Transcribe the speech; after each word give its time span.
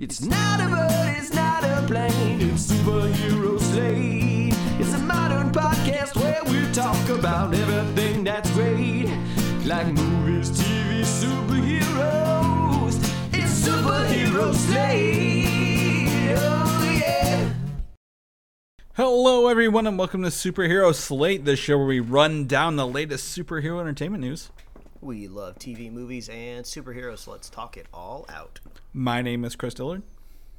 It's 0.00 0.20
not 0.20 0.60
a 0.60 0.68
bird, 0.68 1.16
it's 1.18 1.34
not 1.34 1.64
a 1.64 1.84
plane, 1.88 2.40
it's 2.40 2.70
superhero 2.70 3.58
slate. 3.58 4.54
It's 4.78 4.94
a 4.94 4.98
modern 4.98 5.50
podcast 5.50 6.14
where 6.14 6.40
we 6.44 6.72
talk 6.72 7.08
about 7.08 7.52
everything 7.52 8.22
that's 8.22 8.48
great, 8.52 9.08
like 9.64 9.88
movies, 9.88 10.52
TV, 10.52 11.00
superheroes. 11.02 12.94
It's 13.32 13.66
superhero 13.66 14.54
slate. 14.54 16.38
Oh. 16.38 16.68
Hello, 18.94 19.48
everyone, 19.48 19.88
and 19.88 19.98
welcome 19.98 20.22
to 20.22 20.28
Superhero 20.28 20.94
Slate, 20.94 21.44
the 21.44 21.56
show 21.56 21.76
where 21.76 21.86
we 21.88 21.98
run 21.98 22.46
down 22.46 22.76
the 22.76 22.86
latest 22.86 23.36
superhero 23.36 23.80
entertainment 23.80 24.22
news. 24.22 24.50
We 25.00 25.28
love 25.28 25.58
TV, 25.58 25.90
movies, 25.92 26.28
and 26.28 26.64
superheroes, 26.64 27.18
so 27.18 27.30
let's 27.32 27.48
talk 27.48 27.76
it 27.76 27.86
all 27.94 28.26
out. 28.28 28.60
My 28.92 29.22
name 29.22 29.44
is 29.44 29.54
Chris 29.54 29.74
Dillard, 29.74 30.02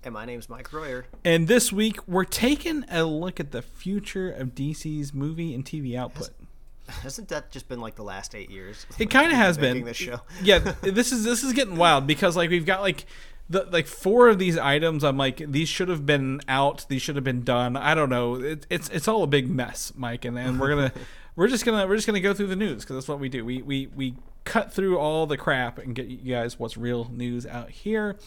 And 0.04 0.14
my 0.14 0.26
name 0.26 0.40
is 0.40 0.48
Mike 0.50 0.72
Royer. 0.72 1.06
and 1.26 1.48
this 1.48 1.74
week 1.74 2.08
we're 2.08 2.24
taking 2.24 2.86
a 2.90 3.04
look 3.04 3.40
at 3.40 3.52
the 3.52 3.62
future 3.62 4.32
of 4.32 4.56
DC's 4.56 5.14
movie 5.14 5.54
and 5.54 5.66
TV 5.66 5.96
output. 5.98 6.30
Hasn't 6.88 7.28
that 7.30 7.52
just 7.52 7.68
been 7.68 7.82
like 7.82 7.96
the 7.96 8.04
last 8.04 8.34
eight 8.34 8.50
years? 8.50 8.86
It 8.98 9.10
kind 9.10 9.32
of 9.32 9.38
has 9.38 9.58
been. 9.58 9.84
this 9.84 9.98
show. 9.98 10.22
yeah, 10.42 10.60
this 10.82 11.12
is 11.12 11.24
this 11.24 11.44
is 11.44 11.54
getting 11.54 11.76
wild 11.76 12.08
because 12.08 12.36
like 12.38 12.50
we've 12.50 12.66
got 12.66 12.82
like 12.82 13.06
the 13.50 13.68
like 13.72 13.86
four 13.88 14.28
of 14.30 14.40
these 14.40 14.58
items. 14.58 15.04
I'm 15.04 15.18
like 15.18 15.38
these 15.38 15.70
should 15.70 15.90
have 15.90 16.06
been 16.06 16.40
out. 16.48 16.86
These 16.90 17.02
should 17.04 17.16
have 17.16 17.24
been 17.26 17.44
done. 17.44 17.76
I 17.78 17.94
don't 17.94 18.10
know. 18.10 18.36
It, 18.36 18.66
it's 18.72 18.90
it's 18.90 19.08
all 19.08 19.22
a 19.22 19.28
big 19.28 19.50
mess, 19.50 19.92
Mike, 19.96 20.26
and, 20.26 20.40
and 20.40 20.60
we're 20.60 20.70
gonna 20.70 20.92
we're 21.40 21.48
just 21.48 21.64
gonna 21.66 21.88
we're 21.88 21.96
just 21.96 22.06
gonna 22.06 22.20
go 22.20 22.34
through 22.34 22.48
the 22.48 22.56
news 22.58 22.84
because 22.84 22.98
that's 22.98 23.08
what 23.08 23.18
we 23.20 23.30
do. 23.30 23.46
We 23.46 23.62
we 23.62 23.88
we 23.96 24.16
cut 24.44 24.74
through 24.74 25.00
all 25.00 25.26
the 25.26 25.38
crap 25.38 25.78
and 25.80 25.96
get 25.96 26.08
you 26.08 26.18
guys 26.36 26.60
what's 26.60 26.76
real 26.76 27.10
news 27.14 27.46
out 27.46 27.70
here, 27.70 28.18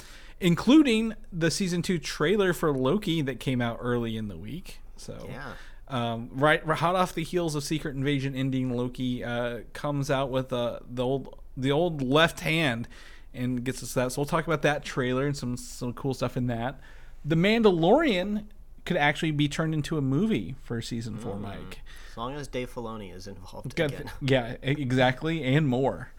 including 0.40 1.12
the 1.30 1.50
season 1.50 1.82
two 1.82 1.98
trailer 1.98 2.54
for 2.54 2.72
Loki 2.72 3.20
that 3.20 3.38
came 3.38 3.60
out 3.60 3.78
early 3.82 4.16
in 4.16 4.28
the 4.28 4.36
week. 4.38 4.78
So 4.96 5.28
Yeah. 5.30 5.52
um, 5.88 6.30
right, 6.32 6.62
hot 6.64 6.94
off 6.96 7.14
the 7.14 7.22
heels 7.22 7.54
of 7.54 7.62
Secret 7.64 7.94
Invasion 7.96 8.34
ending, 8.34 8.74
Loki 8.74 9.22
uh, 9.22 9.60
comes 9.74 10.10
out 10.10 10.30
with 10.30 10.50
uh, 10.50 10.78
the 10.90 11.04
old 11.04 11.38
the 11.54 11.70
old 11.70 12.00
left 12.00 12.40
hand 12.40 12.88
and 13.34 13.62
gets 13.62 13.82
us 13.82 13.92
that. 13.92 14.12
So 14.12 14.22
we'll 14.22 14.26
talk 14.26 14.46
about 14.46 14.62
that 14.62 14.84
trailer 14.84 15.26
and 15.26 15.36
some 15.36 15.58
some 15.58 15.92
cool 15.92 16.14
stuff 16.14 16.36
in 16.38 16.46
that. 16.46 16.80
The 17.26 17.36
Mandalorian 17.36 18.44
could 18.84 18.96
actually 18.96 19.30
be 19.30 19.48
turned 19.48 19.74
into 19.74 19.96
a 19.96 20.00
movie 20.00 20.56
for 20.62 20.80
season 20.82 21.16
four, 21.16 21.36
Mike. 21.36 21.80
As 22.10 22.16
long 22.16 22.34
as 22.34 22.48
Dave 22.48 22.72
Filoni 22.72 23.14
is 23.14 23.26
involved 23.26 23.74
Got- 23.76 23.92
again. 23.92 24.10
yeah, 24.20 24.56
exactly, 24.62 25.42
and 25.44 25.66
more, 25.66 26.10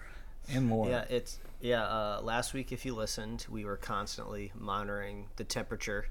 and 0.49 0.65
more. 0.67 0.89
Yeah, 0.89 1.05
it's 1.09 1.39
yeah. 1.61 1.83
Uh, 1.83 2.21
last 2.23 2.53
week, 2.53 2.71
if 2.71 2.85
you 2.85 2.95
listened, 2.95 3.45
we 3.49 3.65
were 3.65 3.77
constantly 3.77 4.51
monitoring 4.55 5.27
the 5.35 5.43
temperature 5.43 6.07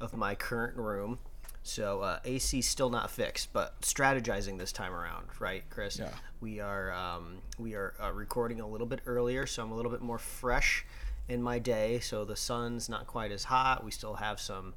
of 0.00 0.14
my 0.14 0.34
current 0.34 0.76
room. 0.76 1.18
So 1.66 2.02
uh, 2.02 2.18
AC 2.26 2.60
still 2.60 2.90
not 2.90 3.10
fixed, 3.10 3.54
but 3.54 3.80
strategizing 3.80 4.58
this 4.58 4.70
time 4.70 4.92
around, 4.92 5.28
right, 5.40 5.64
Chris? 5.70 5.98
Yeah. 5.98 6.10
We 6.42 6.60
are 6.60 6.92
um, 6.92 7.38
we 7.58 7.74
are 7.74 7.94
uh, 8.02 8.12
recording 8.12 8.60
a 8.60 8.68
little 8.68 8.86
bit 8.86 9.00
earlier, 9.06 9.46
so 9.46 9.62
I'm 9.62 9.72
a 9.72 9.74
little 9.74 9.90
bit 9.90 10.02
more 10.02 10.18
fresh 10.18 10.84
in 11.26 11.42
my 11.42 11.58
day. 11.58 12.00
So 12.00 12.26
the 12.26 12.36
sun's 12.36 12.90
not 12.90 13.06
quite 13.06 13.32
as 13.32 13.44
hot. 13.44 13.82
We 13.82 13.90
still 13.90 14.14
have 14.14 14.38
some 14.38 14.74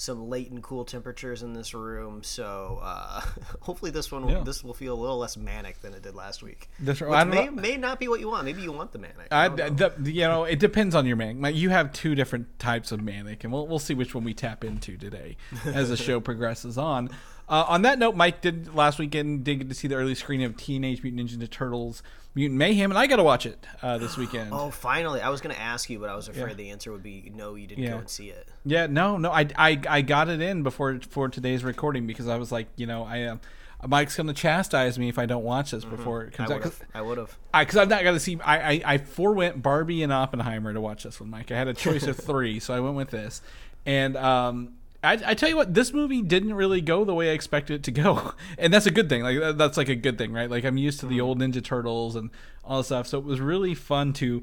some 0.00 0.28
latent 0.28 0.62
cool 0.62 0.84
temperatures 0.84 1.42
in 1.42 1.52
this 1.54 1.74
room. 1.74 2.22
So 2.22 2.78
uh, 2.80 3.20
hopefully 3.60 3.90
this 3.90 4.12
one 4.12 4.28
Yeah. 4.28 4.42
this 4.44 4.62
will 4.62 4.72
feel 4.72 4.94
a 4.94 5.00
little 5.00 5.18
less 5.18 5.36
manic 5.36 5.80
than 5.82 5.92
it 5.92 6.02
did 6.02 6.14
last 6.14 6.40
week. 6.40 6.68
Right. 6.80 7.00
Which 7.00 7.26
may, 7.26 7.46
know- 7.46 7.50
may 7.50 7.76
not 7.76 7.98
be 7.98 8.06
what 8.06 8.20
you 8.20 8.28
want. 8.28 8.44
Maybe 8.44 8.62
you 8.62 8.70
want 8.70 8.92
the 8.92 9.00
manic. 9.00 9.26
I, 9.32 9.46
I 9.46 9.48
know. 9.48 9.70
the, 9.70 10.12
you 10.12 10.20
know, 10.20 10.44
it 10.44 10.60
depends 10.60 10.94
on 10.94 11.04
your 11.04 11.16
manic. 11.16 11.56
You 11.56 11.70
have 11.70 11.92
two 11.92 12.14
different 12.14 12.60
types 12.60 12.92
of 12.92 13.02
manic, 13.02 13.42
and 13.42 13.52
we'll, 13.52 13.66
we'll 13.66 13.80
see 13.80 13.94
which 13.94 14.14
one 14.14 14.22
we 14.22 14.34
tap 14.34 14.62
into 14.62 14.96
today 14.96 15.36
as 15.64 15.88
the 15.88 15.96
show 15.96 16.20
progresses 16.28 16.78
on. 16.78 17.10
Uh, 17.48 17.64
on 17.66 17.82
that 17.82 17.98
note, 17.98 18.14
Mike 18.14 18.40
did 18.40 18.72
last 18.76 19.00
weekend 19.00 19.42
did 19.42 19.58
get 19.58 19.68
to 19.68 19.74
see 19.74 19.88
the 19.88 19.96
early 19.96 20.14
screening 20.14 20.46
of 20.46 20.56
Teenage 20.56 21.02
Mutant 21.02 21.28
Ninja 21.28 21.50
Turtles: 21.50 22.04
Mutant 22.34 22.58
Mayhem, 22.58 22.90
and 22.90 22.98
I 22.98 23.06
got 23.08 23.16
to 23.16 23.24
watch 23.24 23.46
it 23.46 23.66
uh, 23.82 23.98
this 23.98 24.16
weekend. 24.16 24.50
Oh, 24.52 24.70
finally! 24.70 25.20
I 25.20 25.28
was 25.30 25.40
going 25.40 25.54
to 25.54 25.60
ask 25.60 25.90
you, 25.90 25.98
but 25.98 26.08
I 26.08 26.14
was 26.14 26.28
afraid 26.28 26.50
Yeah. 26.50 26.54
the 26.54 26.70
answer 26.70 26.92
would 26.92 27.02
be 27.02 27.32
no. 27.34 27.54
You 27.56 27.66
didn't 27.66 27.82
Yeah. 27.84 27.90
go 27.92 27.98
and 27.98 28.08
see 28.08 28.28
it. 28.28 28.48
Yeah, 28.64 28.86
no, 28.86 29.16
no, 29.16 29.32
I, 29.32 29.48
I, 29.56 29.80
I 29.88 30.02
got 30.02 30.28
it 30.28 30.40
in 30.40 30.62
before 30.62 31.00
for 31.08 31.28
today's 31.28 31.64
recording 31.64 32.06
because 32.06 32.28
I 32.28 32.36
was 32.36 32.52
like, 32.52 32.68
you 32.76 32.86
know, 32.86 33.02
I 33.04 33.24
um, 33.24 33.40
Mike's 33.86 34.16
gonna 34.16 34.34
chastise 34.34 34.98
me 34.98 35.08
if 35.08 35.18
I 35.18 35.26
don't 35.26 35.42
watch 35.44 35.70
this 35.72 35.84
before 35.84 36.22
it 36.24 36.34
I 36.34 36.36
comes 36.36 36.50
would 36.50 36.64
out. 36.66 36.74
I 36.94 37.00
would 37.02 37.18
have. 37.18 37.36
I 37.52 37.62
because 37.64 37.76
I've 37.76 37.88
not 37.88 38.04
got 38.04 38.12
to 38.12 38.20
see. 38.20 38.38
I, 38.44 38.72
I 38.74 38.82
I 38.84 38.98
forewent 38.98 39.62
Barbie 39.62 40.02
and 40.04 40.12
Oppenheimer 40.12 40.72
to 40.74 40.80
watch 40.80 41.02
this 41.04 41.18
one, 41.20 41.30
Mike. 41.30 41.50
I 41.50 41.56
had 41.56 41.66
a 41.68 41.74
choice 41.74 42.04
of 42.06 42.16
three, 42.18 42.60
so 42.60 42.72
I 42.74 42.80
went 42.80 42.94
with 42.96 43.10
this. 43.10 43.40
And 43.86 44.16
um, 44.16 44.74
I, 45.02 45.12
I 45.26 45.34
tell 45.34 45.48
you 45.48 45.56
what, 45.56 45.74
this 45.74 45.92
movie 45.92 46.22
didn't 46.22 46.54
really 46.54 46.80
go 46.80 47.04
the 47.04 47.14
way 47.14 47.30
I 47.30 47.32
expected 47.32 47.74
it 47.74 47.82
to 47.84 47.90
go, 47.92 48.32
and 48.58 48.72
that's 48.72 48.86
a 48.86 48.90
good 48.90 49.08
thing. 49.08 49.22
Like 49.22 49.56
that's 49.56 49.76
like 49.76 49.88
a 49.88 49.94
good 49.94 50.18
thing, 50.18 50.32
right? 50.32 50.50
Like 50.50 50.64
I'm 50.64 50.76
used 50.76 51.00
to 51.00 51.06
the 51.06 51.20
old 51.20 51.38
Ninja 51.38 51.62
Turtles 51.62 52.16
and 52.16 52.30
all 52.64 52.78
this 52.78 52.86
stuff, 52.86 53.06
so 53.06 53.18
it 53.18 53.24
was 53.24 53.40
really 53.40 53.74
fun 53.74 54.12
to 54.14 54.42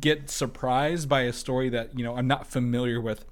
get 0.00 0.28
surprised 0.28 1.08
by 1.08 1.22
a 1.22 1.32
story 1.32 1.68
that 1.68 1.96
you 1.96 2.04
know 2.04 2.16
I'm 2.16 2.26
not 2.26 2.46
familiar 2.46 3.00
with 3.00 3.24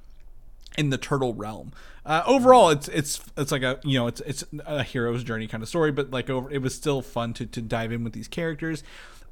in 0.79 0.91
the 0.91 0.99
turtle 0.99 1.35
realm. 1.35 1.73
Uh, 2.07 2.23
overall, 2.27 2.71
it's 2.71 2.89
it's 2.89 3.21
it's 3.37 3.51
like 3.51 3.63
a 3.63 3.81
you 3.83 3.99
know 3.99 4.07
it's 4.07 4.21
it's 4.21 4.45
a 4.65 4.83
hero's 4.85 5.25
journey 5.25 5.49
kind 5.49 5.63
of 5.63 5.69
story, 5.69 5.91
but 5.91 6.11
like 6.11 6.31
over 6.31 6.51
it 6.51 6.63
was 6.63 6.75
still 6.75 7.03
fun 7.03 7.33
to 7.35 7.47
to 7.47 7.61
dive 7.61 7.91
in 7.91 8.05
with 8.05 8.13
these 8.13 8.29
characters. 8.29 8.85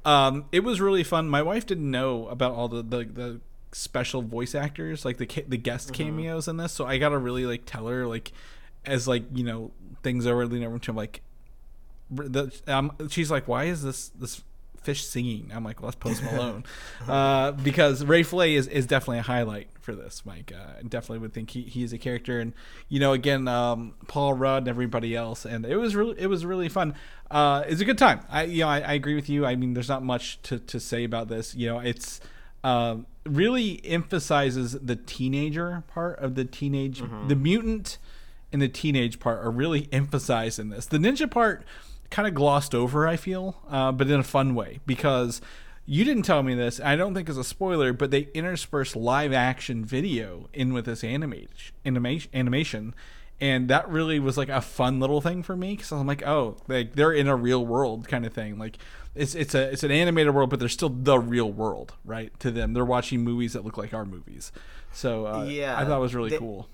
Um, 0.05 0.45
it 0.51 0.65
was 0.65 0.81
really 0.81 1.03
fun. 1.03 1.29
My 1.29 1.41
wife 1.41 1.65
didn't 1.65 1.89
know 1.89 2.27
about 2.27 2.53
all 2.53 2.67
the 2.67 2.81
the, 2.81 3.05
the 3.05 3.39
special 3.73 4.21
voice 4.21 4.55
actors, 4.55 5.05
like 5.05 5.17
the 5.17 5.25
ca- 5.25 5.45
the 5.47 5.57
guest 5.57 5.93
cameos 5.93 6.47
in 6.47 6.57
this, 6.57 6.71
so 6.71 6.85
I 6.85 6.97
gotta 6.97 7.17
really 7.17 7.45
like 7.45 7.65
tell 7.65 7.87
her 7.87 8.05
like 8.07 8.31
as 8.85 9.07
like 9.07 9.23
you 9.33 9.43
know 9.43 9.71
things 10.01 10.27
are 10.27 10.45
leaning 10.45 10.67
over 10.67 10.79
to 10.79 10.91
like 10.91 11.21
the, 12.09 12.53
um, 12.67 12.91
she's 13.09 13.31
like, 13.31 13.47
why 13.47 13.65
is 13.65 13.83
this 13.83 14.09
this 14.09 14.43
fish 14.81 15.05
singing? 15.05 15.51
I'm 15.53 15.63
like, 15.63 15.81
well, 15.81 15.91
that's 15.91 15.95
Post 15.95 16.23
Malone, 16.31 16.63
uh, 17.07 17.51
because 17.51 18.03
Ray 18.03 18.23
Fillet 18.23 18.55
is, 18.55 18.67
is 18.67 18.85
definitely 18.85 19.19
a 19.19 19.23
highlight 19.23 19.69
for 19.79 19.95
this. 19.95 20.25
Mike, 20.25 20.51
uh, 20.55 20.79
I 20.79 20.83
definitely 20.83 21.19
would 21.19 21.33
think 21.33 21.51
he, 21.51 21.63
he's 21.63 21.93
a 21.93 21.97
character, 21.97 22.39
and 22.39 22.53
you 22.89 22.99
know, 22.99 23.13
again, 23.13 23.47
um, 23.47 23.93
Paul 24.07 24.33
Rudd 24.33 24.63
and 24.63 24.67
everybody 24.67 25.15
else, 25.15 25.45
and 25.45 25.65
it 25.65 25.77
was 25.77 25.95
really 25.95 26.19
it 26.19 26.27
was 26.27 26.45
really 26.45 26.69
fun. 26.69 26.95
Uh, 27.31 27.63
it's 27.67 27.81
a 27.81 27.85
good 27.85 27.97
time. 27.97 28.21
I 28.29 28.43
you 28.43 28.61
know 28.61 28.69
I, 28.69 28.79
I 28.81 28.93
agree 28.93 29.15
with 29.15 29.29
you. 29.29 29.45
I 29.45 29.55
mean, 29.55 29.73
there's 29.73 29.89
not 29.89 30.03
much 30.03 30.41
to, 30.43 30.59
to 30.59 30.79
say 30.79 31.03
about 31.03 31.27
this. 31.29 31.55
You 31.55 31.67
know, 31.67 31.79
it's 31.79 32.19
um, 32.63 33.05
really 33.25 33.81
emphasizes 33.85 34.73
the 34.73 34.95
teenager 34.95 35.83
part 35.87 36.19
of 36.19 36.35
the 36.35 36.45
teenage 36.45 37.01
the 37.27 37.35
mutant 37.35 37.97
and 38.51 38.61
the 38.61 38.69
teenage 38.69 39.19
part 39.19 39.43
are 39.43 39.51
really 39.51 39.89
emphasized 39.91 40.59
in 40.59 40.69
this. 40.69 40.85
The 40.85 40.97
ninja 40.97 41.29
part 41.29 41.65
kind 42.09 42.27
of 42.27 42.33
glossed 42.33 42.75
over, 42.75 43.07
I 43.07 43.15
feel, 43.17 43.57
uh, 43.69 43.91
but 43.91 44.07
in 44.09 44.19
a 44.19 44.23
fun 44.23 44.53
way 44.53 44.79
because 44.85 45.41
you 45.85 46.05
didn't 46.05 46.23
tell 46.23 46.43
me 46.43 46.53
this. 46.55 46.79
I 46.79 46.95
don't 46.95 47.13
think 47.13 47.27
it's 47.27 47.37
a 47.37 47.43
spoiler, 47.43 47.91
but 47.91 48.11
they 48.11 48.29
intersperse 48.33 48.95
live 48.95 49.33
action 49.33 49.83
video 49.83 50.47
in 50.53 50.73
with 50.73 50.85
this 50.85 51.03
animation, 51.03 51.75
animation, 52.33 52.95
and 53.43 53.67
that 53.69 53.89
really 53.89 54.19
was 54.19 54.37
like 54.37 54.49
a 54.49 54.61
fun 54.61 54.99
little 54.99 55.19
thing 55.21 55.43
for 55.43 55.55
me 55.55 55.75
because 55.75 55.91
I'm 55.91 56.07
like, 56.07 56.25
oh, 56.25 56.57
like 56.67 56.93
they're 56.95 57.11
in 57.13 57.27
a 57.27 57.35
real 57.35 57.65
world 57.65 58.07
kind 58.07 58.25
of 58.25 58.33
thing, 58.33 58.57
like. 58.57 58.77
It's, 59.15 59.35
it's 59.35 59.53
a 59.53 59.71
it's 59.71 59.83
an 59.83 59.91
animated 59.91 60.33
world, 60.33 60.49
but 60.49 60.57
they're 60.59 60.67
still 60.67 60.89
the 60.89 61.19
real 61.19 61.51
world, 61.51 61.93
right? 62.03 62.31
To 62.39 62.49
them, 62.49 62.73
they're 62.73 62.83
watching 62.83 63.21
movies 63.21 63.53
that 63.53 63.63
look 63.63 63.77
like 63.77 63.93
our 63.93 64.05
movies. 64.05 64.51
So 64.91 65.27
uh, 65.27 65.43
Yeah, 65.43 65.77
I 65.77 65.85
thought 65.85 65.97
it 65.97 66.01
was 66.01 66.15
really 66.15 66.31
they- 66.31 66.39
cool. 66.39 66.67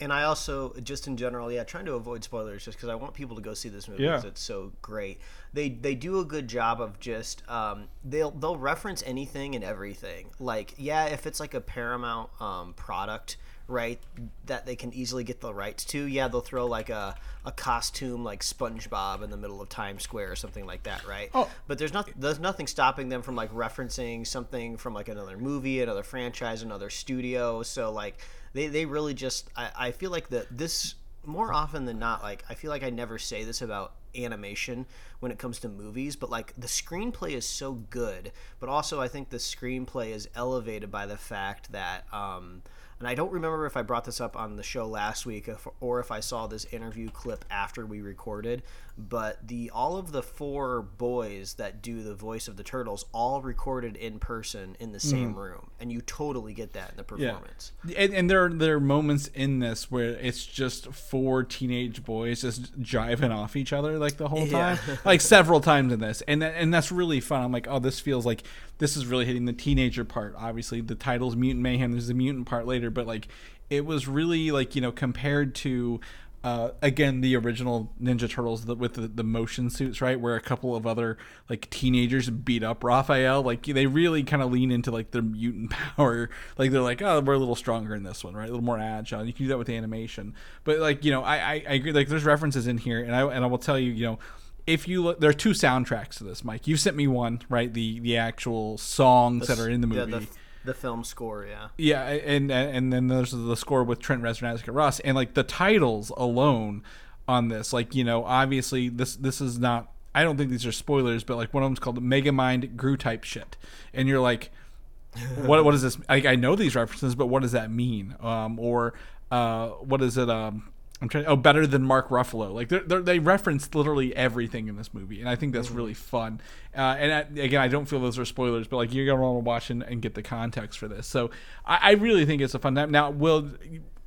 And 0.00 0.12
I 0.12 0.24
also, 0.24 0.74
just 0.82 1.06
in 1.06 1.16
general, 1.16 1.50
yeah, 1.52 1.62
trying 1.62 1.84
to 1.86 1.92
avoid 1.94 2.24
spoilers 2.24 2.64
just 2.64 2.76
because 2.76 2.88
I 2.88 2.96
want 2.96 3.14
people 3.14 3.36
to 3.36 3.40
go 3.40 3.54
see 3.54 3.68
this 3.68 3.86
movie 3.88 4.02
Yeah. 4.02 4.16
because 4.16 4.24
it's 4.24 4.42
so 4.42 4.72
great. 4.82 5.20
They 5.52 5.68
they 5.68 5.94
do 5.94 6.18
a 6.18 6.24
good 6.24 6.48
job 6.48 6.80
of 6.80 6.98
just 6.98 7.48
um, 7.48 7.86
they'll 8.04 8.32
they'll 8.32 8.56
reference 8.58 9.04
anything 9.06 9.54
and 9.54 9.62
everything. 9.62 10.30
Like 10.40 10.74
yeah, 10.76 11.04
if 11.04 11.24
it's 11.24 11.38
like 11.38 11.54
a 11.54 11.60
Paramount 11.60 12.30
um, 12.42 12.74
product, 12.74 13.36
right, 13.68 14.00
that 14.46 14.66
they 14.66 14.76
can 14.76 14.92
easily 14.92 15.24
get 15.24 15.40
the 15.40 15.52
rights 15.52 15.84
to, 15.86 16.04
yeah, 16.04 16.28
they'll 16.28 16.40
throw 16.40 16.66
like 16.66 16.90
a 16.90 17.16
a 17.44 17.52
costume 17.52 18.24
like 18.24 18.42
SpongeBob 18.42 19.22
in 19.22 19.30
the 19.30 19.36
middle 19.36 19.62
of 19.62 19.68
Times 19.68 20.02
Square 20.02 20.32
or 20.32 20.36
something 20.36 20.66
like 20.66 20.82
that, 20.82 21.06
right? 21.06 21.30
Oh. 21.32 21.48
But 21.68 21.78
there's 21.78 21.92
not 21.92 22.10
there's 22.16 22.40
nothing 22.40 22.66
stopping 22.66 23.08
them 23.08 23.22
from 23.22 23.36
like 23.36 23.52
referencing 23.52 24.26
something 24.26 24.76
from 24.76 24.94
like 24.94 25.08
another 25.08 25.38
movie, 25.38 25.80
another 25.80 26.02
franchise, 26.02 26.62
another 26.62 26.90
studio. 26.90 27.62
So 27.62 27.92
like 27.92 28.18
they, 28.52 28.66
they 28.66 28.84
really 28.84 29.14
just 29.14 29.48
I, 29.56 29.70
I 29.76 29.90
feel 29.92 30.10
like 30.10 30.28
that 30.30 30.46
this 30.50 30.96
more 31.24 31.52
often 31.52 31.84
than 31.84 31.98
not 31.98 32.22
like 32.22 32.44
I 32.50 32.54
feel 32.54 32.70
like 32.70 32.82
I 32.82 32.90
never 32.90 33.18
say 33.18 33.44
this 33.44 33.62
about 33.62 33.92
animation 34.16 34.86
when 35.20 35.30
it 35.30 35.38
comes 35.38 35.60
to 35.60 35.68
movies, 35.68 36.16
but 36.16 36.30
like 36.30 36.52
the 36.56 36.66
screenplay 36.66 37.32
is 37.32 37.46
so 37.46 37.74
good, 37.74 38.32
but 38.58 38.68
also 38.68 39.00
I 39.00 39.08
think 39.08 39.30
the 39.30 39.36
screenplay 39.36 40.10
is 40.10 40.28
elevated 40.34 40.90
by 40.90 41.06
the 41.06 41.16
fact 41.16 41.70
that 41.72 42.12
um 42.12 42.62
and 42.98 43.06
I 43.06 43.14
don't 43.14 43.32
remember 43.32 43.66
if 43.66 43.76
I 43.76 43.82
brought 43.82 44.04
this 44.04 44.20
up 44.20 44.36
on 44.36 44.56
the 44.56 44.62
show 44.62 44.86
last 44.86 45.26
week 45.26 45.48
or 45.80 46.00
if 46.00 46.10
I 46.10 46.20
saw 46.20 46.46
this 46.46 46.64
interview 46.66 47.10
clip 47.10 47.44
after 47.50 47.84
we 47.84 48.00
recorded, 48.00 48.62
but 48.98 49.46
the 49.46 49.70
all 49.70 49.98
of 49.98 50.12
the 50.12 50.22
four 50.22 50.80
boys 50.80 51.54
that 51.54 51.82
do 51.82 52.02
the 52.02 52.14
voice 52.14 52.48
of 52.48 52.56
the 52.56 52.62
turtles 52.62 53.04
all 53.12 53.42
recorded 53.42 53.94
in 53.96 54.18
person 54.18 54.74
in 54.80 54.92
the 54.92 55.00
same 55.00 55.30
mm-hmm. 55.30 55.38
room, 55.38 55.70
and 55.78 55.92
you 55.92 56.00
totally 56.00 56.54
get 56.54 56.72
that 56.72 56.92
in 56.92 56.96
the 56.96 57.04
performance. 57.04 57.72
And, 57.84 58.14
and 58.14 58.30
there 58.30 58.44
are 58.44 58.48
there 58.48 58.76
are 58.76 58.80
moments 58.80 59.28
in 59.28 59.58
this 59.58 59.90
where 59.90 60.10
it's 60.10 60.46
just 60.46 60.92
four 60.92 61.44
teenage 61.44 62.04
boys 62.04 62.40
just 62.40 62.80
jiving 62.80 63.34
off 63.34 63.54
each 63.54 63.72
other 63.72 63.98
like 63.98 64.16
the 64.16 64.28
whole 64.28 64.46
Yeah. 64.46 64.76
time, 64.76 64.98
like 65.04 65.20
several 65.20 65.60
times 65.60 65.92
in 65.92 66.00
this, 66.00 66.22
and 66.26 66.40
that, 66.40 66.54
and 66.56 66.72
that's 66.72 66.90
really 66.90 67.20
fun. 67.20 67.42
I'm 67.42 67.52
like, 67.52 67.68
oh, 67.68 67.78
this 67.78 68.00
feels 68.00 68.24
like 68.24 68.44
this 68.78 68.96
is 68.96 69.06
really 69.06 69.26
hitting 69.26 69.44
the 69.44 69.52
teenager 69.52 70.04
part. 70.04 70.34
Obviously, 70.38 70.80
the 70.80 70.94
title's 70.94 71.36
Mutant 71.36 71.62
Mayhem. 71.62 71.92
There's 71.92 72.08
the 72.08 72.14
mutant 72.14 72.46
part 72.46 72.66
later, 72.66 72.90
but 72.90 73.06
like 73.06 73.28
it 73.68 73.84
was 73.84 74.08
really 74.08 74.50
like 74.52 74.74
you 74.74 74.80
know 74.80 74.92
compared 74.92 75.54
to. 75.56 76.00
Uh, 76.46 76.70
again, 76.80 77.22
the 77.22 77.34
original 77.34 77.92
Ninja 78.00 78.30
Turtles 78.30 78.64
with 78.64 78.94
the, 78.94 79.08
the 79.08 79.24
motion 79.24 79.68
suits, 79.68 80.00
right? 80.00 80.20
Where 80.20 80.36
a 80.36 80.40
couple 80.40 80.76
of 80.76 80.86
other 80.86 81.18
like 81.50 81.68
teenagers 81.70 82.30
beat 82.30 82.62
up 82.62 82.84
Raphael. 82.84 83.42
Like 83.42 83.66
they 83.66 83.86
really 83.86 84.22
kind 84.22 84.40
of 84.40 84.52
lean 84.52 84.70
into 84.70 84.92
like 84.92 85.10
their 85.10 85.22
mutant 85.22 85.70
power. 85.96 86.30
Like 86.56 86.70
they're 86.70 86.82
like, 86.82 87.02
oh, 87.02 87.20
we're 87.20 87.32
a 87.32 87.38
little 87.38 87.56
stronger 87.56 87.96
in 87.96 88.04
this 88.04 88.22
one, 88.22 88.34
right? 88.34 88.44
A 88.44 88.52
little 88.52 88.62
more 88.62 88.78
agile. 88.78 89.18
And 89.18 89.28
You 89.28 89.32
can 89.32 89.46
do 89.46 89.48
that 89.48 89.58
with 89.58 89.68
animation, 89.68 90.34
but 90.62 90.78
like 90.78 91.04
you 91.04 91.10
know, 91.10 91.24
I 91.24 91.36
I, 91.36 91.52
I 91.68 91.72
agree. 91.74 91.90
Like 91.90 92.06
there's 92.06 92.22
references 92.22 92.68
in 92.68 92.78
here, 92.78 93.02
and 93.02 93.12
I 93.12 93.22
and 93.22 93.44
I 93.44 93.48
will 93.48 93.58
tell 93.58 93.76
you, 93.76 93.90
you 93.90 94.06
know, 94.06 94.20
if 94.68 94.86
you 94.86 95.02
look, 95.02 95.18
there 95.18 95.30
are 95.30 95.32
two 95.34 95.50
soundtracks 95.50 96.18
to 96.18 96.24
this, 96.24 96.44
Mike. 96.44 96.68
You 96.68 96.76
sent 96.76 96.94
me 96.94 97.08
one, 97.08 97.42
right? 97.48 97.74
The 97.74 97.98
the 97.98 98.18
actual 98.18 98.78
songs 98.78 99.48
that 99.48 99.58
are 99.58 99.68
in 99.68 99.80
the 99.80 99.88
movie. 99.88 100.12
Yeah, 100.12 100.20
the, 100.20 100.28
the 100.66 100.74
film 100.74 101.04
score, 101.04 101.46
yeah. 101.46 101.68
Yeah, 101.78 102.02
and 102.04 102.50
and 102.50 102.92
then 102.92 103.08
there's 103.08 103.32
the 103.32 103.56
score 103.56 103.84
with 103.84 104.00
Trent 104.00 104.22
Reznor 104.22 104.42
and 104.42 104.54
Atticus 104.54 104.74
Ross, 104.74 105.00
and 105.00 105.14
like 105.14 105.34
the 105.34 105.42
titles 105.42 106.10
alone 106.16 106.82
on 107.28 107.48
this, 107.48 107.72
like 107.72 107.94
you 107.94 108.04
know, 108.04 108.24
obviously 108.24 108.88
this 108.88 109.16
this 109.16 109.40
is 109.40 109.58
not. 109.58 109.90
I 110.14 110.22
don't 110.22 110.38
think 110.38 110.50
these 110.50 110.64
are 110.64 110.72
spoilers, 110.72 111.24
but 111.24 111.36
like 111.36 111.52
one 111.52 111.62
of 111.62 111.66
them's 111.68 111.78
called 111.78 112.02
Megamind 112.02 112.76
Gru 112.76 112.96
type 112.96 113.24
shit, 113.24 113.56
and 113.92 114.08
you're 114.08 114.20
like, 114.20 114.50
what 115.36 115.64
what 115.64 115.74
is 115.74 115.82
this? 115.82 115.98
Like 116.08 116.26
I 116.26 116.36
know 116.36 116.56
these 116.56 116.74
references, 116.74 117.14
but 117.14 117.26
what 117.26 117.42
does 117.42 117.52
that 117.52 117.70
mean? 117.70 118.16
Um, 118.20 118.58
or 118.58 118.94
uh, 119.30 119.68
what 119.68 120.02
is 120.02 120.16
it? 120.16 120.28
Um, 120.30 120.70
I'm 121.00 121.08
trying. 121.10 121.26
Oh, 121.26 121.36
better 121.36 121.66
than 121.66 121.82
Mark 121.82 122.08
Ruffalo. 122.08 122.54
Like 122.54 122.68
they're, 122.68 122.80
they're, 122.80 123.02
they 123.02 123.18
reference 123.18 123.74
literally 123.74 124.16
everything 124.16 124.68
in 124.68 124.76
this 124.76 124.94
movie, 124.94 125.20
and 125.20 125.28
I 125.28 125.36
think 125.36 125.52
that's 125.52 125.70
really 125.70 125.92
fun. 125.92 126.40
Uh, 126.74 126.80
and 126.98 127.12
I, 127.12 127.40
again, 127.42 127.60
I 127.60 127.68
don't 127.68 127.84
feel 127.84 128.00
those 128.00 128.18
are 128.18 128.24
spoilers, 128.24 128.66
but 128.66 128.78
like 128.78 128.94
you're 128.94 129.04
gonna 129.04 129.20
want 129.20 129.36
to 129.36 129.44
watch 129.44 129.68
and, 129.70 129.82
and 129.82 130.00
get 130.00 130.14
the 130.14 130.22
context 130.22 130.78
for 130.78 130.88
this. 130.88 131.06
So 131.06 131.30
I, 131.66 131.78
I 131.82 131.90
really 131.92 132.24
think 132.24 132.40
it's 132.40 132.54
a 132.54 132.58
fun 132.58 132.74
time. 132.74 132.90
Now, 132.90 133.10
will 133.10 133.50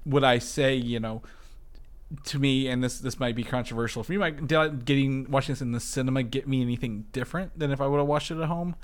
would 0.06 0.24
I 0.24 0.40
say 0.40 0.76
you 0.76 1.00
know? 1.00 1.22
To 2.24 2.40
me, 2.40 2.68
and 2.68 2.84
this 2.84 3.00
this 3.00 3.20
might 3.20 3.36
be 3.36 3.44
controversial 3.44 4.04
for 4.04 4.14
you, 4.14 4.24
I- 4.24 4.32
getting 4.32 5.30
watching 5.30 5.54
this 5.54 5.62
in 5.62 5.74
the 5.74 5.80
cinema 5.80 6.24
get 6.24 6.48
me 6.48 6.64
anything 6.64 7.06
different 7.12 7.60
than 7.60 7.70
if 7.70 7.80
I 7.80 7.86
would 7.86 8.00
have 8.00 8.08
watched 8.08 8.32
it 8.32 8.40
at 8.40 8.48
home? 8.48 8.76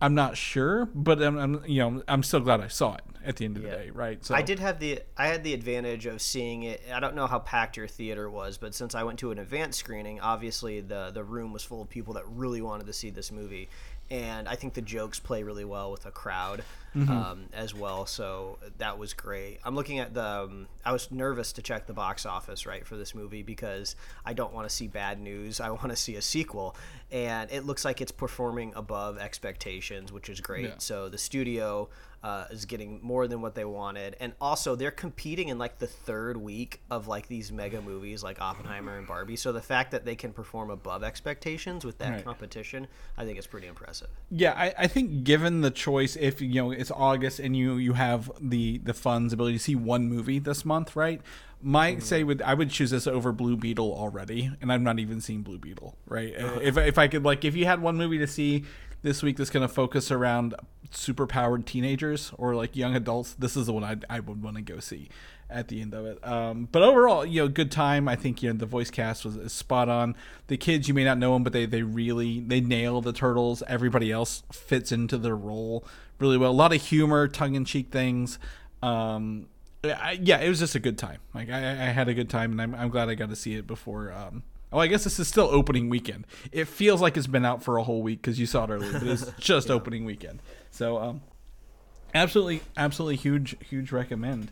I'm 0.00 0.14
not 0.14 0.36
sure, 0.36 0.86
but 0.94 1.20
I'm, 1.20 1.36
I'm 1.36 1.62
you 1.66 1.80
know 1.80 2.02
I'm 2.06 2.22
still 2.22 2.40
glad 2.40 2.60
I 2.60 2.68
saw 2.68 2.94
it 2.94 3.02
at 3.24 3.36
the 3.36 3.44
end 3.44 3.56
of 3.56 3.64
the 3.64 3.68
day, 3.68 3.90
right? 3.90 4.24
So 4.24 4.34
I 4.34 4.42
did 4.42 4.60
have 4.60 4.78
the 4.78 5.00
I 5.16 5.26
had 5.26 5.42
the 5.42 5.54
advantage 5.54 6.06
of 6.06 6.22
seeing 6.22 6.62
it. 6.62 6.82
I 6.92 7.00
don't 7.00 7.16
know 7.16 7.26
how 7.26 7.40
packed 7.40 7.76
your 7.76 7.88
theater 7.88 8.30
was, 8.30 8.58
but 8.58 8.74
since 8.74 8.94
I 8.94 9.02
went 9.02 9.18
to 9.20 9.32
an 9.32 9.38
advanced 9.38 9.78
screening, 9.78 10.20
obviously 10.20 10.80
the 10.80 11.10
the 11.12 11.24
room 11.24 11.52
was 11.52 11.64
full 11.64 11.82
of 11.82 11.88
people 11.88 12.14
that 12.14 12.24
really 12.28 12.62
wanted 12.62 12.86
to 12.86 12.92
see 12.92 13.10
this 13.10 13.32
movie, 13.32 13.68
and 14.10 14.48
I 14.48 14.54
think 14.54 14.74
the 14.74 14.82
jokes 14.82 15.18
play 15.18 15.42
really 15.42 15.64
well 15.64 15.90
with 15.90 16.06
a 16.06 16.10
crowd 16.10 16.62
um, 16.94 17.46
as 17.52 17.74
well. 17.74 18.06
So 18.06 18.58
that 18.78 18.98
was 18.98 19.12
great. 19.12 19.58
I'm 19.64 19.74
looking 19.74 19.98
at 19.98 20.14
the. 20.14 20.24
Um, 20.24 20.68
I 20.84 20.92
was 20.92 21.10
nervous 21.12 21.52
to 21.52 21.62
check 21.62 21.86
the 21.86 21.92
box 21.92 22.26
office 22.26 22.66
right 22.66 22.86
for 22.86 22.96
this 22.96 23.14
movie 23.14 23.42
because 23.42 23.94
I 24.24 24.32
don't 24.32 24.52
want 24.52 24.68
to 24.68 24.74
see 24.74 24.88
bad 24.88 25.20
news. 25.20 25.60
I 25.60 25.70
want 25.70 25.90
to 25.90 25.96
see 25.96 26.16
a 26.16 26.22
sequel, 26.22 26.74
and 27.12 27.50
it 27.52 27.64
looks 27.64 27.84
like 27.84 28.00
it's 28.00 28.12
performing 28.12 28.72
above 28.74 29.18
expectations, 29.18 30.12
which 30.12 30.28
is 30.28 30.40
great. 30.40 30.64
Yeah. 30.64 30.74
So 30.78 31.08
the 31.08 31.18
studio 31.18 31.88
uh, 32.22 32.46
is 32.50 32.64
getting 32.64 32.98
more 33.02 33.28
than 33.28 33.40
what 33.40 33.54
they 33.54 33.64
wanted, 33.64 34.16
and 34.18 34.32
also 34.40 34.74
they're 34.74 34.90
competing 34.90 35.48
in 35.48 35.58
like 35.58 35.78
the 35.78 35.86
third 35.86 36.36
week 36.36 36.80
of 36.90 37.06
like 37.06 37.28
these 37.28 37.52
mega 37.52 37.80
movies 37.80 38.22
like 38.24 38.40
Oppenheimer 38.40 38.98
and 38.98 39.06
Barbie. 39.06 39.36
So 39.36 39.52
the 39.52 39.60
fact 39.62 39.92
that 39.92 40.04
they 40.04 40.16
can 40.16 40.32
perform 40.32 40.70
above 40.70 41.04
expectations 41.04 41.84
with 41.84 41.98
that 41.98 42.10
Right. 42.10 42.24
competition, 42.24 42.88
I 43.16 43.24
think 43.24 43.38
is 43.38 43.46
pretty 43.46 43.68
impressive. 43.68 44.08
Yeah, 44.30 44.52
I, 44.56 44.74
I 44.78 44.86
think 44.88 45.22
given 45.24 45.60
the 45.60 45.70
choice, 45.70 46.16
if 46.16 46.40
you 46.40 46.54
know 46.54 46.70
it's 46.72 46.90
August 46.90 47.38
and 47.38 47.56
you 47.56 47.76
you 47.76 47.92
have 47.92 48.30
the 48.40 48.78
the 48.78 48.94
funds 48.94 49.32
ability 49.32 49.58
to 49.58 49.62
see 49.62 49.74
one 49.76 50.08
movie 50.08 50.38
this 50.40 50.64
month, 50.64 50.96
right? 50.96 51.20
My 51.60 51.98
say 51.98 52.22
would 52.22 52.40
I 52.42 52.54
would 52.54 52.70
choose 52.70 52.90
this 52.90 53.06
over 53.08 53.32
Blue 53.32 53.56
Beetle 53.56 53.92
already, 53.92 54.50
and 54.60 54.72
I've 54.72 54.80
not 54.80 54.98
even 55.00 55.20
seen 55.20 55.42
Blue 55.42 55.58
Beetle, 55.58 55.96
right? 56.06 56.32
If 56.62 56.76
if 56.76 56.98
I 56.98 57.08
could 57.08 57.24
like 57.24 57.44
if 57.44 57.56
you 57.56 57.64
had 57.64 57.80
one 57.82 57.96
movie 57.96 58.18
to 58.18 58.26
see 58.28 58.64
this 59.02 59.22
week 59.22 59.36
that's 59.36 59.50
going 59.50 59.66
to 59.66 59.72
focus 59.72 60.10
around 60.10 60.54
super 60.90 61.26
powered 61.26 61.66
teenagers 61.66 62.32
or 62.36 62.54
like 62.54 62.74
young 62.74 62.96
adults, 62.96 63.34
this 63.34 63.56
is 63.56 63.66
the 63.66 63.72
one 63.72 63.84
I 63.84 63.96
I 64.08 64.20
would 64.20 64.42
want 64.42 64.56
to 64.56 64.62
go 64.62 64.80
see 64.80 65.08
at 65.50 65.68
the 65.68 65.80
end 65.80 65.94
of 65.94 66.04
it. 66.04 66.26
Um, 66.26 66.68
but 66.70 66.82
overall, 66.82 67.24
you 67.24 67.42
know, 67.42 67.48
good 67.48 67.70
time. 67.70 68.08
I 68.08 68.16
think 68.16 68.42
you 68.42 68.52
know 68.52 68.58
the 68.58 68.66
voice 68.66 68.90
cast 68.90 69.24
was 69.24 69.52
spot 69.52 69.88
on. 69.88 70.14
The 70.48 70.56
kids, 70.56 70.88
you 70.88 70.94
may 70.94 71.04
not 71.04 71.18
know 71.18 71.34
them, 71.34 71.44
but 71.44 71.52
they 71.52 71.66
they 71.66 71.82
really 71.82 72.40
they 72.40 72.60
nail 72.60 73.00
the 73.00 73.12
turtles. 73.12 73.62
Everybody 73.66 74.10
else 74.12 74.42
fits 74.52 74.92
into 74.92 75.18
their 75.18 75.36
role 75.36 75.86
really 76.18 76.36
well. 76.36 76.50
A 76.50 76.52
lot 76.52 76.74
of 76.74 76.82
humor, 76.82 77.28
tongue 77.28 77.54
in 77.54 77.64
cheek 77.64 77.90
things. 77.90 78.38
Um, 78.82 79.46
I, 79.84 80.18
yeah, 80.20 80.38
it 80.38 80.48
was 80.48 80.58
just 80.58 80.74
a 80.74 80.80
good 80.80 80.98
time. 80.98 81.20
Like 81.34 81.50
I, 81.50 81.58
I 81.58 81.90
had 81.90 82.08
a 82.08 82.14
good 82.14 82.28
time, 82.28 82.52
and 82.52 82.60
I'm 82.60 82.74
I'm 82.74 82.88
glad 82.90 83.08
I 83.08 83.14
got 83.14 83.30
to 83.30 83.36
see 83.36 83.54
it 83.54 83.66
before. 83.66 84.12
Um, 84.12 84.42
Oh, 84.72 84.78
I 84.78 84.86
guess 84.86 85.04
this 85.04 85.18
is 85.18 85.28
still 85.28 85.48
opening 85.50 85.88
weekend. 85.88 86.26
It 86.52 86.66
feels 86.66 87.00
like 87.00 87.16
it's 87.16 87.26
been 87.26 87.44
out 87.44 87.62
for 87.62 87.78
a 87.78 87.82
whole 87.82 88.02
week 88.02 88.20
because 88.20 88.38
you 88.38 88.46
saw 88.46 88.64
it 88.64 88.70
earlier, 88.70 88.92
but 88.92 89.04
it's 89.04 89.30
just 89.38 89.70
opening 89.70 90.04
weekend. 90.04 90.40
So, 90.70 90.98
um, 90.98 91.22
absolutely, 92.14 92.60
absolutely 92.76 93.16
huge, 93.16 93.56
huge 93.64 93.92
recommend. 93.92 94.50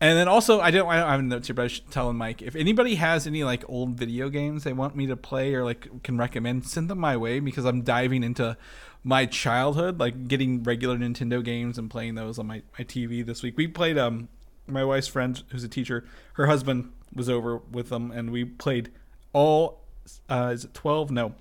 And 0.00 0.18
then 0.18 0.28
also, 0.28 0.60
I 0.60 0.70
don't, 0.70 0.88
I 0.88 1.00
don't 1.00 1.08
have 1.08 1.24
notes 1.24 1.48
here, 1.48 1.54
but 1.54 1.64
I 1.64 1.68
should 1.68 1.90
tell 1.90 2.12
Mike 2.12 2.42
if 2.42 2.54
anybody 2.54 2.96
has 2.96 3.26
any 3.26 3.44
like 3.44 3.64
old 3.68 3.90
video 3.90 4.28
games 4.28 4.64
they 4.64 4.74
want 4.74 4.94
me 4.94 5.06
to 5.06 5.16
play 5.16 5.54
or 5.54 5.64
like 5.64 6.02
can 6.02 6.18
recommend, 6.18 6.66
send 6.66 6.90
them 6.90 6.98
my 6.98 7.16
way 7.16 7.40
because 7.40 7.64
I'm 7.64 7.82
diving 7.82 8.22
into 8.22 8.56
my 9.02 9.24
childhood, 9.24 9.98
like 9.98 10.28
getting 10.28 10.62
regular 10.62 10.98
Nintendo 10.98 11.42
games 11.42 11.78
and 11.78 11.90
playing 11.90 12.14
those 12.14 12.38
on 12.38 12.46
my, 12.46 12.62
my 12.78 12.84
TV 12.84 13.24
this 13.24 13.42
week. 13.42 13.56
We 13.56 13.68
played 13.68 13.96
um 13.96 14.28
my 14.66 14.84
wife's 14.84 15.08
friend 15.08 15.42
who's 15.48 15.64
a 15.64 15.68
teacher, 15.68 16.04
her 16.34 16.46
husband 16.46 16.92
was 17.14 17.30
over 17.30 17.58
with 17.58 17.88
them, 17.88 18.10
and 18.10 18.30
we 18.30 18.44
played 18.44 18.90
all 19.36 19.82
uh, 20.30 20.50
is 20.54 20.64
it 20.64 20.72
twelve? 20.72 21.10
No, 21.10 21.34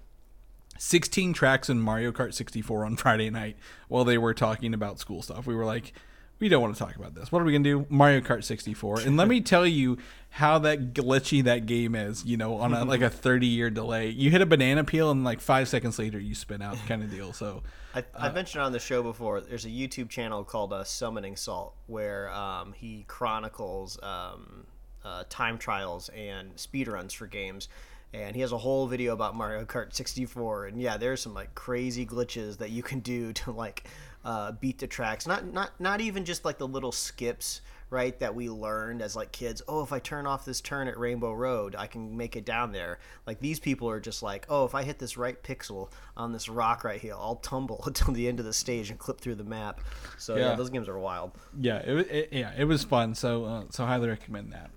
16 0.77 1.31
tracks 1.31 1.69
in 1.69 1.79
Mario 1.79 2.11
Kart 2.11 2.33
64 2.33 2.85
on 2.85 2.95
Friday 2.97 3.29
night 3.29 3.55
while 3.87 4.03
they 4.03 4.17
were 4.17 4.33
talking 4.33 4.73
about 4.73 4.99
school 4.99 5.21
stuff. 5.21 5.47
We 5.47 5.55
were 5.55 5.63
like, 5.63 5.93
we 6.39 6.49
don't 6.49 6.61
want 6.61 6.75
to 6.75 6.83
talk 6.83 6.97
about 6.97 7.15
this. 7.15 7.31
What 7.31 7.41
are 7.41 7.45
we 7.45 7.53
going 7.53 7.63
to 7.63 7.79
do? 7.79 7.85
Mario 7.89 8.19
Kart 8.19 8.43
64. 8.43 8.99
And 9.01 9.15
let 9.15 9.29
me 9.29 9.39
tell 9.53 9.65
you 9.65 9.97
how 10.31 10.59
that 10.59 10.93
glitchy 10.93 11.41
that 11.45 11.65
game 11.65 11.95
is, 11.95 12.25
you 12.25 12.35
know, 12.35 12.57
on 12.57 12.73
a, 12.73 12.83
like 12.83 12.99
a 12.99 13.09
30 13.09 13.47
year 13.47 13.69
delay. 13.69 14.09
You 14.09 14.29
hit 14.29 14.41
a 14.41 14.45
banana 14.45 14.83
peel 14.83 15.09
and 15.09 15.23
like 15.23 15.39
five 15.39 15.69
seconds 15.69 15.97
later 15.97 16.19
you 16.19 16.35
spin 16.35 16.61
out 16.61 16.75
kind 16.87 17.01
of 17.01 17.09
deal. 17.09 17.31
So, 17.31 17.63
I, 17.93 18.03
I've 18.13 18.33
mentioned 18.33 18.61
on 18.61 18.73
the 18.73 18.79
show 18.79 19.01
before. 19.03 19.39
There's 19.39 19.63
a 19.63 19.69
YouTube 19.69 20.09
channel 20.09 20.43
called 20.43 20.73
uh, 20.73 20.83
Summoning 20.83 21.37
Salt 21.37 21.73
where 21.87 22.29
um, 22.31 22.73
he 22.73 23.05
chronicles 23.07 23.97
um, 24.03 24.65
uh, 25.05 25.23
time 25.29 25.57
trials 25.57 26.09
and 26.09 26.53
speedruns 26.55 27.13
for 27.13 27.27
games. 27.27 27.69
And 28.23 28.35
he 28.35 28.41
has 28.41 28.51
a 28.51 28.57
whole 28.57 28.87
video 28.87 29.13
about 29.13 29.35
Mario 29.35 29.65
Kart 29.65 29.93
64. 29.93 30.67
And 30.67 30.81
yeah, 30.81 30.97
there's 30.97 31.21
some 31.21 31.33
like 31.33 31.53
crazy 31.55 32.05
glitches 32.05 32.57
that 32.59 32.69
you 32.71 32.81
can 32.83 32.99
do 33.01 33.33
to 33.43 33.51
like 33.51 33.87
uh, 34.23 34.53
beat 34.53 34.79
the 34.79 34.87
tracks. 34.87 35.27
Not 35.27 35.45
not 35.53 35.71
not 35.79 36.01
even 36.01 36.25
just 36.25 36.45
like 36.45 36.57
the 36.57 36.67
little 36.67 36.91
skips, 36.91 37.61
right? 37.91 38.19
That 38.19 38.33
we 38.33 38.49
learned 38.49 39.03
as 39.03 39.15
like 39.15 39.31
kids. 39.31 39.61
Oh, 39.67 39.83
if 39.83 39.93
I 39.93 39.99
turn 39.99 40.25
off 40.25 40.45
this 40.45 40.61
turn 40.61 40.87
at 40.87 40.97
Rainbow 40.97 41.31
Road, 41.33 41.75
I 41.77 41.85
can 41.85 42.17
make 42.17 42.35
it 42.35 42.43
down 42.43 42.71
there. 42.71 42.97
Like 43.27 43.39
these 43.39 43.59
people 43.59 43.87
are 43.87 43.99
just 43.99 44.23
like, 44.23 44.47
oh, 44.49 44.65
if 44.65 44.73
I 44.73 44.81
hit 44.83 44.97
this 44.97 45.15
right 45.15 45.41
pixel 45.43 45.91
on 46.17 46.31
this 46.31 46.49
rock 46.49 46.83
right 46.83 46.99
here, 46.99 47.13
I'll 47.13 47.35
tumble 47.35 47.83
until 47.85 48.13
the 48.13 48.27
end 48.27 48.39
of 48.39 48.45
the 48.47 48.53
stage 48.53 48.89
and 48.89 48.97
clip 48.97 49.21
through 49.21 49.35
the 49.35 49.43
map. 49.43 49.81
So 50.17 50.35
yeah, 50.35 50.49
Yeah. 50.49 50.55
those 50.55 50.71
games 50.71 50.87
are 50.87 50.97
wild. 50.97 51.33
yeah, 51.59 51.77
it, 51.77 52.11
it 52.11 52.29
yeah, 52.31 52.51
it 52.57 52.65
was 52.65 52.83
fun. 52.83 53.13
So, 53.13 53.45
uh, 53.45 53.63
so 53.69 53.85
highly 53.85 54.07
recommend 54.09 54.53
that. 54.53 54.71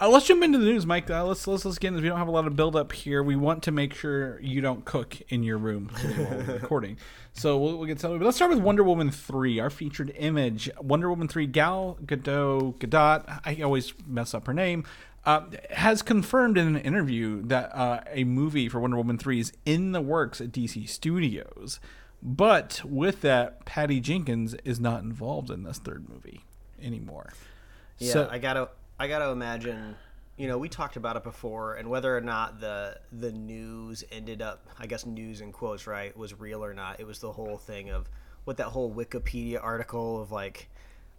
Uh, 0.00 0.08
let's 0.08 0.26
jump 0.26 0.44
into 0.44 0.58
the 0.58 0.64
news, 0.64 0.86
Mike. 0.86 1.10
Uh, 1.10 1.24
let's 1.24 1.46
let's 1.48 1.64
let's 1.64 1.78
get 1.78 1.88
into. 1.88 2.00
We 2.02 2.08
don't 2.08 2.18
have 2.18 2.28
a 2.28 2.32
lot 2.32 2.46
of 2.46 2.54
build 2.54 2.76
up 2.76 2.92
here. 2.92 3.20
We 3.22 3.34
want 3.34 3.64
to 3.64 3.72
make 3.72 3.94
sure 3.94 4.40
you 4.40 4.60
don't 4.60 4.84
cook 4.84 5.20
in 5.28 5.42
your 5.42 5.58
room 5.58 5.90
while 6.16 6.38
we're 6.46 6.54
recording. 6.54 6.98
So 7.32 7.58
we'll, 7.58 7.78
we'll 7.78 7.86
get 7.86 7.98
started. 7.98 8.20
But 8.20 8.26
let's 8.26 8.36
start 8.36 8.52
with 8.52 8.60
Wonder 8.60 8.84
Woman 8.84 9.10
three, 9.10 9.58
our 9.58 9.70
featured 9.70 10.12
image. 10.16 10.70
Wonder 10.80 11.10
Woman 11.10 11.26
three, 11.26 11.46
Gal 11.48 11.98
Gadot 12.04 12.76
Gadot. 12.78 13.40
I 13.44 13.60
always 13.62 13.92
mess 14.06 14.34
up 14.34 14.46
her 14.46 14.54
name. 14.54 14.84
Uh, 15.24 15.42
has 15.70 16.00
confirmed 16.00 16.56
in 16.56 16.68
an 16.68 16.76
interview 16.78 17.42
that 17.42 17.74
uh, 17.76 18.00
a 18.10 18.22
movie 18.24 18.68
for 18.68 18.80
Wonder 18.80 18.96
Woman 18.96 19.18
3 19.18 19.40
is 19.40 19.52
in 19.66 19.92
the 19.92 20.00
works 20.00 20.40
at 20.40 20.52
DC 20.52 20.88
Studios. 20.88 21.80
But 22.22 22.80
with 22.82 23.20
that, 23.22 23.66
Patty 23.66 24.00
Jenkins 24.00 24.54
is 24.64 24.80
not 24.80 25.02
involved 25.02 25.50
in 25.50 25.64
this 25.64 25.78
third 25.78 26.08
movie. 26.08 26.44
anymore. 26.80 27.32
Yeah, 27.98 28.12
So- 28.12 28.28
I 28.30 28.38
gotta 28.38 28.70
I 28.98 29.06
gotta 29.06 29.30
imagine. 29.30 29.96
You 30.36 30.46
know, 30.46 30.58
we 30.58 30.68
talked 30.68 30.96
about 30.96 31.16
it 31.16 31.24
before, 31.24 31.74
and 31.74 31.88
whether 31.90 32.16
or 32.16 32.20
not 32.20 32.60
the 32.60 32.98
the 33.12 33.32
news 33.32 34.04
ended 34.10 34.42
up, 34.42 34.66
I 34.78 34.86
guess, 34.86 35.06
news 35.06 35.40
in 35.40 35.52
quotes, 35.52 35.86
right, 35.86 36.16
was 36.16 36.38
real 36.38 36.64
or 36.64 36.74
not. 36.74 37.00
It 37.00 37.06
was 37.06 37.18
the 37.20 37.32
whole 37.32 37.58
thing 37.58 37.90
of 37.90 38.08
what 38.44 38.56
that 38.56 38.66
whole 38.66 38.92
Wikipedia 38.92 39.62
article 39.62 40.22
of 40.22 40.32
like 40.32 40.68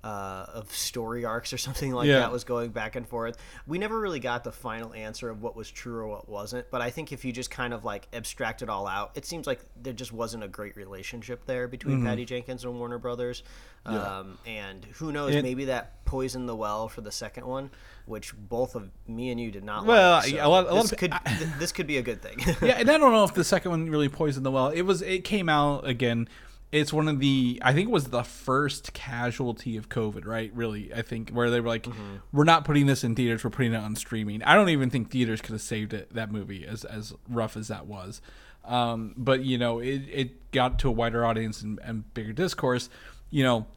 uh, 0.03 0.46
of 0.53 0.72
story 0.72 1.25
arcs 1.25 1.51
or 1.51 1.58
something 1.68 1.91
like 1.94 2.08
Yeah. 2.08 2.20
that 2.20 2.32
was 2.32 2.44
going 2.44 2.72
back 2.72 2.96
and 2.96 3.08
forth. 3.08 3.38
We 3.68 3.77
never 3.77 4.00
really 4.00 4.20
got 4.20 4.44
the 4.44 4.51
final 4.51 4.94
answer 4.94 5.29
of 5.29 5.41
what 5.41 5.56
was 5.56 5.70
true 5.70 5.98
or 5.98 6.08
what 6.08 6.29
wasn't. 6.29 6.70
But 6.72 6.82
I 6.82 6.89
think 6.89 7.12
if 7.12 7.25
you 7.25 7.32
just 7.34 7.51
kind 7.51 7.74
of 7.74 7.84
like 7.84 8.08
abstract 8.13 8.62
it 8.62 8.70
all 8.70 8.88
out, 8.88 9.12
it 9.15 9.25
seems 9.25 9.46
like 9.48 9.60
there 9.82 9.94
just 9.94 10.13
wasn't 10.13 10.44
a 10.44 10.48
great 10.48 10.75
relationship 10.77 11.46
there 11.46 11.68
between 11.68 11.98
Mm-hmm. 11.98 12.06
Patty 12.08 12.25
Jenkins 12.25 12.63
and 12.63 12.77
Warner 12.79 12.98
Brothers. 12.98 13.44
Um, 13.86 14.38
and 14.46 14.86
who 14.94 15.12
knows, 15.12 15.34
And- 15.34 15.44
maybe 15.44 15.65
that 15.65 16.06
poisoned 16.06 16.48
the 16.50 16.56
well 16.56 16.88
for 16.89 17.01
the 17.01 17.12
second 17.12 17.46
one, 17.46 17.70
which 18.06 18.34
both 18.38 18.75
of 18.75 18.89
me 19.08 19.29
and 19.32 19.39
you 19.39 19.51
did 19.51 19.63
not 19.63 19.86
Well, 19.86 20.18
like. 20.20 20.34
a 20.34 20.48
lot- 20.48 20.68
a 20.68 20.74
lot 20.74 20.82
this 20.84 20.91
of- 20.91 20.98
could 20.98 21.12
th- 21.25 21.50
this 21.60 21.72
could 21.72 21.88
be 21.88 21.98
a 21.98 22.01
good 22.01 22.22
thing. 22.22 22.39
yeah, 22.62 22.77
and 22.79 22.89
I 22.89 22.98
don't 22.98 23.12
know 23.12 23.24
if 23.24 23.34
the 23.34 23.44
second 23.44 23.72
one 23.72 23.89
really 23.89 24.10
poisoned 24.10 24.46
the 24.46 24.51
well. 24.51 24.68
It 24.70 24.82
was. 24.84 25.01
It 25.01 25.24
came 25.24 25.50
out 25.50 25.88
again. 25.88 26.27
It's 26.71 26.93
one 26.93 27.07
of 27.07 27.19
the. 27.19 27.59
I 27.63 27.73
think 27.73 27.89
it 27.89 27.91
was 27.91 28.05
the 28.05 28.23
first 28.23 28.93
casualty 28.93 29.75
of 29.75 29.89
COVID. 29.89 30.25
Right? 30.25 30.51
Really, 30.53 30.93
I 30.93 31.01
think 31.01 31.31
where 31.31 31.49
they 31.49 31.59
were 31.59 31.67
like, 31.67 31.88
we're 32.31 32.43
not 32.43 32.65
putting 32.65 32.85
this 32.85 33.03
in 33.03 33.15
theaters. 33.15 33.43
We're 33.43 33.49
putting 33.49 33.73
it 33.73 33.77
on 33.77 33.95
streaming. 33.95 34.43
I 34.43 34.53
don't 34.53 34.69
even 34.69 34.89
think 34.89 35.09
theaters 35.09 35.41
could 35.41 35.53
have 35.53 35.61
saved 35.61 35.93
it. 35.93 36.13
That 36.13 36.31
movie, 36.31 36.65
as 36.65 36.85
as 36.85 37.13
rough 37.27 37.57
as 37.57 37.69
that 37.69 37.88
was. 37.88 38.21
Um, 38.65 39.15
but 39.17 39.43
you 39.43 39.57
know, 39.57 39.79
it 39.79 40.03
it 40.11 40.51
got 40.51 40.79
to 40.79 40.89
a 40.89 40.91
wider 40.91 41.25
audience 41.25 41.61
and, 41.61 41.79
and 41.83 42.13
bigger 42.13 42.33
discourse. 42.33 42.89
You 43.31 43.43
know, 43.43 43.67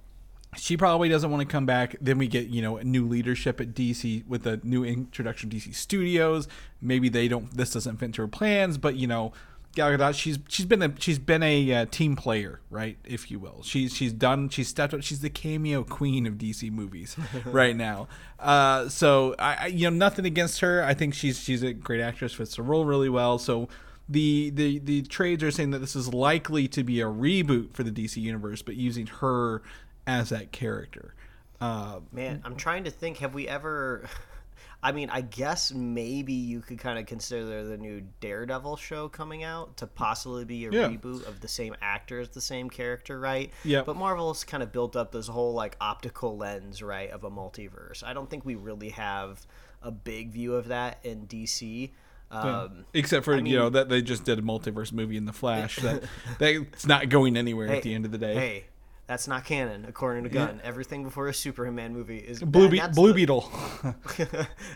she 0.57 0.77
probably 0.77 1.09
doesn't 1.09 1.31
want 1.31 1.41
to 1.41 1.51
come 1.51 1.65
back. 1.65 1.97
Then 2.01 2.19
we 2.19 2.29
get, 2.29 2.49
you 2.49 2.61
know, 2.61 2.77
a 2.77 2.85
new 2.85 3.07
leadership 3.09 3.61
at 3.61 3.69
DC 3.69 4.27
with 4.27 4.47
a 4.47 4.61
new 4.63 4.85
introduction 4.85 5.49
to 5.51 5.57
DC 5.57 5.75
Studios. 5.75 6.47
Maybe 6.81 7.09
they 7.09 7.27
don't. 7.27 7.57
This 7.57 7.73
doesn't 7.73 7.97
fit 7.97 8.07
into 8.07 8.23
her 8.23 8.29
plans, 8.29 8.77
but 8.77 8.97
you 8.97 9.07
know, 9.07 9.33
Gal 9.75 9.91
Gadot, 9.91 10.15
she's 10.15 10.39
she's 10.49 10.67
been 10.67 10.83
a 10.83 10.93
she's 10.99 11.19
been 11.19 11.43
a 11.43 11.73
uh, 11.73 11.87
team 11.87 12.15
player, 12.15 12.61
right, 12.69 12.99
if 13.05 13.31
you 13.31 13.39
will. 13.39 13.63
She's 13.63 13.95
she's 13.95 14.13
done. 14.13 14.51
She's 14.51 14.69
stepped 14.69 14.93
up. 14.93 15.03
She's 15.03 15.21
the 15.21 15.31
cameo 15.31 15.83
queen 15.83 16.27
of 16.27 16.35
DC 16.35 16.71
movies 16.71 17.17
right 17.47 17.75
now. 17.75 18.09
Uh, 18.39 18.89
so 18.89 19.35
I, 19.39 19.55
I, 19.55 19.67
you 19.67 19.91
know, 19.91 19.97
nothing 19.97 20.27
against 20.27 20.61
her. 20.61 20.85
I 20.85 20.93
think 20.93 21.15
she's 21.15 21.39
she's 21.39 21.63
a 21.63 21.73
great 21.73 22.01
actress, 22.01 22.35
fits 22.35 22.57
the 22.57 22.63
role 22.63 22.85
really 22.85 23.09
well. 23.09 23.39
So 23.39 23.69
the 24.09 24.51
the 24.51 24.79
the 24.79 25.03
trades 25.03 25.43
are 25.43 25.51
saying 25.51 25.71
that 25.71 25.79
this 25.79 25.97
is 25.97 26.13
likely 26.13 26.69
to 26.69 26.85
be 26.85 27.01
a 27.01 27.07
reboot 27.07 27.73
for 27.73 27.83
the 27.83 27.91
DC 27.91 28.17
universe, 28.17 28.61
but 28.61 28.77
using 28.77 29.07
her 29.07 29.63
as 30.07 30.29
that 30.29 30.53
character. 30.53 31.15
Uh, 31.61 32.01
Man, 32.11 32.43
I'm 32.45 32.57
trying 32.57 32.85
to 32.85 32.91
think. 32.91 33.19
Have 33.19 33.35
we 33.35 33.49
ever? 33.49 34.09
I 34.85 34.91
mean, 34.93 35.11
I 35.11 35.21
guess 35.21 35.73
maybe 35.73 36.33
you 36.33 36.61
could 36.61 36.79
kind 36.79 36.99
of 36.99 37.07
consider 37.07 37.63
the 37.65 37.77
new 37.79 38.03
Daredevil 38.21 38.77
show 38.79 39.09
coming 39.09 39.45
out 39.45 39.77
to 39.77 39.87
possibly 39.87 40.45
be 40.45 40.67
a 40.67 40.71
Yeah. 40.73 40.89
reboot 40.89 41.25
of 41.29 41.41
the 41.41 41.47
same 41.47 41.77
actor 41.81 42.19
as 42.19 42.31
the 42.31 42.41
same 42.41 42.69
character, 42.69 43.21
right? 43.21 43.53
Yeah. 43.65 43.83
But 43.83 43.97
Marvel's 43.97 44.43
kind 44.43 44.63
of 44.63 44.73
built 44.73 44.97
up 44.97 45.13
this 45.13 45.29
whole 45.29 45.55
like 45.55 45.77
optical 45.81 46.37
lens, 46.37 46.83
right, 46.83 47.11
of 47.11 47.23
a 47.23 47.31
multiverse. 47.31 48.03
I 48.03 48.13
don't 48.13 48.29
think 48.29 48.45
we 48.45 48.57
really 48.57 48.89
have 48.91 49.47
a 49.83 49.93
big 49.93 50.31
view 50.33 50.55
of 50.57 50.69
that 50.69 50.99
in 51.05 51.27
DC. 51.29 51.91
Um, 52.33 52.87
except 52.95 53.25
for 53.27 53.37
mean- 53.37 53.47
you 53.47 53.59
know 53.59 53.69
that 53.69 53.89
they 53.91 54.01
just 54.01 54.25
did 54.25 54.39
a 54.39 54.43
multiverse 54.43 54.91
movie 54.91 55.17
in 55.19 55.27
the 55.27 55.35
Flash 55.35 55.77
that 55.77 56.03
that's 56.39 56.87
not 56.87 57.09
going 57.11 57.37
anywhere 57.37 57.69
at 57.69 57.83
the 57.83 57.95
end 57.95 58.05
of 58.07 58.11
the 58.11 58.17
day. 58.19 58.35
Hey, 58.35 58.65
that's 59.07 59.27
not 59.29 59.45
canon, 59.45 59.85
according 59.89 60.25
to 60.25 60.31
Gunn. 60.31 60.61
Everything 60.65 61.03
before 61.05 61.29
a 61.29 61.35
Superman 61.35 61.93
movie 61.93 62.19
is 62.19 62.41
Blue, 62.43 62.69
Be- 62.69 62.81
Blue 62.95 63.09
the- 63.09 63.15
Beetle. 63.15 63.51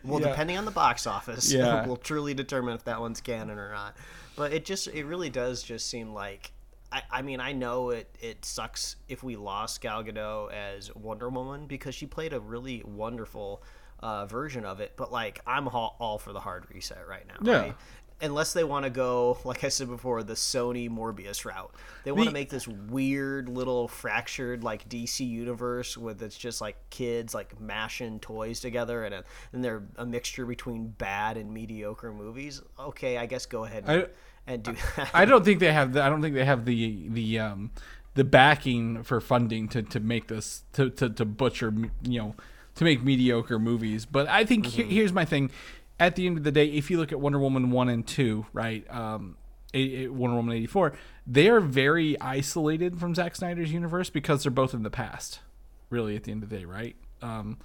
well, 0.05 0.21
Yeah. 0.21 0.29
depending 0.29 0.59
on 0.59 0.65
the 0.65 0.71
box 0.71 1.07
office, 1.07 1.53
Yeah. 1.53 1.87
will 1.89 1.97
truly 1.97 2.35
determine 2.35 2.75
if 2.75 2.85
that 2.85 3.01
one's 3.01 3.21
canon 3.21 3.59
or 3.59 3.73
not. 3.73 3.97
But 4.37 4.53
it 4.53 4.65
just, 4.65 4.89
it 4.89 5.05
really 5.07 5.31
does 5.31 5.63
just 5.63 5.89
seem 5.89 6.13
like. 6.13 6.53
I, 6.93 7.03
I 7.11 7.23
mean, 7.23 7.41
I 7.41 7.53
know 7.53 7.91
it, 7.91 8.09
it 8.21 8.45
sucks 8.45 8.95
if 9.09 9.23
we 9.25 9.35
lost 9.35 9.81
Gal 9.81 10.05
Gadot 10.05 10.53
as 10.53 10.95
Wonder 10.95 11.29
Woman 11.29 11.67
because 11.67 11.95
she 11.97 12.07
played 12.07 12.33
a 12.33 12.39
really 12.39 12.81
wonderful 12.87 13.61
uh, 14.01 14.27
version 14.27 14.65
of 14.65 14.79
it. 14.79 14.93
But 14.97 15.11
like, 15.11 15.41
I'm 15.49 15.67
all, 15.67 15.97
all 15.99 16.19
for 16.19 16.33
the 16.33 16.39
hard 16.39 16.65
reset 16.73 17.09
right 17.09 17.27
now. 17.27 17.37
Yeah. 17.43 17.59
Right? 17.61 17.75
Unless 18.23 18.55
they 18.55 18.65
want 18.65 18.85
to 18.85 18.91
go, 18.91 19.37
like 19.45 19.63
I 19.63 19.69
said 19.69 19.89
before, 19.89 20.23
the 20.23 20.33
Sony 20.33 20.89
Morbius 20.89 21.45
route. 21.45 21.75
They 22.05 22.13
want 22.13 22.29
to 22.29 22.33
make 22.33 22.49
this 22.49 22.67
weird 22.67 23.49
little 23.51 23.89
fractured 23.89 24.65
like 24.65 24.89
DC 24.89 25.29
universe 25.29 25.99
with 25.99 26.23
it's 26.23 26.39
just 26.39 26.63
like 26.63 26.77
kids 26.89 27.35
like 27.35 27.61
mashing 27.61 28.21
toys 28.21 28.61
together 28.61 29.05
and 29.05 29.15
a, 29.17 29.25
and 29.53 29.63
they're 29.63 29.83
a 29.97 30.07
mixture 30.07 30.47
between 30.47 30.89
bad 30.89 31.37
and 31.37 31.53
mediocre 31.53 32.11
movies. 32.13 32.63
Okay, 32.81 33.19
I 33.19 33.27
guess 33.27 33.45
go 33.45 33.65
ahead 33.65 33.85
and, 33.87 34.03
I- 34.05 34.07
and 34.47 34.63
do 34.63 34.75
that. 34.97 35.11
I 35.13 35.25
don't 35.27 35.45
think 35.45 35.61
they 35.61 35.73
have. 35.73 35.93
The, 35.93 36.03
I 36.03 36.09
don't 36.09 36.23
think 36.23 36.35
they 36.35 36.45
have 36.47 36.65
the 36.65 37.09
the 37.11 37.39
um 37.39 37.71
the 38.15 38.25
backing 38.25 39.03
for 39.03 39.21
funding 39.21 39.69
to, 39.69 39.83
to 39.83 40.01
make 40.01 40.29
this 40.29 40.63
to, 40.73 40.89
to, 40.89 41.11
to 41.11 41.25
butcher 41.27 41.75
you 42.03 42.19
know 42.19 42.35
to 42.77 42.85
make 42.85 43.03
mediocre 43.05 43.59
movies. 43.59 44.07
But 44.07 44.27
I 44.29 44.45
think 44.47 44.65
Mm-hmm. 44.65 44.77
here, 44.77 44.87
here's 44.87 45.13
my 45.13 45.27
thing. 45.27 45.51
At 45.99 46.17
the 46.17 46.27
end 46.27 46.37
of 46.39 46.45
the 46.45 46.53
day, 46.53 46.67
if 46.67 46.91
you 46.91 46.99
look 46.99 47.13
at 47.13 47.21
Wonder 47.21 47.39
Woman 47.39 47.71
one 47.71 47.89
and 47.89 48.07
two, 48.07 48.47
right, 48.53 48.85
um, 48.91 49.37
Wonder 49.75 50.37
Woman 50.37 50.55
eighty 50.57 50.67
four, 50.67 50.93
they 51.27 51.49
are 51.49 51.61
very 51.61 52.21
isolated 52.21 52.99
from 53.01 53.15
Zack 53.15 53.35
Snyder's 53.37 53.73
universe 53.73 54.11
because 54.11 54.43
they're 54.43 54.51
both 54.53 54.75
in 54.75 54.83
the 54.83 54.91
past. 54.91 55.41
Really, 55.89 56.17
at 56.17 56.25
the 56.25 56.33
end 56.33 56.43
of 56.43 56.51
the 56.51 56.59
day, 56.59 56.65
right? 56.65 56.97
Um, 57.23 57.59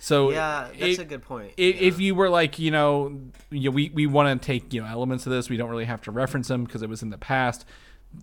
so 0.00 0.30
yeah, 0.30 0.68
that's 0.78 0.98
it- 0.98 1.02
a 1.02 1.04
good 1.04 1.22
point. 1.22 1.52
i- 1.58 1.62
if 1.62 1.98
you 2.00 2.14
were 2.14 2.28
like 2.28 2.58
you 2.58 2.70
know, 2.70 3.18
you 3.50 3.70
know, 3.70 3.70
we 3.70 3.90
we 3.94 4.06
want 4.06 4.40
to 4.40 4.46
take 4.46 4.72
you 4.74 4.80
know 4.82 4.86
elements 4.86 5.26
of 5.26 5.32
this 5.32 5.48
we 5.48 5.56
don't 5.56 5.70
really 5.70 5.86
have 5.86 6.02
to 6.02 6.10
reference 6.10 6.48
them 6.48 6.64
because 6.64 6.82
it 6.82 6.88
was 6.88 7.02
in 7.02 7.10
the 7.10 7.18
past 7.18 7.64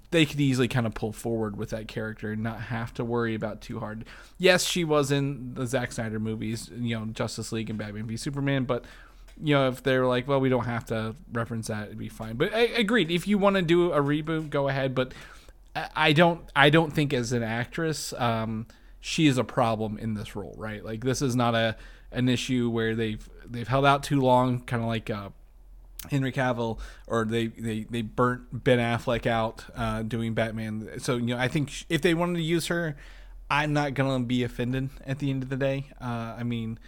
they 0.10 0.25
could 0.25 0.39
easily 0.41 0.67
kind 0.67 0.88
of 0.88 0.95
pull 0.95 1.12
forward 1.12 1.55
with 1.57 1.69
that 1.69 1.88
character 1.88 2.31
and 2.31 2.41
not 2.41 2.60
have 2.60 2.91
to 2.93 3.05
worry 3.05 3.36
about 3.36 3.62
too 3.62 3.79
hard 3.79 4.03
yes 4.39 4.63
she 4.65 4.84
was 4.84 5.12
in 5.12 5.53
the 5.53 5.67
Zack 5.67 5.91
Snyder 5.91 6.19
movies 6.19 6.72
you 6.75 6.98
know 6.98 7.05
Justice 7.07 7.51
League 7.51 7.69
and 7.69 7.77
Batman 7.77 8.07
v 8.07 8.17
Superman 8.17 8.63
but 8.63 8.84
you 9.43 9.53
know 9.53 9.67
if 9.67 9.83
they're 9.83 10.05
like 10.05 10.27
well 10.27 10.39
we 10.39 10.49
don't 10.49 10.65
have 10.65 10.85
to 10.85 11.15
reference 11.33 11.67
that 11.67 11.87
it'd 11.87 11.97
be 11.97 12.09
fine 12.09 12.35
but 12.37 12.53
I, 12.53 12.61
agreed 12.61 13.11
if 13.11 13.27
you 13.27 13.37
want 13.37 13.57
to 13.57 13.61
do 13.61 13.91
a 13.91 13.99
reboot 13.99 14.49
go 14.49 14.69
ahead 14.69 14.95
but 14.95 15.13
I- 15.95 16.13
don't 16.13 16.41
I 16.55 16.69
don't 16.69 16.91
think 16.91 17.13
as 17.13 17.31
an 17.33 17.43
actress 17.43 18.13
um, 18.13 18.67
she 19.01 19.27
is 19.27 19.37
a 19.37 19.43
problem 19.43 19.99
in 19.99 20.15
this 20.15 20.35
role, 20.35 20.55
right? 20.57 20.83
Like 20.83 21.03
this 21.03 21.21
is 21.21 21.35
not 21.35 21.53
a 21.53 21.75
an 22.11 22.29
issue 22.29 22.69
where 22.69 22.95
they've 22.95 23.27
they've 23.45 23.67
held 23.67 23.85
out 23.85 24.01
too 24.03 24.19
long, 24.19 24.61
kind 24.61 24.81
of 24.81 24.87
like 24.87 25.09
uh, 25.09 25.29
Henry 26.09 26.31
Cavill, 26.31 26.79
or 27.05 27.25
they, 27.25 27.47
they 27.47 27.85
they 27.89 28.01
burnt 28.01 28.63
Ben 28.63 28.79
Affleck 28.79 29.27
out 29.27 29.65
uh, 29.75 30.01
doing 30.01 30.33
Batman. 30.33 30.99
So 30.99 31.17
you 31.17 31.35
know 31.35 31.37
I 31.37 31.47
think 31.47 31.85
if 31.89 32.01
they 32.01 32.13
wanted 32.13 32.37
to 32.37 32.43
use 32.43 32.67
her, 32.67 32.95
I'm 33.51 33.73
not 33.73 33.93
gonna 33.93 34.23
be 34.23 34.43
offended 34.43 34.89
at 35.05 35.19
the 35.19 35.29
end 35.29 35.43
of 35.43 35.49
the 35.49 35.57
day. 35.57 35.85
Uh, 36.01 36.35
I 36.39 36.43
mean. 36.43 36.79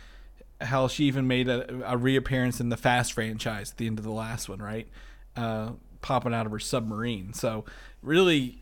Hell, 0.59 0.87
she 0.87 1.05
even 1.05 1.27
made 1.27 1.47
a, 1.47 1.91
a 1.91 1.97
reappearance 1.97 2.59
in 2.59 2.69
the 2.69 2.77
Fast 2.77 3.13
franchise 3.13 3.71
at 3.71 3.77
the 3.77 3.87
end 3.87 3.99
of 3.99 4.05
the 4.05 4.11
last 4.11 4.49
one, 4.49 4.59
right? 4.59 4.87
Uh, 5.35 5.71
popping 6.01 6.33
out 6.33 6.45
of 6.45 6.51
her 6.51 6.59
submarine. 6.59 7.33
So, 7.33 7.65
really, 8.01 8.61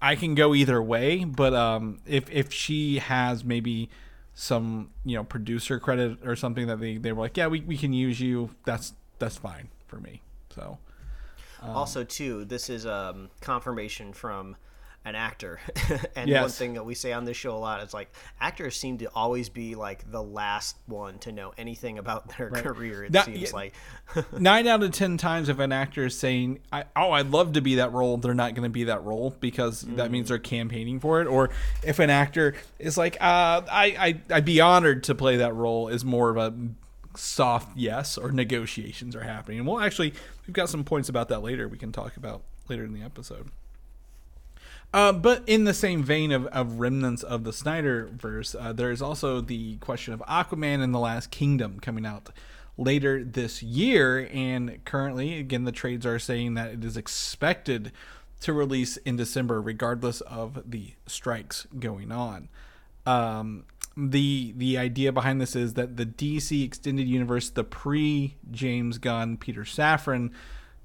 I 0.00 0.16
can 0.16 0.34
go 0.34 0.54
either 0.54 0.82
way, 0.82 1.24
but 1.24 1.54
um, 1.54 2.00
if 2.06 2.30
if 2.30 2.52
she 2.52 2.98
has 2.98 3.44
maybe 3.44 3.90
some 4.34 4.90
you 5.04 5.16
know 5.16 5.24
producer 5.24 5.78
credit 5.78 6.18
or 6.24 6.36
something 6.36 6.66
that 6.66 6.80
they, 6.80 6.96
they 6.96 7.12
were 7.12 7.22
like, 7.22 7.36
yeah, 7.36 7.48
we, 7.48 7.60
we 7.60 7.76
can 7.76 7.92
use 7.92 8.20
you. 8.20 8.50
That's 8.64 8.94
that's 9.18 9.36
fine 9.36 9.68
for 9.86 9.96
me. 9.96 10.22
So 10.54 10.78
also, 11.62 12.04
too, 12.04 12.44
this 12.44 12.68
is 12.68 12.86
um, 12.86 13.30
confirmation 13.40 14.12
from 14.12 14.56
an 15.04 15.14
actor. 15.14 15.58
and 16.16 16.30
one 16.30 16.48
thing 16.48 16.74
that 16.74 16.84
we 16.84 16.94
say 16.94 17.12
on 17.12 17.24
this 17.24 17.36
show 17.36 17.56
a 17.56 17.58
lot 17.58 17.82
is 17.82 17.92
like 17.92 18.12
actors 18.40 18.76
seem 18.76 18.98
to 18.98 19.06
always 19.14 19.48
be 19.48 19.74
like 19.74 20.10
the 20.10 20.22
last 20.22 20.76
one 20.86 21.18
to 21.20 21.32
know 21.32 21.52
anything 21.58 21.98
about 21.98 22.36
their 22.36 22.50
career. 22.50 23.04
It 23.04 23.12
That- 23.12 23.26
seems 23.26 23.40
yeah. 23.40 23.50
like. 23.52 23.74
nine 24.38 24.66
out 24.66 24.82
of 24.82 24.92
ten 24.92 25.16
times 25.16 25.48
if 25.48 25.58
an 25.58 25.72
actor 25.72 26.06
is 26.06 26.18
saying, 26.18 26.60
I, 26.72 26.84
"Oh, 26.94 27.12
I'd 27.12 27.30
love 27.30 27.54
to 27.54 27.60
be 27.60 27.76
that 27.76 27.92
role," 27.92 28.16
they're 28.16 28.34
not 28.34 28.54
going 28.54 28.64
to 28.64 28.70
be 28.70 28.84
that 28.84 29.02
role 29.02 29.34
because 29.40 29.82
that 29.82 30.10
means 30.10 30.28
they're 30.28 30.38
campaigning 30.38 31.00
for 31.00 31.20
it. 31.20 31.26
Or 31.26 31.50
if 31.82 31.98
an 31.98 32.10
actor 32.10 32.54
is 32.78 32.96
like, 32.98 33.16
uh, 33.16 33.62
"I, 33.70 33.96
I 33.98 34.20
I'd 34.36 34.44
be 34.44 34.60
honored 34.60 35.04
to 35.04 35.14
play 35.14 35.36
that 35.38 35.54
role," 35.54 35.88
is 35.88 36.04
more 36.04 36.30
of 36.30 36.36
a 36.36 36.54
soft 37.16 37.76
yes 37.76 38.16
or 38.16 38.32
negotiations 38.32 39.14
are 39.16 39.22
happening. 39.22 39.58
And 39.58 39.66
we'll 39.66 39.80
actually 39.80 40.12
we've 40.46 40.54
got 40.54 40.68
some 40.68 40.84
points 40.84 41.08
about 41.08 41.28
that 41.28 41.42
later. 41.42 41.68
We 41.68 41.78
can 41.78 41.92
talk 41.92 42.16
about 42.16 42.42
later 42.68 42.84
in 42.84 42.92
the 42.92 43.02
episode. 43.02 43.48
Uh, 44.92 45.12
but 45.12 45.42
in 45.46 45.64
the 45.64 45.72
same 45.72 46.02
vein 46.02 46.32
of, 46.32 46.46
of 46.46 46.78
remnants 46.78 47.22
of 47.22 47.44
the 47.44 47.50
Snyderverse, 47.50 48.54
uh, 48.60 48.72
there 48.72 48.90
is 48.90 49.00
also 49.00 49.40
the 49.40 49.76
question 49.76 50.12
of 50.12 50.20
Aquaman 50.28 50.82
and 50.82 50.92
the 50.92 50.98
Lost 50.98 51.30
Kingdom 51.30 51.80
coming 51.80 52.04
out 52.04 52.28
later 52.76 53.24
this 53.24 53.62
year. 53.62 54.28
And 54.32 54.84
currently, 54.84 55.38
again, 55.38 55.64
the 55.64 55.72
trades 55.72 56.04
are 56.04 56.18
saying 56.18 56.54
that 56.54 56.72
it 56.72 56.84
is 56.84 56.96
expected 56.96 57.92
to 58.40 58.52
release 58.52 58.98
in 58.98 59.16
December, 59.16 59.62
regardless 59.62 60.20
of 60.22 60.70
the 60.70 60.92
strikes 61.06 61.66
going 61.78 62.12
on. 62.12 62.48
Um, 63.06 63.64
the 63.96 64.54
the 64.56 64.78
idea 64.78 65.12
behind 65.12 65.40
this 65.40 65.54
is 65.54 65.74
that 65.74 65.96
the 65.96 66.06
DC 66.06 66.64
extended 66.64 67.06
universe, 67.06 67.50
the 67.50 67.64
pre 67.64 68.36
James 68.50 68.98
Gunn, 68.98 69.36
Peter 69.36 69.62
Safran 69.62 70.30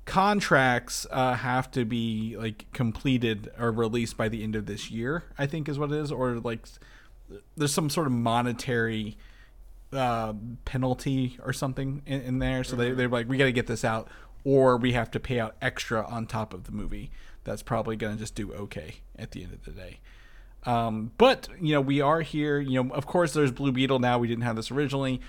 contracts 0.07 1.05
uh, 1.11 1.33
have 1.33 1.69
to 1.69 1.83
be 1.83 2.35
like 2.37 2.65
completed 2.71 3.51
or 3.59 3.71
released 3.71 4.15
by 4.15 4.29
the 4.29 4.41
end 4.41 4.55
of 4.55 4.65
this 4.65 4.89
year. 4.89 5.25
I 5.37 5.45
think 5.45 5.69
is 5.69 5.77
what 5.77 5.91
it 5.91 5.97
is, 5.97 6.11
or 6.11 6.35
like 6.39 6.65
there's 7.55 7.73
some 7.73 7.89
sort 7.89 8.07
of 8.07 8.13
monetary 8.13 9.17
uh, 9.91 10.33
penalty 10.63 11.37
or 11.43 11.51
something 11.53 12.01
in, 12.05 12.21
in 12.21 12.39
there. 12.39 12.63
So 12.63 12.77
they 12.77 12.91
they're 12.91 13.09
like, 13.09 13.27
we 13.27 13.37
got 13.37 13.45
to 13.45 13.51
get 13.51 13.67
this 13.67 13.83
out, 13.83 14.07
or 14.45 14.77
we 14.77 14.93
have 14.93 15.11
to 15.11 15.19
pay 15.19 15.39
out 15.39 15.55
extra 15.61 16.07
on 16.07 16.25
top 16.25 16.53
of 16.53 16.63
the 16.63 16.71
movie. 16.71 17.11
That's 17.43 17.61
probably 17.61 17.97
gonna 17.97 18.15
just 18.15 18.33
do 18.33 18.53
okay 18.53 18.95
at 19.17 19.31
the 19.31 19.43
end 19.43 19.53
of 19.53 19.65
the 19.65 19.71
day. 19.71 19.99
Um, 20.63 21.11
but 21.17 21.49
you 21.61 21.73
know, 21.73 21.81
we 21.81 21.99
are 21.99 22.21
here. 22.21 22.59
You 22.61 22.81
know, 22.81 22.93
of 22.93 23.05
course, 23.05 23.33
there's 23.33 23.51
Blue 23.51 23.73
Beetle 23.73 23.99
now. 23.99 24.19
We 24.19 24.29
didn't 24.29 24.43
have 24.43 24.55
this 24.55 24.71
originally. 24.71 25.19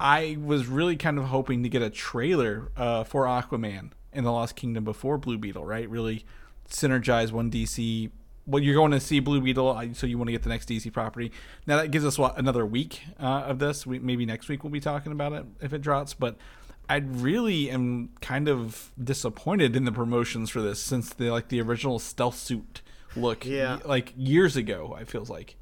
I 0.00 0.38
was 0.42 0.66
really 0.66 0.96
kind 0.96 1.18
of 1.18 1.26
hoping 1.26 1.62
to 1.62 1.68
get 1.68 1.82
a 1.82 1.90
trailer 1.90 2.70
uh, 2.76 3.04
for 3.04 3.26
Aquaman 3.26 3.90
in 4.14 4.24
the 4.24 4.32
Lost 4.32 4.56
Kingdom 4.56 4.84
before 4.84 5.18
Blue 5.18 5.38
Beetle, 5.38 5.64
right? 5.64 5.88
Really 5.88 6.24
synergize 6.68 7.32
one 7.32 7.50
DC. 7.50 8.10
Well, 8.46 8.62
you're 8.62 8.74
going 8.74 8.90
to 8.92 9.00
see 9.00 9.20
Blue 9.20 9.40
Beetle, 9.40 9.90
so 9.94 10.06
you 10.06 10.18
want 10.18 10.28
to 10.28 10.32
get 10.32 10.42
the 10.42 10.50
next 10.50 10.68
DC 10.68 10.92
property. 10.92 11.32
Now 11.66 11.76
that 11.78 11.90
gives 11.90 12.04
us 12.04 12.18
what 12.18 12.38
another 12.38 12.66
week 12.66 13.02
uh, 13.18 13.24
of 13.46 13.58
this. 13.58 13.86
We, 13.86 13.98
maybe 13.98 14.26
next 14.26 14.48
week 14.48 14.62
we'll 14.62 14.70
be 14.70 14.80
talking 14.80 15.12
about 15.12 15.32
it 15.32 15.44
if 15.62 15.72
it 15.72 15.80
drops. 15.80 16.12
But 16.12 16.36
I 16.88 16.96
really 16.96 17.70
am 17.70 18.10
kind 18.20 18.48
of 18.48 18.92
disappointed 19.02 19.74
in 19.76 19.84
the 19.86 19.92
promotions 19.92 20.50
for 20.50 20.60
this 20.60 20.78
since 20.80 21.10
the 21.14 21.30
like 21.30 21.48
the 21.48 21.60
original 21.62 21.98
stealth 21.98 22.36
suit 22.36 22.82
look, 23.16 23.46
Yeah. 23.46 23.78
like 23.86 24.12
years 24.16 24.56
ago. 24.56 24.94
I 24.98 25.04
feels 25.04 25.30
like. 25.30 25.56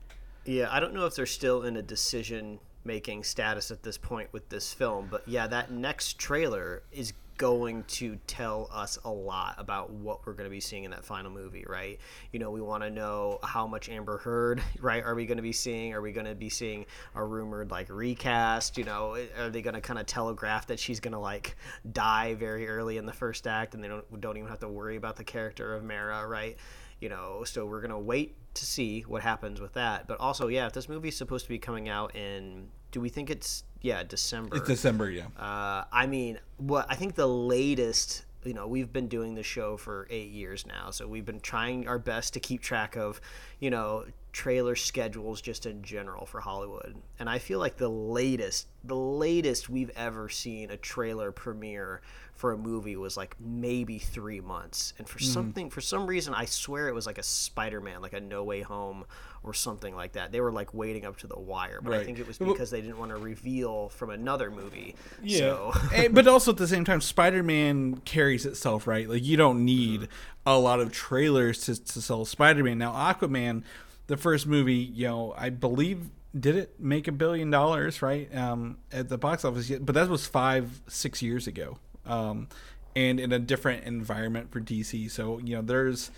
Yeah, 0.45 0.67
I 0.71 0.81
don't 0.81 0.93
know 0.93 1.07
if 1.07 1.15
they're 1.15 1.25
still 1.27 1.63
in 1.63 1.77
a 1.77 1.83
decision 1.83 2.59
making 2.85 3.23
status 3.23 3.71
at 3.71 3.85
this 3.85 3.97
point 3.97 4.33
with 4.33 4.49
this 4.49 4.73
film, 4.75 5.07
but 5.09 5.23
yeah, 5.29 5.47
that 5.47 5.71
next 5.71 6.19
trailer 6.19 6.83
is 6.91 7.13
going 7.39 7.85
to 7.85 8.17
tell 8.27 8.69
us 8.73 8.99
a 9.05 9.11
lot 9.11 9.55
about 9.59 9.91
what 9.91 10.27
we're 10.27 10.33
going 10.33 10.49
to 10.49 10.51
be 10.51 10.61
seeing 10.61 10.85
in 10.85 10.91
that 10.91 11.05
final 11.05 11.31
movie, 11.31 11.65
right? 11.69 11.99
You 12.33 12.39
know, 12.39 12.51
we 12.51 12.61
want 12.61 12.83
to 12.83 12.91
know 12.91 13.39
how 13.43 13.67
much 13.67 13.89
Amber 13.89 14.19
Heard, 14.19 14.63
right? 14.81 15.03
Are 15.03 15.15
we 15.15 15.27
going 15.27 15.37
to 15.37 15.43
be 15.43 15.53
seeing? 15.53 15.93
Are 15.93 16.01
we 16.01 16.13
going 16.13 16.27
to 16.27 16.35
be 16.35 16.49
seeing 16.49 16.87
a 17.15 17.25
rumored 17.25 17.71
like 17.71 17.89
recast? 17.91 18.79
You 18.79 18.85
know, 18.85 19.15
eh, 19.15 19.27
are 19.39 19.51
they 19.51 19.63
going 19.63 19.75
to 19.75 19.81
kind 19.81 19.99
of 19.99 20.07
telegraph 20.07 20.67
that 20.69 20.79
she's 20.79 21.01
going 21.01 21.13
to 21.13 21.19
like 21.19 21.57
die 21.93 22.35
very 22.35 22.69
early 22.69 22.97
in 22.97 23.07
the 23.07 23.13
first 23.13 23.47
act, 23.47 23.75
and 23.75 23.83
they 23.83 23.89
don't 23.89 24.21
don't 24.21 24.37
even 24.37 24.49
have 24.49 24.61
to 24.61 24.69
worry 24.69 24.97
about 24.97 25.17
the 25.17 25.25
character 25.25 25.75
of 25.75 25.85
Mara, 25.85 26.27
right? 26.27 26.57
you 27.03 27.09
know 27.09 27.43
so 27.45 27.67
we're 27.67 27.81
gonna 27.81 27.99
wait 27.99 28.37
to 28.55 28.65
see 28.65 29.01
what 29.01 29.23
happens 29.23 29.61
with 29.61 29.73
that 29.73 30.07
but 30.07 30.19
also 30.21 30.47
yeah 30.47 30.67
if 30.67 30.73
this 30.73 30.89
movie's 30.89 31.17
supposed 31.17 31.45
to 31.45 31.49
be 31.49 31.59
coming 31.59 31.89
out 31.89 32.15
in 32.15 32.69
do 32.93 33.01
we 33.01 33.09
think 33.09 33.29
it's 33.29 33.65
yeah 33.83 34.03
december. 34.03 34.57
It's 34.57 34.67
December, 34.67 35.11
yeah. 35.11 35.27
uh, 35.39 35.85
i 35.93 36.07
mean 36.07 36.39
what 36.57 36.87
i 36.89 36.95
think 36.95 37.15
the 37.15 37.29
latest 37.29 38.25
you 38.45 38.55
know 38.55 38.67
we've 38.67 38.93
been 38.93 39.09
doing 39.09 39.35
the 39.35 39.43
show 39.43 39.77
for 39.77 40.07
eight 40.11 40.31
years 40.31 40.67
now 40.67 40.91
so 40.91 41.07
we've 41.07 41.25
been 41.25 41.41
trying 41.41 41.87
our 41.87 41.99
best 41.99 42.35
to 42.35 42.41
keep 42.41 42.61
track 42.61 42.97
of 42.97 43.21
you 43.61 43.71
know 43.71 44.05
trailer 44.33 44.75
schedules 44.75 45.41
just 45.43 45.67
in 45.67 45.83
general 45.83 46.25
for 46.25 46.41
hollywood. 46.41 46.97
And 47.19 47.29
i 47.29 47.39
feel 47.39 47.59
like 47.59 47.77
the 47.77 47.91
latest 47.91 48.69
the 48.83 48.97
latest 48.97 49.69
we've 49.69 49.91
ever 49.95 50.29
seen 50.29 50.71
a 50.71 50.77
trailer 50.77 51.31
premiere 51.33 52.01
for 52.35 52.53
a 52.53 52.59
movie 52.59 52.97
was 52.97 53.17
like 53.17 53.37
maybe 53.39 53.99
three 53.99 54.41
months. 54.41 54.95
And 54.99 55.09
for 55.09 55.19
something 55.19 55.71
for 55.71 55.81
some 55.81 56.07
reason 56.07 56.35
i 56.35 56.47
swear 56.47 56.89
it 56.89 56.95
was 56.95 57.07
like 57.07 57.19
a 57.19 57.23
spider-man 57.23 58.01
like 58.01 58.15
a 58.15 58.21
no 58.21 58.43
way 58.43 58.63
home 58.63 59.05
or 59.45 59.53
something 59.55 59.95
like 59.97 60.13
that 60.13 60.31
they 60.33 60.41
were 60.41 60.53
like 60.53 60.73
waiting 60.73 61.05
up 61.05 61.17
to 61.17 61.27
the 61.27 61.39
wire 61.39 61.81
but 61.83 61.95
i 61.95 62.05
think 62.05 62.19
it 62.19 62.27
was 62.27 62.39
because 62.39 62.71
they 62.71 62.81
didn't 62.81 62.99
want 62.99 63.11
to 63.11 63.17
reveal 63.17 63.89
from 63.89 64.11
another 64.11 64.51
movie 64.51 64.95
Yeah. 65.23 65.39
so 65.39 65.73
Eh, 65.93 66.09
but 66.09 66.27
also 66.29 66.53
at 66.53 66.57
the 66.59 66.69
same 66.69 66.85
time, 66.85 67.01
Spider 67.01 67.43
Man 67.43 67.97
carries 68.05 68.47
itself, 68.47 68.87
right? 68.87 69.09
Like, 69.09 69.25
you 69.25 69.37
don't 69.37 69.65
need 69.65 70.09
a 70.47 70.57
lot 70.59 70.81
of 70.81 70.93
trailers 70.93 71.61
to, 71.67 71.83
to 71.85 72.01
sell 72.01 72.25
Spider 72.25 72.63
Man. 72.65 72.79
Now, 72.79 72.93
Aquaman, 72.93 73.63
the 74.07 74.17
first 74.17 74.47
movie, 74.47 74.75
you 74.75 75.07
know, 75.07 75.35
I 75.37 75.51
believe 75.51 76.11
did 76.39 76.57
it 76.57 76.81
make 76.81 77.09
a 77.09 77.13
billion 77.13 77.51
dollars, 77.51 78.01
right? 78.01 78.35
Um, 78.35 78.79
at 78.91 79.09
the 79.09 79.19
box 79.19 79.45
office, 79.45 79.69
yet, 79.69 79.85
but 79.85 79.95
that 79.95 80.09
was 80.09 80.27
five, 80.27 80.81
six 80.89 81.21
years 81.21 81.47
ago. 81.47 81.79
Um, 82.07 82.49
and 82.97 83.21
in 83.21 83.33
a 83.33 83.39
different 83.39 83.85
environment 83.85 84.51
for 84.51 84.61
DC. 84.61 85.11
So, 85.11 85.39
you 85.39 85.57
know, 85.57 85.63
there's 85.63 86.11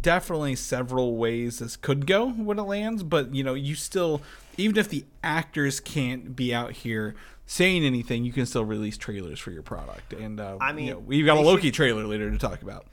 definitely 0.00 0.56
several 0.56 1.16
ways 1.16 1.58
this 1.58 1.76
could 1.76 2.06
go 2.06 2.30
when 2.30 2.58
it 2.58 2.62
lands, 2.62 3.02
but 3.02 3.34
you 3.34 3.44
know, 3.44 3.54
you 3.54 3.74
still 3.74 4.22
even 4.56 4.76
if 4.76 4.88
the 4.88 5.04
actors 5.22 5.80
can't 5.80 6.36
be 6.36 6.54
out 6.54 6.72
here 6.72 7.14
saying 7.46 7.84
anything, 7.84 8.24
you 8.24 8.32
can 8.32 8.46
still 8.46 8.64
release 8.64 8.96
trailers 8.96 9.38
for 9.38 9.50
your 9.50 9.62
product. 9.62 10.12
And 10.12 10.40
uh, 10.40 10.56
I 10.60 10.72
mean, 10.72 10.86
you 10.86 10.92
know, 10.92 10.98
we've 11.00 11.26
got 11.26 11.36
a 11.36 11.40
Loki 11.40 11.68
should- 11.68 11.74
trailer 11.74 12.04
later 12.04 12.30
to 12.30 12.38
talk 12.38 12.62
about. 12.62 12.86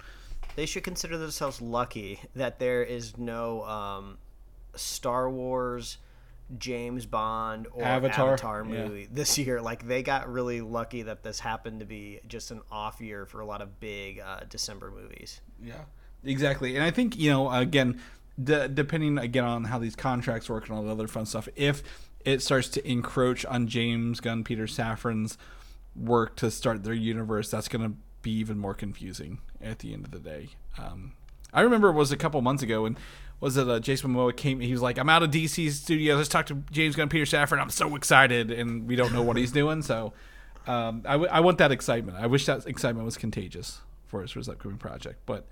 they 0.56 0.66
should 0.66 0.84
consider 0.84 1.18
themselves 1.18 1.62
lucky 1.62 2.20
that 2.36 2.60
there 2.60 2.84
is 2.84 3.18
no 3.18 3.64
um, 3.64 4.18
Star 4.76 5.30
Wars, 5.30 5.98
James 6.58 7.06
Bond, 7.06 7.68
or 7.72 7.84
Avatar, 7.84 8.34
Avatar, 8.34 8.66
yeah. 8.66 8.88
movie 8.88 9.08
this 9.12 9.38
year. 9.38 9.62
Like 9.62 9.88
they 9.88 10.02
got 10.04 10.32
really 10.32 10.62
lucky 10.62 11.04
that 11.04 11.24
this 11.24 11.40
happened 11.40 11.80
to 11.82 11.86
be 11.86 12.20
just 12.28 12.52
an 12.52 12.62
off 12.72 13.00
year 13.02 13.26
for 13.26 13.42
a 13.42 13.46
lot 13.46 13.62
of 13.62 13.80
big 13.80 14.20
uh, 14.20 14.42
December 14.50 14.92
movies. 14.92 15.42
Yeah, 15.64 15.76
exactly. 16.24 16.76
And 16.76 16.84
I 16.84 16.92
think 16.92 17.18
you 17.18 17.30
know, 17.30 17.52
again, 17.52 18.00
de- 18.42 18.68
depending 18.68 19.18
again 19.18 19.44
on 19.44 19.66
how 19.66 19.80
these 19.80 19.96
contracts 19.96 20.50
work 20.50 20.68
and 20.68 20.78
all 20.78 20.84
the 20.84 20.92
other 20.92 21.08
fun 21.08 21.26
stuff, 21.26 21.48
if 21.56 21.84
it 22.26 22.42
starts 22.42 22.68
to 22.70 22.90
encroach 22.90 23.46
on 23.46 23.68
James 23.68 24.20
Gunn, 24.20 24.44
Peter 24.44 24.66
Safran's 24.66 25.38
work 25.96 26.36
to 26.38 26.52
start 26.52 26.84
their 26.84 26.94
universe, 26.94 27.50
that's 27.50 27.68
going 27.68 27.90
to 27.90 27.96
be 28.22 28.32
even 28.32 28.58
more 28.58 28.74
confusing 28.74 29.40
at 29.62 29.80
the 29.80 29.94
end 29.94 30.06
of 30.06 30.12
the 30.12 30.20
day. 30.20 30.50
Um, 30.78 31.14
I 31.54 31.62
remember 31.62 31.90
it 31.90 31.94
was 31.94 32.12
a 32.12 32.18
couple 32.18 32.42
months 32.42 32.64
ago 32.64 32.86
and. 32.86 32.98
Was 33.42 33.56
it 33.56 33.70
uh, 33.70 33.80
Jason 33.80 34.14
Momoa 34.14 34.36
came? 34.36 34.60
He 34.60 34.74
was 34.74 34.82
like, 34.82 34.98
"I'm 34.98 35.08
out 35.08 35.24
of 35.24 35.32
DC 35.32 35.72
Studios. 35.72 36.18
Let's 36.18 36.28
talk 36.28 36.48
to 36.48 36.56
James 36.72 36.98
Gunn, 36.98 37.08
Peter 37.08 37.24
Safran. 37.24 37.62
I'm 37.62 37.70
so 37.70 37.96
excited, 37.96 38.52
and 38.52 38.86
we 38.86 38.98
don't 38.98 39.14
know 39.14 39.22
what 39.22 39.38
he's 39.38 39.54
doing. 39.54 39.82
So, 39.82 40.12
um, 40.68 41.04
I, 41.06 41.14
w- 41.14 41.32
I 41.32 41.40
want 41.40 41.58
that 41.60 41.72
excitement. 41.72 42.18
I 42.20 42.28
wish 42.28 42.46
that 42.48 42.68
excitement 42.68 43.06
was 43.06 43.16
contagious 43.16 43.80
for 44.08 44.22
his, 44.22 44.32
for 44.32 44.40
his 44.40 44.50
upcoming 44.50 44.78
project. 44.78 45.22
But 45.26 45.48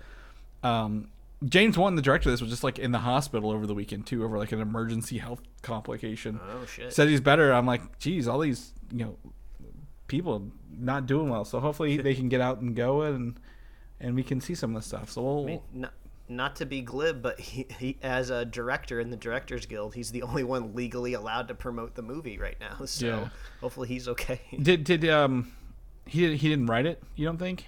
um, 0.62 1.10
James 1.44 1.78
Wan, 1.78 1.94
the 1.94 2.02
director 2.02 2.28
of 2.28 2.32
this, 2.32 2.40
was 2.40 2.50
just 2.50 2.64
like 2.64 2.78
in 2.78 2.90
the 2.92 2.98
hospital 2.98 3.50
over 3.50 3.66
the 3.66 3.74
weekend 3.74 4.06
too, 4.06 4.24
over 4.24 4.38
like 4.38 4.52
an 4.52 4.60
emergency 4.60 5.18
health 5.18 5.40
complication. 5.62 6.40
Oh 6.42 6.64
shit! 6.66 6.92
Said 6.92 7.08
he's 7.08 7.20
better. 7.20 7.52
I'm 7.52 7.66
like, 7.66 7.98
geez, 7.98 8.26
all 8.26 8.38
these 8.40 8.72
you 8.92 9.04
know 9.04 9.16
people 10.08 10.50
not 10.76 11.06
doing 11.06 11.28
well. 11.28 11.44
So 11.44 11.60
hopefully 11.60 11.98
they 11.98 12.14
can 12.14 12.28
get 12.28 12.40
out 12.40 12.60
and 12.60 12.74
go 12.74 13.02
and 13.02 13.38
and 14.00 14.14
we 14.14 14.22
can 14.22 14.40
see 14.40 14.54
some 14.54 14.74
of 14.74 14.82
this 14.82 14.86
stuff. 14.86 15.10
So 15.10 15.22
we'll. 15.22 15.42
I 15.42 15.46
mean, 15.46 15.60
not, 15.72 15.92
not 16.30 16.56
to 16.56 16.66
be 16.66 16.82
glib, 16.82 17.22
but 17.22 17.40
he, 17.40 17.66
he, 17.78 17.96
as 18.02 18.28
a 18.30 18.44
director 18.44 19.00
in 19.00 19.08
the 19.10 19.16
Directors 19.16 19.64
Guild, 19.64 19.94
he's 19.94 20.10
the 20.10 20.22
only 20.22 20.44
one 20.44 20.74
legally 20.74 21.14
allowed 21.14 21.48
to 21.48 21.54
promote 21.54 21.94
the 21.94 22.02
movie 22.02 22.38
right 22.38 22.56
now. 22.60 22.76
So 22.86 23.06
Yeah. 23.06 23.28
hopefully 23.60 23.88
he's 23.88 24.08
okay. 24.08 24.40
Did 24.60 24.84
did 24.84 25.08
um 25.08 25.52
he 26.06 26.36
he 26.36 26.48
didn't 26.48 26.66
write 26.66 26.86
it? 26.86 27.02
You 27.16 27.26
don't 27.26 27.38
think? 27.38 27.66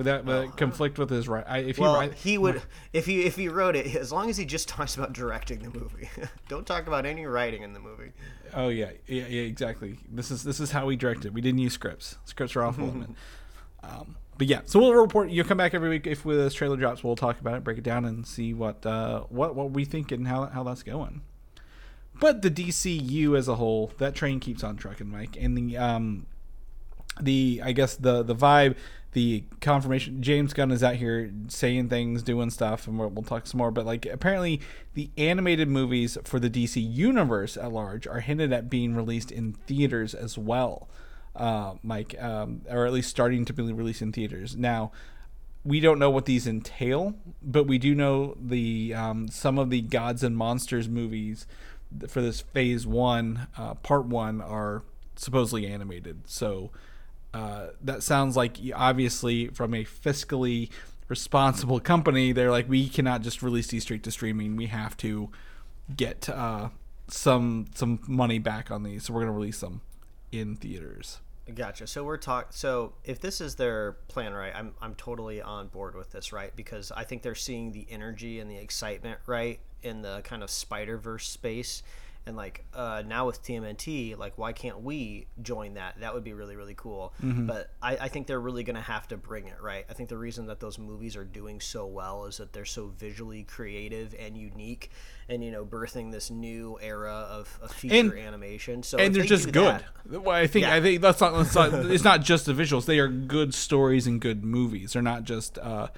Would 0.00 0.06
that, 0.06 0.24
would 0.24 0.34
Oh, 0.34 0.40
that 0.46 0.56
conflict 0.56 0.98
with 0.98 1.10
his 1.10 1.28
right? 1.28 1.44
I, 1.46 1.58
if 1.58 1.76
he 1.76 1.82
Well, 1.82 1.94
write, 1.94 2.14
he 2.14 2.38
would 2.38 2.62
if 2.94 3.04
he 3.04 3.24
if 3.24 3.36
he 3.36 3.48
wrote 3.48 3.76
it 3.76 3.94
as 3.94 4.10
long 4.10 4.30
as 4.30 4.38
he 4.38 4.46
just 4.46 4.66
talks 4.66 4.96
about 4.96 5.12
directing 5.12 5.58
the 5.58 5.68
movie. 5.78 6.08
Don't 6.48 6.66
talk 6.66 6.86
about 6.86 7.04
any 7.04 7.26
writing 7.26 7.62
in 7.62 7.74
the 7.74 7.80
movie. 7.80 8.12
Oh 8.54 8.68
yeah, 8.68 8.92
yeah, 9.06 9.26
yeah, 9.26 9.42
exactly. 9.42 9.98
This 10.10 10.30
is 10.30 10.42
this 10.42 10.58
is 10.58 10.70
how 10.70 10.86
we 10.86 10.96
directed. 10.96 11.34
We 11.34 11.42
didn't 11.42 11.58
use 11.58 11.74
scripts. 11.74 12.16
Scripts 12.24 12.56
are 12.56 12.70
limit. 12.70 13.10
Um, 13.82 14.16
but 14.36 14.46
yeah, 14.46 14.60
so 14.66 14.78
we'll 14.78 14.92
report. 14.94 15.30
You'll 15.30 15.46
come 15.46 15.56
back 15.56 15.72
every 15.72 15.88
week 15.88 16.06
if 16.06 16.22
this 16.22 16.52
trailer 16.52 16.76
drops. 16.76 17.02
We'll 17.02 17.16
talk 17.16 17.40
about 17.40 17.54
it, 17.56 17.64
break 17.64 17.78
it 17.78 17.84
down, 17.84 18.04
and 18.04 18.26
see 18.26 18.52
what 18.52 18.84
uh, 18.84 19.20
what 19.30 19.54
what 19.54 19.70
we 19.70 19.86
think 19.86 20.12
and 20.12 20.28
how 20.28 20.46
how 20.46 20.62
that's 20.64 20.82
going. 20.82 21.22
But 22.20 22.42
the 22.42 22.50
DCU 22.50 23.38
as 23.38 23.48
a 23.48 23.54
whole, 23.54 23.92
that 23.96 24.14
train 24.14 24.38
keeps 24.40 24.62
on 24.62 24.76
trucking, 24.76 25.10
Mike. 25.10 25.36
And 25.40 25.56
the 25.56 25.78
um, 25.78 26.26
the 27.20 27.62
I 27.64 27.72
guess 27.72 27.96
the 27.96 28.22
the 28.22 28.34
vibe, 28.34 28.76
the 29.12 29.44
confirmation. 29.60 30.22
James 30.22 30.52
Gunn 30.52 30.70
is 30.70 30.82
out 30.82 30.96
here 30.96 31.32
saying 31.48 31.88
things, 31.88 32.22
doing 32.22 32.50
stuff, 32.50 32.86
and 32.86 32.98
we'll, 32.98 33.08
we'll 33.08 33.24
talk 33.24 33.46
some 33.46 33.58
more. 33.58 33.70
But 33.70 33.86
like 33.86 34.06
apparently, 34.06 34.60
the 34.94 35.10
animated 35.18 35.68
movies 35.68 36.16
for 36.24 36.38
the 36.38 36.50
DC 36.50 36.76
universe 36.76 37.56
at 37.56 37.72
large 37.72 38.06
are 38.06 38.20
hinted 38.20 38.52
at 38.52 38.70
being 38.70 38.94
released 38.94 39.32
in 39.32 39.54
theaters 39.66 40.14
as 40.14 40.38
well, 40.38 40.88
uh, 41.34 41.74
Mike, 41.82 42.20
um, 42.22 42.62
or 42.70 42.86
at 42.86 42.92
least 42.92 43.10
starting 43.10 43.44
to 43.44 43.52
be 43.52 43.72
released 43.72 44.02
in 44.02 44.12
theaters 44.12 44.56
now. 44.56 44.92
We 45.62 45.80
don't 45.80 45.98
know 45.98 46.08
what 46.08 46.24
these 46.24 46.46
entail, 46.46 47.16
but 47.42 47.64
we 47.66 47.76
do 47.76 47.94
know 47.94 48.34
the 48.40 48.94
um, 48.94 49.28
some 49.28 49.58
of 49.58 49.70
the 49.70 49.82
Gods 49.82 50.22
and 50.22 50.34
Monsters 50.36 50.88
movies 50.88 51.46
for 52.08 52.22
this 52.22 52.40
Phase 52.40 52.86
One, 52.86 53.48
uh, 53.58 53.74
Part 53.74 54.06
One, 54.06 54.40
are 54.40 54.84
supposedly 55.16 55.66
animated. 55.66 56.22
So 56.24 56.70
uh, 57.32 57.68
that 57.82 58.02
sounds 58.02 58.36
like 58.36 58.56
obviously 58.74 59.48
from 59.48 59.74
a 59.74 59.84
fiscally 59.84 60.70
responsible 61.08 61.80
company, 61.80 62.32
they're 62.32 62.50
like, 62.50 62.68
we 62.68 62.88
cannot 62.88 63.22
just 63.22 63.42
release 63.42 63.68
these 63.68 63.82
straight 63.82 64.02
to 64.04 64.10
streaming. 64.10 64.56
We 64.56 64.66
have 64.66 64.96
to 64.98 65.30
get 65.96 66.28
uh, 66.28 66.70
some 67.08 67.66
some 67.74 68.00
money 68.06 68.38
back 68.38 68.70
on 68.70 68.82
these, 68.82 69.04
so 69.04 69.12
we're 69.12 69.20
gonna 69.20 69.32
release 69.32 69.60
them 69.60 69.82
in 70.32 70.56
theaters. 70.56 71.20
Gotcha. 71.54 71.86
So 71.88 72.04
we're 72.04 72.16
talk. 72.16 72.48
So 72.50 72.92
if 73.04 73.20
this 73.20 73.40
is 73.40 73.56
their 73.56 73.92
plan, 74.08 74.32
right? 74.32 74.52
I'm 74.54 74.72
I'm 74.80 74.94
totally 74.94 75.42
on 75.42 75.68
board 75.68 75.96
with 75.96 76.12
this, 76.12 76.32
right? 76.32 76.54
Because 76.54 76.92
I 76.92 77.04
think 77.04 77.22
they're 77.22 77.34
seeing 77.34 77.72
the 77.72 77.86
energy 77.90 78.38
and 78.38 78.50
the 78.50 78.56
excitement, 78.56 79.18
right, 79.26 79.58
in 79.82 80.02
the 80.02 80.20
kind 80.22 80.42
of 80.42 80.50
Spider 80.50 80.96
Verse 80.96 81.28
space, 81.28 81.82
and 82.26 82.36
like 82.36 82.64
uh, 82.74 83.02
now 83.06 83.26
with 83.26 83.42
TMNT, 83.42 84.16
like 84.18 84.36
why 84.38 84.52
can't 84.52 84.82
we 84.82 85.26
join 85.42 85.74
that? 85.74 85.98
That 86.00 86.14
would 86.14 86.22
be 86.24 86.32
really 86.32 86.54
really 86.56 86.74
cool. 86.76 87.12
But 87.22 87.70
I, 87.82 87.96
I 87.96 88.08
think 88.08 88.26
they're 88.26 88.40
really 88.40 88.62
gonna 88.62 88.80
have 88.82 89.08
to 89.08 89.16
bring 89.16 89.46
it, 89.46 89.60
right? 89.60 89.84
I 89.88 89.94
think 89.94 90.08
the 90.08 90.18
reason 90.18 90.46
that 90.46 90.60
those 90.60 90.78
movies 90.78 91.16
are 91.16 91.24
doing 91.24 91.60
so 91.60 91.86
well 91.86 92.26
is 92.26 92.36
that 92.36 92.52
they're 92.52 92.64
so 92.64 92.88
visually 92.98 93.42
creative 93.44 94.14
and 94.18 94.36
unique, 94.36 94.90
and 95.28 95.42
you 95.42 95.50
know, 95.50 95.64
birthing 95.64 96.12
this 96.12 96.30
new 96.30 96.78
era 96.82 97.26
of, 97.30 97.58
of 97.62 97.72
feature 97.72 97.94
And- 97.96 98.12
animation. 98.18 98.82
So 98.82 98.98
and 98.98 99.14
they're 99.14 99.22
they 99.22 99.28
just 99.28 99.50
good. 99.52 99.82
that- 100.10 100.22
Well, 100.22 100.36
I 100.36 100.46
think 100.46 100.64
Yeah. 100.66 100.74
I 100.74 100.80
think 100.80 101.00
that's 101.00 101.20
not, 101.20 101.32
that's 101.36 101.54
not 101.54 101.72
it's 101.90 102.04
not 102.04 102.20
just 102.22 102.46
the 102.46 102.52
visuals. 102.52 102.84
They 102.84 102.98
are 102.98 103.08
good 103.08 103.54
stories 103.54 104.06
and 104.06 104.20
good 104.20 104.44
movies. 104.44 104.92
They're 104.92 105.02
not 105.02 105.24
just 105.24 105.58
uh, 105.58 105.88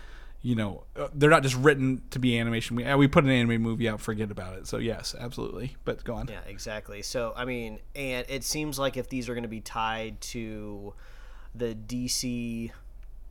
you 0.42 0.56
know 0.56 0.82
uh, 0.96 1.08
they're 1.14 1.30
not 1.30 1.44
just 1.44 1.56
written 1.56 2.02
to 2.10 2.18
be 2.18 2.38
animation. 2.38 2.76
We 2.76 2.84
uh, 2.84 2.96
we 2.96 3.08
put 3.08 3.24
an 3.24 3.30
anime 3.30 3.62
movie 3.62 3.88
out, 3.88 4.00
forget 4.00 4.30
about 4.30 4.58
it. 4.58 4.66
So 4.66 4.78
yes, 4.78 5.14
absolutely. 5.18 5.76
But 5.84 6.04
go 6.04 6.14
on. 6.14 6.28
Yeah, 6.28 6.40
exactly. 6.46 7.02
So, 7.02 7.32
I 7.36 7.44
mean, 7.44 7.78
and 7.94 8.26
it 8.28 8.44
seems 8.44 8.78
like 8.78 8.96
if 8.96 9.08
these 9.08 9.28
are 9.28 9.34
going 9.34 9.44
to 9.44 9.48
be 9.48 9.60
tied 9.60 10.20
to 10.20 10.94
the 11.54 11.74
DCU, 11.74 12.72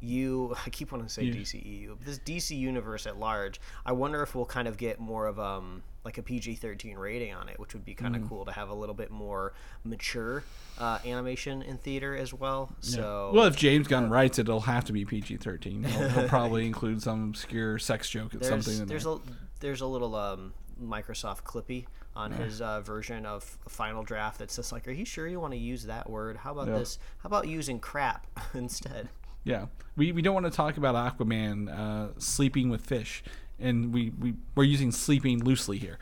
I 0.65 0.69
keep 0.69 0.91
wanting 0.91 1.07
to 1.07 1.13
say 1.13 1.23
DCEU, 1.23 1.89
but 1.97 2.05
this 2.05 2.19
DC 2.19 2.57
universe 2.57 3.05
at 3.05 3.19
large, 3.19 3.59
I 3.85 3.91
wonder 3.91 4.23
if 4.23 4.33
we'll 4.33 4.45
kind 4.45 4.67
of 4.67 4.77
get 4.77 4.99
more 4.99 5.27
of 5.27 5.39
um 5.39 5.83
like 6.03 6.17
a 6.17 6.23
PG 6.23 6.55
thirteen 6.55 6.97
rating 6.97 7.33
on 7.33 7.47
it, 7.49 7.59
which 7.59 7.73
would 7.73 7.85
be 7.85 7.93
kind 7.93 8.15
Mm. 8.15 8.23
of 8.23 8.29
cool 8.29 8.45
to 8.45 8.51
have 8.51 8.69
a 8.69 8.73
little 8.73 8.95
bit 8.95 9.11
more 9.11 9.53
mature 9.83 10.43
uh, 10.79 10.99
animation 11.05 11.61
in 11.61 11.77
theater 11.77 12.15
as 12.15 12.33
well. 12.33 12.69
So, 12.79 13.31
Well, 13.33 13.45
if 13.45 13.55
James 13.55 13.87
Gunn 13.87 14.09
writes 14.09 14.39
it, 14.39 14.43
it'll 14.43 14.61
have 14.61 14.85
to 14.85 14.93
be 14.93 15.05
PG 15.05 15.37
thirteen. 15.37 15.83
He'll, 15.83 16.09
he'll 16.09 16.27
probably 16.27 16.65
include 16.65 17.01
some 17.01 17.29
obscure 17.29 17.77
sex 17.79 18.09
joke 18.09 18.33
or 18.33 18.39
there's 18.39 18.49
something. 18.49 18.81
In 18.81 18.87
there's 18.87 19.03
there. 19.03 19.13
a 19.13 19.19
there's 19.59 19.81
a 19.81 19.85
little 19.87 20.15
um, 20.15 20.53
Microsoft 20.81 21.43
Clippy 21.43 21.85
on 22.15 22.31
his 22.31 22.61
uh, 22.61 22.81
version 22.81 23.25
of 23.25 23.43
Final 23.69 24.03
Draft 24.03 24.39
that's 24.39 24.55
just 24.57 24.71
like, 24.73 24.87
are 24.87 24.91
you 24.91 25.05
sure 25.05 25.27
you 25.27 25.39
want 25.39 25.53
to 25.53 25.59
use 25.59 25.83
that 25.85 26.09
word? 26.09 26.35
How 26.35 26.51
about 26.51 26.67
Yeah. 26.67 26.79
this? 26.79 26.99
How 27.19 27.27
about 27.27 27.47
using 27.47 27.79
crap 27.79 28.27
instead? 28.53 29.07
Yeah, 29.43 29.67
we, 29.95 30.11
we 30.11 30.21
don't 30.21 30.33
want 30.33 30.45
to 30.45 30.51
talk 30.51 30.77
about 30.77 30.93
Aquaman 30.95 31.69
uh, 31.69 32.09
sleeping 32.19 32.69
with 32.69 32.81
fish, 32.85 33.23
and 33.61 33.93
we 33.93 34.11
we 34.19 34.33
we're 34.55 34.63
using 34.63 34.91
sleeping 34.91 35.43
loosely 35.43 35.77
here, 35.77 35.97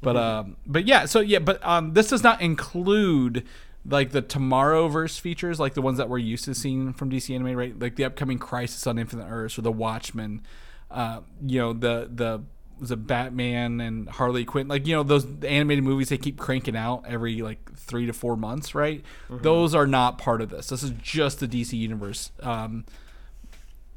but 0.00 0.16
um 0.16 0.56
but 0.66 0.86
yeah 0.86 1.06
so 1.06 1.20
yeah 1.20 1.38
but 1.38 1.64
um 1.64 1.94
this 1.94 2.08
does 2.08 2.22
not 2.22 2.40
include 2.40 3.44
like 3.86 4.12
the 4.12 4.22
Tomorrowverse 4.22 5.20
features 5.20 5.60
like 5.60 5.74
the 5.74 5.82
ones 5.82 5.98
that 5.98 6.08
we're 6.08 6.18
used 6.18 6.44
to 6.46 6.54
seeing 6.54 6.92
from 6.92 7.10
DC 7.10 7.34
Anime 7.34 7.56
right? 7.56 7.78
Like 7.78 7.96
the 7.96 8.04
upcoming 8.04 8.38
Crisis 8.38 8.86
on 8.86 8.98
Infinite 8.98 9.26
Earths 9.28 9.58
or 9.58 9.62
the 9.62 9.72
Watchmen, 9.72 10.42
uh 10.90 11.20
you 11.44 11.58
know 11.60 11.72
the 11.72 12.08
the 12.12 12.42
was 12.80 12.90
a 12.90 12.96
Batman 12.96 13.80
and 13.80 14.08
Harley 14.08 14.44
Quinn 14.44 14.68
like 14.68 14.86
you 14.86 14.94
know 14.94 15.02
those 15.02 15.26
animated 15.44 15.84
movies 15.84 16.08
they 16.08 16.18
keep 16.18 16.38
cranking 16.38 16.76
out 16.76 17.04
every 17.06 17.40
like 17.40 17.72
three 17.76 18.06
to 18.06 18.12
four 18.12 18.36
months 18.36 18.74
right? 18.74 19.02
Those 19.42 19.74
are 19.74 19.86
not 19.86 20.18
part 20.18 20.40
of 20.40 20.50
this. 20.50 20.68
This 20.68 20.82
is 20.82 20.90
just 21.00 21.40
the 21.40 21.48
DC 21.48 21.72
universe 21.74 22.32
um 22.42 22.84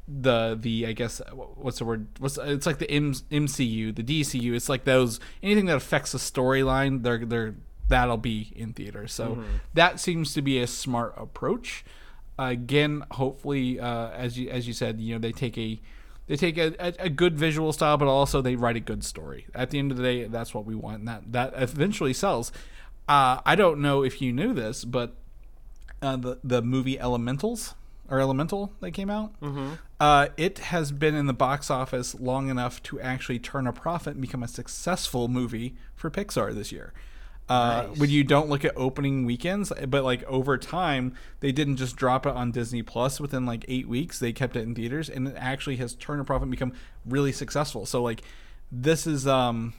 the 0.08 0.58
the 0.58 0.86
I 0.86 0.92
guess 0.92 1.20
what's 1.32 1.78
the 1.78 1.84
word? 1.84 2.06
What's 2.18 2.38
it's 2.38 2.66
like 2.66 2.78
the 2.78 2.90
M, 2.90 3.12
MCU, 3.12 3.94
the 3.94 4.02
DCU. 4.02 4.54
It's 4.54 4.68
like 4.68 4.84
those 4.84 5.20
anything 5.42 5.66
that 5.66 5.76
affects 5.76 6.12
the 6.12 6.18
storyline. 6.18 7.02
They're 7.02 7.24
they're 7.24 7.54
that'll 7.88 8.16
be 8.16 8.52
in 8.56 8.72
theater. 8.72 9.06
So 9.06 9.44
that 9.74 10.00
seems 10.00 10.34
to 10.34 10.42
be 10.42 10.58
a 10.60 10.66
smart 10.66 11.14
approach. 11.16 11.84
again, 12.38 13.04
hopefully, 13.12 13.80
uh, 13.80 14.10
as 14.10 14.38
you 14.38 14.48
as 14.48 14.66
you 14.66 14.72
said, 14.72 15.00
you 15.00 15.14
know 15.14 15.18
they 15.18 15.32
take 15.32 15.58
a 15.58 15.80
they 16.28 16.36
take 16.36 16.58
a, 16.58 16.74
a, 16.78 17.06
a 17.06 17.08
good 17.08 17.36
visual 17.36 17.72
style, 17.72 17.96
but 17.96 18.06
also 18.06 18.40
they 18.40 18.54
write 18.54 18.76
a 18.76 18.80
good 18.80 19.02
story. 19.02 19.46
At 19.54 19.70
the 19.70 19.78
end 19.78 19.90
of 19.90 19.96
the 19.96 20.02
day, 20.02 20.24
that's 20.24 20.54
what 20.54 20.64
we 20.64 20.74
want, 20.74 21.00
and 21.00 21.08
that 21.08 21.32
that 21.32 21.52
eventually 21.56 22.12
sells. 22.12 22.52
Uh, 23.08 23.40
I 23.44 23.56
don't 23.56 23.80
know 23.80 24.04
if 24.04 24.20
you 24.20 24.32
knew 24.32 24.52
this, 24.52 24.84
but 24.84 25.16
uh, 26.02 26.16
the 26.16 26.38
the 26.44 26.62
movie 26.62 26.98
Elementals 26.98 27.74
or 28.10 28.20
Elemental 28.20 28.72
that 28.80 28.92
came 28.92 29.10
out, 29.10 29.38
mm-hmm. 29.40 29.74
Uh, 30.00 30.28
it 30.36 30.58
has 30.58 30.92
been 30.92 31.14
in 31.14 31.26
the 31.26 31.32
box 31.32 31.70
office 31.70 32.14
long 32.14 32.48
enough 32.48 32.82
to 32.84 33.00
actually 33.00 33.38
turn 33.38 33.66
a 33.66 33.72
profit 33.72 34.12
and 34.12 34.20
become 34.20 34.42
a 34.42 34.48
successful 34.48 35.28
movie 35.28 35.74
for 35.96 36.10
Pixar 36.10 36.54
this 36.54 36.70
year. 36.70 36.92
Uh, 37.48 37.86
Nice. 37.88 37.98
When 37.98 38.10
you 38.10 38.24
don't 38.24 38.48
look 38.48 38.64
at 38.64 38.74
opening 38.76 39.24
weekends, 39.24 39.72
but 39.88 40.04
like 40.04 40.22
over 40.24 40.58
time, 40.58 41.14
they 41.40 41.50
didn't 41.50 41.76
just 41.76 41.96
drop 41.96 42.26
it 42.26 42.32
on 42.32 42.50
Disney 42.50 42.82
Plus 42.82 43.18
within 43.18 43.46
like 43.46 43.64
eight 43.68 43.88
weeks. 43.88 44.18
They 44.18 44.32
kept 44.32 44.54
it 44.54 44.60
in 44.60 44.74
theaters, 44.74 45.08
and 45.08 45.28
it 45.28 45.34
actually 45.36 45.76
has 45.76 45.94
turned 45.94 46.20
a 46.20 46.24
profit 46.24 46.42
and 46.42 46.50
become 46.50 46.74
really 47.06 47.32
successful. 47.32 47.86
So 47.86 48.02
like, 48.02 48.22
this 48.70 49.06
is 49.06 49.26
um, 49.26 49.72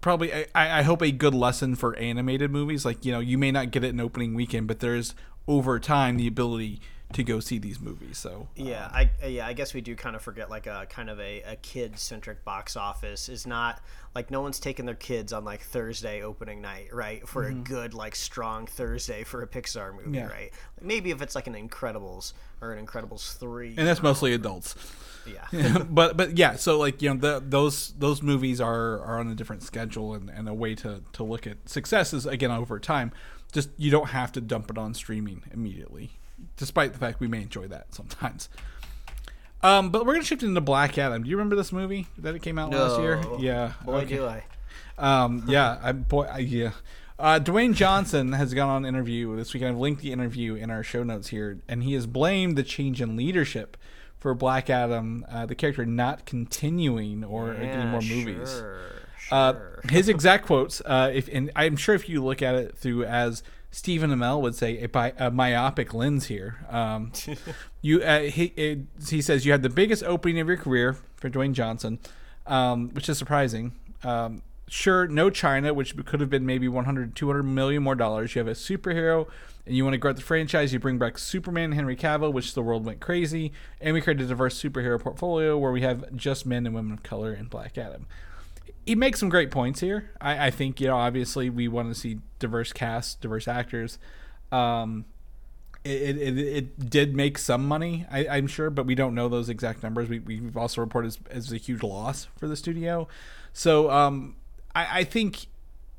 probably 0.00 0.34
I, 0.34 0.80
I 0.80 0.82
hope 0.82 1.00
a 1.00 1.12
good 1.12 1.34
lesson 1.34 1.76
for 1.76 1.96
animated 1.96 2.50
movies. 2.50 2.84
Like 2.84 3.04
you 3.04 3.12
know, 3.12 3.20
you 3.20 3.38
may 3.38 3.52
not 3.52 3.70
get 3.70 3.84
it 3.84 3.90
in 3.90 4.00
opening 4.00 4.34
weekend, 4.34 4.66
but 4.66 4.80
there's 4.80 5.14
over 5.46 5.78
time 5.78 6.16
the 6.16 6.26
ability 6.26 6.80
to 7.12 7.22
go 7.24 7.40
see 7.40 7.58
these 7.58 7.80
movies. 7.80 8.18
So 8.18 8.48
Yeah, 8.54 8.88
I 8.92 9.10
yeah, 9.26 9.46
I 9.46 9.52
guess 9.52 9.74
we 9.74 9.80
do 9.80 9.96
kind 9.96 10.14
of 10.14 10.22
forget 10.22 10.48
like 10.50 10.66
a 10.66 10.86
kind 10.88 11.10
of 11.10 11.18
a, 11.20 11.42
a 11.42 11.56
kid 11.56 11.98
centric 11.98 12.44
box 12.44 12.76
office 12.76 13.28
is 13.28 13.46
not 13.46 13.80
like 14.14 14.30
no 14.30 14.40
one's 14.40 14.58
taking 14.60 14.86
their 14.86 14.94
kids 14.94 15.32
on 15.32 15.44
like 15.44 15.60
Thursday 15.62 16.22
opening 16.22 16.60
night, 16.60 16.92
right? 16.92 17.26
For 17.28 17.44
a 17.44 17.52
good 17.54 17.94
like 17.94 18.14
strong 18.16 18.66
Thursday 18.66 19.24
for 19.24 19.42
a 19.42 19.46
Pixar 19.46 19.92
movie, 19.92 20.04
Mm-hmm. 20.06 20.14
Yeah. 20.14 20.26
right? 20.28 20.52
Maybe 20.80 21.10
if 21.10 21.20
it's 21.22 21.34
like 21.34 21.46
an 21.46 21.54
Incredibles 21.54 22.32
or 22.60 22.72
an 22.72 22.84
Incredibles 22.86 23.36
three, 23.38 23.74
and 23.76 23.86
that's 23.86 24.02
mostly 24.02 24.32
adults. 24.32 24.74
yeah. 25.52 25.78
but 25.90 26.16
but 26.16 26.38
yeah, 26.38 26.56
so 26.56 26.78
like 26.78 27.02
you 27.02 27.12
know 27.12 27.16
the, 27.20 27.42
those 27.46 27.92
those 27.98 28.22
movies 28.22 28.60
are 28.60 29.00
are 29.00 29.18
on 29.18 29.28
a 29.28 29.34
different 29.34 29.62
schedule 29.62 30.14
and, 30.14 30.30
and 30.30 30.48
a 30.48 30.54
way 30.54 30.74
to 30.76 31.02
to 31.12 31.22
look 31.24 31.46
at 31.46 31.68
success 31.68 32.12
is 32.12 32.24
again 32.26 32.50
over 32.50 32.78
time. 32.78 33.12
Just 33.52 33.70
you 33.76 33.90
don't 33.90 34.10
have 34.10 34.30
to 34.32 34.40
dump 34.40 34.70
it 34.70 34.78
on 34.78 34.94
streaming 34.94 35.42
immediately, 35.52 36.12
despite 36.56 36.92
the 36.92 36.98
fact 36.98 37.20
we 37.20 37.28
may 37.28 37.42
enjoy 37.42 37.68
that 37.68 37.94
sometimes. 37.94 38.48
Um, 39.62 39.90
but 39.90 40.06
we're 40.06 40.14
gonna 40.14 40.24
shift 40.24 40.42
into 40.42 40.60
Black 40.60 40.96
Adam. 40.96 41.22
Do 41.22 41.28
you 41.30 41.36
remember 41.36 41.56
this 41.56 41.72
movie 41.72 42.06
that 42.18 42.34
it 42.34 42.42
came 42.42 42.58
out 42.58 42.70
last 42.70 43.00
year? 43.00 43.22
Yeah. 43.38 43.72
Boy, 43.84 43.98
okay. 44.00 44.16
do 44.16 44.26
I. 44.26 44.44
Um, 44.96 45.44
yeah, 45.46 45.78
I, 45.82 45.92
boy, 45.92 46.24
I, 46.24 46.38
yeah. 46.38 46.72
Uh, 47.18 47.38
Dwayne 47.38 47.74
Johnson 47.74 48.32
has 48.32 48.54
gone 48.54 48.70
on 48.70 48.84
an 48.84 48.88
interview 48.94 49.36
this 49.36 49.52
week. 49.52 49.62
I've 49.62 49.76
linked 49.76 50.00
the 50.00 50.12
interview 50.12 50.54
in 50.54 50.70
our 50.70 50.82
show 50.82 51.02
notes 51.02 51.28
here, 51.28 51.58
and 51.68 51.82
he 51.82 51.92
has 51.92 52.06
blamed 52.06 52.56
the 52.56 52.62
change 52.62 53.02
in 53.02 53.16
leadership 53.16 53.76
for 54.18 54.34
Black 54.34 54.70
Adam, 54.70 55.26
uh, 55.30 55.44
the 55.44 55.54
character 55.54 55.84
not 55.84 56.24
continuing 56.24 57.22
or 57.24 57.54
getting 57.54 57.88
more 57.88 58.00
movies. 58.00 58.50
Sure, 58.50 58.80
Uh, 59.30 59.54
his 59.90 60.08
exact 60.08 60.46
quotes, 60.46 60.80
uh, 60.86 61.10
if 61.12 61.28
and 61.28 61.50
I'm 61.54 61.76
sure 61.76 61.94
if 61.94 62.08
you 62.08 62.24
look 62.24 62.40
at 62.40 62.54
it 62.54 62.76
through 62.76 63.04
as 63.04 63.42
Stephen 63.70 64.10
Amell 64.10 64.40
would 64.40 64.54
say, 64.54 64.82
a, 64.82 65.12
a 65.18 65.30
myopic 65.30 65.94
lens 65.94 66.26
here. 66.26 66.64
Um, 66.68 67.12
you, 67.82 68.02
uh, 68.02 68.22
he, 68.22 68.46
it, 68.56 68.80
he 69.08 69.22
says 69.22 69.46
you 69.46 69.52
had 69.52 69.62
the 69.62 69.68
biggest 69.68 70.02
opening 70.02 70.40
of 70.40 70.48
your 70.48 70.56
career 70.56 70.96
for 71.16 71.30
Dwayne 71.30 71.52
Johnson, 71.52 71.98
um, 72.46 72.90
which 72.90 73.08
is 73.08 73.16
surprising. 73.16 73.72
Um, 74.02 74.42
sure, 74.68 75.06
no 75.06 75.30
China, 75.30 75.72
which 75.72 75.96
could 76.04 76.20
have 76.20 76.30
been 76.30 76.44
maybe 76.44 76.66
100, 76.66 77.14
200 77.14 77.42
million 77.44 77.82
more 77.82 77.94
dollars. 77.94 78.34
You 78.34 78.40
have 78.40 78.48
a 78.48 78.52
superhero, 78.52 79.28
and 79.66 79.76
you 79.76 79.84
want 79.84 79.94
to 79.94 79.98
grow 79.98 80.12
the 80.12 80.20
franchise. 80.20 80.72
You 80.72 80.80
bring 80.80 80.98
back 80.98 81.16
Superman, 81.16 81.72
Henry 81.72 81.96
Cavill, 81.96 82.32
which 82.32 82.54
the 82.54 82.62
world 82.62 82.84
went 82.84 82.98
crazy, 82.98 83.52
and 83.80 83.94
we 83.94 84.00
created 84.00 84.24
a 84.24 84.28
diverse 84.28 84.60
superhero 84.60 85.00
portfolio 85.00 85.56
where 85.56 85.70
we 85.70 85.82
have 85.82 86.16
just 86.16 86.44
men 86.44 86.66
and 86.66 86.74
women 86.74 86.92
of 86.92 87.04
color 87.04 87.32
in 87.32 87.46
Black 87.46 87.78
Adam 87.78 88.06
he 88.86 88.94
makes 88.94 89.20
some 89.20 89.28
great 89.28 89.50
points 89.50 89.80
here. 89.80 90.10
I, 90.20 90.46
I 90.46 90.50
think 90.50 90.80
you 90.80 90.88
know 90.88 90.96
obviously 90.96 91.50
we 91.50 91.68
want 91.68 91.92
to 91.92 91.98
see 91.98 92.18
diverse 92.38 92.72
casts, 92.72 93.14
diverse 93.14 93.48
actors. 93.48 93.98
Um, 94.52 95.04
it, 95.84 96.18
it, 96.18 96.38
it 96.38 96.90
did 96.90 97.16
make 97.16 97.38
some 97.38 97.66
money, 97.66 98.06
I, 98.10 98.26
I'm 98.28 98.46
sure, 98.46 98.68
but 98.68 98.84
we 98.84 98.94
don't 98.94 99.14
know 99.14 99.28
those 99.28 99.48
exact 99.48 99.82
numbers. 99.82 100.10
We, 100.10 100.18
we've 100.18 100.56
also 100.56 100.82
reported 100.82 101.08
as, 101.08 101.18
as 101.30 101.52
a 101.52 101.56
huge 101.56 101.82
loss 101.82 102.28
for 102.36 102.48
the 102.48 102.56
studio. 102.56 103.08
So 103.54 103.90
um, 103.90 104.36
I, 104.74 105.00
I 105.00 105.04
think 105.04 105.46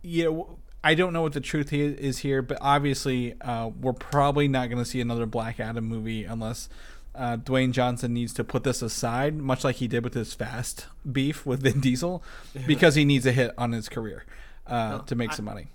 you 0.04 0.26
know 0.26 0.60
I 0.84 0.96
don't 0.96 1.14
know 1.14 1.22
what 1.22 1.34
the 1.34 1.42
truth 1.42 1.72
is 1.74 2.20
here, 2.20 2.42
but 2.42 2.58
obviously 2.60 3.40
uh, 3.42 3.68
we're 3.68 3.94
probably 3.94 4.48
not 4.48 4.70
going 4.70 4.84
to 4.84 4.90
see 4.90 5.00
another 5.00 5.26
Black 5.26 5.60
Adam 5.60 5.86
movie 5.86 6.24
unless 6.24 6.70
uh, 7.14 7.38
Dwayne 7.38 7.72
Johnson 7.72 8.14
needs 8.14 8.34
to 8.34 8.44
put 8.44 8.64
this 8.64 8.82
aside, 8.82 9.36
much 9.36 9.64
like 9.64 9.78
he 9.78 9.88
did 9.88 10.04
with 10.04 10.14
his 10.14 10.34
Fast 10.34 10.88
beef 11.10 11.46
with 11.46 11.62
Vin 11.62 11.80
Diesel, 11.80 12.24
because 12.68 12.96
he 12.96 13.06
needs 13.06 13.26
a 13.26 13.32
hit 13.32 13.54
on 13.58 13.72
his 13.72 13.90
career 13.90 14.26
uh, 14.68 15.00
to 15.00 15.16
make 15.16 15.34
some 15.34 15.46
money. 15.46 15.68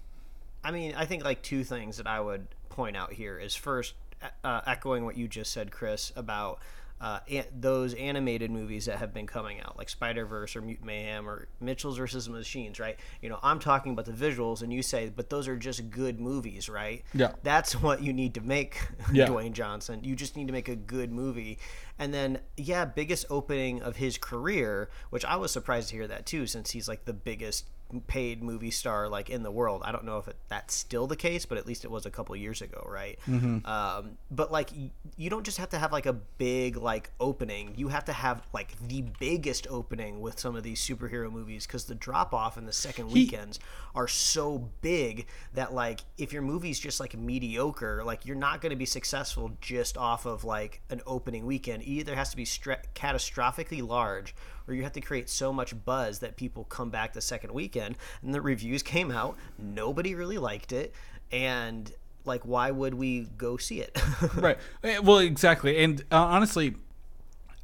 I 0.64 0.70
mean, 0.70 0.94
I 0.96 1.04
think 1.04 1.24
like 1.24 1.42
two 1.42 1.62
things 1.64 1.98
that 1.98 2.06
I 2.06 2.20
would 2.20 2.48
point 2.70 2.96
out 2.96 3.12
here 3.12 3.38
is 3.38 3.54
first, 3.54 3.94
uh, 4.42 4.62
echoing 4.66 5.04
what 5.04 5.16
you 5.16 5.28
just 5.28 5.52
said, 5.52 5.70
Chris, 5.70 6.12
about 6.16 6.58
uh, 7.00 7.20
an- 7.30 7.44
those 7.58 7.92
animated 7.94 8.50
movies 8.50 8.86
that 8.86 8.98
have 8.98 9.12
been 9.12 9.26
coming 9.26 9.60
out, 9.60 9.76
like 9.76 9.88
Spider 9.88 10.24
Verse 10.24 10.56
or 10.56 10.62
Mutant 10.62 10.86
Mayhem 10.86 11.28
or 11.28 11.48
Mitchell's 11.60 11.98
versus 11.98 12.28
Machines, 12.28 12.80
right? 12.80 12.98
You 13.20 13.28
know, 13.28 13.38
I'm 13.42 13.58
talking 13.58 13.92
about 13.92 14.06
the 14.06 14.12
visuals, 14.12 14.62
and 14.62 14.72
you 14.72 14.82
say, 14.82 15.12
but 15.14 15.28
those 15.28 15.46
are 15.46 15.56
just 15.56 15.90
good 15.90 16.18
movies, 16.20 16.68
right? 16.68 17.04
Yeah. 17.12 17.32
That's 17.42 17.74
what 17.80 18.02
you 18.02 18.12
need 18.12 18.34
to 18.34 18.40
make, 18.40 18.78
Yeah. 19.12 19.26
Dwayne 19.28 19.52
Johnson. 19.52 20.00
You 20.02 20.16
just 20.16 20.36
need 20.36 20.46
to 20.46 20.52
make 20.52 20.68
a 20.68 20.76
good 20.76 21.12
movie. 21.12 21.58
And 21.98 22.12
then, 22.14 22.40
yeah, 22.56 22.84
biggest 22.86 23.26
opening 23.30 23.82
of 23.82 23.96
his 23.96 24.16
career, 24.18 24.88
which 25.10 25.24
I 25.24 25.36
was 25.36 25.50
surprised 25.52 25.90
to 25.90 25.96
hear 25.96 26.06
that 26.08 26.26
too, 26.26 26.46
since 26.46 26.70
he's 26.70 26.88
like 26.88 27.04
the 27.04 27.12
biggest 27.14 27.66
paid 28.08 28.42
movie 28.42 28.70
star 28.70 29.08
like 29.08 29.30
in 29.30 29.42
the 29.42 29.50
world. 29.50 29.82
I 29.84 29.92
don't 29.92 30.04
know 30.04 30.18
if 30.18 30.26
it, 30.28 30.36
that's 30.48 30.74
still 30.74 31.06
the 31.06 31.16
case, 31.16 31.46
but 31.46 31.56
at 31.56 31.66
least 31.66 31.84
it 31.84 31.90
was 31.90 32.04
a 32.04 32.10
couple 32.10 32.34
years 32.36 32.60
ago, 32.62 32.84
right? 32.90 33.18
Um, 33.64 34.18
but 34.30 34.50
like, 34.50 34.70
y- 34.76 34.90
you 35.16 35.30
don't 35.30 35.44
just 35.44 35.58
have 35.58 35.68
to 35.70 35.78
have 35.78 35.92
like 35.92 36.06
a 36.06 36.12
big 36.12 36.76
like 36.76 37.10
opening. 37.20 37.74
You 37.76 37.88
have 37.88 38.04
to 38.06 38.12
have 38.12 38.42
like 38.52 38.74
the 38.88 39.02
biggest 39.20 39.66
opening 39.70 40.20
with 40.20 40.38
some 40.40 40.56
of 40.56 40.62
these 40.62 40.80
superhero 40.80 41.30
movies 41.30 41.66
because 41.66 41.84
the 41.84 41.94
drop 41.94 42.34
off 42.34 42.58
in 42.58 42.66
the 42.66 42.72
second 42.72 43.10
weekends 43.12 43.60
are 43.94 44.08
so 44.08 44.68
big 44.82 45.26
that 45.54 45.72
like 45.72 46.00
if 46.18 46.32
your 46.32 46.42
movie's 46.42 46.78
just 46.80 46.98
like 47.00 47.16
mediocre, 47.16 48.02
like 48.04 48.26
you're 48.26 48.36
not 48.36 48.60
going 48.60 48.70
to 48.70 48.76
be 48.76 48.84
successful 48.86 49.52
just 49.60 49.96
off 49.96 50.26
of 50.26 50.44
like 50.44 50.80
an 50.90 51.00
opening 51.06 51.46
weekend. 51.46 51.82
It 51.82 51.88
either 51.88 52.14
has 52.14 52.30
to 52.30 52.36
be 52.36 52.44
stra- 52.44 52.82
catastrophically 52.94 53.86
large 53.86 54.34
or 54.68 54.74
you 54.74 54.82
have 54.82 54.92
to 54.92 55.00
create 55.00 55.28
so 55.28 55.52
much 55.52 55.74
buzz 55.84 56.18
that 56.20 56.36
people 56.36 56.64
come 56.64 56.90
back 56.90 57.12
the 57.12 57.20
second 57.20 57.52
weekend 57.52 57.96
and 58.22 58.34
the 58.34 58.40
reviews 58.40 58.82
came 58.82 59.10
out 59.10 59.36
nobody 59.58 60.14
really 60.14 60.38
liked 60.38 60.72
it 60.72 60.94
and 61.32 61.92
like 62.24 62.42
why 62.42 62.70
would 62.70 62.94
we 62.94 63.28
go 63.38 63.56
see 63.56 63.80
it 63.80 63.96
right. 64.36 64.58
Eh, 64.82 64.98
Well, 64.98 65.18
exactly. 65.18 65.82
And 65.82 66.00
uh, 66.10 66.16
honestly, 66.16 66.74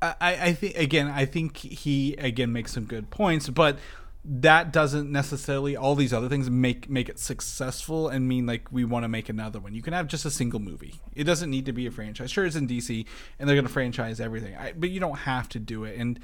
I, 0.01 0.17
I 0.21 0.53
think 0.53 0.77
again, 0.77 1.09
I 1.09 1.25
think 1.25 1.57
he 1.57 2.15
again 2.15 2.53
makes 2.53 2.73
some 2.73 2.85
good 2.85 3.11
points, 3.11 3.49
but 3.49 3.79
that 4.25 4.73
doesn't 4.73 5.11
necessarily 5.11 5.77
all 5.77 5.95
these 5.95 6.13
other 6.13 6.29
things 6.29 6.49
make 6.49 6.89
make 6.89 7.09
it 7.09 7.19
successful 7.19 8.09
and 8.09 8.29
mean 8.29 8.47
like 8.47 8.71
we 8.71 8.85
want 8.85 9.05
to 9.05 9.09
make 9.09 9.29
another 9.29 9.61
one. 9.61 9.75
You 9.75 9.83
can 9.83 9.93
have 9.93 10.07
just 10.07 10.25
a 10.25 10.31
single 10.31 10.61
movie. 10.61 10.95
It 11.15 11.25
doesn't 11.25 11.51
need 11.51 11.67
to 11.67 11.73
be 11.73 11.87
a 11.87 11.91
franchise. 11.91 12.31
Sure, 12.31 12.45
it's 12.45 12.57
in 12.57 12.67
DC 12.67 13.05
and 13.39 13.49
they're 13.49 13.57
going 13.57 13.67
to 13.67 13.73
franchise 13.73 14.21
everything, 14.21 14.57
I, 14.57 14.73
but 14.73 14.91
you 14.91 15.01
don't 15.01 15.19
have 15.19 15.49
to 15.51 15.59
do 15.59 15.85
it. 15.85 15.99
And 15.99 16.19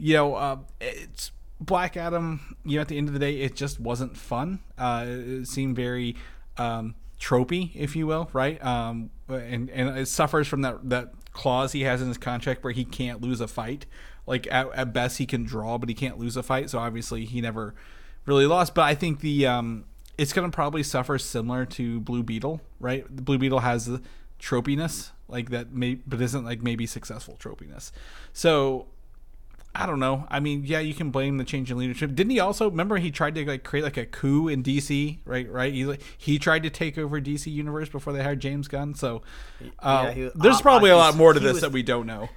you 0.00 0.14
know, 0.14 0.34
uh, 0.34 0.56
it's 0.80 1.30
Black 1.60 1.96
Adam. 1.96 2.56
You 2.64 2.76
know, 2.76 2.80
at 2.80 2.88
the 2.88 2.96
end 2.96 3.08
of 3.08 3.14
the 3.14 3.20
day, 3.20 3.40
it 3.40 3.54
just 3.54 3.78
wasn't 3.78 4.16
fun. 4.16 4.60
Uh, 4.78 5.04
it 5.06 5.46
seemed 5.46 5.76
very 5.76 6.16
um, 6.56 6.94
tropey, 7.20 7.70
if 7.74 7.94
you 7.94 8.06
will, 8.06 8.30
right? 8.32 8.62
Um, 8.64 9.10
and 9.28 9.68
and 9.70 9.98
it 9.98 10.08
suffers 10.08 10.48
from 10.48 10.62
that 10.62 10.88
that 10.88 11.12
clause 11.32 11.72
he 11.72 11.82
has 11.82 12.02
in 12.02 12.08
his 12.08 12.18
contract 12.18 12.64
where 12.64 12.72
he 12.72 12.84
can't 12.84 13.20
lose 13.20 13.40
a 13.40 13.46
fight. 13.46 13.86
Like 14.26 14.46
at, 14.50 14.72
at 14.74 14.92
best 14.92 15.18
he 15.18 15.26
can 15.26 15.44
draw, 15.44 15.76
but 15.76 15.88
he 15.88 15.94
can't 15.94 16.18
lose 16.18 16.36
a 16.36 16.42
fight. 16.42 16.70
So 16.70 16.78
obviously 16.78 17.26
he 17.26 17.40
never 17.40 17.74
really 18.24 18.46
lost. 18.46 18.74
But 18.74 18.82
I 18.82 18.94
think 18.94 19.20
the 19.20 19.46
um, 19.46 19.84
it's 20.16 20.32
gonna 20.32 20.50
probably 20.50 20.82
suffer 20.82 21.18
similar 21.18 21.66
to 21.66 22.00
Blue 22.00 22.22
Beetle, 22.22 22.62
right? 22.78 23.04
The 23.14 23.22
Blue 23.22 23.38
Beetle 23.38 23.60
has 23.60 23.84
the 23.84 24.00
tropiness 24.40 25.10
like 25.28 25.50
that, 25.50 25.72
may 25.72 25.96
but 26.06 26.22
isn't 26.22 26.44
like 26.44 26.62
maybe 26.62 26.86
successful 26.86 27.36
tropiness. 27.38 27.92
So 28.32 28.86
I 29.74 29.86
don't 29.86 30.00
know. 30.00 30.26
I 30.28 30.40
mean, 30.40 30.64
yeah, 30.66 30.80
you 30.80 30.94
can 30.94 31.10
blame 31.10 31.36
the 31.38 31.44
change 31.44 31.70
in 31.70 31.78
leadership. 31.78 32.14
Didn't 32.14 32.30
he 32.30 32.40
also 32.40 32.68
remember 32.68 32.96
he 32.96 33.10
tried 33.12 33.36
to 33.36 33.44
like 33.46 33.62
create 33.62 33.84
like 33.84 33.96
a 33.96 34.04
coup 34.04 34.48
in 34.48 34.62
DC, 34.64 35.18
right? 35.24 35.48
Right? 35.50 35.72
He 35.72 35.84
like, 35.84 36.02
he 36.18 36.38
tried 36.40 36.64
to 36.64 36.70
take 36.70 36.98
over 36.98 37.20
DC 37.20 37.46
Universe 37.52 37.88
before 37.88 38.12
they 38.12 38.22
hired 38.22 38.40
James 38.40 38.66
Gunn. 38.66 38.94
So 38.94 39.22
uh, 39.78 40.04
Yeah, 40.06 40.12
he- 40.12 40.30
there's 40.34 40.56
uh, 40.56 40.60
probably 40.60 40.90
a 40.90 40.94
uh, 40.96 40.98
lot 40.98 41.16
more 41.16 41.32
to 41.32 41.38
this 41.40 41.52
was- 41.54 41.60
that 41.62 41.72
we 41.72 41.82
don't 41.84 42.06
know. 42.06 42.28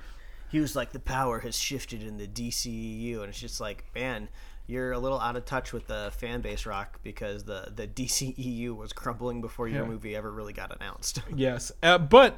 he 0.52 0.60
was 0.60 0.76
like 0.76 0.92
the 0.92 1.00
power 1.00 1.40
has 1.40 1.58
shifted 1.58 2.04
in 2.04 2.18
the 2.18 2.28
DCEU 2.28 3.20
and 3.22 3.30
it's 3.30 3.40
just 3.40 3.60
like 3.60 3.86
man 3.96 4.30
you're 4.68 4.92
a 4.94 5.00
little 5.00 5.20
out 5.20 5.36
of 5.36 5.44
touch 5.44 5.74
with 5.74 5.88
the 5.88 6.12
fan 6.16 6.40
base 6.42 6.66
rock 6.68 7.00
because 7.04 7.44
the 7.46 7.72
the 7.76 7.88
DCEU 7.88 8.76
was 8.76 8.94
crumbling 8.94 9.42
before 9.42 9.68
your 9.68 9.82
Yeah. 9.84 9.90
movie 9.90 10.16
ever 10.16 10.32
really 10.32 10.54
got 10.54 10.74
announced 10.76 11.22
Yes, 11.36 11.72
uh, 11.82 11.98
but 11.98 12.38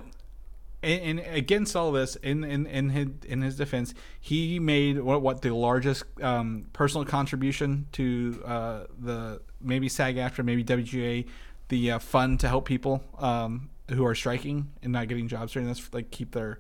and, 0.86 1.20
and 1.20 1.36
against 1.36 1.76
all 1.76 1.92
this, 1.92 2.16
in 2.18 2.44
in 2.44 2.66
in 2.68 2.90
his 2.92 3.08
in 3.28 3.42
his 3.42 3.58
defense, 3.58 3.94
he 4.20 4.60
made 4.60 5.00
what 5.00 5.22
what 5.22 5.42
the 5.42 5.54
largest 5.54 6.04
um, 6.22 6.68
personal 6.74 7.06
contribution 7.06 7.88
to 7.94 8.42
uh, 8.46 8.84
the 9.00 9.42
maybe 9.62 9.90
SAG-AFTRA 9.90 10.46
maybe 10.46 10.64
WGA, 10.64 11.26
the 11.70 11.92
uh, 11.92 12.00
fund 12.00 12.40
to 12.42 12.48
help 12.48 12.66
people 12.66 13.04
um, 13.20 13.70
who 13.90 14.06
are 14.06 14.16
striking 14.16 14.72
and 14.84 14.94
not 14.94 15.08
getting 15.08 15.28
jobs 15.28 15.54
during 15.54 15.68
this, 15.68 15.90
like 15.94 16.12
keep 16.12 16.32
their 16.32 16.60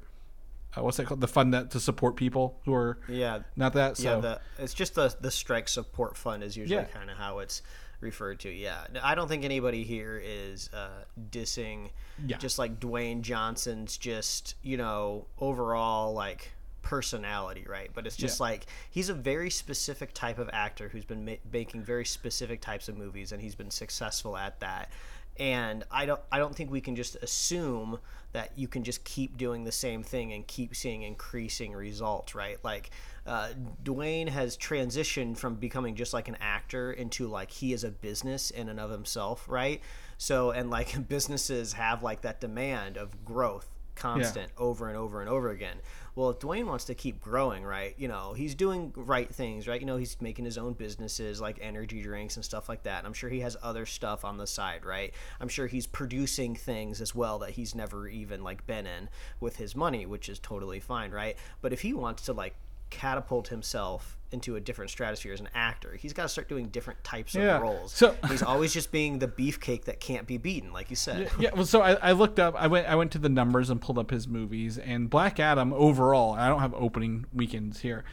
uh, 0.77 0.83
what's 0.83 0.97
that 0.97 1.05
called? 1.07 1.21
The 1.21 1.27
fund 1.27 1.53
that 1.53 1.71
to 1.71 1.79
support 1.79 2.15
people 2.15 2.59
who 2.65 2.73
are 2.73 2.97
yeah 3.07 3.39
not 3.55 3.73
that. 3.73 3.97
So 3.97 4.15
yeah 4.15 4.19
the 4.19 4.41
it's 4.63 4.73
just 4.73 4.95
the 4.95 5.15
the 5.21 5.31
strike 5.31 5.69
support 5.69 6.17
fund 6.17 6.43
is 6.43 6.57
usually 6.57 6.81
Yeah. 6.81 6.85
kind 6.85 7.09
of 7.09 7.17
how 7.17 7.39
it's 7.39 7.61
referred 8.01 8.39
to 8.39 8.49
yeah 8.49 8.85
i 9.03 9.15
don't 9.15 9.27
think 9.27 9.43
anybody 9.43 9.83
here 9.83 10.21
is 10.23 10.69
uh 10.73 10.89
dissing 11.31 11.89
Yeah. 12.25 12.37
just 12.37 12.59
like 12.59 12.79
dwayne 12.79 13.21
johnson's 13.21 13.97
just 13.97 14.55
you 14.61 14.77
know 14.77 15.25
overall 15.39 16.13
like 16.13 16.51
personality 16.81 17.65
right 17.67 17.89
but 17.95 18.05
it's 18.05 18.15
just 18.15 18.39
Yeah. 18.39 18.43
like 18.43 18.67
he's 18.91 19.09
a 19.09 19.13
very 19.13 19.49
specific 19.49 20.13
type 20.13 20.37
of 20.37 20.49
actor 20.53 20.87
who's 20.87 21.03
been 21.05 21.25
ma- 21.25 21.31
making 21.51 21.83
very 21.83 22.05
specific 22.05 22.61
types 22.61 22.87
of 22.87 22.95
movies 22.97 23.31
and 23.31 23.41
he's 23.41 23.55
been 23.55 23.71
successful 23.71 24.37
at 24.37 24.59
that 24.59 24.91
and 25.37 25.83
I 25.91 26.05
don't 26.05 26.21
I 26.31 26.39
don't 26.39 26.55
think 26.55 26.71
we 26.71 26.81
can 26.81 26.95
just 26.95 27.15
assume 27.17 27.99
that 28.33 28.51
you 28.57 28.67
can 28.67 28.83
just 28.83 29.03
keep 29.05 29.37
doing 29.37 29.63
the 29.63 29.71
same 29.71 30.03
thing 30.03 30.33
and 30.33 30.45
keep 30.45 30.75
seeing 30.75 31.03
increasing 31.03 31.73
results, 31.73 32.35
right? 32.35 32.57
Like 32.63 32.89
uh, 33.25 33.49
Dwayne 33.83 34.27
has 34.27 34.57
transitioned 34.57 35.37
from 35.37 35.55
becoming 35.55 35.95
just 35.95 36.13
like 36.13 36.27
an 36.27 36.37
actor 36.41 36.91
into 36.91 37.27
like 37.27 37.49
he 37.49 37.71
is 37.73 37.83
a 37.83 37.91
business 37.91 38.51
in 38.51 38.69
and 38.69 38.79
of 38.79 38.91
himself, 38.91 39.45
right? 39.47 39.81
So 40.17 40.51
and 40.51 40.69
like 40.69 41.07
businesses 41.09 41.73
have 41.73 42.03
like 42.03 42.21
that 42.21 42.41
demand 42.41 42.97
of 42.97 43.23
growth 43.23 43.69
constant 43.95 44.51
over 44.57 44.89
and 44.89 44.97
over 44.97 45.21
and 45.21 45.29
over 45.29 45.49
again. 45.49 45.77
Well, 46.15 46.29
if 46.29 46.39
Dwayne 46.39 46.65
wants 46.65 46.85
to 46.85 46.95
keep 46.95 47.19
growing, 47.19 47.65
right? 47.65 47.93
You 47.97 48.07
know, 48.07 48.31
he's 48.31 48.55
doing 48.55 48.93
right 48.95 49.33
things, 49.33 49.67
right? 49.67 49.81
You 49.81 49.85
know, 49.85 49.97
he's 49.97 50.15
making 50.21 50.45
his 50.45 50.57
own 50.57 50.73
businesses 50.73 51.41
like 51.41 51.59
energy 51.61 52.01
drinks 52.01 52.37
and 52.37 52.45
stuff 52.45 52.69
like 52.69 52.83
that. 52.83 52.99
And 52.99 53.07
I'm 53.07 53.13
sure 53.13 53.29
he 53.29 53.41
has 53.41 53.57
other 53.61 53.85
stuff 53.85 54.23
on 54.23 54.37
the 54.37 54.47
side, 54.47 54.85
right? 54.85 55.13
I'm 55.41 55.49
sure 55.49 55.67
he's 55.67 55.85
producing 55.85 56.55
things 56.55 57.01
as 57.01 57.13
well 57.13 57.39
that 57.39 57.51
he's 57.51 57.75
never 57.75 58.07
even 58.07 58.43
like 58.43 58.65
been 58.65 58.87
in 58.87 59.09
with 59.41 59.57
his 59.57 59.75
money, 59.75 60.05
which 60.05 60.29
is 60.29 60.39
totally 60.39 60.79
fine, 60.79 61.11
right? 61.11 61.35
But 61.61 61.73
if 61.73 61.81
he 61.81 61.91
wants 61.91 62.23
to 62.23 62.33
like 62.33 62.55
catapult 62.89 63.49
himself 63.49 64.17
into 64.35 64.55
a 64.55 64.59
different 64.59 64.91
stratosphere 64.91 65.33
as 65.33 65.39
an 65.39 65.49
actor, 65.55 65.95
he's 65.99 66.13
got 66.13 66.23
to 66.23 66.29
start 66.29 66.47
doing 66.47 66.67
different 66.67 67.03
types 67.03 67.33
of 67.35 67.41
Yeah. 67.41 67.57
roles. 67.57 67.91
So- 67.93 68.15
he's 68.29 68.43
always 68.51 68.71
just 68.73 68.91
being 68.91 69.17
the 69.19 69.27
beefcake 69.27 69.85
that 69.85 69.99
can't 69.99 70.27
be 70.27 70.37
beaten, 70.37 70.71
like 70.71 70.89
you 70.91 70.95
said. 70.95 71.31
yeah 71.39 71.49
well 71.55 71.65
so 71.65 71.81
I, 71.81 71.93
I 71.93 72.11
looked 72.11 72.39
up 72.39 72.53
i 72.55 72.67
went 72.67 72.87
i 72.87 72.95
went 72.95 73.11
to 73.13 73.17
the 73.19 73.29
numbers 73.29 73.69
and 73.71 73.81
pulled 73.81 73.97
up 73.97 74.11
his 74.11 74.27
movies 74.27 74.77
and 74.77 75.09
black 75.09 75.39
adam 75.39 75.73
overall 75.73 76.33
i 76.33 76.47
don't 76.47 76.59
have 76.59 76.73
opening 76.75 77.25
weekends 77.33 77.79
here 77.79 78.03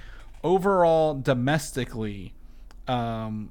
overall 0.42 1.14
domestically 1.14 2.32
um 2.88 3.50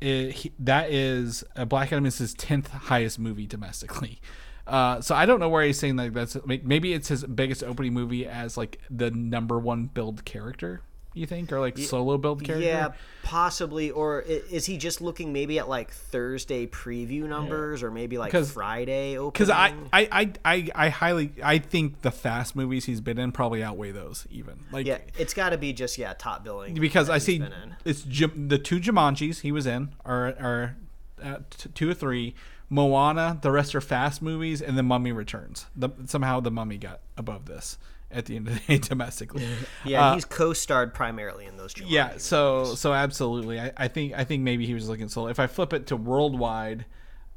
it, 0.00 0.32
he, 0.32 0.52
that 0.58 0.90
is 0.90 1.42
uh, 1.56 1.64
black 1.64 1.92
adam 1.92 2.06
is 2.06 2.18
his 2.18 2.34
10th 2.34 2.68
highest 2.68 3.18
movie 3.18 3.46
domestically 3.46 4.20
uh, 4.66 5.00
so 5.00 5.14
I 5.14 5.24
don't 5.24 5.40
know 5.40 5.48
where 5.48 5.64
he's 5.64 5.78
saying 5.78 5.96
like 5.96 6.12
that's 6.12 6.36
maybe 6.44 6.92
it's 6.92 7.08
his 7.08 7.24
biggest 7.24 7.64
opening 7.64 7.94
movie 7.94 8.26
as 8.26 8.58
like 8.58 8.78
the 8.90 9.10
number 9.10 9.58
one 9.58 9.86
build 9.86 10.26
character. 10.26 10.82
You 11.18 11.26
think 11.26 11.52
or 11.52 11.58
like 11.58 11.76
solo 11.76 12.16
build 12.16 12.44
character? 12.44 12.64
Yeah, 12.64 12.92
possibly. 13.24 13.90
Or 13.90 14.20
is 14.20 14.66
he 14.66 14.78
just 14.78 15.00
looking 15.00 15.32
maybe 15.32 15.58
at 15.58 15.68
like 15.68 15.90
Thursday 15.90 16.66
preview 16.66 17.28
numbers, 17.28 17.82
or 17.82 17.90
maybe 17.90 18.18
like 18.18 18.32
Friday 18.32 19.18
opening? 19.18 19.32
because 19.32 19.50
I, 19.50 19.74
I, 19.92 20.08
I, 20.12 20.32
I, 20.44 20.68
I 20.74 20.88
highly, 20.90 21.32
I 21.42 21.58
think 21.58 22.02
the 22.02 22.12
fast 22.12 22.54
movies 22.54 22.84
he's 22.84 23.00
been 23.00 23.18
in 23.18 23.32
probably 23.32 23.62
outweigh 23.62 23.90
those 23.90 24.26
even. 24.30 24.64
Like, 24.70 24.86
yeah, 24.86 24.98
it's 25.18 25.34
got 25.34 25.50
to 25.50 25.58
be 25.58 25.72
just 25.72 25.98
yeah 25.98 26.14
top 26.16 26.44
billing 26.44 26.74
because 26.74 27.10
I 27.10 27.18
see 27.18 27.42
it's 27.84 28.02
the 28.04 28.60
two 28.62 28.78
Jumanjis 28.78 29.40
he 29.40 29.50
was 29.50 29.66
in 29.66 29.94
are 30.04 30.34
are 30.38 30.76
uh, 31.22 31.38
t- 31.50 31.68
two 31.74 31.90
or 31.90 31.94
three. 31.94 32.34
Moana, 32.70 33.38
the 33.40 33.50
rest 33.50 33.74
are 33.74 33.80
fast 33.80 34.20
movies, 34.20 34.60
and 34.60 34.76
the 34.76 34.82
Mummy 34.82 35.10
Returns. 35.10 35.64
The, 35.74 35.88
somehow 36.04 36.40
the 36.40 36.50
Mummy 36.50 36.76
got 36.76 37.00
above 37.16 37.46
this 37.46 37.78
at 38.10 38.24
the 38.26 38.36
end 38.36 38.48
of 38.48 38.54
the 38.54 38.60
day 38.66 38.78
domestically. 38.88 39.46
Yeah, 39.84 40.08
Uh, 40.10 40.14
he's 40.14 40.24
co-starred 40.24 40.94
primarily 40.94 41.44
in 41.46 41.56
those. 41.56 41.74
Jumanji 41.74 41.90
yeah 41.90 42.16
so 42.16 42.62
movies. 42.64 42.80
so 42.80 42.92
absolutely. 42.94 43.60
I, 43.60 43.72
I 43.76 43.88
think 43.88 44.14
i 44.16 44.24
think 44.24 44.42
maybe 44.42 44.64
he 44.66 44.74
was 44.74 44.88
looking 44.88 45.08
solo. 45.08 45.28
If 45.28 45.38
i 45.38 45.46
flip 45.46 45.72
it 45.72 45.86
to 45.88 45.96
worldwide 45.96 46.86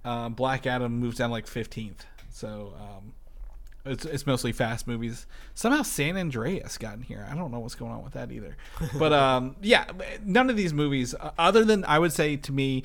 uh, 0.06 0.30
black 0.30 0.66
adam 0.66 1.00
moves 1.00 1.18
down 1.18 1.30
like 1.32 1.46
15th 1.46 2.00
so 2.30 2.74
um 2.80 3.14
it's, 3.84 4.06
it's 4.06 4.28
mostly 4.28 4.52
fast 4.52 4.88
movies. 4.88 5.26
Somehow 5.56 5.82
san 5.82 6.16
andreas 6.16 6.78
got 6.78 6.94
in 6.96 7.02
here. 7.02 7.28
I 7.30 7.34
don't 7.36 7.52
know 7.52 7.60
what's 7.60 7.74
going 7.74 7.92
on 7.92 8.04
with 8.04 8.14
that 8.14 8.32
either. 8.32 8.56
But 8.98 9.12
um 9.26 9.56
yeah 9.62 9.86
none 10.24 10.50
of 10.50 10.56
these 10.56 10.72
movies 10.74 11.14
uh, 11.20 11.32
other 11.38 11.66
than 11.66 11.84
i 11.86 11.98
would 12.00 12.14
say 12.14 12.36
to 12.38 12.52
me 12.52 12.84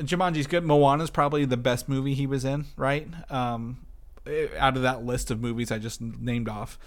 jumanji's 0.00 0.46
good 0.46 0.64
moana's 0.64 1.10
probably 1.10 1.44
the 1.44 1.56
best 1.56 1.88
movie 1.88 2.14
he 2.14 2.26
was 2.26 2.44
in 2.44 2.66
right? 2.76 3.08
Um 3.30 3.86
eh, 4.26 4.48
out 4.58 4.76
of 4.76 4.82
that 4.82 5.04
list 5.04 5.30
of 5.30 5.40
movies 5.40 5.70
i 5.70 5.78
just 5.78 6.00
named 6.00 6.48
off 6.48 6.78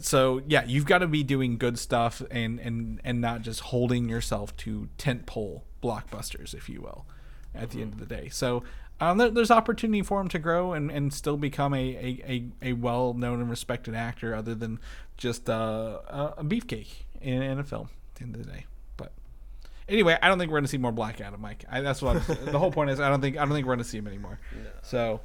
so 0.00 0.42
yeah, 0.46 0.64
you've 0.64 0.86
got 0.86 0.98
to 0.98 1.08
be 1.08 1.22
doing 1.22 1.58
good 1.58 1.78
stuff 1.78 2.22
and 2.30 2.60
and 2.60 3.00
and 3.04 3.20
not 3.20 3.42
just 3.42 3.60
holding 3.60 4.08
yourself 4.08 4.56
to 4.58 4.88
tentpole 4.98 5.62
blockbusters, 5.82 6.54
if 6.54 6.68
you 6.68 6.80
will, 6.80 7.06
at 7.54 7.70
the 7.70 7.82
end 7.82 7.94
of 7.94 7.98
the 7.98 8.06
day. 8.06 8.28
So 8.28 8.62
um, 9.00 9.18
there, 9.18 9.30
there's 9.30 9.50
opportunity 9.50 10.02
for 10.02 10.20
him 10.20 10.28
to 10.28 10.38
grow 10.38 10.74
and, 10.74 10.90
and 10.90 11.12
still 11.12 11.38
become 11.38 11.72
a, 11.72 11.78
a, 11.78 12.22
a, 12.62 12.70
a 12.70 12.72
well 12.74 13.14
known 13.14 13.40
and 13.40 13.48
respected 13.48 13.94
actor, 13.94 14.34
other 14.34 14.54
than 14.54 14.78
just 15.16 15.48
uh, 15.48 16.00
a, 16.06 16.34
a 16.38 16.44
beefcake 16.44 17.04
in, 17.20 17.42
in 17.42 17.58
a 17.58 17.64
film. 17.64 17.88
At 18.12 18.14
the 18.16 18.22
end 18.24 18.36
of 18.36 18.46
the 18.46 18.52
day, 18.52 18.66
but 18.98 19.12
anyway, 19.88 20.18
I 20.20 20.28
don't 20.28 20.38
think 20.38 20.50
we're 20.50 20.58
going 20.58 20.64
to 20.64 20.70
see 20.70 20.78
more 20.78 20.92
Black 20.92 21.20
Adam, 21.20 21.40
Mike. 21.40 21.64
I, 21.70 21.80
that's 21.80 22.02
what 22.02 22.16
I'm, 22.16 22.44
the 22.52 22.58
whole 22.58 22.70
point 22.70 22.90
is. 22.90 23.00
I 23.00 23.08
don't 23.08 23.22
think 23.22 23.38
I 23.38 23.40
don't 23.40 23.54
think 23.54 23.66
we're 23.66 23.74
going 23.74 23.84
to 23.84 23.90
see 23.90 23.98
him 23.98 24.06
anymore. 24.06 24.38
So 24.82 25.20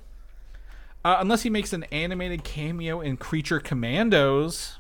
uh, 1.05 1.17
unless 1.19 1.43
he 1.43 1.51
makes 1.51 1.71
an 1.71 1.83
animated 1.91 2.43
cameo 2.43 2.99
in 2.99 3.15
Creature 3.15 3.59
Commandos. 3.59 4.79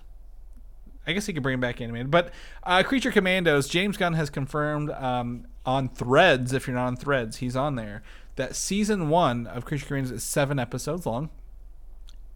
I 1.05 1.13
guess 1.13 1.27
he 1.27 1.33
could 1.33 1.43
bring 1.43 1.53
him 1.53 1.59
back 1.59 1.79
animated. 1.79 2.09
But 2.09 2.33
uh, 2.63 2.81
Creature 2.81 3.11
Commandos, 3.11 3.67
James 3.69 3.95
Gunn 3.95 4.13
has 4.13 4.31
confirmed 4.31 4.89
um, 4.89 5.45
on 5.67 5.87
Threads, 5.87 6.51
if 6.51 6.65
you're 6.65 6.75
not 6.75 6.87
on 6.87 6.95
Threads, 6.95 7.37
he's 7.37 7.55
on 7.55 7.75
there, 7.75 8.01
that 8.37 8.55
season 8.55 9.09
one 9.09 9.45
of 9.45 9.65
Creature 9.65 9.85
Commandos 9.85 10.11
is 10.11 10.23
seven 10.23 10.57
episodes 10.57 11.05
long. 11.05 11.29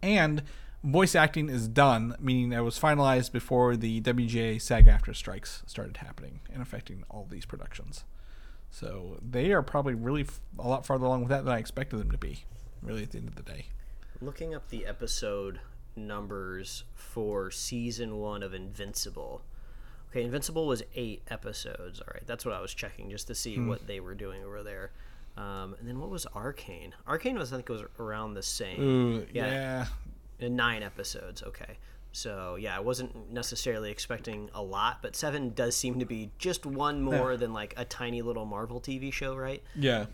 And 0.00 0.44
voice 0.84 1.16
acting 1.16 1.48
is 1.48 1.66
done, 1.66 2.14
meaning 2.20 2.52
it 2.52 2.60
was 2.60 2.78
finalized 2.78 3.32
before 3.32 3.76
the 3.76 4.00
WGA 4.02 4.62
SAG-AFTRA 4.62 5.16
strikes 5.16 5.64
started 5.66 5.96
happening 5.96 6.42
and 6.52 6.62
affecting 6.62 7.02
all 7.10 7.26
these 7.28 7.44
productions. 7.44 8.04
So 8.70 9.18
they 9.20 9.50
are 9.50 9.62
probably 9.62 9.94
really 9.94 10.22
f- 10.22 10.40
a 10.60 10.68
lot 10.68 10.86
farther 10.86 11.06
along 11.06 11.22
with 11.22 11.30
that 11.30 11.44
than 11.44 11.52
I 11.52 11.58
expected 11.58 11.98
them 11.98 12.12
to 12.12 12.18
be, 12.18 12.44
really, 12.82 13.02
at 13.02 13.10
the 13.10 13.18
end 13.18 13.26
of 13.26 13.34
the 13.34 13.42
day. 13.42 13.66
Looking 14.22 14.54
up 14.54 14.68
the 14.68 14.84
episode 14.86 15.60
numbers 15.96 16.84
for 16.94 17.50
season 17.50 18.18
one 18.18 18.42
of 18.42 18.52
Invincible. 18.52 19.42
Okay, 20.10 20.22
Invincible 20.24 20.66
was 20.66 20.82
eight 20.94 21.22
episodes. 21.28 22.00
All 22.00 22.08
right, 22.12 22.26
that's 22.26 22.44
what 22.44 22.54
I 22.54 22.60
was 22.60 22.74
checking 22.74 23.10
just 23.10 23.26
to 23.28 23.34
see 23.34 23.54
Hmm. 23.56 23.68
what 23.68 23.86
they 23.86 23.98
were 24.00 24.14
doing 24.14 24.44
over 24.44 24.62
there. 24.62 24.90
Um, 25.36 25.74
and 25.78 25.88
then 25.88 25.98
what 26.00 26.10
was 26.10 26.26
Arcane? 26.34 26.94
Arcane 27.06 27.38
was 27.38 27.52
I 27.52 27.56
think 27.56 27.70
it 27.70 27.72
was 27.72 27.84
around 27.98 28.34
the 28.34 28.42
same. 28.42 28.80
Ooh, 28.80 29.26
Yeah. 29.32 29.86
yeah. 30.38 30.48
Nine 30.48 30.82
episodes. 30.82 31.42
Okay, 31.42 31.78
so 32.12 32.56
yeah, 32.56 32.76
I 32.76 32.80
wasn't 32.80 33.30
necessarily 33.30 33.90
expecting 33.90 34.50
a 34.54 34.62
lot, 34.62 35.00
but 35.00 35.14
seven 35.16 35.54
does 35.54 35.76
seem 35.76 35.98
to 35.98 36.04
be 36.06 36.30
just 36.38 36.66
one 36.66 37.00
more 37.02 37.36
than 37.38 37.52
like 37.54 37.72
a 37.76 37.84
tiny 37.86 38.20
little 38.22 38.44
Marvel 38.46 38.80
TV 38.80 39.10
show, 39.12 39.34
right? 39.36 39.62
Yeah, 39.74 40.06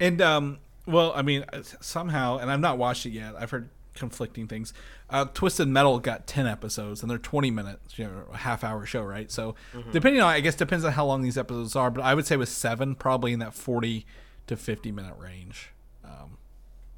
and 0.00 0.20
um, 0.20 0.58
well, 0.88 1.12
I 1.14 1.22
mean, 1.22 1.44
uh, 1.52 1.62
somehow, 1.80 2.38
and 2.38 2.50
I've 2.50 2.60
not 2.60 2.78
watched 2.78 3.06
it 3.06 3.10
yet. 3.10 3.34
I've 3.38 3.50
heard 3.50 3.68
conflicting 3.94 4.46
things. 4.46 4.72
Uh, 5.10 5.24
Twisted 5.26 5.68
Metal 5.68 5.98
got 5.98 6.26
ten 6.26 6.46
episodes, 6.46 7.02
and 7.02 7.10
they're 7.10 7.18
twenty 7.18 7.50
minutes, 7.50 7.98
you 7.98 8.04
know, 8.06 8.24
a 8.32 8.38
half 8.38 8.64
hour 8.64 8.86
show, 8.86 9.02
right? 9.02 9.30
So, 9.30 9.54
depending 9.92 10.22
on, 10.22 10.32
I 10.32 10.40
guess, 10.40 10.54
depends 10.54 10.84
on 10.84 10.92
how 10.92 11.04
long 11.06 11.22
these 11.22 11.38
episodes 11.38 11.76
are. 11.76 11.90
But 11.90 12.02
I 12.02 12.14
would 12.14 12.26
say 12.26 12.36
with 12.36 12.48
seven, 12.48 12.94
probably 12.94 13.32
in 13.32 13.38
that 13.40 13.54
forty 13.54 14.06
to 14.46 14.56
fifty 14.56 14.90
minute 14.92 15.14
range, 15.18 15.70
um, 16.04 16.38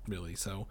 really. 0.07 0.35
So, 0.35 0.66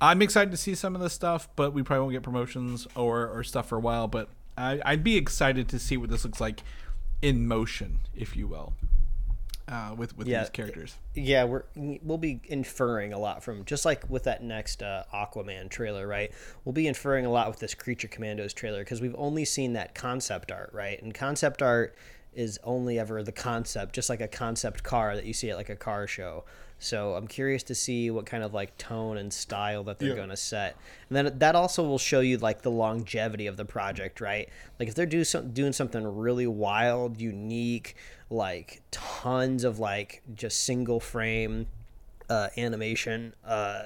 I'm 0.00 0.20
excited 0.22 0.50
to 0.50 0.56
see 0.56 0.74
some 0.74 0.94
of 0.94 1.00
this 1.00 1.12
stuff, 1.12 1.48
but 1.56 1.72
we 1.72 1.82
probably 1.82 2.02
won't 2.02 2.12
get 2.12 2.22
promotions 2.22 2.86
or 2.94 3.26
or 3.28 3.42
stuff 3.44 3.68
for 3.68 3.76
a 3.76 3.80
while. 3.80 4.08
But 4.08 4.28
I, 4.56 4.80
I'd 4.84 5.04
be 5.04 5.16
excited 5.16 5.68
to 5.68 5.78
see 5.78 5.96
what 5.96 6.10
this 6.10 6.24
looks 6.24 6.40
like 6.40 6.62
in 7.22 7.46
motion, 7.46 8.00
if 8.14 8.36
you 8.36 8.46
will, 8.46 8.74
uh, 9.68 9.94
with 9.96 10.16
with 10.16 10.26
Yeah. 10.26 10.40
these 10.40 10.50
characters. 10.50 10.96
Yeah, 11.14 11.44
we're 11.44 11.64
we'll 11.76 12.18
be 12.18 12.40
inferring 12.44 13.12
a 13.12 13.18
lot 13.18 13.42
from 13.44 13.64
just 13.64 13.84
like 13.84 14.08
with 14.08 14.24
that 14.24 14.42
next 14.42 14.82
uh, 14.82 15.04
Aquaman 15.12 15.68
trailer, 15.68 16.06
right? 16.06 16.32
We'll 16.64 16.72
be 16.72 16.86
inferring 16.86 17.26
a 17.26 17.30
lot 17.30 17.48
with 17.48 17.58
this 17.58 17.74
Creature 17.74 18.08
Commandos 18.08 18.52
trailer 18.54 18.80
because 18.80 19.00
we've 19.00 19.16
only 19.18 19.44
seen 19.44 19.74
that 19.74 19.94
concept 19.94 20.50
art, 20.50 20.70
right? 20.72 21.00
And 21.02 21.14
concept 21.14 21.62
art 21.62 21.94
is 22.34 22.58
only 22.62 22.98
ever 22.98 23.22
the 23.22 23.32
concept, 23.32 23.94
just 23.94 24.08
like 24.08 24.20
a 24.20 24.28
concept 24.28 24.82
car 24.82 25.14
that 25.16 25.24
you 25.24 25.32
see 25.32 25.50
at 25.50 25.56
like 25.56 25.70
a 25.70 25.76
car 25.76 26.06
show. 26.06 26.44
So 26.80 27.14
I'm 27.14 27.26
curious 27.26 27.64
to 27.64 27.74
see 27.74 28.08
what 28.12 28.24
kind 28.24 28.44
of 28.44 28.54
like 28.54 28.78
tone 28.78 29.16
and 29.18 29.32
style 29.32 29.82
that 29.84 29.98
they're 29.98 30.10
Yeah. 30.10 30.14
going 30.14 30.28
to 30.28 30.36
set, 30.36 30.76
and 31.08 31.16
then 31.16 31.38
that 31.40 31.56
also 31.56 31.82
will 31.82 31.98
show 31.98 32.20
you 32.20 32.38
like 32.38 32.62
the 32.62 32.70
longevity 32.70 33.48
of 33.48 33.56
the 33.56 33.64
project, 33.64 34.20
right? 34.20 34.48
Like 34.78 34.88
if 34.88 34.94
they're 34.94 35.04
do 35.06 35.24
some, 35.24 35.50
doing 35.52 35.72
something 35.72 36.04
really 36.06 36.46
wild, 36.46 37.20
unique, 37.20 37.96
like 38.30 38.82
tons 38.90 39.64
of 39.64 39.78
like 39.78 40.22
just 40.34 40.64
single 40.64 41.00
frame 41.00 41.66
uh, 42.28 42.48
animation, 42.58 43.34
uh, 43.46 43.82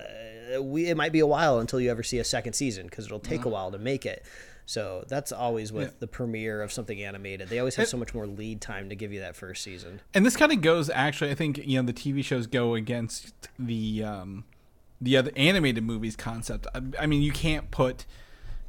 we 0.60 0.86
it 0.86 0.96
might 0.96 1.12
be 1.12 1.20
a 1.20 1.26
while 1.26 1.58
until 1.60 1.80
you 1.80 1.90
ever 1.90 2.02
see 2.02 2.18
a 2.18 2.24
second 2.24 2.54
season 2.54 2.86
because 2.86 3.06
it'll 3.06 3.20
take 3.20 3.44
a 3.44 3.48
while 3.48 3.70
to 3.70 3.78
make 3.78 4.04
it. 4.04 4.24
So 4.66 5.04
that's 5.08 5.32
always 5.32 5.72
with 5.72 5.88
Yeah. 5.88 5.94
the 6.00 6.06
premiere 6.06 6.62
of 6.62 6.72
something 6.72 7.02
animated. 7.02 7.48
They 7.48 7.58
always 7.58 7.74
have 7.76 7.88
so 7.88 7.96
much 7.96 8.14
more 8.14 8.26
lead 8.26 8.60
time 8.60 8.88
to 8.88 8.94
give 8.96 9.12
you 9.12 9.20
that 9.20 9.36
first 9.36 9.62
season. 9.62 10.00
and 10.14 10.24
this 10.26 10.36
kind 10.36 10.50
of 10.52 10.60
goes 10.60 10.88
actually 10.90 11.30
i 11.30 11.34
think 11.34 11.58
you 11.58 11.80
know 11.80 11.86
the 11.86 11.92
tv 11.92 12.24
shows 12.24 12.46
go 12.46 12.74
against 12.74 13.32
the 13.58 14.02
um 14.04 14.44
the 15.00 15.16
other 15.16 15.32
animated 15.36 15.82
movies 15.84 16.14
concept 16.16 16.66
i, 16.74 16.80
I 17.00 17.06
mean 17.06 17.22
you 17.22 17.32
can't 17.32 17.70
put 17.72 18.06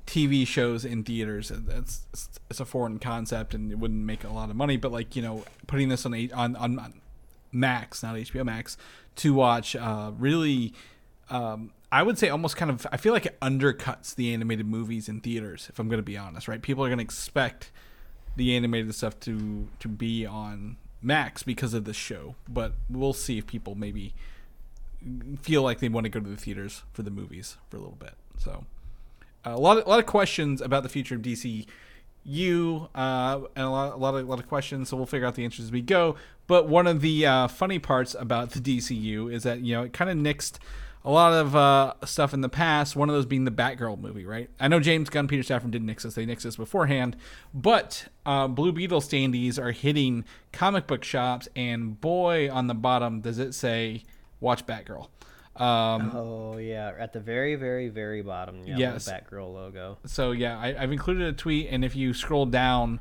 tv 0.05 0.45
shows 0.45 0.83
in 0.83 1.03
theaters 1.03 1.51
it's 1.51 2.05
it's 2.49 2.59
a 2.59 2.65
foreign 2.65 2.99
concept 2.99 3.53
and 3.53 3.71
it 3.71 3.79
wouldn't 3.79 4.03
make 4.03 4.23
a 4.23 4.29
lot 4.29 4.49
of 4.49 4.55
money 4.55 4.77
but 4.77 4.91
like 4.91 5.15
you 5.15 5.21
know 5.21 5.43
putting 5.67 5.89
this 5.89 6.05
on 6.05 6.13
on 6.33 6.55
on, 6.55 7.01
max 7.51 8.03
not 8.03 8.15
hbo 8.15 8.43
max 8.43 8.77
to 9.15 9.33
watch 9.33 9.75
uh 9.75 10.11
really 10.17 10.73
um 11.29 11.71
I 11.93 12.01
would 12.01 12.17
say 12.17 12.29
almost 12.29 12.57
kind 12.57 12.71
of 12.71 12.87
I 12.91 12.97
feel 12.97 13.13
like 13.13 13.27
it 13.27 13.39
undercuts 13.39 14.15
the 14.15 14.33
animated 14.33 14.65
movies 14.65 15.07
in 15.07 15.21
theaters 15.21 15.67
if 15.69 15.77
I'm 15.77 15.89
going 15.89 15.99
to 15.99 16.03
be 16.03 16.17
honest, 16.17 16.47
right? 16.47 16.59
People 16.59 16.83
are 16.83 16.87
going 16.87 16.97
to 16.97 17.03
expect 17.03 17.71
the 18.35 18.55
animated 18.55 18.95
stuff 18.95 19.19
to 19.21 19.67
to 19.77 19.87
be 19.87 20.25
on 20.25 20.77
Max 21.03 21.43
because 21.43 21.75
of 21.75 21.85
the 21.85 21.93
show, 21.93 22.33
but 22.49 22.73
we'll 22.89 23.13
see 23.13 23.37
if 23.37 23.45
people 23.45 23.75
maybe 23.75 24.15
feel 25.39 25.61
like 25.61 25.81
they 25.81 25.89
want 25.89 26.05
to 26.05 26.09
go 26.09 26.19
to 26.19 26.27
the 26.27 26.35
theaters 26.35 26.81
for 26.93 27.03
the 27.03 27.11
movies 27.11 27.57
for 27.69 27.77
a 27.77 27.79
little 27.79 27.95
bit. 27.95 28.15
So 28.39 28.65
a 29.45 29.58
lot 29.58 29.77
of, 29.77 29.86
a 29.86 29.89
lot 29.89 29.99
of 29.99 30.06
questions 30.06 30.62
about 30.62 30.84
the 30.84 30.89
future 30.89 31.15
of 31.15 31.21
DCU 31.21 31.65
uh, 32.95 33.39
and 33.56 33.65
a 33.65 33.69
lot, 33.69 33.93
a 33.93 33.97
lot 33.97 34.15
of 34.15 34.25
a 34.25 34.29
lot 34.29 34.39
of 34.39 34.47
questions. 34.47 34.89
So 34.89 34.97
we'll 34.97 35.06
figure 35.06 35.27
out 35.27 35.36
the 35.36 35.43
answers 35.43 35.65
as 35.65 35.71
we 35.71 35.82
go. 35.82 36.15
But 36.47 36.67
one 36.67 36.88
of 36.88 37.01
the 37.01 37.25
uh, 37.25 37.47
funny 37.47 37.79
parts 37.79 38.15
about 38.17 38.51
the 38.51 38.60
DCU 38.60 39.32
is 39.32 39.43
that 39.43 39.62
you 39.62 39.75
know 39.75 39.84
it 39.84 39.93
kind 39.93 40.10
of 40.10 40.17
nixed 40.17 40.60
a 41.06 41.12
lot 41.12 41.34
of 41.34 41.56
uh, 41.56 41.93
stuff 42.06 42.34
in 42.34 42.41
the 42.41 42.49
past. 42.49 42.95
One 42.95 43.10
of 43.10 43.15
those 43.15 43.25
being 43.25 43.43
the 43.43 43.51
Batgirl 43.51 43.99
movie, 43.99 44.25
right? 44.25 44.49
I 44.60 44.67
know 44.69 44.79
James 44.79 45.10
Gunn, 45.10 45.27
Peter 45.27 45.43
Safran 45.43 45.71
did 45.71 45.84
nix 45.84 46.03
this; 46.03 46.15
they 46.15 46.25
nixed 46.25 46.43
this 46.43 46.56
beforehand. 46.56 47.17
But 47.53 48.08
uh, 48.25 48.47
Blue 48.47 48.71
Beetle 48.71 49.01
standees 49.01 49.60
are 49.60 49.71
hitting 49.71 50.25
comic 50.51 50.88
book 50.88 51.03
shops, 51.03 51.47
and 51.56 51.99
boy, 51.99 52.49
on 52.51 52.67
the 52.67 52.73
bottom 52.73 53.21
does 53.21 53.39
it 53.39 53.53
say 53.53 54.03
"Watch 54.39 54.65
Batgirl." 54.65 55.08
Um, 55.55 56.11
Oh 56.15 56.57
yeah, 56.57 56.93
at 56.97 57.13
the 57.13 57.19
very, 57.19 57.55
very, 57.55 57.89
very 57.89 58.21
bottom, 58.21 58.63
yeah, 58.65 58.77
Yes. 58.77 59.05
the 59.05 59.11
Batgirl 59.11 59.53
logo. 59.53 59.97
so 60.05 60.31
yeah, 60.31 60.57
I, 60.57 60.75
I've 60.81 60.91
included 60.91 61.27
a 61.27 61.33
tweet, 61.33 61.67
and 61.69 61.85
if 61.85 61.95
you 61.95 62.13
scroll 62.13 62.45
down, 62.47 62.99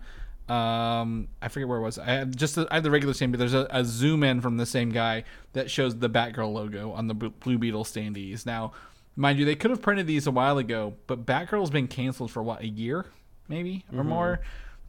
um, 0.49 1.29
I 1.41 1.49
forget 1.49 1.67
where 1.69 1.79
it 1.79 1.83
was. 1.83 1.99
I 1.99 2.05
had 2.07 2.37
just 2.37 2.57
the, 2.57 2.67
I 2.71 2.75
had 2.75 2.83
the 2.83 2.91
regular 2.91 3.15
stand, 3.15 3.33
but 3.33 3.39
there's 3.39 3.55
a, 3.55 3.67
a 3.71 3.85
zoom 3.85 4.23
in 4.23 4.41
from 4.43 4.59
the 4.59 4.67
same 4.67 4.91
guy 4.91 5.25
that 5.55 5.71
shows 5.71 5.97
the 5.99 6.11
Batgirl 6.11 6.53
logo 6.53 6.93
on 6.93 7.07
the 7.07 7.15
Blue 7.15 7.57
Beetle 7.57 7.85
standees. 7.85 8.45
Now, 8.45 8.73
mind 9.17 9.39
you, 9.39 9.45
they 9.47 9.55
could 9.55 9.71
have 9.71 9.81
printed 9.81 10.07
these 10.07 10.27
a 10.27 10.31
while 10.31 10.59
ago, 10.59 10.95
but 11.07 11.25
Batgirl's 11.25 11.71
been 11.71 11.89
canceled 11.89 12.31
for 12.31 12.43
what 12.43 12.61
a 12.61 12.67
year, 12.69 13.07
maybe 13.49 13.85
or 13.97 14.05
more. 14.05 14.41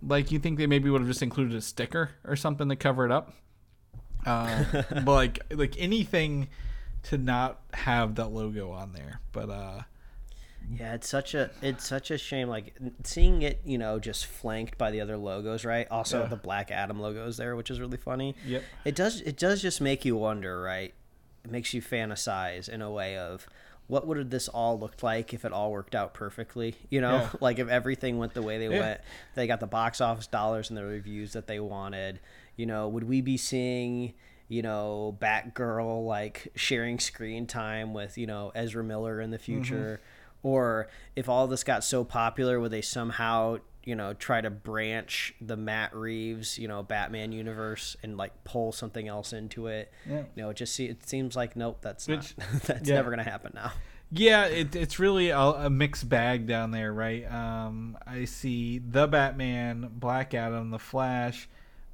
Like 0.05 0.31
you 0.33 0.39
think 0.39 0.57
they 0.57 0.67
maybe 0.67 0.89
would 0.89 0.99
have 0.99 1.07
just 1.07 1.21
included 1.21 1.55
a 1.55 1.61
sticker 1.61 2.09
or 2.25 2.35
something 2.35 2.67
to 2.67 2.75
cover 2.75 3.05
it 3.05 3.11
up. 3.11 3.31
Uh, 4.25 4.65
but 4.91 5.07
like 5.07 5.39
like 5.51 5.75
anything 5.79 6.49
to 7.03 7.17
not 7.17 7.61
have 7.73 8.15
that 8.15 8.27
logo 8.29 8.71
on 8.71 8.93
there, 8.93 9.19
but 9.31 9.49
uh. 9.49 9.81
Yeah, 10.71 10.93
it's 10.93 11.09
such 11.09 11.33
a 11.33 11.51
it's 11.61 11.85
such 11.85 12.09
a 12.09 12.17
shame. 12.17 12.47
Like 12.47 12.73
seeing 13.03 13.41
it, 13.41 13.59
you 13.65 13.77
know, 13.77 13.99
just 13.99 14.25
flanked 14.25 14.77
by 14.77 14.91
the 14.91 15.01
other 15.01 15.17
logos, 15.17 15.65
right? 15.65 15.85
Also, 15.91 16.21
Yeah. 16.21 16.27
the 16.27 16.37
Black 16.37 16.71
Adam 16.71 17.01
logos 17.01 17.35
there, 17.35 17.55
which 17.57 17.69
is 17.69 17.81
really 17.81 17.97
funny. 17.97 18.33
Yep. 18.45 18.63
It 18.85 18.95
does 18.95 19.19
it 19.21 19.37
does 19.37 19.61
just 19.61 19.81
make 19.81 20.05
you 20.05 20.15
wonder, 20.15 20.61
right? 20.61 20.93
It 21.43 21.51
makes 21.51 21.73
you 21.73 21.81
fantasize 21.81 22.69
in 22.69 22.81
a 22.81 22.89
way 22.89 23.17
of 23.17 23.45
what 23.87 24.07
would 24.07 24.31
this 24.31 24.47
all 24.47 24.79
look 24.79 25.03
like 25.03 25.33
if 25.33 25.43
it 25.43 25.51
all 25.51 25.69
worked 25.73 25.93
out 25.95 26.13
perfectly? 26.13 26.75
You 26.89 27.01
know, 27.01 27.15
Yeah. 27.17 27.29
like 27.41 27.59
if 27.59 27.67
everything 27.67 28.17
went 28.17 28.33
the 28.33 28.41
way 28.41 28.57
they 28.57 28.73
Yeah. 28.73 28.79
went, 28.79 29.01
they 29.35 29.47
got 29.47 29.59
the 29.59 29.67
box 29.67 29.99
office 29.99 30.27
dollars 30.27 30.69
and 30.69 30.77
the 30.77 30.85
reviews 30.85 31.33
that 31.33 31.47
they 31.47 31.59
wanted. 31.59 32.21
You 32.55 32.67
know, 32.67 32.87
would 32.87 33.03
we 33.03 33.19
be 33.19 33.35
seeing? 33.35 34.13
You 34.53 34.61
know, 34.61 35.17
Batgirl 35.19 36.05
like 36.05 36.49
sharing 36.53 36.99
screen 36.99 37.47
time 37.47 37.91
with 37.93 38.19
you 38.19 38.27
know 38.27 38.51
Ezra 38.53 38.83
Miller 38.83 39.19
in 39.19 39.31
the 39.31 39.39
future, 39.39 39.99
or 40.43 40.89
if 41.15 41.27
all 41.27 41.47
this 41.47 41.63
got 41.63 41.83
so 41.83 42.03
popular, 42.03 42.59
would 42.59 42.69
they 42.69 42.81
somehow 42.81 43.57
you 43.83 43.95
know 43.95 44.13
try 44.13 44.41
to 44.41 44.51
branch 44.51 45.33
the 45.41 45.57
Matt 45.57 45.95
Reeves 45.95 46.59
you 46.59 46.67
know 46.67 46.83
Batman 46.83 47.31
universe 47.31 47.97
and 48.03 48.15
like 48.15 48.43
pull 48.43 48.71
something 48.71 49.07
else 49.07 49.33
into 49.33 49.65
it? 49.65 49.91
Yeah. 50.07 50.23
You 50.35 50.43
know, 50.43 50.49
it 50.51 50.57
just 50.57 50.75
see 50.75 50.85
it 50.85 51.07
seems 51.09 51.35
like 51.35 51.55
nope, 51.55 51.79
that's 51.81 52.07
Which- 52.07 52.37
not 52.37 52.61
that's 52.63 52.87
yeah. 52.87 52.95
never 52.95 53.09
gonna 53.09 53.23
happen 53.23 53.53
now. 53.55 53.71
Yeah, 54.15 54.45
it, 54.45 54.75
it's 54.75 54.99
really 54.99 55.29
a, 55.29 55.39
a 55.39 55.69
mixed 55.71 56.07
bag 56.07 56.45
down 56.45 56.69
there, 56.69 56.93
right? 56.93 57.25
Um, 57.33 57.97
I 58.05 58.25
see 58.25 58.77
the 58.77 59.07
Batman, 59.07 59.89
Black 59.95 60.35
Adam, 60.35 60.69
the 60.69 60.77
Flash, 60.77 61.49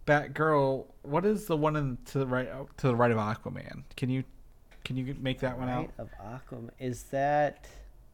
Batgirl. 0.09 0.85
What 1.03 1.25
is 1.25 1.45
the 1.45 1.55
one 1.57 1.75
in, 1.75 1.97
to 2.05 2.19
the 2.19 2.25
right 2.27 2.49
to 2.77 2.87
the 2.87 2.95
right 2.95 3.11
of 3.11 3.17
Aquaman? 3.17 3.83
Can 3.95 4.09
you 4.09 4.23
can 4.83 4.97
you 4.97 5.15
make 5.19 5.39
that 5.41 5.57
one 5.57 5.69
out? 5.69 5.91
Of 5.97 6.09
Aquaman. 6.19 6.71
Is 6.79 7.03
that? 7.03 7.67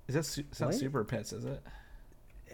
Is 0.08 0.16
that 0.16 0.26
su- 0.26 0.44
it's 0.50 0.60
not 0.60 0.74
Super 0.74 1.04
Pets? 1.04 1.34
Is 1.34 1.46
it? 1.46 1.64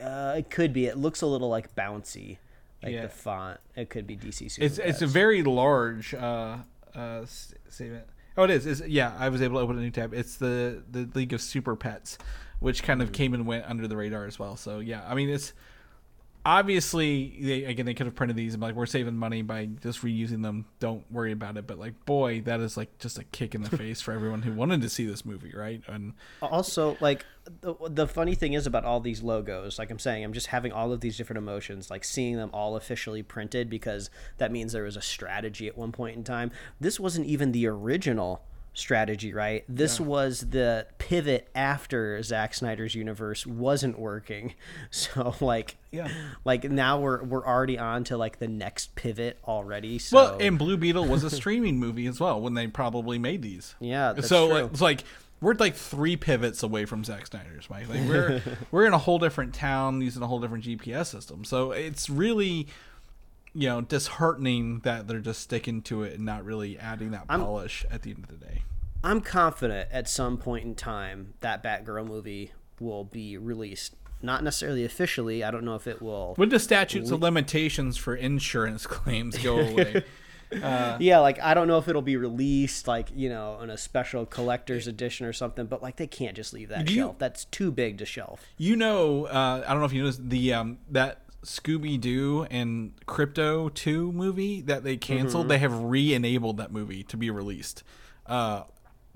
Uh, 0.02 0.36
it 0.38 0.50
could 0.50 0.74
be. 0.74 0.86
It 0.86 0.98
looks 0.98 1.22
a 1.22 1.28
little 1.28 1.50
like 1.50 1.76
bouncy, 1.76 2.38
like 2.82 2.94
Yeah. 2.94 3.04
the 3.04 3.10
font. 3.10 3.60
It 3.76 3.90
could 3.90 4.08
be 4.08 4.16
DC 4.16 4.50
Super. 4.52 4.66
It's 4.66 4.78
it's 4.78 5.02
a 5.02 5.08
very 5.08 5.44
large 5.44 6.14
uh 6.14 6.58
uh 6.96 7.26
statement. 7.70 8.06
Oh, 8.38 8.44
it 8.44 8.50
is. 8.50 8.66
Is 8.66 8.82
yeah, 8.88 9.14
I 9.20 9.30
was 9.30 9.42
able 9.42 9.58
to 9.58 9.64
open 9.64 9.78
a 9.78 9.82
new 9.82 9.92
tab. 9.92 10.14
It's 10.14 10.38
the 10.38 10.84
the 10.90 11.10
League 11.14 11.34
of 11.34 11.42
Super 11.42 11.76
Pets, 11.76 12.18
which 12.60 12.84
kind 12.84 13.02
of 13.02 13.12
came 13.12 13.34
and 13.34 13.46
went 13.46 13.66
under 13.66 13.88
the 13.88 13.98
radar 13.98 14.26
as 14.26 14.40
well. 14.40 14.56
So 14.56 14.80
yeah, 14.80 15.04
I 15.08 15.16
mean 15.16 15.30
it's 15.30 15.54
obviously 16.46 17.38
they 17.42 17.64
again 17.66 17.86
they 17.86 17.94
could 17.94 18.06
have 18.06 18.16
printed 18.16 18.36
these 18.36 18.54
and 18.54 18.62
like 18.62 18.76
we're 18.76 18.86
saving 18.86 19.16
money 19.16 19.42
by 19.42 19.66
just 19.66 20.02
reusing 20.02 20.42
them. 20.42 20.66
Don't 20.80 21.10
worry 21.12 21.32
about 21.32 21.58
it. 21.58 21.68
But 21.68 21.80
like 21.80 22.06
boy, 22.06 22.42
that 22.42 22.60
is 22.60 22.78
like 22.78 22.98
just 23.00 23.20
a 23.20 23.24
kick 23.26 23.56
in 23.56 23.64
the 23.64 23.78
face 23.78 24.02
for 24.02 24.12
everyone 24.12 24.42
who 24.42 24.54
wanted 24.54 24.82
to 24.82 24.90
see 24.90 25.06
this 25.06 25.26
movie, 25.26 25.54
right? 25.56 25.82
And 25.88 26.14
also 26.42 26.98
like 27.00 27.26
the, 27.62 27.76
the 27.90 28.08
funny 28.08 28.36
thing 28.36 28.54
is 28.54 28.68
about 28.68 28.86
all 28.86 29.00
these 29.00 29.24
logos 29.24 29.80
like 29.80 29.90
i'm 29.90 29.98
saying 29.98 30.24
i'm 30.24 30.32
just 30.32 30.48
having 30.48 30.72
all 30.72 30.92
of 30.92 31.02
these 31.02 31.18
different 31.18 31.40
emotions 31.40 31.90
like 31.90 32.04
seeing 32.04 32.36
them 32.38 32.52
all 32.54 32.76
officially 32.76 33.24
printed 33.24 33.68
because 33.68 34.12
that 34.38 34.52
means 34.52 34.74
there 34.74 34.84
was 34.84 34.96
a 34.96 35.02
strategy 35.02 35.68
at 35.68 35.76
one 35.76 35.92
point 35.92 36.16
in 36.16 36.24
time 36.24 36.52
this 36.80 37.00
wasn't 37.00 37.26
even 37.26 37.52
the 37.52 37.66
original 37.66 38.44
strategy 38.74 39.34
right 39.34 39.66
this 39.68 40.00
was 40.00 40.42
the 40.52 40.88
pivot 40.98 41.48
after 41.54 42.22
Zack 42.24 42.54
Snyder's 42.54 42.96
universe 42.96 43.46
wasn't 43.46 44.00
working 44.00 44.54
so 44.92 45.36
like 45.42 45.76
Yeah. 45.92 46.08
like 46.46 46.64
now 46.64 47.00
we're 47.00 47.22
we're 47.24 47.46
already 47.46 47.78
on 47.78 48.06
to 48.06 48.18
like 48.18 48.40
the 48.40 48.48
next 48.48 48.96
pivot 48.96 49.38
already 49.46 50.00
so 50.00 50.16
well, 50.16 50.38
and 50.40 50.58
Blue 50.58 50.78
Beetle 50.78 51.06
was 51.06 51.24
a 51.26 51.30
streaming 51.30 51.80
movie 51.80 52.08
as 52.08 52.20
well 52.20 52.40
when 52.40 52.54
they 52.54 52.68
probably 52.68 53.20
made 53.20 53.42
these. 53.42 53.76
yeah 53.82 54.14
that's 54.14 54.30
so 54.30 54.48
true. 54.50 54.66
it's 54.68 54.82
like 54.82 55.04
we're 55.42 55.56
like 55.56 55.76
three 55.76 56.16
pivots 56.16 56.62
away 56.62 56.86
from 56.86 57.04
Zack 57.04 57.26
Snyder's, 57.26 57.68
Mike. 57.68 57.90
Like 57.90 58.08
we're 58.08 58.42
we're 58.72 58.86
in 58.86 58.94
a 58.94 59.00
whole 59.00 59.18
different 59.18 59.56
town 59.56 60.00
using 60.02 60.22
a 60.22 60.28
whole 60.28 60.40
different 60.40 60.64
GPS 60.64 61.08
system. 61.08 61.44
So 61.46 61.72
it's 61.72 62.12
really 62.12 62.68
you 63.54 63.68
know 63.68 63.82
disheartening 63.82 64.80
that 64.80 65.08
they're 65.08 65.20
just 65.20 65.42
sticking 65.42 65.82
to 65.84 66.04
it 66.04 66.14
and 66.16 66.26
not 66.26 66.44
really 66.46 66.78
adding 66.78 67.12
that 67.12 67.28
polish 67.28 67.86
at 67.92 68.02
the 68.04 68.12
end 68.12 68.24
of 68.24 68.40
the 68.40 68.46
day. 68.46 68.64
I'm 69.04 69.22
confident 69.22 69.90
at 69.92 70.08
some 70.08 70.38
point 70.38 70.64
in 70.66 70.76
time 70.76 71.34
that 71.40 71.64
Batgirl 71.64 72.06
movie 72.08 72.52
will 72.80 73.04
be 73.04 73.38
released. 73.38 73.96
Not 74.22 74.44
necessarily 74.44 74.86
officially. 74.86 75.44
I 75.44 75.50
don't 75.50 75.66
know 75.66 75.74
if 75.76 75.88
it 75.88 76.00
will. 76.02 76.34
When 76.36 76.50
the 76.50 76.60
statutes 76.60 77.10
of 77.10 77.22
limitations 77.22 77.98
for 77.98 78.16
insurance 78.16 78.86
claims 78.86 79.36
go 79.40 79.58
away, 79.68 80.04
Yeah, 80.52 81.20
like 81.20 81.40
I 81.42 81.54
don't 81.56 81.68
know 81.68 81.80
if 81.80 81.88
it'll 81.88 82.02
be 82.04 82.18
released 82.18 82.88
like, 82.88 83.08
you 83.16 83.30
know, 83.30 83.60
in 83.62 83.70
a 83.72 83.78
special 83.78 84.26
collector's 84.28 84.86
edition 84.88 85.26
or 85.26 85.34
something, 85.34 85.66
but 85.66 85.82
like 85.82 85.96
they 85.96 86.06
can't 86.08 86.36
just 86.36 86.54
leave 86.54 86.70
that 86.70 86.88
you- 86.90 86.96
shelf. 86.98 87.18
That's 87.20 87.46
too 87.46 87.72
big 87.72 87.98
to 87.98 88.06
shelf. 88.06 88.46
you 88.58 88.76
know, 88.76 89.26
uh, 89.26 89.64
I 89.66 89.72
don't 89.72 89.80
know 89.80 89.86
if 89.86 89.94
you 89.94 90.02
noticed 90.04 90.30
the 90.30 90.54
um, 90.54 90.78
that 90.92 91.22
Scooby 91.44 92.00
Doo 92.00 92.46
and 92.50 92.94
Krypto 93.08 93.74
Two 93.74 94.12
movie 94.12 94.62
that 94.62 94.84
they 94.84 94.98
canceled. 94.98 95.50
They 95.50 95.58
have 95.58 95.78
re-enabled 95.84 96.58
that 96.58 96.72
movie 96.72 97.04
to 97.04 97.18
be 97.18 97.30
released 97.30 97.84
uh, 98.28 98.64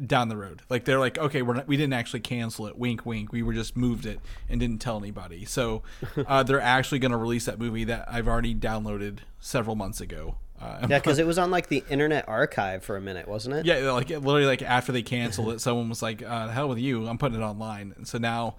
down 0.03 0.29
the 0.29 0.37
road. 0.37 0.61
Like 0.69 0.85
they're 0.85 0.99
like, 0.99 1.17
okay, 1.17 1.41
we're 1.41 1.55
not, 1.55 1.67
we 1.67 1.77
didn't 1.77 1.93
actually 1.93 2.19
cancel 2.21 2.67
it. 2.67 2.77
Wink, 2.77 3.05
wink. 3.05 3.31
We 3.31 3.43
were 3.43 3.53
just 3.53 3.77
moved 3.77 4.05
it 4.05 4.19
and 4.49 4.59
didn't 4.59 4.79
tell 4.79 4.97
anybody. 4.97 5.45
So 5.45 5.83
uh, 6.27 6.43
they're 6.43 6.61
actually 6.61 6.99
going 6.99 7.11
to 7.11 7.17
release 7.17 7.45
that 7.45 7.59
movie 7.59 7.83
that 7.85 8.05
I've 8.09 8.27
already 8.27 8.55
downloaded 8.55 9.19
several 9.39 9.75
months 9.75 10.01
ago. 10.01 10.37
Uh, 10.59 10.87
Yeah, 10.89 10.99
because 10.99 11.19
it 11.19 11.27
was 11.27 11.37
on 11.37 11.51
like 11.51 11.67
the 11.67 11.83
Internet 11.89 12.27
Archive 12.27 12.83
for 12.83 12.97
a 12.97 13.01
minute, 13.01 13.27
wasn't 13.27 13.55
it? 13.55 13.65
Yeah, 13.65 13.91
like 13.91 14.09
literally, 14.09 14.45
like 14.45 14.61
after 14.61 14.91
they 14.91 15.03
canceled 15.03 15.49
it, 15.53 15.61
someone 15.61 15.89
was 15.89 16.01
like, 16.01 16.21
uh, 16.23 16.47
"The 16.47 16.53
hell 16.53 16.69
with 16.69 16.79
you! 16.79 17.07
I'm 17.07 17.17
putting 17.17 17.39
it 17.39 17.43
online." 17.43 17.93
And 17.97 18.07
so 18.07 18.17
now, 18.17 18.55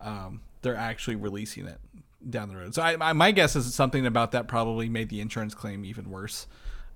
um, 0.00 0.42
they're 0.62 0.76
actually 0.76 1.16
releasing 1.16 1.66
it 1.66 1.78
down 2.28 2.48
the 2.48 2.56
road. 2.56 2.74
So 2.74 2.82
I, 2.82 2.96
I, 3.00 3.12
my 3.12 3.32
guess 3.32 3.56
is 3.56 3.74
something 3.74 4.06
about 4.06 4.32
that 4.32 4.48
probably 4.48 4.88
made 4.88 5.08
the 5.08 5.20
insurance 5.20 5.54
claim 5.54 5.84
even 5.84 6.10
worse. 6.10 6.46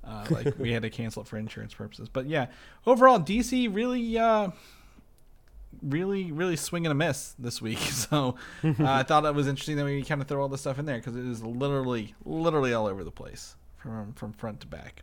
Uh, 0.06 0.26
like 0.30 0.58
we 0.58 0.72
had 0.72 0.82
to 0.82 0.90
cancel 0.90 1.22
it 1.22 1.28
for 1.28 1.38
insurance 1.38 1.72
purposes. 1.72 2.08
But 2.08 2.26
yeah, 2.26 2.46
overall, 2.86 3.18
DC 3.18 3.74
really, 3.74 4.18
uh, 4.18 4.50
really, 5.82 6.30
really 6.30 6.56
swing 6.56 6.84
and 6.84 6.92
a 6.92 6.94
miss 6.94 7.34
this 7.38 7.62
week. 7.62 7.78
So 7.90 8.34
uh, 8.62 8.74
I 8.80 9.02
thought 9.02 9.24
it 9.24 9.34
was 9.34 9.46
interesting 9.46 9.76
that 9.76 9.84
we 9.86 10.02
kind 10.02 10.20
of 10.20 10.28
throw 10.28 10.42
all 10.42 10.48
this 10.48 10.60
stuff 10.60 10.78
in 10.78 10.84
there 10.84 10.96
because 10.96 11.16
it 11.16 11.24
is 11.24 11.42
literally, 11.42 12.14
literally 12.24 12.74
all 12.74 12.86
over 12.86 13.02
the 13.02 13.10
place 13.10 13.56
from 13.78 14.12
from 14.12 14.32
front 14.32 14.60
to 14.60 14.66
back. 14.66 15.02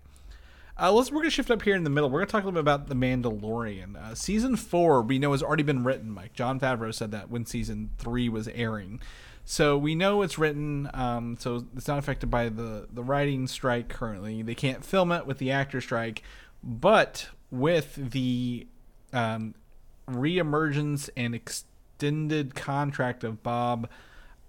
Uh, 0.79 0.91
let's 0.91 1.11
we're 1.11 1.21
gonna 1.21 1.29
shift 1.29 1.51
up 1.51 1.61
here 1.61 1.75
in 1.75 1.83
the 1.83 1.89
middle. 1.89 2.09
We're 2.09 2.19
gonna 2.19 2.31
talk 2.31 2.43
a 2.43 2.45
little 2.45 2.61
bit 2.61 2.61
about 2.61 2.87
the 2.87 2.95
Mandalorian. 2.95 3.95
Uh, 3.95 4.15
season 4.15 4.55
four, 4.55 5.01
we 5.01 5.19
know 5.19 5.31
has 5.31 5.43
already 5.43 5.63
been 5.63 5.83
written. 5.83 6.09
Mike 6.09 6.33
John 6.33 6.59
Favreau 6.59 6.93
said 6.93 7.11
that 7.11 7.29
when 7.29 7.45
season 7.45 7.91
three 7.97 8.29
was 8.29 8.47
airing, 8.49 8.99
so 9.45 9.77
we 9.77 9.95
know 9.95 10.21
it's 10.21 10.37
written. 10.37 10.89
Um, 10.93 11.37
so 11.39 11.65
it's 11.75 11.87
not 11.87 11.99
affected 11.99 12.29
by 12.29 12.49
the 12.49 12.87
the 12.91 13.03
writing 13.03 13.47
strike 13.47 13.89
currently. 13.89 14.41
They 14.41 14.55
can't 14.55 14.83
film 14.83 15.11
it 15.11 15.25
with 15.25 15.37
the 15.37 15.51
actor 15.51 15.81
strike, 15.81 16.23
but 16.63 17.29
with 17.49 18.11
the 18.11 18.67
um, 19.13 19.55
reemergence 20.09 21.09
and 21.17 21.35
extended 21.35 22.55
contract 22.55 23.23
of 23.23 23.43
Bob 23.43 23.89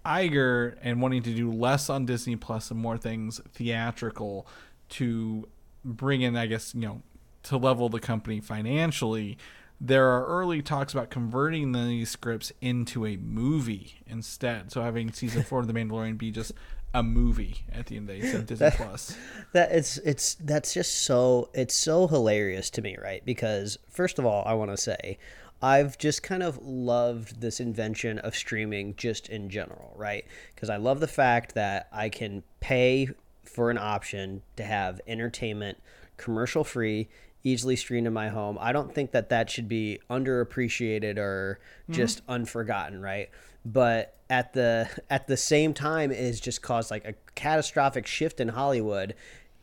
Iger 0.05 0.77
and 0.83 1.01
wanting 1.01 1.23
to 1.23 1.35
do 1.35 1.51
less 1.51 1.89
on 1.89 2.07
Disney 2.07 2.37
Plus 2.37 2.71
and 2.71 2.81
more 2.81 2.99
things 2.99 3.41
theatrical 3.53 4.47
to 4.91 5.49
bring 5.85 6.23
in, 6.23 6.37
I 6.37 6.47
guess, 6.47 6.75
you 6.75 6.83
know, 6.83 7.03
to 7.45 7.57
level 7.57 7.89
the 7.89 8.01
company 8.01 8.41
financially. 8.41 9.39
There 9.85 10.07
are 10.07 10.25
early 10.27 10.63
talks 10.63 10.93
about 10.95 11.11
converting 11.11 11.73
these 11.73 12.09
scripts 12.09 12.53
into 12.61 13.05
a 13.05 13.17
movie 13.17 14.01
instead. 14.07 14.71
So 14.71 14.81
having 14.81 15.13
season 15.13 15.43
four 15.43 15.59
of 15.59 15.67
The 15.67 15.73
Mandalorian 15.73 16.17
be 16.17 16.31
just 16.31 16.53
a 16.95 17.03
movie 17.03 17.65
at 17.73 17.87
the 17.87 17.97
end 17.97 18.09
of 18.09 18.17
the 18.17 18.23
day 18.23 18.33
of 18.33 18.47
Disney 18.47 18.71
Plus. 18.71 19.17
that 19.53 19.73
it's 19.73 19.99
it's 19.99 20.35
that's 20.37 20.73
just 20.75 21.05
so 21.05 21.49
it's 21.55 21.75
so 21.75 22.07
hilarious 22.07 22.71
to 22.71 22.83
me 22.83 22.97
right 23.03 23.25
because 23.25 23.79
first 23.89 24.19
of 24.19 24.27
all 24.27 24.43
i 24.47 24.53
want 24.53 24.71
to 24.71 24.77
say 24.77 25.19
i've 25.63 25.97
just 25.97 26.23
kind 26.23 26.43
of 26.43 26.59
loved 26.63 27.41
this 27.41 27.61
invention 27.61 28.19
of 28.19 28.37
streaming 28.37 28.95
just 28.97 29.29
in 29.31 29.49
general 29.49 29.95
right 29.97 30.27
because 30.55 30.69
i 30.69 30.77
love 30.77 31.01
the 31.01 31.09
fact 31.09 31.55
that 31.55 31.89
i 31.93 32.11
can 32.11 32.43
pay 32.61 33.09
for 33.43 33.71
an 33.71 33.79
option 33.79 34.43
to 34.57 34.65
have 34.65 35.01
entertainment 35.07 35.79
commercial 36.19 36.63
free 36.63 37.09
easily 37.45 37.77
streamed 37.77 38.07
in 38.07 38.13
my 38.13 38.29
home. 38.29 38.57
I 38.61 38.73
don't 38.73 38.95
think 38.95 39.13
that 39.13 39.29
that 39.31 39.51
should 39.51 39.69
be 39.69 40.01
underappreciated 40.09 41.19
or 41.19 41.61
mm-hmm. 41.85 41.93
just 41.93 42.23
unforgotten 42.29 43.01
right? 43.01 43.31
But 43.65 44.17
at 44.33 44.55
the 44.55 44.89
at 45.11 45.29
the 45.29 45.37
same 45.37 45.75
time 45.75 46.11
it 46.11 46.19
has 46.19 46.41
just 46.41 46.63
caused 46.63 46.91
like 46.91 47.05
a 47.05 47.15
catastrophic 47.35 48.07
shift 48.07 48.41
in 48.41 48.49
hollywood 48.49 49.15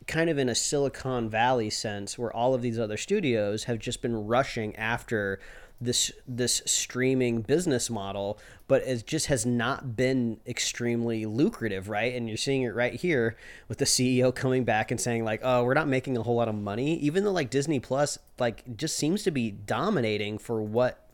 kind 0.06 0.30
of 0.30 0.38
in 0.38 0.48
a 0.48 0.54
silicon 0.54 1.28
valley 1.28 1.68
sense 1.68 2.18
where 2.18 2.34
all 2.34 2.54
of 2.54 2.62
these 2.62 2.78
other 2.78 2.96
studios 2.96 3.64
have 3.64 3.78
just 3.78 4.00
been 4.00 4.26
rushing 4.26 4.74
after 4.76 5.38
this 5.80 6.12
this 6.28 6.62
streaming 6.66 7.40
business 7.40 7.88
model 7.88 8.38
but 8.68 8.82
it 8.82 9.06
just 9.06 9.26
has 9.26 9.46
not 9.46 9.96
been 9.96 10.38
extremely 10.46 11.24
lucrative 11.24 11.88
right 11.88 12.14
and 12.14 12.28
you're 12.28 12.36
seeing 12.36 12.62
it 12.62 12.74
right 12.74 12.94
here 12.94 13.36
with 13.66 13.78
the 13.78 13.84
CEO 13.86 14.34
coming 14.34 14.64
back 14.64 14.90
and 14.90 15.00
saying 15.00 15.24
like 15.24 15.40
oh 15.42 15.64
we're 15.64 15.74
not 15.74 15.88
making 15.88 16.16
a 16.16 16.22
whole 16.22 16.36
lot 16.36 16.48
of 16.48 16.54
money 16.54 16.96
even 16.98 17.24
though 17.24 17.32
like 17.32 17.48
Disney 17.48 17.80
Plus 17.80 18.18
like 18.38 18.76
just 18.76 18.96
seems 18.96 19.22
to 19.22 19.30
be 19.30 19.50
dominating 19.50 20.36
for 20.36 20.60
what 20.62 21.10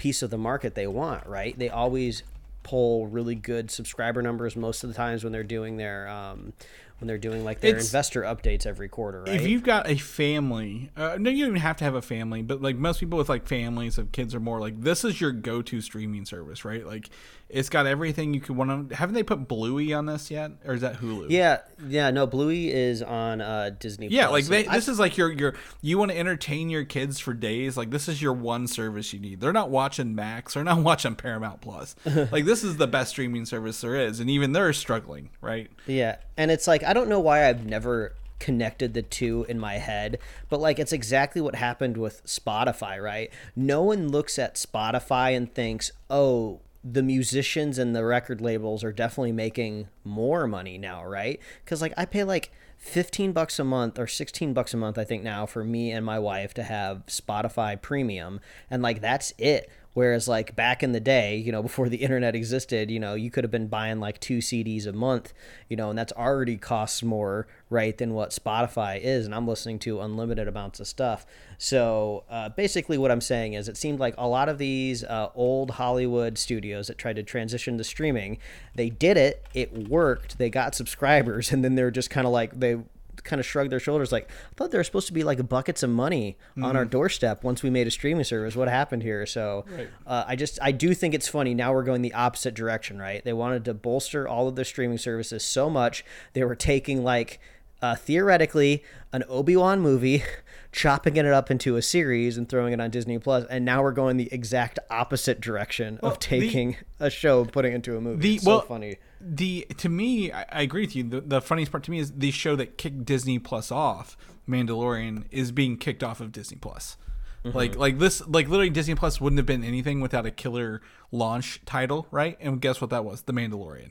piece 0.00 0.22
of 0.22 0.30
the 0.30 0.38
market 0.38 0.74
they 0.74 0.86
want, 0.86 1.26
right? 1.26 1.58
They 1.58 1.68
always 1.68 2.22
pull 2.62 3.06
really 3.06 3.34
good 3.34 3.70
subscriber 3.70 4.22
numbers 4.22 4.56
most 4.56 4.82
of 4.82 4.88
the 4.88 4.94
times 4.94 5.22
when 5.22 5.30
they're 5.30 5.44
doing 5.44 5.76
their 5.76 6.08
um, 6.08 6.54
when 7.00 7.08
they're 7.08 7.18
doing 7.18 7.44
like 7.44 7.60
their 7.60 7.70
It's- 7.70 7.86
investor 7.86 8.22
updates 8.22 8.66
every 8.66 8.88
quarter, 8.88 9.22
right? 9.22 9.34
If 9.34 9.46
you've 9.46 9.62
got 9.64 9.88
a 9.88 9.96
family, 9.96 10.90
uh, 10.96 11.16
no, 11.18 11.30
you 11.30 11.44
don't 11.44 11.52
even 11.52 11.60
have 11.62 11.76
to 11.78 11.84
have 11.84 11.94
a 11.94 12.02
family, 12.02 12.42
but 12.42 12.60
like 12.62 12.76
most 12.76 13.00
people 13.00 13.18
with 13.18 13.28
like 13.28 13.46
families 13.46 13.98
of 13.98 14.12
kids 14.12 14.34
are 14.34 14.40
more 14.40 14.60
like 14.60 14.80
this 14.80 15.04
is 15.04 15.20
your 15.20 15.32
go-to 15.32 15.80
streaming 15.80 16.24
service, 16.24 16.64
right? 16.64 16.86
Like 16.86 17.08
it's 17.48 17.68
got 17.68 17.84
everything 17.86 18.32
you 18.32 18.40
could 18.40 18.54
want 18.56 18.90
to. 18.90 18.94
Haven't 18.96 19.14
they 19.16 19.24
put 19.24 19.48
Bluey 19.48 19.92
on 19.92 20.06
this 20.06 20.30
yet, 20.30 20.52
or 20.64 20.74
is 20.74 20.82
that 20.82 21.00
Hulu? 21.00 21.30
yeah, 21.30 21.58
yeah, 21.88 22.10
no, 22.10 22.24
Bluey 22.26 22.72
is 22.72 23.02
on 23.02 23.40
uh, 23.40 23.70
Disney. 23.78 24.06
Yeah, 24.06 24.28
Plus, 24.28 24.32
like 24.48 24.64
they, 24.66 24.70
I- 24.70 24.76
this 24.76 24.86
is 24.88 25.00
like 25.00 25.16
your 25.16 25.32
your 25.32 25.54
you 25.80 25.98
want 25.98 26.12
to 26.12 26.18
entertain 26.18 26.70
your 26.70 26.84
kids 26.84 27.18
for 27.18 27.34
days. 27.34 27.76
Like 27.76 27.90
this 27.90 28.08
is 28.08 28.22
your 28.22 28.34
one 28.34 28.66
service 28.68 29.12
you 29.12 29.18
need. 29.18 29.40
They're 29.40 29.52
not 29.52 29.70
watching 29.70 30.14
Max. 30.14 30.54
They're 30.54 30.62
not 30.64 30.78
watching 30.82 31.16
Paramount 31.16 31.60
Plus. 31.60 31.96
like 32.30 32.44
this 32.44 32.62
is 32.62 32.76
the 32.76 32.86
best 32.86 33.10
streaming 33.10 33.46
service 33.46 33.80
there 33.80 33.96
is, 33.96 34.20
and 34.20 34.30
even 34.30 34.52
they're 34.52 34.72
struggling, 34.72 35.30
right? 35.40 35.68
Yeah, 35.88 36.16
and 36.36 36.52
it's 36.52 36.68
like 36.68 36.84
I 36.90 36.92
don't 36.92 37.08
know 37.08 37.20
why 37.20 37.48
I've 37.48 37.64
never 37.64 38.16
connected 38.40 38.94
the 38.94 39.02
two 39.02 39.46
in 39.48 39.60
my 39.60 39.74
head. 39.74 40.18
But 40.48 40.58
like 40.58 40.80
it's 40.80 40.92
exactly 40.92 41.40
what 41.40 41.54
happened 41.54 41.96
with 41.96 42.26
Spotify, 42.26 43.00
right? 43.00 43.30
No 43.54 43.82
one 43.82 44.08
looks 44.08 44.40
at 44.40 44.56
Spotify 44.56 45.36
and 45.36 45.54
thinks, 45.54 45.92
"Oh, 46.10 46.58
the 46.82 47.04
musicians 47.04 47.78
and 47.78 47.94
the 47.94 48.04
record 48.04 48.40
labels 48.40 48.82
are 48.82 48.90
definitely 48.90 49.30
making 49.30 49.86
more 50.02 50.48
money 50.48 50.78
now, 50.78 51.04
right? 51.04 51.38
Cuz 51.64 51.80
like 51.80 51.94
I 51.96 52.06
pay 52.06 52.24
like 52.24 52.50
15 52.78 53.30
bucks 53.30 53.60
a 53.60 53.64
month 53.64 53.96
or 53.96 54.08
16 54.08 54.52
bucks 54.52 54.74
a 54.74 54.76
month 54.76 54.98
I 54.98 55.04
think 55.04 55.22
now 55.22 55.46
for 55.46 55.62
me 55.62 55.92
and 55.92 56.04
my 56.04 56.18
wife 56.18 56.54
to 56.54 56.64
have 56.64 57.06
Spotify 57.06 57.80
premium 57.80 58.40
and 58.68 58.82
like 58.82 59.00
that's 59.00 59.32
it. 59.38 59.70
Whereas 59.92 60.28
like 60.28 60.54
back 60.54 60.82
in 60.82 60.92
the 60.92 61.00
day, 61.00 61.36
you 61.36 61.52
know, 61.52 61.62
before 61.70 61.88
the 61.88 61.98
internet 61.98 62.34
existed, 62.34 62.90
you 62.90 63.00
know, 63.00 63.14
you 63.14 63.30
could 63.30 63.44
have 63.44 63.50
been 63.50 63.66
buying 63.66 64.00
like 64.00 64.20
two 64.20 64.38
CDs 64.38 64.86
a 64.86 64.92
month, 64.92 65.32
you 65.68 65.76
know, 65.76 65.90
and 65.90 65.98
that's 65.98 66.12
already 66.12 66.56
costs 66.56 67.02
more, 67.02 67.46
right, 67.68 67.96
than 67.98 68.14
what 68.14 68.30
Spotify 68.30 69.00
is. 69.00 69.26
And 69.26 69.34
I'm 69.34 69.46
listening 69.46 69.78
to 69.80 70.00
unlimited 70.00 70.48
amounts 70.48 70.80
of 70.80 70.86
stuff. 70.86 71.26
So 71.58 72.24
uh, 72.30 72.48
basically, 72.50 72.98
what 72.98 73.10
I'm 73.10 73.20
saying 73.20 73.54
is, 73.54 73.68
it 73.68 73.76
seemed 73.76 74.00
like 74.00 74.14
a 74.16 74.26
lot 74.26 74.48
of 74.48 74.58
these 74.58 75.04
uh, 75.04 75.28
old 75.34 75.72
Hollywood 75.72 76.38
studios 76.38 76.86
that 76.86 76.96
tried 76.98 77.16
to 77.16 77.22
transition 77.22 77.76
to 77.78 77.84
streaming, 77.84 78.38
they 78.74 78.88
did 78.88 79.16
it, 79.16 79.44
it 79.52 79.88
worked, 79.88 80.38
they 80.38 80.48
got 80.48 80.74
subscribers, 80.80 81.52
and 81.52 81.64
then 81.64 81.74
they're 81.74 81.90
just 81.90 82.10
kind 82.10 82.26
of 82.26 82.32
like 82.32 82.58
they 82.58 82.78
kind 83.20 83.38
of 83.40 83.46
shrugged 83.46 83.70
their 83.70 83.80
shoulders 83.80 84.12
like 84.12 84.28
i 84.30 84.54
thought 84.56 84.70
there 84.70 84.80
were 84.80 84.84
supposed 84.84 85.06
to 85.06 85.12
be 85.12 85.24
like 85.24 85.48
buckets 85.48 85.82
of 85.82 85.90
money 85.90 86.36
on 86.62 86.76
our 86.76 86.84
doorstep 86.84 87.44
once 87.44 87.62
we 87.62 87.70
made 87.70 87.86
a 87.86 87.90
streaming 87.90 88.24
service. 88.24 88.56
What 88.56 88.68
happened 88.68 89.02
here? 89.02 89.26
So 89.26 89.64
uh, 90.06 90.24
i 90.26 90.36
just 90.36 90.58
i 90.62 90.72
do 90.72 90.94
think 90.94 91.14
it's 91.14 91.28
funny 91.28 91.54
now 91.54 91.72
we're 91.72 91.84
going 91.84 92.02
the 92.02 92.14
opposite 92.14 92.54
direction 92.54 92.98
right? 92.98 93.24
They 93.24 93.32
wanted 93.32 93.64
to 93.66 93.74
bolster 93.74 94.26
all 94.28 94.48
of 94.48 94.56
their 94.56 94.64
streaming 94.64 94.98
services 94.98 95.44
so 95.44 95.68
much 95.70 96.04
they 96.32 96.44
were 96.44 96.56
taking 96.56 97.02
like 97.04 97.40
uh, 97.82 97.94
theoretically 97.94 98.84
an 99.12 99.24
obi-wan 99.28 99.80
movie 99.80 100.22
chopping 100.72 101.16
it 101.16 101.26
up 101.26 101.50
into 101.50 101.76
a 101.76 101.82
series 101.82 102.38
and 102.38 102.48
throwing 102.48 102.72
it 102.72 102.80
on 102.80 102.90
disney 102.90 103.18
plus 103.18 103.44
and 103.50 103.64
now 103.64 103.82
we're 103.82 103.90
going 103.92 104.16
the 104.16 104.32
exact 104.32 104.78
opposite 104.90 105.40
direction 105.40 105.98
Well, 106.02 106.12
of 106.12 106.18
the- 106.20 106.24
taking 106.26 106.76
a 107.00 107.10
show 107.10 107.40
and 107.42 107.52
putting 107.52 107.72
it 107.72 107.76
into 107.76 107.96
a 107.96 108.00
movie 108.00 108.22
The 108.22 108.34
it's 108.36 108.44
so 108.44 108.50
well, 108.50 108.60
funny 108.60 108.96
The 109.20 109.66
to 109.78 109.88
me, 109.88 110.30
I, 110.32 110.46
I 110.50 110.62
agree 110.62 110.82
with 110.82 110.94
you. 110.96 111.02
The, 111.02 111.20
the 111.20 111.40
funniest 111.40 111.72
part 111.72 111.82
to 111.84 111.90
me 111.90 111.98
is 111.98 112.12
the 112.12 112.30
show 112.30 112.56
that 112.56 112.78
kicked 112.78 113.04
Disney 113.04 113.38
Plus 113.38 113.70
off, 113.70 114.16
Mandalorian, 114.48 115.24
is 115.30 115.52
being 115.52 115.76
kicked 115.76 116.02
off 116.02 116.20
of 116.20 116.32
Disney 116.32 116.56
Plus. 116.56 116.96
Mm-hmm. 117.44 117.56
Like 117.56 117.76
like 117.76 117.98
this, 117.98 118.26
like 118.26 118.48
literally 118.48 118.70
Disney 118.70 118.94
Plus 118.94 119.20
wouldn't 119.20 119.38
have 119.38 119.46
been 119.46 119.64
anything 119.64 120.00
without 120.00 120.24
a 120.26 120.30
killer 120.30 120.80
launch 121.10 121.60
title, 121.66 122.06
right? 122.10 122.36
And 122.40 122.60
guess 122.60 122.80
what 122.80 122.90
that 122.90 123.04
was? 123.04 123.22
The 123.22 123.32
Mandalorian. 123.32 123.90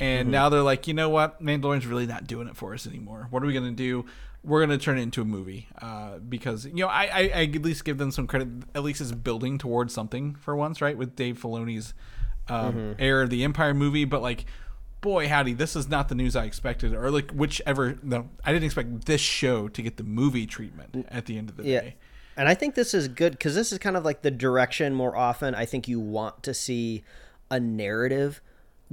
And 0.00 0.26
Mm-hmm. 0.26 0.30
now 0.30 0.48
they're 0.48 0.62
like, 0.62 0.86
you 0.86 0.94
know 0.94 1.08
what? 1.08 1.42
Mandalorian's 1.42 1.86
really 1.86 2.06
not 2.06 2.26
doing 2.28 2.46
it 2.48 2.56
for 2.56 2.72
us 2.74 2.86
anymore. 2.86 3.26
What 3.30 3.42
are 3.42 3.46
we 3.46 3.52
gonna 3.54 3.72
do? 3.72 4.04
We're 4.44 4.60
gonna 4.60 4.78
turn 4.78 4.98
it 4.98 5.02
into 5.02 5.20
a 5.20 5.24
movie 5.24 5.68
uh, 5.82 6.18
because 6.18 6.64
you 6.66 6.74
know 6.74 6.86
I, 6.86 7.04
I, 7.04 7.20
I 7.34 7.42
at 7.54 7.62
least 7.62 7.84
give 7.84 7.98
them 7.98 8.10
some 8.10 8.26
credit. 8.26 8.48
At 8.74 8.82
least 8.82 9.00
it's 9.00 9.12
building 9.12 9.58
towards 9.58 9.92
something 9.92 10.36
for 10.36 10.54
once, 10.56 10.80
right? 10.80 10.96
With 10.96 11.16
Dave 11.16 11.38
Filoni's 11.38 11.92
um, 12.48 12.74
Mm-hmm. 12.74 12.92
Heir 13.02 13.22
of 13.22 13.30
the 13.30 13.44
Empire 13.44 13.74
movie, 13.74 14.04
but 14.04 14.22
like, 14.22 14.46
boy, 15.00 15.28
howdy, 15.28 15.52
this 15.54 15.76
is 15.76 15.88
not 15.88 16.08
the 16.08 16.14
news 16.14 16.34
I 16.36 16.44
expected, 16.44 16.94
or 16.94 17.10
like 17.10 17.30
whichever. 17.32 17.98
No, 18.02 18.28
I 18.44 18.52
didn't 18.52 18.64
expect 18.64 19.04
this 19.06 19.20
show 19.20 19.68
to 19.68 19.82
get 19.82 19.96
the 19.96 20.04
movie 20.04 20.46
treatment 20.46 21.06
at 21.10 21.26
the 21.26 21.36
end 21.36 21.50
of 21.50 21.56
the 21.56 21.64
Yeah. 21.64 21.80
day. 21.80 21.96
And 22.36 22.48
I 22.48 22.54
think 22.54 22.76
this 22.76 22.94
is 22.94 23.08
good 23.08 23.32
because 23.32 23.56
this 23.56 23.72
is 23.72 23.78
kind 23.78 23.96
of 23.96 24.04
like 24.04 24.22
the 24.22 24.30
direction 24.30 24.94
more 24.94 25.16
often 25.16 25.56
I 25.56 25.64
think 25.66 25.88
you 25.88 25.98
want 25.98 26.44
to 26.44 26.54
see 26.54 27.02
a 27.50 27.58
narrative 27.58 28.40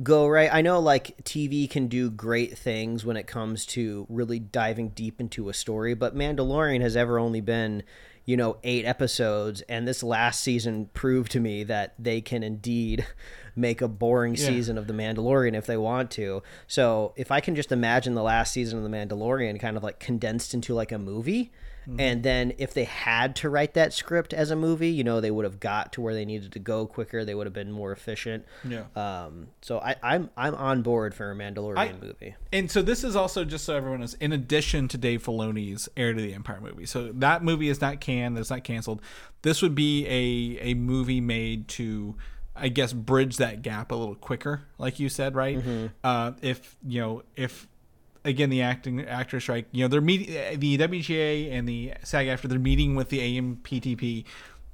go 0.03 0.27
right. 0.27 0.49
I 0.51 0.61
know 0.61 0.79
like 0.79 1.17
TV 1.23 1.69
can 1.69 1.87
do 1.87 2.09
great 2.09 2.57
things 2.57 3.05
when 3.05 3.17
it 3.17 3.27
comes 3.27 3.65
to 3.67 4.05
really 4.09 4.39
diving 4.39 4.89
deep 4.89 5.21
into 5.21 5.49
a 5.49 5.53
story, 5.53 5.93
but 5.93 6.15
Mandalorian 6.15 6.81
has 6.81 6.95
ever 6.95 7.17
only 7.17 7.41
been, 7.41 7.83
you 8.25 8.35
know, 8.35 8.57
eight 8.63 8.85
episodes, 8.85 9.61
and 9.61 9.87
this 9.87 10.03
last 10.03 10.41
season 10.41 10.89
proved 10.93 11.31
to 11.31 11.39
me 11.39 11.63
that 11.63 11.93
they 11.97 12.21
can 12.21 12.43
indeed 12.43 13.05
make 13.55 13.81
a 13.81 13.87
boring 13.87 14.35
season 14.35 14.77
of 14.77 14.87
The 14.87 14.93
Mandalorian 14.93 15.55
if 15.55 15.65
they 15.65 15.77
want 15.77 16.11
to. 16.11 16.43
So 16.67 17.13
if 17.15 17.31
I 17.31 17.39
can 17.39 17.55
just 17.55 17.71
imagine 17.71 18.13
the 18.13 18.23
last 18.23 18.51
season 18.51 18.77
of 18.77 18.83
The 18.83 18.89
Mandalorian 18.89 19.59
kind 19.59 19.77
of 19.77 19.83
like 19.83 19.99
condensed 19.99 20.53
into 20.53 20.73
like 20.73 20.91
a 20.91 20.99
movie. 20.99 21.51
And 21.99 22.23
then 22.23 22.53
if 22.57 22.73
they 22.73 22.85
had 22.85 23.35
to 23.37 23.49
write 23.49 23.75
that 23.75 23.93
script 23.93 24.33
as 24.33 24.51
a 24.51 24.55
movie, 24.55 24.89
you 24.89 25.03
know, 25.03 25.21
they 25.21 25.31
would 25.31 25.45
have 25.45 25.59
got 25.59 25.93
to 25.93 26.01
where 26.01 26.13
they 26.13 26.25
needed 26.25 26.51
to 26.53 26.59
go 26.59 26.85
quicker. 26.87 27.23
They 27.23 27.35
would 27.35 27.45
have 27.45 27.53
been 27.53 27.71
more 27.71 27.91
efficient. 27.91 28.45
Yeah. 28.67 28.85
Um, 28.95 29.47
so 29.61 29.79
I, 29.79 29.95
I'm 30.01 30.29
I'm 30.35 30.55
on 30.55 30.81
board 30.81 31.13
for 31.13 31.31
a 31.31 31.35
Mandalorian 31.35 31.77
I- 31.77 31.93
movie. 31.93 32.35
And 32.51 32.71
so 32.71 32.81
this 32.81 33.03
is 33.03 33.15
also 33.15 33.45
just 33.45 33.65
so 33.65 33.75
everyone 33.75 33.99
knows, 33.99 34.15
in 34.15 34.31
addition 34.31 34.87
to 34.89 34.97
Dave 34.97 35.23
Filoni's 35.23 35.87
Heir 35.95 36.13
to 36.13 36.21
the 36.21 36.33
Empire 36.33 36.59
movie. 36.61 36.85
So 36.85 37.11
that 37.13 37.43
movie 37.43 37.69
is 37.69 37.81
not 37.81 37.99
canned, 38.01 38.37
it's 38.37 38.49
not 38.49 38.63
canceled. 38.63 39.01
This 39.41 39.61
would 39.61 39.75
be 39.75 40.05
a 40.07 40.71
a 40.71 40.73
movie 40.73 41.21
made 41.21 41.67
to 41.69 42.15
I 42.55 42.69
guess 42.69 42.93
bridge 42.93 43.37
that 43.37 43.61
gap 43.61 43.91
a 43.91 43.95
little 43.95 44.15
quicker, 44.15 44.63
like 44.77 44.99
you 44.99 45.09
said, 45.09 45.35
right? 45.35 45.61
Uh, 46.03 46.31
if 46.41 46.77
you 46.87 47.01
know, 47.01 47.23
if 47.35 47.67
again 48.25 48.49
the 48.49 48.61
acting 48.61 49.01
actor 49.05 49.39
strike, 49.39 49.67
you 49.71 49.83
know, 49.83 49.87
they're 49.87 50.01
meeting 50.01 50.59
the 50.59 50.77
WGA 50.77 51.51
and 51.51 51.67
the 51.67 51.93
SAG-AFTRA 52.03 52.49
they're 52.49 52.59
meeting 52.59 52.95
with 52.95 53.09
the 53.09 53.19
AMPTP 53.19 54.25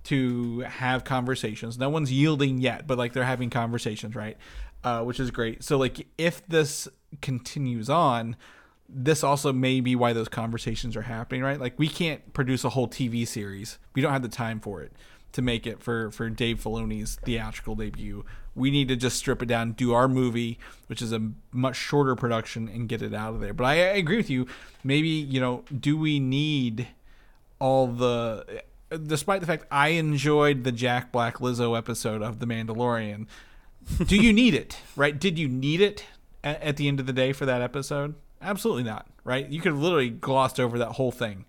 to 0.05 0.59
have 0.61 1.03
conversations. 1.03 1.77
No 1.77 1.89
one's 1.89 2.11
yielding 2.11 2.57
yet, 2.57 2.87
but 2.87 2.97
like 2.97 3.13
they're 3.13 3.23
having 3.23 3.49
conversations, 3.49 4.15
right? 4.15 4.37
Uh, 4.83 5.03
which 5.03 5.19
is 5.19 5.29
great. 5.29 5.63
So 5.63 5.77
like 5.77 6.07
if 6.17 6.45
this 6.47 6.87
continues 7.21 7.89
on, 7.89 8.35
this 8.89 9.23
also 9.23 9.53
may 9.53 9.79
be 9.79 9.95
why 9.95 10.13
those 10.13 10.27
conversations 10.27 10.95
are 10.95 11.03
happening, 11.03 11.43
right? 11.43 11.59
Like 11.59 11.77
we 11.77 11.87
can't 11.87 12.33
produce 12.33 12.63
a 12.63 12.69
whole 12.69 12.87
TV 12.87 13.27
series. 13.27 13.77
We 13.93 14.01
don't 14.01 14.11
have 14.11 14.23
the 14.23 14.29
time 14.29 14.59
for 14.59 14.81
it 14.81 14.93
to 15.33 15.41
make 15.41 15.65
it 15.67 15.81
for 15.81 16.11
for 16.11 16.29
Dave 16.29 16.61
Filoni's 16.61 17.17
theatrical 17.23 17.75
debut. 17.75 18.25
We 18.55 18.69
need 18.69 18.89
to 18.89 18.95
just 18.95 19.17
strip 19.17 19.41
it 19.41 19.45
down, 19.45 19.71
do 19.73 19.93
our 19.93 20.07
movie, 20.07 20.59
which 20.87 21.01
is 21.01 21.13
a 21.13 21.31
much 21.51 21.75
shorter 21.77 22.15
production, 22.15 22.67
and 22.67 22.89
get 22.89 23.01
it 23.01 23.13
out 23.13 23.33
of 23.33 23.39
there. 23.39 23.53
But 23.53 23.65
I, 23.65 23.73
I 23.75 23.95
agree 23.95 24.17
with 24.17 24.29
you. 24.29 24.47
Maybe 24.83 25.07
you 25.07 25.39
know, 25.39 25.63
do 25.77 25.97
we 25.97 26.19
need 26.19 26.87
all 27.59 27.87
the? 27.87 28.63
Despite 28.89 29.39
the 29.39 29.47
fact 29.47 29.65
I 29.71 29.89
enjoyed 29.89 30.65
the 30.65 30.71
Jack 30.73 31.13
Black 31.13 31.37
Lizzo 31.37 31.77
episode 31.77 32.21
of 32.21 32.39
The 32.39 32.45
Mandalorian, 32.45 33.27
do 34.05 34.17
you 34.17 34.33
need 34.33 34.53
it? 34.53 34.77
Right? 34.97 35.17
Did 35.17 35.39
you 35.39 35.47
need 35.47 35.79
it 35.79 36.05
at, 36.43 36.61
at 36.61 36.77
the 36.77 36.89
end 36.89 36.99
of 36.99 37.05
the 37.05 37.13
day 37.13 37.31
for 37.31 37.45
that 37.45 37.61
episode? 37.61 38.15
Absolutely 38.41 38.83
not. 38.83 39.07
Right? 39.23 39.47
You 39.47 39.61
could 39.61 39.71
have 39.71 39.81
literally 39.81 40.09
glossed 40.09 40.59
over 40.59 40.77
that 40.77 40.89
whole 40.93 41.11
thing. 41.11 41.45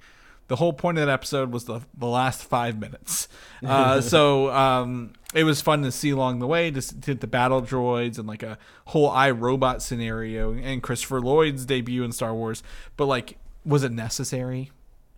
The 0.52 0.56
whole 0.56 0.74
point 0.74 0.98
of 0.98 1.06
that 1.06 1.10
episode 1.10 1.50
was 1.50 1.64
the, 1.64 1.80
the 1.96 2.06
last 2.06 2.44
five 2.44 2.78
minutes. 2.78 3.26
Uh, 3.64 4.00
so 4.00 4.50
um, 4.50 5.12
it 5.34 5.44
was 5.44 5.60
fun 5.60 5.82
to 5.84 5.92
see 5.92 6.10
along 6.10 6.40
the 6.40 6.48
way, 6.48 6.68
just 6.72 7.00
to 7.00 7.14
the 7.14 7.28
battle 7.28 7.62
droids 7.62 8.18
and 8.18 8.26
like 8.26 8.42
a 8.42 8.58
whole 8.86 9.08
iRobot 9.08 9.80
scenario 9.80 10.52
and 10.52 10.82
Christopher 10.82 11.20
Lloyd's 11.20 11.64
debut 11.64 12.02
in 12.02 12.10
Star 12.10 12.34
Wars. 12.34 12.64
But 12.96 13.06
like, 13.06 13.38
was 13.64 13.84
it 13.84 13.92
necessary? 13.92 14.72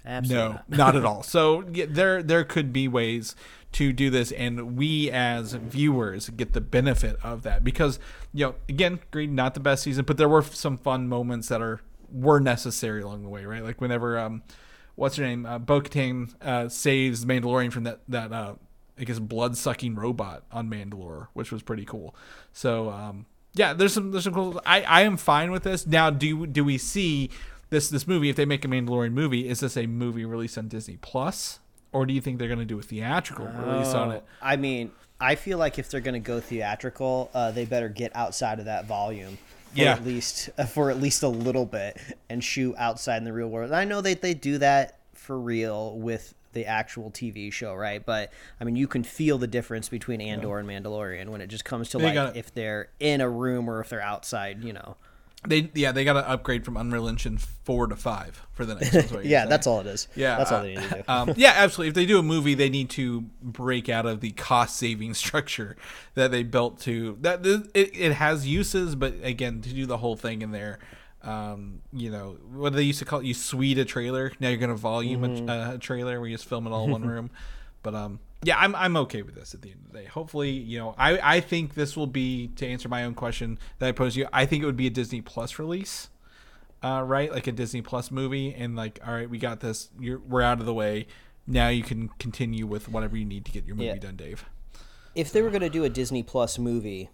Absolutely. 0.05 0.59
No, 0.69 0.77
not 0.77 0.95
at 0.95 1.05
all. 1.07 1.23
So 1.23 1.65
yeah, 1.73 1.87
there 1.89 2.23
there 2.23 2.45
could 2.45 2.71
be 2.71 2.87
ways 2.87 3.35
to 3.73 3.95
do 3.95 4.11
this, 4.11 4.31
and 4.33 4.77
we 4.77 5.11
as 5.11 5.55
viewers 5.55 6.29
get 6.29 6.53
the 6.53 6.61
benefit 6.61 7.17
of 7.23 7.43
that 7.45 7.65
because 7.65 7.99
you 8.35 8.45
know 8.45 8.55
again, 8.69 9.01
agreed, 9.11 9.33
not 9.33 9.55
the 9.55 9.61
best 9.61 9.85
season, 9.85 10.05
but 10.05 10.19
there 10.19 10.29
were 10.29 10.43
some 10.43 10.77
fun 10.77 11.09
moments 11.09 11.49
that 11.49 11.63
are 11.63 11.81
were 12.13 12.41
necessary 12.41 13.01
along 13.01 13.23
the 13.23 13.31
way, 13.31 13.47
right? 13.47 13.65
Like 13.65 13.81
whenever 13.81 14.19
um, 14.19 14.43
what's 14.95 15.17
her 15.17 15.25
name, 15.25 15.47
uh, 15.47 15.59
Bo-Katan 15.59 16.35
uh, 16.43 16.69
saves 16.69 17.25
Mandalorian 17.25 17.73
from 17.73 17.85
that 17.85 18.01
that 18.09 18.33
uh, 18.33 18.55
I 18.99 19.05
guess 19.05 19.19
blood 19.19 19.57
sucking 19.57 19.95
robot 19.95 20.45
on 20.53 20.69
Mandalore, 20.69 21.29
which 21.33 21.51
was 21.53 21.63
pretty 21.63 21.85
cool. 21.85 22.15
So 22.53 22.91
um, 22.91 23.27
yeah, 23.55 23.73
there's 23.73 23.93
some 23.93 24.13
there's 24.13 24.25
some 24.25 24.35
cool. 24.35 24.61
I 24.67 24.83
I 24.83 25.01
am 25.03 25.17
fine 25.17 25.51
with 25.51 25.65
this 25.65 25.87
now. 25.87 26.11
Do 26.11 26.47
do 26.47 26.65
we 26.65 26.79
see? 26.79 27.31
This, 27.71 27.89
this 27.89 28.07
movie, 28.07 28.29
if 28.29 28.37
they 28.37 28.45
make 28.45 28.65
a 28.65 28.69
Mandalorian 28.69 29.13
movie, 29.13 29.49
is 29.49 29.59
this 29.59 29.77
a 29.77 29.87
movie 29.87 30.25
released 30.25 30.57
on 30.59 30.69
Disney 30.69 30.97
Plus, 31.01 31.59
or 31.93 32.07
do 32.07 32.13
you 32.13 32.21
think 32.21 32.39
they're 32.39 32.47
going 32.47 32.61
to 32.61 32.65
do 32.65 32.79
a 32.79 32.83
theatrical 32.83 33.47
release 33.47 33.95
on 33.95 34.13
it? 34.13 34.23
I 34.41 34.55
mean, 34.55 34.93
I 35.19 35.35
feel 35.35 35.59
like 35.59 35.79
if 35.79 35.91
they're 35.91 36.01
going 36.01 36.15
to 36.15 36.21
go 36.21 36.39
theatrical, 36.39 37.31
uh, 37.35 37.51
they 37.51 37.65
better 37.65 37.89
get 37.89 38.15
outside 38.15 38.61
of 38.61 38.67
that 38.67 38.85
volume. 38.85 39.39
For 39.75 39.81
Yeah. 39.81 39.93
At 39.93 40.05
least 40.05 40.51
uh, 40.57 40.65
for 40.65 40.91
at 40.91 41.01
least 41.01 41.23
a 41.23 41.29
little 41.29 41.67
bit 41.67 41.99
and 42.31 42.43
shoot 42.43 42.75
outside 42.79 43.19
in 43.19 43.25
the 43.25 43.33
real 43.33 43.49
world. 43.49 43.71
And 43.71 43.77
I 43.77 43.85
know 43.85 44.01
they 44.01 44.15
they 44.15 44.35
do 44.35 44.59
that 44.59 44.99
for 45.15 45.39
real 45.39 45.99
with 45.99 46.35
the 46.53 46.67
actual 46.67 47.11
TV 47.11 47.53
show, 47.53 47.75
right? 47.75 48.05
But 48.05 48.33
I 48.61 48.65
mean, 48.65 48.77
you 48.77 48.87
can 48.87 49.03
feel 49.03 49.39
the 49.39 49.47
difference 49.47 49.89
between 49.89 50.21
Andor 50.21 50.59
and 50.59 50.69
Mandalorian 50.69 51.29
when 51.29 51.41
it 51.41 51.49
just 51.49 51.65
comes 51.65 51.91
to 51.91 51.99
They 51.99 52.17
like 52.17 52.37
if 52.37 52.55
they're 52.55 52.89
in 53.01 53.21
a 53.21 53.29
room 53.29 53.69
or 53.69 53.81
if 53.81 53.91
they're 53.91 54.01
outside, 54.01 54.63
you 54.63 54.73
know. 54.73 54.97
They 55.47 55.71
yeah, 55.75 55.93
they 55.93 56.05
got 56.05 56.15
to 56.15 56.29
upgrade 56.29 56.65
from 56.65 56.77
Unreal 56.77 57.07
Engine 57.09 57.37
four 57.39 57.87
to 57.87 57.97
five 57.97 58.47
for 58.53 58.65
the 58.65 58.77
next. 58.77 59.13
one, 59.13 59.23
Yeah, 59.27 59.47
that's 59.47 59.67
all 59.67 59.81
it 59.81 59.87
is. 59.87 60.09
Yeah, 60.17 60.37
that's 60.39 60.51
all 60.53 60.59
uh, 60.61 60.63
they 60.63 60.75
need 60.77 60.89
to 60.89 60.95
do. 60.97 61.03
um, 61.09 61.33
yeah, 61.37 61.53
absolutely. 61.57 61.89
If 61.89 61.95
they 61.95 62.07
do 62.07 62.19
a 62.19 62.23
movie, 62.23 62.55
they 62.55 62.71
need 62.71 62.89
to 62.91 63.23
break 63.43 63.89
out 63.89 64.07
of 64.07 64.21
the 64.21 64.31
cost 64.33 64.77
saving 64.77 65.13
structure 65.25 65.77
that 66.15 66.31
they 66.31 66.43
built 66.43 66.81
to 66.83 67.19
that. 67.21 67.45
It, 67.75 67.91
it 67.95 68.13
has 68.15 68.47
uses, 68.47 68.95
but 68.95 69.15
again, 69.23 69.61
to 69.63 69.69
do 69.73 69.85
the 69.87 69.99
whole 69.99 70.17
thing 70.17 70.41
in 70.43 70.51
there, 70.53 70.79
um, 71.23 71.81
you 71.93 72.11
know 72.11 72.37
what 72.53 72.73
they 72.75 72.83
used 72.83 72.99
to 73.01 73.05
call 73.05 73.21
it. 73.21 73.27
You 73.27 73.35
suite 73.35 73.79
a 73.79 73.85
trailer. 73.85 74.33
Now 74.41 74.49
you're 74.49 74.59
gonna 74.59 74.75
volume 74.75 75.23
Mm-hmm. 75.23 75.49
a, 75.49 75.75
a 75.75 75.79
trailer 75.79 76.21
where 76.21 76.29
you 76.29 76.37
just 76.37 76.49
film 76.49 76.67
it 76.67 76.71
all 76.71 76.85
in 76.85 76.91
one 76.91 77.05
room. 77.07 77.31
But 77.83 77.95
um, 77.95 78.19
yeah, 78.45 78.59
I'm 78.59 78.75
I'm 78.75 78.97
okay 78.99 79.23
with 79.23 79.35
this 79.35 79.55
at 79.55 79.63
the 79.63 79.71
end 79.71 79.81
of 79.87 79.93
the 79.93 79.99
day. 80.01 80.05
Hopefully, 80.07 80.51
you 80.51 80.79
know, 80.79 80.95
I 80.99 81.37
I 81.37 81.41
think 81.41 81.75
this 81.75 81.97
will 81.97 82.07
be 82.07 82.49
to 82.57 82.67
answer 82.67 82.89
my 82.89 83.05
own 83.05 83.15
question 83.15 83.59
that 83.79 83.89
I 83.89 83.93
posed 83.93 84.15
to 84.15 84.21
you. 84.21 84.29
I 84.33 84.47
think 84.47 84.63
it 84.63 84.67
would 84.67 84.77
be 84.77 84.87
a 84.87 84.91
Disney 84.91 85.21
Plus 85.21 85.59
release. 85.59 86.09
Uh, 86.83 87.03
right, 87.03 87.33
like 87.33 87.47
a 87.47 87.53
Disney 87.53 87.81
Plus 87.81 88.11
movie, 88.11 88.53
and 88.55 88.77
like, 88.77 88.99
all 89.07 89.15
right, 89.15 89.31
we 89.31 89.39
got 89.39 89.61
this. 89.61 89.89
You're, 89.99 90.19
we're 90.19 90.43
out 90.43 90.61
of 90.61 90.67
the 90.67 90.75
way. 90.75 91.07
Now 91.47 91.69
you 91.69 91.83
can 91.83 92.09
continue 92.19 92.67
with 92.67 92.89
whatever 92.91 93.17
you 93.17 93.25
need 93.25 93.47
to 93.47 93.53
get 93.53 93.65
your 93.67 93.75
movie 93.77 93.87
Yeah. 93.89 93.97
done, 93.97 94.17
Dave. 94.17 94.45
if 95.15 95.33
they 95.33 95.41
were 95.43 95.49
going 95.51 95.63
to 95.63 95.71
do 95.71 95.85
a 95.85 95.89
Disney 95.89 96.23
Plus 96.23 96.59
movie, 96.59 97.09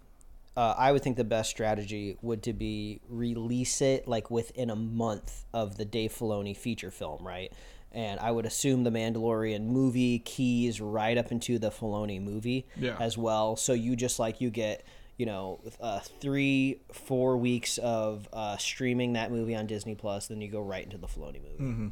uh, 0.57 0.73
I 0.77 0.91
would 0.91 1.01
think 1.03 1.15
the 1.15 1.23
best 1.23 1.49
strategy 1.49 2.17
would 2.21 2.43
to 2.43 2.51
be 2.53 2.99
release 3.07 3.81
it 3.81 4.07
like 4.09 4.29
within 4.29 4.69
a 4.69 4.75
month 4.75 5.45
of 5.53 5.77
the 5.77 5.85
Dave 5.85 6.11
Filoni 6.11 6.55
feature 6.57 6.91
film, 6.91 7.25
right? 7.25 7.53
And 7.93 8.19
I 8.21 8.31
would 8.31 8.45
assume 8.45 8.83
the 8.83 8.89
Mandalorian 8.91 9.65
movie 9.65 10.19
keys 10.19 10.79
right 10.79 11.17
up 11.17 11.31
into 11.31 11.59
the 11.59 11.69
Filoni 11.71 12.21
movie 12.21 12.65
Yeah. 12.77 12.95
as 12.99 13.17
well. 13.17 13.55
So 13.57 13.73
you 13.73 13.95
just 13.95 14.17
like 14.19 14.39
you 14.41 14.49
get 14.49 14.85
you 15.17 15.25
know 15.25 15.59
uh, 15.81 15.99
three 16.21 16.81
four 16.93 17.37
weeks 17.37 17.77
of 17.79 18.27
uh, 18.33 18.57
streaming 18.57 19.13
that 19.13 19.29
movie 19.31 19.55
on 19.55 19.67
Disney 19.67 19.93
Plus, 19.95 20.27
then 20.27 20.41
you 20.41 20.47
go 20.49 20.61
right 20.61 20.83
into 20.83 20.97
the 20.97 21.07
Filoni 21.07 21.41
movie. 21.59 21.91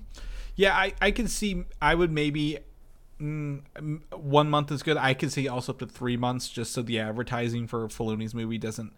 Yeah, 0.55 0.75
I 0.75 0.93
I 1.01 1.11
can 1.11 1.27
see. 1.27 1.63
I 1.81 1.95
would 1.95 2.11
maybe 2.11 2.59
mm, 3.21 3.61
one 4.13 4.49
month 4.49 4.71
is 4.71 4.83
good. 4.83 4.97
I 4.97 5.13
could 5.13 5.31
see 5.31 5.47
also 5.47 5.73
up 5.73 5.79
to 5.79 5.85
three 5.85 6.17
months, 6.17 6.49
just 6.49 6.71
so 6.73 6.81
the 6.81 6.99
advertising 6.99 7.67
for 7.67 7.87
Filoni's 7.87 8.33
movie 8.33 8.57
doesn't 8.57 8.93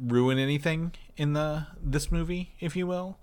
ruin 0.00 0.38
anything 0.38 0.92
in 1.16 1.34
the 1.34 1.66
this 1.82 2.10
movie, 2.10 2.54
if 2.60 2.74
you 2.74 2.86
will. 2.86 3.18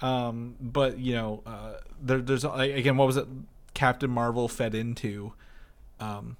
Um, 0.00 0.56
but 0.60 0.98
you 0.98 1.14
know, 1.14 1.42
uh, 1.46 1.74
there, 2.00 2.18
there's 2.18 2.44
again, 2.44 2.96
what 2.96 3.06
was 3.06 3.16
it? 3.16 3.26
Captain 3.74 4.10
Marvel 4.10 4.48
fed 4.48 4.74
into, 4.74 5.32
um, 6.00 6.36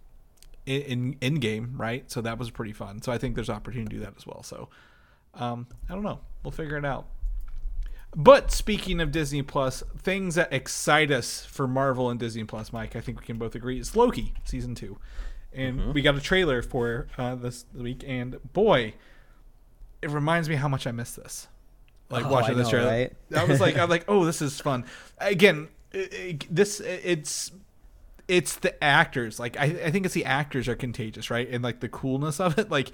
in, 0.64 1.16
Endgame, 1.20 1.78
right? 1.78 2.10
So 2.10 2.20
that 2.22 2.38
was 2.38 2.50
pretty 2.50 2.72
fun. 2.72 3.02
So 3.02 3.12
I 3.12 3.18
think 3.18 3.34
there's 3.34 3.50
opportunity 3.50 3.90
to 3.90 3.96
do 3.96 4.04
that 4.04 4.14
as 4.16 4.26
well. 4.26 4.42
So, 4.42 4.68
um, 5.34 5.66
I 5.88 5.94
don't 5.94 6.02
know. 6.02 6.20
We'll 6.42 6.50
figure 6.50 6.78
it 6.78 6.84
out. 6.84 7.06
But 8.14 8.50
speaking 8.50 9.00
of 9.00 9.12
Disney 9.12 9.42
Plus, 9.42 9.82
things 9.98 10.36
that 10.36 10.50
excite 10.50 11.10
us 11.10 11.44
for 11.44 11.68
Marvel 11.68 12.08
and 12.08 12.18
Disney 12.18 12.44
Plus, 12.44 12.72
Mike, 12.72 12.96
I 12.96 13.00
think 13.00 13.20
we 13.20 13.26
can 13.26 13.36
both 13.36 13.54
agree 13.54 13.78
is 13.78 13.94
Loki 13.94 14.32
season 14.44 14.74
two, 14.74 14.96
and 15.52 15.92
we 15.92 16.00
got 16.00 16.16
a 16.16 16.20
trailer 16.20 16.62
for 16.62 17.08
uh, 17.18 17.34
this 17.34 17.66
week, 17.74 18.02
and 18.06 18.38
boy, 18.54 18.94
it 20.00 20.08
reminds 20.08 20.48
me 20.48 20.54
how 20.54 20.68
much 20.68 20.86
I 20.86 20.92
miss 20.92 21.12
this. 21.12 21.48
Like 22.08 22.24
Oh, 22.26 22.28
watching 22.30 22.54
I 22.54 22.58
this 22.58 22.66
know, 22.66 22.70
trailer, 22.70 22.88
right? 22.90 23.12
I 23.36 23.44
was 23.44 23.60
like, 23.60 23.76
I'm 23.76 23.88
like, 23.96 24.04
oh, 24.08 24.24
this 24.24 24.40
is 24.42 24.60
fun. 24.60 24.84
Again, 25.18 25.68
i 25.94 25.98
i 26.12 26.38
this 26.50 26.80
it's 26.80 27.50
it's 28.28 28.56
the 28.56 28.82
actors. 28.82 29.38
Like 29.38 29.56
I, 29.56 29.64
I 29.84 29.90
think 29.90 30.04
it's 30.04 30.14
the 30.14 30.24
actors 30.24 30.68
are 30.68 30.74
contagious, 30.74 31.30
right? 31.30 31.48
And 31.48 31.62
like 31.62 31.80
the 31.80 31.88
coolness 31.88 32.40
of 32.40 32.58
it. 32.58 32.70
Like 32.70 32.90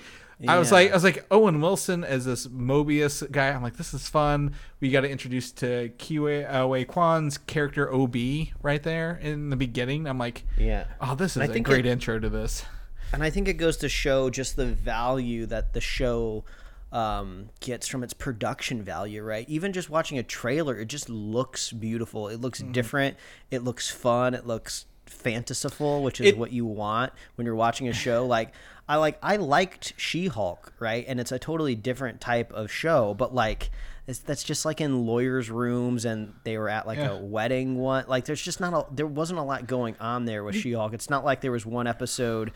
I 0.46 0.58
was 0.58 0.70
like 0.72 0.90
I 0.90 0.94
was 0.94 1.04
like 1.04 1.24
Owen 1.30 1.60
Wilson 1.60 2.04
as 2.04 2.24
this 2.24 2.46
Mobius 2.48 3.30
guy. 3.30 3.48
I'm 3.50 3.62
like, 3.62 3.76
this 3.76 3.94
is 3.94 4.08
fun. 4.08 4.54
We 4.80 4.90
got 4.90 5.02
to 5.02 5.10
introduce 5.10 5.50
to 5.52 5.90
Ke 5.98 6.18
Huy 6.18 6.44
uh, 6.44 6.84
Quan's 6.84 7.38
character 7.38 7.92
OB 7.92 8.16
right 8.62 8.82
there 8.82 9.18
in 9.22 9.50
the 9.50 9.56
beginning. 9.56 10.06
I'm 10.06 10.18
like, 10.18 10.44
Yeah. 10.58 10.84
oh, 11.00 11.14
this 11.14 11.36
is 11.36 11.48
a 11.48 11.60
great 11.60 11.86
it- 11.86 11.90
intro 11.90 12.18
to 12.18 12.28
this. 12.28 12.64
And 13.12 13.22
I 13.22 13.28
think 13.30 13.46
it 13.46 13.54
goes 13.54 13.76
to 13.78 13.88
show 13.90 14.30
just 14.30 14.56
the 14.56 14.64
value 14.66 15.44
that 15.46 15.74
the 15.74 15.80
show 15.82 16.44
um, 16.92 17.48
gets 17.60 17.88
from 17.88 18.02
its 18.04 18.12
production 18.12 18.82
value, 18.82 19.22
right? 19.22 19.48
Even 19.48 19.72
just 19.72 19.88
watching 19.90 20.18
a 20.18 20.22
trailer, 20.22 20.78
it 20.78 20.86
just 20.86 21.08
looks 21.08 21.72
beautiful. 21.72 22.28
It 22.28 22.40
looks 22.40 22.60
different. 22.60 23.16
It 23.50 23.64
looks 23.64 23.90
fun. 23.90 24.34
It 24.34 24.46
looks 24.46 24.86
fantastical, 25.06 26.02
which 26.02 26.20
is 26.20 26.28
It- 26.28 26.38
what 26.38 26.52
you 26.52 26.66
want 26.66 27.12
when 27.36 27.46
you're 27.46 27.54
watching 27.54 27.88
a 27.88 27.92
show. 27.92 28.26
Like 28.26 28.52
I 28.88 28.96
like 28.96 29.18
I 29.22 29.36
liked 29.36 29.94
She-Hulk, 29.96 30.74
right? 30.80 31.04
And 31.08 31.20
it's 31.20 31.32
a 31.32 31.38
totally 31.38 31.74
different 31.74 32.20
type 32.20 32.52
of 32.52 32.70
show, 32.70 33.14
but 33.14 33.34
like 33.34 33.70
it's, 34.06 34.18
that's 34.18 34.42
just 34.42 34.64
like 34.64 34.80
in 34.80 35.06
lawyers' 35.06 35.48
rooms, 35.48 36.04
and 36.04 36.34
they 36.42 36.58
were 36.58 36.68
at 36.68 36.86
like 36.88 36.98
Yeah. 36.98 37.12
a 37.12 37.16
wedding 37.22 37.78
one. 37.78 38.04
Like 38.08 38.24
there's 38.24 38.42
just 38.42 38.58
not 38.60 38.74
a 38.74 38.94
there 38.94 39.06
wasn't 39.06 39.38
a 39.38 39.42
lot 39.42 39.66
going 39.68 39.96
on 40.00 40.24
there 40.24 40.42
with 40.44 40.56
She-Hulk. 40.56 40.92
It's 40.92 41.08
not 41.08 41.24
like 41.24 41.40
there 41.40 41.52
was 41.52 41.64
one 41.64 41.86
episode 41.86 42.50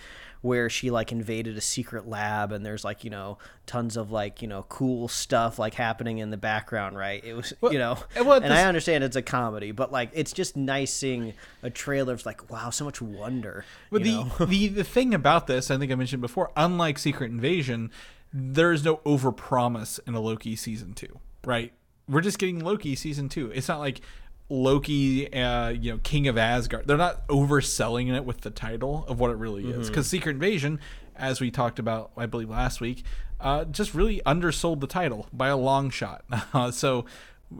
where 0.46 0.70
she 0.70 0.90
like 0.90 1.12
invaded 1.12 1.56
a 1.56 1.60
secret 1.60 2.08
lab 2.08 2.52
and 2.52 2.64
there's 2.64 2.84
like 2.84 3.04
you 3.04 3.10
know 3.10 3.36
tons 3.66 3.96
of 3.96 4.10
like 4.10 4.40
you 4.40 4.48
know 4.48 4.64
cool 4.68 5.08
stuff 5.08 5.58
like 5.58 5.74
happening 5.74 6.18
in 6.18 6.30
the 6.30 6.36
background 6.36 6.96
right 6.96 7.24
it 7.24 7.34
was 7.34 7.52
you 7.70 7.78
know 7.78 7.98
and 8.14 8.26
and 8.44 8.52
i 8.54 8.64
understand 8.64 9.02
it's 9.02 9.16
a 9.16 9.22
comedy 9.22 9.72
but 9.72 9.90
like 9.90 10.08
it's 10.12 10.32
just 10.32 10.56
nice 10.56 10.92
seeing 10.92 11.34
a 11.62 11.70
trailer 11.70 12.14
of 12.14 12.24
like 12.24 12.48
wow 12.50 12.70
so 12.70 12.84
much 12.84 13.02
wonder 13.02 13.64
But 13.90 14.02
the, 14.04 14.46
the 14.46 14.68
the 14.68 14.84
thing 14.84 15.12
about 15.14 15.46
this, 15.46 15.70
I 15.70 15.78
think 15.78 15.90
I 15.90 15.94
mentioned 15.94 16.22
before, 16.22 16.50
unlike 16.56 16.98
Secret 16.98 17.30
Invasion, 17.30 17.90
there 18.32 18.72
is 18.72 18.84
no 18.84 18.98
overpromise 18.98 19.98
in 20.06 20.14
a 20.14 20.20
Loki 20.20 20.54
season 20.56 20.94
two, 20.94 21.18
right? 21.44 21.72
We're 22.08 22.20
just 22.20 22.38
getting 22.38 22.60
Loki 22.60 22.94
season 22.94 23.28
two. 23.28 23.50
It's 23.50 23.68
not 23.68 23.80
like 23.80 24.00
Loki, 24.48 25.32
uh, 25.32 25.68
you 25.70 25.92
know, 25.92 25.98
King 26.02 26.28
of 26.28 26.38
Asgard. 26.38 26.86
They're 26.86 26.96
not 26.96 27.26
overselling 27.28 28.14
it 28.14 28.24
with 28.24 28.42
the 28.42 28.50
title 28.50 29.04
of 29.08 29.18
what 29.18 29.30
it 29.30 29.36
really 29.36 29.64
Mm-hmm. 29.64 29.80
is. 29.82 29.88
Because 29.88 30.06
Secret 30.06 30.32
Invasion, 30.32 30.78
as 31.16 31.40
we 31.40 31.50
talked 31.50 31.78
about, 31.78 32.10
I 32.16 32.26
believe 32.26 32.48
last 32.50 32.80
week, 32.80 33.04
uh, 33.40 33.64
just 33.64 33.94
really 33.94 34.22
undersold 34.24 34.80
the 34.80 34.86
title 34.86 35.26
by 35.32 35.48
a 35.48 35.56
long 35.56 35.90
shot. 35.90 36.24
Uh, 36.54 36.70
so 36.70 37.04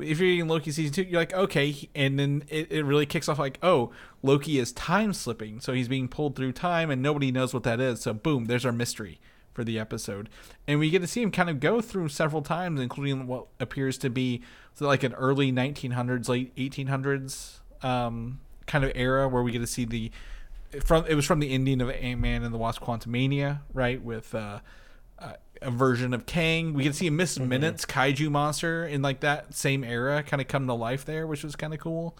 if 0.01 0.19
you're 0.19 0.31
getting 0.31 0.49
Loki 0.49 0.71
season 0.73 0.93
two, 0.93 1.03
you're 1.03 1.21
like, 1.21 1.33
okay, 1.35 1.89
and 1.95 2.19
then 2.19 2.45
it, 2.49 2.71
it 2.73 2.85
really 2.85 3.07
kicks 3.07 3.29
off 3.29 3.39
like, 3.39 3.59
oh, 3.63 3.93
Loki 4.23 4.59
is 4.59 4.73
time 4.73 5.13
slipping, 5.13 5.61
so 5.61 5.73
he's 5.73 5.87
being 5.89 6.09
pulled 6.09 6.35
through 6.35 6.53
time, 6.53 6.91
and 6.91 7.01
nobody 7.03 7.31
knows 7.31 7.53
what 7.55 7.63
that 7.65 7.79
is. 7.81 8.01
So 8.01 8.13
boom, 8.15 8.47
there's 8.47 8.65
our 8.67 8.73
mystery 8.73 9.21
for 9.57 9.65
the 9.65 9.79
episode, 9.79 10.29
and 10.69 10.79
we 10.79 10.91
get 10.91 11.01
to 11.01 11.07
see 11.07 11.23
him 11.23 11.31
kind 11.31 11.49
of 11.49 11.61
go 11.61 11.81
through 11.81 12.11
several 12.11 12.43
times, 12.43 12.79
including 12.79 13.27
what 13.27 13.47
appears 13.59 13.97
to 13.97 14.11
be 14.11 14.43
like 14.79 15.03
an 15.03 15.15
early 15.15 15.51
1900s, 15.51 16.29
late 16.29 16.55
1800s 16.57 17.61
um, 17.83 18.41
kind 18.67 18.85
of 18.85 18.93
era 18.95 19.27
where 19.27 19.43
we 19.43 19.51
get 19.51 19.61
to 19.61 19.67
see 19.67 19.87
the 19.87 20.11
from 20.85 21.07
it 21.07 21.15
was 21.15 21.25
from 21.25 21.41
the 21.41 21.51
ending 21.53 21.81
of 21.81 21.89
Ant 21.89 22.21
Man 22.21 22.43
and 22.43 22.53
the 22.53 22.59
Wasp: 22.59 22.83
Quantumania, 22.83 23.61
right? 23.73 24.03
With 24.03 24.35
uh, 24.35 24.61
uh, 25.19 25.33
a 25.63 25.71
version 25.71 26.13
of 26.13 26.27
Kang. 26.27 26.75
We 26.75 26.85
can 26.85 26.93
see 26.93 27.07
a 27.07 27.11
Miss 27.11 27.39
Minutes 27.39 27.87
kaiju 27.87 28.31
monster 28.31 28.87
in 28.87 29.01
like 29.01 29.21
that 29.21 29.55
same 29.55 29.85
era, 29.85 30.23
kind 30.23 30.43
of 30.43 30.49
come 30.49 30.67
to 30.67 30.75
life 30.75 31.07
there, 31.07 31.27
which 31.27 31.43
was 31.43 31.57
kind 31.57 31.73
of 31.73 31.81
cool. 31.81 32.19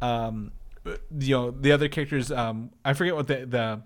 Um, 0.00 0.52
you 1.18 1.36
know, 1.36 1.50
the 1.50 1.72
other 1.72 1.88
characters, 1.88 2.32
um, 2.32 2.70
I 2.86 2.94
forget 2.94 3.14
what 3.14 3.26
the 3.26 3.44
the 3.44 3.82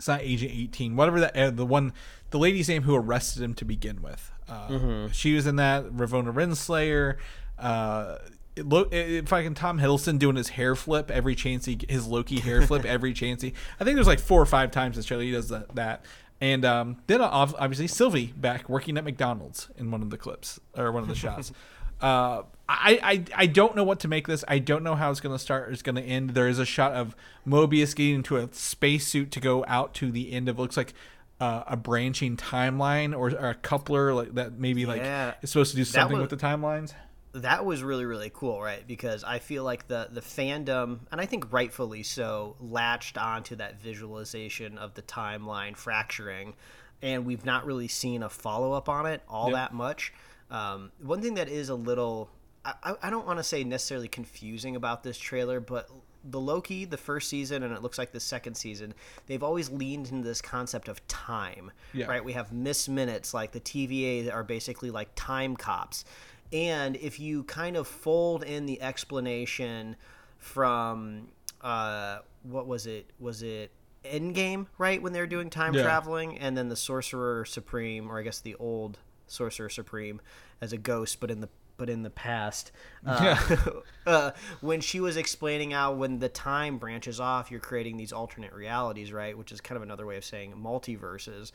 it's 0.00 0.08
not 0.08 0.22
Agent 0.22 0.50
18, 0.50 0.96
whatever 0.96 1.20
that 1.20 1.36
uh, 1.36 1.50
the 1.50 1.66
one 1.66 1.92
the 2.30 2.38
lady's 2.38 2.70
name 2.70 2.84
who 2.84 2.96
arrested 2.96 3.42
him 3.42 3.52
to 3.52 3.66
begin 3.66 4.00
with. 4.00 4.32
Uh, 4.48 5.08
She 5.12 5.34
was 5.34 5.46
in 5.46 5.56
that 5.56 5.84
Ravonna 5.90 6.32
Renslayer. 6.32 7.18
Uh, 7.58 8.16
it, 8.56 8.66
lo- 8.66 8.88
it, 8.90 9.28
fucking 9.28 9.52
Tom 9.54 9.78
Hiddleston 9.78 10.18
doing 10.18 10.36
his 10.36 10.48
hair 10.48 10.74
flip 10.74 11.10
every 11.10 11.34
chance 11.34 11.66
he 11.66 11.78
his 11.86 12.06
Loki 12.06 12.40
hair 12.40 12.62
flip 12.66 12.84
every 12.86 13.12
chance 13.12 13.42
he. 13.42 13.52
I 13.78 13.84
think 13.84 13.96
there's 13.96 14.06
like 14.06 14.20
four 14.20 14.40
or 14.40 14.46
five 14.46 14.70
times 14.70 14.96
this 14.96 15.04
trailer 15.04 15.22
he 15.22 15.32
does 15.32 15.50
that. 15.50 15.74
that. 15.74 16.04
And 16.40 16.64
um, 16.64 16.96
then 17.06 17.20
obviously 17.20 17.86
Sylvie 17.86 18.32
back 18.34 18.70
working 18.70 18.96
at 18.96 19.04
McDonald's 19.04 19.68
in 19.76 19.90
one 19.90 20.00
of 20.00 20.08
the 20.08 20.16
clips 20.16 20.58
or 20.74 20.90
one 20.90 21.02
of 21.02 21.08
the 21.10 21.14
shots. 21.14 21.52
Uh, 22.00 22.42
I, 22.68 23.00
I 23.02 23.24
I 23.42 23.46
don't 23.46 23.74
know 23.74 23.82
what 23.84 24.00
to 24.00 24.08
make 24.08 24.26
this. 24.28 24.44
I 24.46 24.58
don't 24.60 24.84
know 24.84 24.94
how 24.94 25.10
it's 25.10 25.20
going 25.20 25.34
to 25.34 25.38
start 25.40 25.68
or 25.68 25.72
it's 25.72 25.82
going 25.82 25.96
to 25.96 26.02
end. 26.02 26.30
There 26.30 26.46
is 26.48 26.58
a 26.60 26.64
shot 26.64 26.92
of 26.92 27.16
Mobius 27.46 27.94
getting 27.96 28.14
into 28.16 28.36
a 28.36 28.48
spacesuit 28.52 29.30
to 29.32 29.40
go 29.40 29.64
out 29.66 29.92
to 29.94 30.10
the 30.12 30.32
end 30.32 30.48
of 30.48 30.58
looks 30.58 30.76
like 30.76 30.94
uh, 31.40 31.64
a 31.66 31.76
branching 31.76 32.36
timeline 32.36 33.12
or, 33.16 33.30
or 33.32 33.50
a 33.50 33.54
coupler 33.54 34.14
like 34.14 34.34
that 34.34 34.52
maybe 34.58 34.86
like 34.86 35.00
Yeah. 35.00 35.34
is 35.42 35.50
supposed 35.50 35.72
to 35.72 35.76
do 35.76 35.84
something 35.84 36.18
was- 36.18 36.30
with 36.30 36.38
the 36.40 36.46
timelines. 36.46 36.94
that 37.32 37.64
was 37.64 37.82
really 37.82 38.04
really 38.04 38.30
cool 38.34 38.60
right 38.60 38.84
because 38.88 39.22
i 39.22 39.38
feel 39.38 39.62
like 39.62 39.86
the 39.86 40.08
the 40.10 40.20
fandom 40.20 40.98
and 41.12 41.20
i 41.20 41.24
think 41.26 41.52
rightfully 41.52 42.02
so 42.02 42.56
latched 42.58 43.16
onto 43.16 43.54
that 43.54 43.80
visualization 43.80 44.76
of 44.78 44.94
the 44.94 45.02
timeline 45.02 45.76
fracturing 45.76 46.54
and 47.02 47.24
we've 47.24 47.44
not 47.44 47.64
really 47.64 47.86
seen 47.86 48.24
a 48.24 48.28
follow-up 48.28 48.88
on 48.88 49.06
it 49.06 49.22
all 49.28 49.46
Yep. 49.50 49.54
that 49.54 49.72
much 49.74 50.12
um, 50.50 50.90
one 51.02 51.20
thing 51.22 51.34
that 51.34 51.48
is 51.48 51.68
a 51.68 51.74
little 51.74 52.30
i, 52.64 52.94
I- 53.02 53.10
don't 53.10 53.26
want 53.26 53.38
to 53.38 53.42
say 53.44 53.64
necessarily 53.64 54.08
confusing 54.08 54.76
about 54.76 55.02
this 55.02 55.16
trailer 55.18 55.60
but 55.60 55.88
the 56.24 56.40
loki 56.40 56.84
the 56.84 56.98
first 56.98 57.28
season 57.30 57.62
and 57.62 57.72
it 57.72 57.80
looks 57.82 57.96
like 57.96 58.12
the 58.12 58.20
second 58.20 58.54
season 58.54 58.92
they've 59.26 59.42
always 59.42 59.70
leaned 59.70 60.10
into 60.10 60.26
this 60.28 60.42
concept 60.42 60.88
of 60.88 61.06
time 61.08 61.70
Yeah. 61.94 62.06
right 62.06 62.22
we 62.24 62.32
have 62.34 62.52
miss 62.52 62.88
minutes 62.88 63.32
like 63.32 63.52
the 63.52 63.60
tva 63.60 64.32
are 64.32 64.44
basically 64.44 64.90
like 64.90 65.08
time 65.14 65.56
cops 65.56 66.04
and 66.52 66.96
if 66.96 67.18
you 67.20 67.44
kind 67.44 67.76
of 67.76 67.86
fold 67.88 68.42
in 68.42 68.66
the 68.66 68.82
explanation 68.82 69.96
from 70.38 71.28
uh, 71.60 72.18
what 72.42 72.66
was 72.66 72.86
it? 72.86 73.10
Was 73.20 73.42
it 73.42 73.70
Endgame, 74.04 74.66
right? 74.78 75.00
When 75.00 75.12
they 75.12 75.20
were 75.20 75.26
doing 75.26 75.50
time 75.50 75.74
Yeah. 75.74 75.82
traveling, 75.82 76.38
and 76.38 76.56
then 76.56 76.68
the 76.70 76.74
Sorcerer 76.76 77.44
Supreme, 77.44 78.10
or 78.10 78.18
I 78.18 78.22
guess 78.22 78.40
the 78.40 78.54
old 78.56 78.98
Sorcerer 79.30 79.68
Supreme, 79.68 80.20
as 80.60 80.72
a 80.72 80.78
ghost, 80.78 81.20
but 81.20 81.30
in 81.30 81.40
the 81.40 81.48
but 81.76 81.88
in 81.88 82.02
the 82.02 82.10
past. 82.10 82.72
Uh, 83.06 83.36
uh, 84.06 84.30
when 84.60 84.82
she 84.82 85.00
was 85.00 85.16
explaining 85.16 85.70
how 85.70 85.94
when 85.94 86.18
the 86.18 86.28
time 86.28 86.76
branches 86.76 87.18
off, 87.18 87.50
you're 87.50 87.58
creating 87.58 87.96
these 87.96 88.12
alternate 88.12 88.52
realities, 88.52 89.12
right? 89.12 89.36
Which 89.36 89.50
is 89.50 89.62
kind 89.62 89.76
of 89.76 89.82
another 89.82 90.04
way 90.04 90.18
of 90.18 90.24
saying 90.24 90.52
multiverses. 90.62 91.52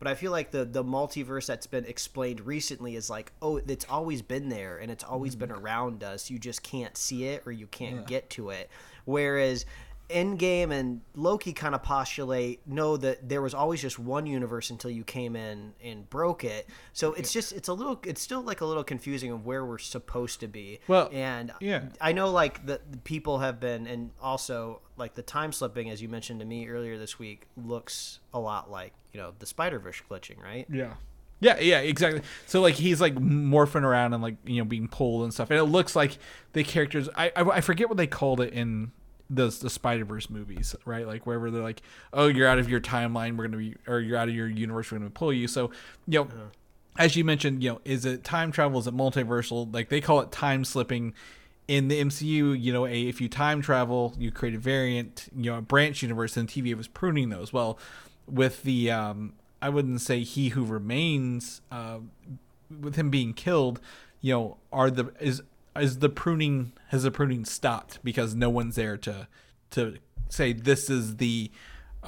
But 0.00 0.08
I 0.08 0.14
feel 0.14 0.30
like 0.30 0.50
the 0.50 0.64
the 0.64 0.84
multiverse 0.84 1.46
that's 1.46 1.66
been 1.66 1.84
explained 1.84 2.40
recently 2.40 2.96
is 2.96 3.10
like, 3.10 3.32
oh, 3.42 3.56
it's 3.56 3.86
always 3.88 4.22
been 4.22 4.48
there 4.48 4.78
and 4.78 4.90
it's 4.90 5.04
always 5.04 5.34
been 5.34 5.50
around 5.50 6.04
us. 6.04 6.30
You 6.30 6.38
just 6.38 6.62
can't 6.62 6.96
see 6.96 7.24
it 7.24 7.42
or 7.46 7.52
you 7.52 7.66
can't 7.66 8.06
get 8.06 8.30
to 8.30 8.50
it. 8.50 8.70
Whereas 9.06 9.64
Endgame 10.10 10.72
and 10.72 11.02
Loki 11.14 11.52
kind 11.52 11.74
of 11.74 11.82
postulate 11.82 12.66
know 12.66 12.96
that 12.96 13.28
there 13.28 13.42
was 13.42 13.52
always 13.52 13.82
just 13.82 13.98
one 13.98 14.26
universe 14.26 14.70
until 14.70 14.90
you 14.90 15.04
came 15.04 15.36
in 15.36 15.74
and 15.84 16.08
broke 16.08 16.44
it. 16.44 16.68
So 16.92 17.12
it's 17.12 17.32
just 17.32 17.52
it's 17.52 17.68
a 17.68 17.74
little 17.74 18.00
it's 18.04 18.22
still 18.22 18.40
like 18.40 18.60
a 18.60 18.64
little 18.64 18.84
confusing 18.84 19.30
of 19.30 19.44
where 19.44 19.64
we're 19.64 19.78
supposed 19.78 20.40
to 20.40 20.48
be. 20.48 20.80
Well, 20.88 21.10
and 21.12 21.52
yeah. 21.60 21.84
I 22.00 22.12
know 22.12 22.30
like 22.30 22.64
the, 22.64 22.80
the 22.90 22.98
people 22.98 23.38
have 23.38 23.60
been 23.60 23.86
and 23.86 24.10
also 24.20 24.80
like 24.96 25.14
the 25.14 25.22
time 25.22 25.52
slipping 25.52 25.90
as 25.90 26.00
you 26.00 26.08
mentioned 26.08 26.40
to 26.40 26.46
me 26.46 26.68
earlier 26.68 26.96
this 26.98 27.18
week 27.18 27.46
looks 27.56 28.20
a 28.32 28.40
lot 28.40 28.70
like 28.70 28.94
you 29.12 29.20
know 29.20 29.34
the 29.38 29.46
Spider 29.46 29.78
Verse 29.78 30.00
glitching, 30.10 30.42
right? 30.42 30.66
Yeah. 30.70 30.94
Yeah, 31.40 31.60
yeah, 31.60 31.78
exactly. 31.78 32.22
So 32.46 32.60
like 32.60 32.74
he's 32.74 33.00
like 33.00 33.14
morphing 33.14 33.82
around 33.82 34.12
and 34.12 34.22
like 34.22 34.36
you 34.44 34.56
know 34.56 34.64
being 34.64 34.88
pulled 34.88 35.22
and 35.24 35.32
stuff, 35.32 35.50
and 35.50 35.58
it 35.58 35.64
looks 35.64 35.94
like 35.94 36.18
the 36.52 36.64
characters. 36.64 37.08
I 37.14 37.30
I, 37.36 37.42
I 37.42 37.60
forget 37.60 37.88
what 37.88 37.96
they 37.96 38.08
called 38.08 38.40
it 38.40 38.52
in 38.52 38.90
the 39.30 39.48
the 39.48 39.70
Spider 39.70 40.04
Verse 40.04 40.30
movies, 40.30 40.74
right? 40.84 41.06
Like 41.06 41.26
wherever 41.26 41.50
they're 41.50 41.62
like, 41.62 41.82
oh, 42.12 42.26
you're 42.26 42.48
out 42.48 42.58
of 42.58 42.68
your 42.68 42.80
timeline, 42.80 43.36
we're 43.36 43.46
gonna 43.46 43.58
be, 43.58 43.76
or 43.86 44.00
you're 44.00 44.18
out 44.18 44.28
of 44.28 44.34
your 44.34 44.48
universe, 44.48 44.90
we're 44.90 44.98
gonna 44.98 45.10
pull 45.10 45.32
you. 45.32 45.48
So 45.48 45.70
you 46.06 46.20
know, 46.20 46.28
as 46.98 47.16
you 47.16 47.24
mentioned, 47.24 47.62
you 47.62 47.70
know, 47.70 47.80
is 47.84 48.04
it 48.04 48.24
time 48.24 48.52
travel? 48.52 48.80
Is 48.80 48.86
it 48.86 48.96
multiversal? 48.96 49.72
Like 49.72 49.88
they 49.88 50.00
call 50.00 50.20
it 50.20 50.32
time 50.32 50.64
slipping. 50.64 51.14
In 51.66 51.88
the 51.88 52.02
MCU, 52.02 52.58
you 52.58 52.72
know, 52.72 52.86
a 52.86 53.02
if 53.08 53.20
you 53.20 53.28
time 53.28 53.60
travel, 53.60 54.14
you 54.18 54.30
create 54.30 54.54
a 54.54 54.58
variant, 54.58 55.28
you 55.36 55.50
know, 55.50 55.58
a 55.58 55.60
branch 55.60 56.00
universe, 56.00 56.34
and 56.38 56.48
TVA 56.48 56.74
was 56.74 56.88
pruning 56.88 57.28
those. 57.28 57.52
Well, 57.52 57.78
with 58.26 58.62
the 58.62 58.90
um, 58.90 59.34
I 59.60 59.68
wouldn't 59.68 60.00
say 60.00 60.20
he 60.20 60.48
who 60.50 60.64
remains 60.64 61.60
uh, 61.70 61.98
with 62.80 62.96
him 62.96 63.10
being 63.10 63.34
killed, 63.34 63.80
you 64.20 64.32
know, 64.32 64.56
are 64.72 64.90
the 64.90 65.12
is 65.20 65.42
is 65.80 65.98
the 65.98 66.08
pruning 66.08 66.72
has 66.88 67.02
the 67.02 67.10
pruning 67.10 67.44
stopped 67.44 67.98
because 68.02 68.34
no 68.34 68.50
one's 68.50 68.76
there 68.76 68.96
to 68.98 69.28
to 69.70 69.96
say 70.28 70.52
this 70.52 70.90
is 70.90 71.16
the 71.16 71.50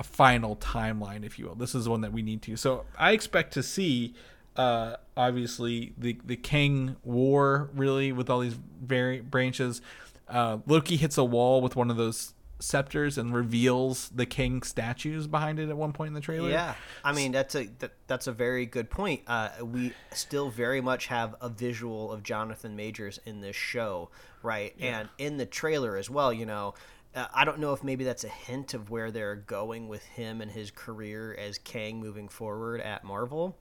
final 0.03 0.57
timeline, 0.57 1.25
if 1.25 1.39
you 1.39 1.47
will. 1.47 1.55
This 1.55 1.75
is 1.75 1.85
the 1.85 1.91
one 1.91 2.01
that 2.03 2.13
we 2.13 2.23
need 2.23 2.43
to. 2.43 2.57
So 2.57 2.85
I 2.99 3.13
expect 3.13 3.53
to 3.55 3.63
see 3.63 4.15
uh 4.57 4.97
obviously 5.17 5.95
the 5.97 6.19
the 6.25 6.37
Kang 6.37 6.97
War 7.05 7.71
really 7.75 8.13
with 8.13 8.29
all 8.29 8.41
these 8.41 8.59
vari 8.83 9.21
branches. 9.21 9.81
Uh 10.29 10.59
Loki 10.67 10.97
hits 10.97 11.19
a 11.19 11.25
wall 11.25 11.61
with 11.61 11.77
one 11.77 11.91
of 11.91 11.97
those 11.97 12.35
scepters 12.61 13.19
and 13.19 13.35
reveals 13.35 14.09
the 14.11 14.27
king 14.27 14.63
statues 14.63 15.27
behind 15.27 15.59
it 15.59 15.69
at 15.69 15.77
one 15.77 15.93
point 15.93 16.09
in 16.09 16.15
the 16.15 16.21
trailer. 16.21 16.51
Yeah, 16.51 16.75
I 17.05 17.13
mean 17.13 17.33
that's 17.33 17.55
a 17.55 17.67
that, 17.81 17.93
that's 18.07 18.27
a 18.27 18.33
very 18.33 18.67
good 18.67 18.91
point. 18.91 19.23
Uh, 19.27 19.51
we 19.63 19.93
still 20.13 20.51
very 20.51 20.81
much 20.81 21.07
have 21.07 21.35
a 21.41 21.49
visual 21.49 22.13
of 22.13 22.23
Jonathan 22.23 22.77
Majors 22.77 23.19
in 23.25 23.41
this 23.41 23.57
show, 23.57 24.11
right? 24.43 24.75
And 24.81 25.09
in 25.19 25.37
the 25.37 25.47
trailer 25.47 25.97
as 25.97 26.09
well. 26.09 26.33
You 26.33 26.47
know, 26.47 26.75
uh, 27.15 27.27
I 27.35 27.45
don't 27.45 27.59
know 27.59 27.73
if 27.73 27.83
maybe 27.83 28.05
that's 28.05 28.25
a 28.25 28.29
hint 28.29 28.75
of 28.75 28.91
where 28.91 29.11
they're 29.11 29.37
going 29.37 29.89
with 29.89 30.05
him 30.05 30.41
and 30.41 30.51
his 30.51 30.71
career 30.71 31.35
as 31.35 31.59
Kang 31.59 31.99
moving 31.99 32.29
forward 32.29 32.81
at 32.81 33.05
Marvel. 33.05 33.57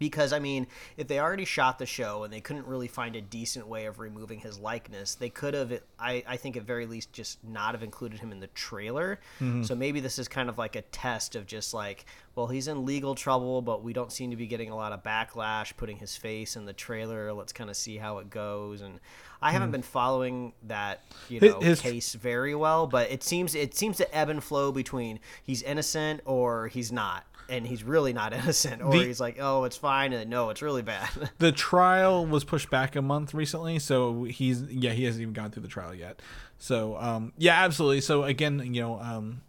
Because 0.00 0.32
I 0.32 0.38
mean, 0.38 0.66
if 0.96 1.06
they 1.06 1.20
already 1.20 1.44
shot 1.44 1.78
the 1.78 1.84
show 1.86 2.24
and 2.24 2.32
they 2.32 2.40
couldn't 2.40 2.66
really 2.66 2.88
find 2.88 3.14
a 3.14 3.20
decent 3.20 3.68
way 3.68 3.84
of 3.84 3.98
removing 3.98 4.40
his 4.40 4.58
likeness, 4.58 5.14
they 5.14 5.28
could 5.28 5.54
have. 5.54 5.78
I, 5.98 6.24
I 6.26 6.36
think 6.38 6.56
at 6.56 6.64
very 6.64 6.86
least 6.86 7.12
just 7.12 7.38
not 7.44 7.74
have 7.74 7.82
included 7.82 8.18
him 8.18 8.32
in 8.32 8.40
the 8.40 8.48
trailer. 8.48 9.20
Mm-hmm. 9.40 9.62
So 9.62 9.74
maybe 9.74 10.00
this 10.00 10.18
is 10.18 10.26
kind 10.26 10.48
of 10.48 10.56
like 10.56 10.74
a 10.74 10.82
test 10.82 11.36
of 11.36 11.46
just 11.46 11.74
like, 11.74 12.06
well, 12.34 12.46
he's 12.46 12.66
in 12.66 12.86
legal 12.86 13.14
trouble, 13.14 13.60
but 13.60 13.82
we 13.84 13.92
don't 13.92 14.10
seem 14.10 14.30
to 14.30 14.36
be 14.36 14.46
getting 14.46 14.70
a 14.70 14.76
lot 14.76 14.92
of 14.92 15.02
backlash 15.02 15.76
putting 15.76 15.98
his 15.98 16.16
face 16.16 16.56
in 16.56 16.64
the 16.64 16.72
trailer. 16.72 17.32
Let's 17.34 17.52
kind 17.52 17.68
of 17.68 17.76
see 17.76 17.98
how 17.98 18.18
it 18.18 18.30
goes. 18.30 18.80
And 18.80 19.00
I 19.42 19.52
haven't 19.52 19.68
hmm. 19.68 19.72
been 19.72 19.82
following 19.82 20.54
that 20.62 21.04
you 21.28 21.40
His- 21.40 21.52
know 21.52 21.60
his- 21.60 21.80
case 21.80 22.14
very 22.14 22.54
well, 22.54 22.86
but 22.86 23.10
it 23.10 23.22
seems 23.22 23.54
it 23.54 23.74
seems 23.74 23.98
to 23.98 24.16
ebb 24.16 24.30
and 24.30 24.42
flow 24.42 24.72
between 24.72 25.20
he's 25.42 25.62
innocent 25.62 26.22
or 26.24 26.68
he's 26.68 26.90
not. 26.90 27.26
And 27.50 27.66
he's 27.66 27.82
really 27.82 28.12
not 28.12 28.32
innocent, 28.40 28.80
or 28.82 28.92
The- 28.92 29.04
he's 29.04 29.20
like, 29.20 29.36
"Oh, 29.40 29.64
it's 29.64 29.76
fine," 29.76 30.12
and 30.12 30.30
no, 30.30 30.50
it's 30.50 30.62
really 30.62 30.82
bad. 30.82 31.08
the 31.38 31.52
trial 31.52 32.24
was 32.24 32.44
pushed 32.44 32.70
back 32.70 32.96
a 32.96 33.02
month 33.02 33.34
recently, 33.34 33.78
so 33.78 34.24
he's 34.24 34.62
yeah 34.62 34.92
he 34.92 35.04
hasn't 35.04 35.22
even 35.22 35.34
gone 35.34 35.50
through 35.50 35.62
the 35.62 35.68
trial 35.68 35.94
yet. 35.94 36.20
So 36.58 36.96
um, 36.98 37.32
yeah, 37.36 37.64
absolutely. 37.64 38.00
So 38.02 38.22
again, 38.24 38.72
you 38.74 38.80
know, 38.82 39.00
um, 39.00 39.40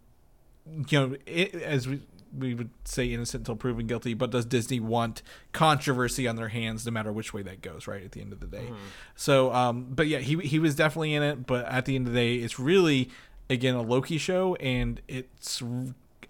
you 0.88 0.98
know, 0.98 1.16
it, 1.26 1.54
as 1.54 1.86
we 1.88 2.00
we 2.36 2.54
would 2.54 2.70
say 2.84 3.06
innocent 3.12 3.42
until 3.42 3.56
proven 3.56 3.86
guilty, 3.86 4.14
but 4.14 4.30
does 4.30 4.46
Disney 4.46 4.80
want 4.80 5.22
controversy 5.52 6.26
on 6.26 6.36
their 6.36 6.48
hands, 6.48 6.86
no 6.86 6.92
matter 6.92 7.12
which 7.12 7.34
way 7.34 7.42
that 7.42 7.60
goes? 7.60 7.86
Right 7.86 8.02
at 8.02 8.12
the 8.12 8.20
end 8.20 8.32
of 8.32 8.40
the 8.40 8.46
day. 8.46 8.70
So, 9.14 9.52
um, 9.52 9.88
but 9.90 10.06
yeah, 10.06 10.18
he 10.18 10.36
he 10.38 10.58
was 10.58 10.74
definitely 10.74 11.14
in 11.14 11.22
it, 11.22 11.46
but 11.46 11.66
at 11.66 11.84
the 11.84 11.94
end 11.94 12.06
of 12.06 12.14
the 12.14 12.18
day, 12.18 12.34
it's 12.36 12.58
really 12.58 13.10
again 13.50 13.74
a 13.74 13.82
Loki 13.82 14.18
show, 14.18 14.54
and 14.56 15.00
it's 15.08 15.62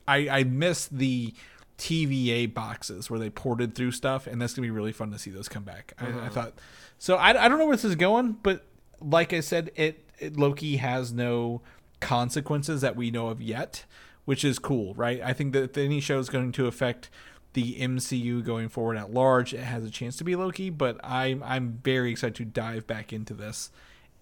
I 0.09 0.29
I 0.29 0.45
miss 0.45 0.89
the 0.89 1.35
TVA 1.83 2.55
boxes 2.55 3.11
where 3.11 3.19
they 3.19 3.29
ported 3.29 3.75
through 3.75 3.91
stuff, 3.91 4.29
and 4.29 4.41
that's 4.41 4.55
gonna 4.55 4.65
be 4.65 4.71
really 4.71 4.93
fun 4.93 5.11
to 5.11 5.19
see 5.19 5.33
those 5.33 5.49
come 5.49 5.65
back. 5.65 5.95
I, 5.99 6.07
I 6.07 6.09
uh-huh. 6.09 6.29
thought 6.31 6.53
so. 6.97 7.17
I, 7.17 7.31
I 7.45 7.49
don't 7.49 7.59
know 7.59 7.67
where 7.67 7.75
this 7.75 7.85
is 7.85 7.97
going, 7.97 8.37
but 8.45 8.65
like 9.01 9.33
I 9.33 9.41
said, 9.41 9.73
it, 9.75 10.09
it 10.21 10.37
Loki 10.37 10.77
has 10.77 11.13
no 11.13 11.61
consequences 11.99 12.83
that 12.83 12.95
we 12.95 13.11
know 13.11 13.29
of 13.29 13.43
yet, 13.43 13.85
which 14.27 14.45
is 14.45 14.61
cool, 14.61 14.95
right? 14.95 15.21
I 15.21 15.33
think 15.33 15.53
that 15.55 15.65
if 15.65 15.77
any 15.77 15.99
show 15.99 16.21
is 16.21 16.29
going 16.29 16.53
to 16.53 16.69
affect 16.69 17.11
the 17.55 17.75
MCU 17.81 18.45
going 18.45 18.69
forward 18.69 18.97
at 18.97 19.13
large, 19.13 19.53
it 19.53 19.65
has 19.65 19.85
a 19.85 19.91
chance 19.91 20.17
to 20.19 20.25
be 20.25 20.37
Loki. 20.37 20.71
But 20.71 21.01
I'm 21.03 21.43
I'm 21.43 21.81
very 21.83 22.13
excited 22.13 22.37
to 22.37 22.45
dive 22.45 22.87
back 22.87 23.13
into 23.13 23.35
this 23.35 23.73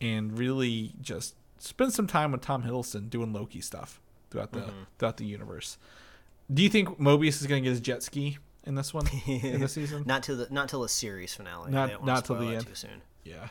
and 0.00 0.38
really 0.38 0.94
just 1.02 1.34
spend 1.58 1.92
some 1.92 2.06
time 2.06 2.32
with 2.32 2.40
Tom 2.40 2.62
Hiddleston 2.62 3.10
doing 3.10 3.34
Loki 3.34 3.60
stuff 3.60 4.00
throughout 4.30 4.52
the 4.52 4.60
mm-hmm. 4.60 4.82
throughout 4.98 5.18
the 5.18 5.26
universe. 5.26 5.76
Do 6.52 6.62
you 6.62 6.68
think 6.68 6.98
Mobius 6.98 7.40
is 7.40 7.46
going 7.46 7.62
to 7.62 7.64
get 7.64 7.70
his 7.70 7.80
jet 7.80 8.02
ski 8.02 8.38
in 8.64 8.74
this 8.74 8.92
one 8.92 9.06
in 9.26 9.60
this 9.60 9.72
season? 9.74 10.04
not 10.06 10.22
till 10.22 10.36
the 10.36 10.48
not 10.50 10.68
till 10.68 10.82
the 10.82 10.88
series 10.88 11.34
finale. 11.34 11.70
Not- 11.70 12.00
wanna 12.00 12.22
till 12.22 12.36
the 12.36 12.54
end. 12.54 12.66
Too 12.66 12.74
soon. 12.74 13.02
Yeah, 13.24 13.48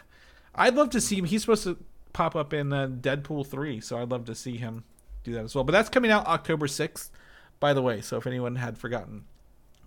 I'd 0.55 0.75
love 0.75 0.89
to 0.91 1.01
see 1.01 1.15
him. 1.17 1.25
He's 1.25 1.41
supposed 1.41 1.63
to 1.63 1.77
pop 2.13 2.35
up 2.35 2.53
in 2.53 2.73
uh, 2.73 2.87
Deadpool 2.87 3.47
three, 3.47 3.79
so 3.79 3.97
I'd 4.01 4.09
love 4.09 4.25
to 4.25 4.35
see 4.35 4.57
him 4.57 4.83
do 5.23 5.33
that 5.33 5.43
as 5.43 5.55
well. 5.55 5.63
But 5.63 5.73
that's 5.73 5.89
coming 5.89 6.11
out 6.11 6.25
October 6.27 6.67
sixth, 6.67 7.11
by 7.59 7.73
the 7.73 7.81
way. 7.81 8.01
So 8.01 8.17
if 8.17 8.27
anyone 8.27 8.55
had 8.55 8.77
forgotten, 8.77 9.25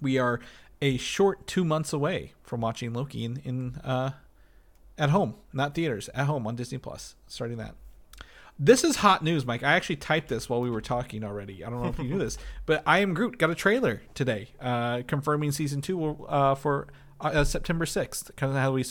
we 0.00 0.18
are 0.18 0.40
a 0.80 0.96
short 0.96 1.46
two 1.46 1.64
months 1.64 1.92
away 1.92 2.32
from 2.42 2.60
watching 2.60 2.92
Loki 2.92 3.24
in, 3.24 3.40
in 3.44 3.74
uh, 3.84 4.10
at 4.98 5.10
home, 5.10 5.34
not 5.52 5.74
theaters, 5.74 6.08
at 6.14 6.26
home 6.26 6.46
on 6.46 6.56
Disney 6.56 6.78
Plus. 6.78 7.14
Starting 7.26 7.56
that. 7.58 7.74
This 8.64 8.84
is 8.84 8.94
hot 8.94 9.24
news, 9.24 9.44
Mike. 9.44 9.64
I 9.64 9.72
actually 9.72 9.96
typed 9.96 10.28
this 10.28 10.48
while 10.48 10.60
we 10.60 10.70
were 10.70 10.80
talking 10.80 11.24
already. 11.24 11.64
I 11.64 11.68
don't 11.68 11.82
know 11.82 11.88
if 11.88 11.98
you 11.98 12.04
knew 12.04 12.18
this, 12.20 12.38
but 12.64 12.80
I 12.86 13.00
Am 13.00 13.12
Groot 13.12 13.36
got 13.36 13.50
a 13.50 13.56
trailer 13.56 14.02
today, 14.14 14.50
uh, 14.60 15.02
confirming 15.08 15.50
season 15.50 15.80
two 15.80 15.96
will, 15.96 16.26
uh, 16.28 16.54
for 16.54 16.86
uh, 17.20 17.42
September 17.42 17.86
sixth. 17.86 18.30
Kind 18.36 18.52
of 18.52 18.58
how 18.58 18.70
we, 18.70 18.84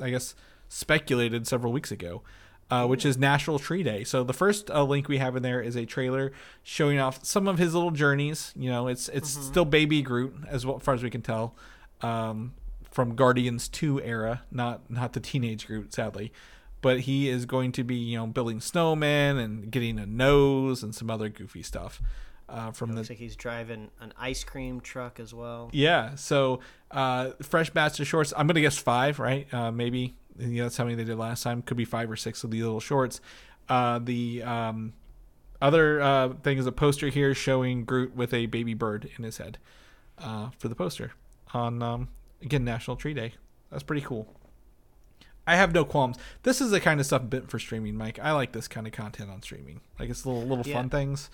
I 0.00 0.08
guess, 0.08 0.34
speculated 0.70 1.46
several 1.46 1.74
weeks 1.74 1.92
ago, 1.92 2.22
uh, 2.70 2.86
which 2.86 3.04
is 3.04 3.18
National 3.18 3.58
Tree 3.58 3.82
Day. 3.82 4.02
So 4.02 4.24
the 4.24 4.32
first 4.32 4.70
uh, 4.70 4.82
link 4.82 5.08
we 5.08 5.18
have 5.18 5.36
in 5.36 5.42
there 5.42 5.60
is 5.60 5.76
a 5.76 5.84
trailer 5.84 6.32
showing 6.62 6.98
off 6.98 7.22
some 7.22 7.46
of 7.48 7.58
his 7.58 7.74
little 7.74 7.90
journeys. 7.90 8.54
You 8.56 8.70
know, 8.70 8.88
it's 8.88 9.10
it's 9.10 9.28
still 9.28 9.66
Baby 9.66 10.00
Groot 10.00 10.36
as 10.48 10.64
well, 10.64 10.78
far 10.78 10.94
as 10.94 11.02
we 11.02 11.10
can 11.10 11.20
tell, 11.20 11.54
um, 12.00 12.54
from 12.90 13.14
Guardians 13.14 13.68
Two 13.68 14.00
era, 14.00 14.44
not 14.50 14.90
not 14.90 15.12
the 15.12 15.20
teenage 15.20 15.66
Groot, 15.66 15.92
sadly 15.92 16.32
but 16.80 17.00
he 17.00 17.28
is 17.28 17.46
going 17.46 17.72
to 17.72 17.84
be 17.84 17.94
you 17.94 18.18
know 18.18 18.26
building 18.26 18.60
snowmen 18.60 19.42
and 19.42 19.70
getting 19.70 19.98
a 19.98 20.06
nose 20.06 20.82
and 20.82 20.94
some 20.94 21.10
other 21.10 21.28
goofy 21.28 21.62
stuff 21.62 22.00
uh, 22.48 22.70
from 22.70 22.90
the 22.90 22.96
Looks 22.96 23.10
like 23.10 23.18
he's 23.18 23.36
driving 23.36 23.90
an 24.00 24.12
ice 24.18 24.42
cream 24.42 24.80
truck 24.80 25.20
as 25.20 25.34
well. 25.34 25.68
yeah 25.72 26.14
so 26.14 26.60
uh, 26.90 27.30
fresh 27.42 27.70
batch 27.70 28.00
of 28.00 28.06
shorts. 28.06 28.32
I'm 28.36 28.46
gonna 28.46 28.60
guess 28.60 28.78
five 28.78 29.18
right? 29.18 29.52
Uh, 29.52 29.70
maybe. 29.70 30.16
You 30.38 30.58
know, 30.58 30.62
that's 30.64 30.76
how 30.76 30.84
many 30.84 30.94
they 30.94 31.02
did 31.02 31.18
last 31.18 31.42
time. 31.42 31.62
Could 31.62 31.76
be 31.76 31.84
five 31.84 32.08
or 32.08 32.14
six 32.14 32.44
of 32.44 32.52
these 32.52 32.62
little 32.62 32.78
shorts. 32.78 33.20
Uh, 33.68 33.98
the 33.98 34.40
um, 34.44 34.92
other 35.60 36.00
uh, 36.00 36.28
thing 36.44 36.58
is 36.58 36.66
a 36.66 36.72
poster 36.72 37.08
here 37.08 37.34
showing 37.34 37.84
groot 37.84 38.14
with 38.14 38.32
a 38.32 38.46
baby 38.46 38.72
bird 38.72 39.10
in 39.18 39.24
his 39.24 39.38
head 39.38 39.58
uh, 40.18 40.50
for 40.56 40.68
the 40.68 40.76
poster 40.76 41.12
on 41.52 41.82
um, 41.82 42.08
again 42.40 42.64
national 42.64 42.96
tree 42.96 43.14
day. 43.14 43.34
That's 43.70 43.82
pretty 43.82 44.02
cool 44.02 44.37
I 45.48 45.56
have 45.56 45.72
no 45.72 45.84
qualms. 45.84 46.16
This 46.42 46.60
is 46.60 46.70
the 46.70 46.80
kind 46.80 47.00
of 47.00 47.06
stuff 47.06 47.22
bent 47.24 47.50
for 47.50 47.58
streaming, 47.58 47.96
Mike. 47.96 48.18
I 48.22 48.32
like 48.32 48.52
this 48.52 48.68
kind 48.68 48.86
of 48.86 48.92
content 48.92 49.30
on 49.30 49.42
streaming. 49.42 49.80
Like 49.98 50.10
it's 50.10 50.26
little 50.26 50.42
little 50.42 50.66
Yeah. 50.66 50.74
fun 50.74 50.90
things. 50.90 51.30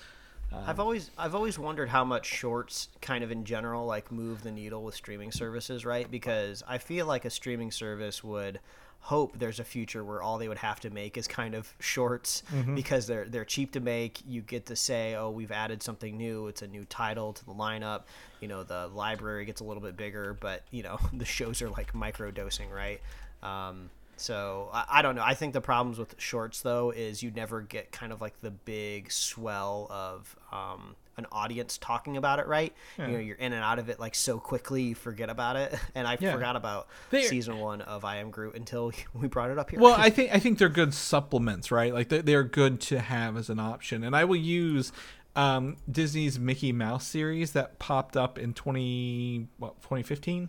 I've 0.66 0.78
always 0.78 1.10
I've 1.18 1.34
always 1.34 1.58
wondered 1.58 1.88
how 1.88 2.04
much 2.04 2.26
shorts 2.26 2.88
kind 3.02 3.24
of 3.24 3.32
in 3.32 3.44
general 3.44 3.86
like 3.86 4.12
move 4.12 4.44
the 4.44 4.52
needle 4.52 4.84
with 4.84 4.94
streaming 4.94 5.32
services, 5.32 5.84
right? 5.84 6.08
Because 6.08 6.62
I 6.68 6.78
feel 6.78 7.06
like 7.06 7.24
a 7.24 7.30
streaming 7.30 7.72
service 7.72 8.22
would 8.22 8.60
hope 9.00 9.36
there's 9.38 9.58
a 9.60 9.64
future 9.64 10.02
where 10.04 10.22
all 10.22 10.38
they 10.38 10.46
would 10.48 10.58
have 10.58 10.78
to 10.80 10.90
make 10.90 11.18
is 11.18 11.26
kind 11.26 11.54
of 11.56 11.74
shorts 11.80 12.44
because 12.76 13.08
they're 13.08 13.24
they're 13.24 13.44
cheap 13.44 13.72
to 13.72 13.80
make. 13.80 14.22
You 14.28 14.42
get 14.42 14.66
to 14.66 14.76
say, 14.76 15.16
"Oh, 15.16 15.30
we've 15.30 15.50
added 15.50 15.82
something 15.82 16.16
new. 16.16 16.46
It's 16.46 16.62
a 16.62 16.68
new 16.68 16.84
title 16.84 17.32
to 17.32 17.44
the 17.44 17.52
lineup." 17.52 18.02
You 18.40 18.46
know, 18.46 18.62
the 18.62 18.86
library 18.94 19.44
gets 19.46 19.60
a 19.60 19.64
little 19.64 19.82
bit 19.82 19.96
bigger, 19.96 20.36
but 20.40 20.62
you 20.70 20.84
know, 20.84 21.00
the 21.12 21.24
shows 21.24 21.62
are 21.62 21.68
like 21.68 21.96
micro 21.96 22.30
dosing, 22.30 22.70
right? 22.70 23.00
Um, 23.42 23.90
so 24.16 24.70
I, 24.72 24.84
I 24.88 25.02
don't 25.02 25.14
know. 25.16 25.22
I 25.24 25.34
think 25.34 25.52
the 25.52 25.60
problems 25.60 25.98
with 25.98 26.14
shorts 26.18 26.60
though 26.62 26.90
is 26.90 27.22
you 27.22 27.30
never 27.30 27.60
get 27.62 27.92
kind 27.92 28.12
of 28.12 28.20
like 28.20 28.40
the 28.40 28.50
big 28.50 29.10
swell 29.12 29.86
of 29.90 30.36
um, 30.52 30.96
an 31.16 31.26
audience 31.30 31.78
talking 31.78 32.16
about 32.16 32.38
it, 32.40 32.46
right? 32.46 32.72
You 32.98 33.06
know, 33.06 33.18
you're 33.18 33.36
in 33.36 33.52
and 33.52 33.62
out 33.62 33.78
of 33.78 33.88
it 33.88 34.00
like 34.00 34.14
so 34.14 34.38
quickly 34.38 34.82
you 34.82 34.94
forget 34.94 35.30
about 35.30 35.56
it. 35.56 35.74
And 35.94 36.06
I 36.08 36.16
Yeah. 36.20 36.32
forgot 36.32 36.56
about 36.56 36.88
They're- 37.10 37.22
season 37.22 37.58
one 37.58 37.80
of 37.82 38.04
I 38.04 38.16
Am 38.16 38.30
Groot 38.30 38.56
until 38.56 38.90
we 39.14 39.28
brought 39.28 39.50
it 39.50 39.58
up 39.58 39.70
here. 39.70 39.78
Well, 39.80 39.94
I 39.96 40.10
think 40.16 40.34
I 40.34 40.38
think 40.38 40.58
they're 40.58 40.68
good 40.68 40.92
supplements, 40.94 41.70
right? 41.70 41.92
Like 41.94 42.08
they 42.08 42.20
they're 42.20 42.42
good 42.44 42.80
to 42.82 43.00
have 43.00 43.36
as 43.36 43.48
an 43.50 43.60
option. 43.60 44.02
And 44.04 44.16
I 44.16 44.24
will 44.24 44.36
use 44.36 44.92
um, 45.36 45.76
Disney's 45.90 46.38
Mickey 46.38 46.70
Mouse 46.72 47.06
series 47.06 47.52
that 47.52 47.78
popped 47.80 48.16
up 48.16 48.38
in 48.38 48.54
twenty 48.54 49.48
what 49.58 49.80
twenty 49.82 50.02
fifteen, 50.04 50.48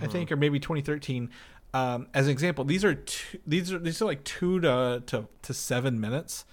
I 0.00 0.06
think, 0.06 0.30
or 0.32 0.36
maybe 0.36 0.60
twenty 0.60 0.80
thirteen. 0.82 1.30
Um, 1.74 2.08
as 2.12 2.26
an 2.26 2.32
example, 2.32 2.64
these 2.64 2.84
are 2.84 2.94
two, 2.94 3.38
these 3.46 3.72
are 3.72 3.78
these 3.78 4.02
are 4.02 4.04
like 4.04 4.24
two 4.24 4.60
to 4.60 5.02
to, 5.06 5.26
to 5.42 5.54
seven 5.54 6.00
minutes 6.00 6.44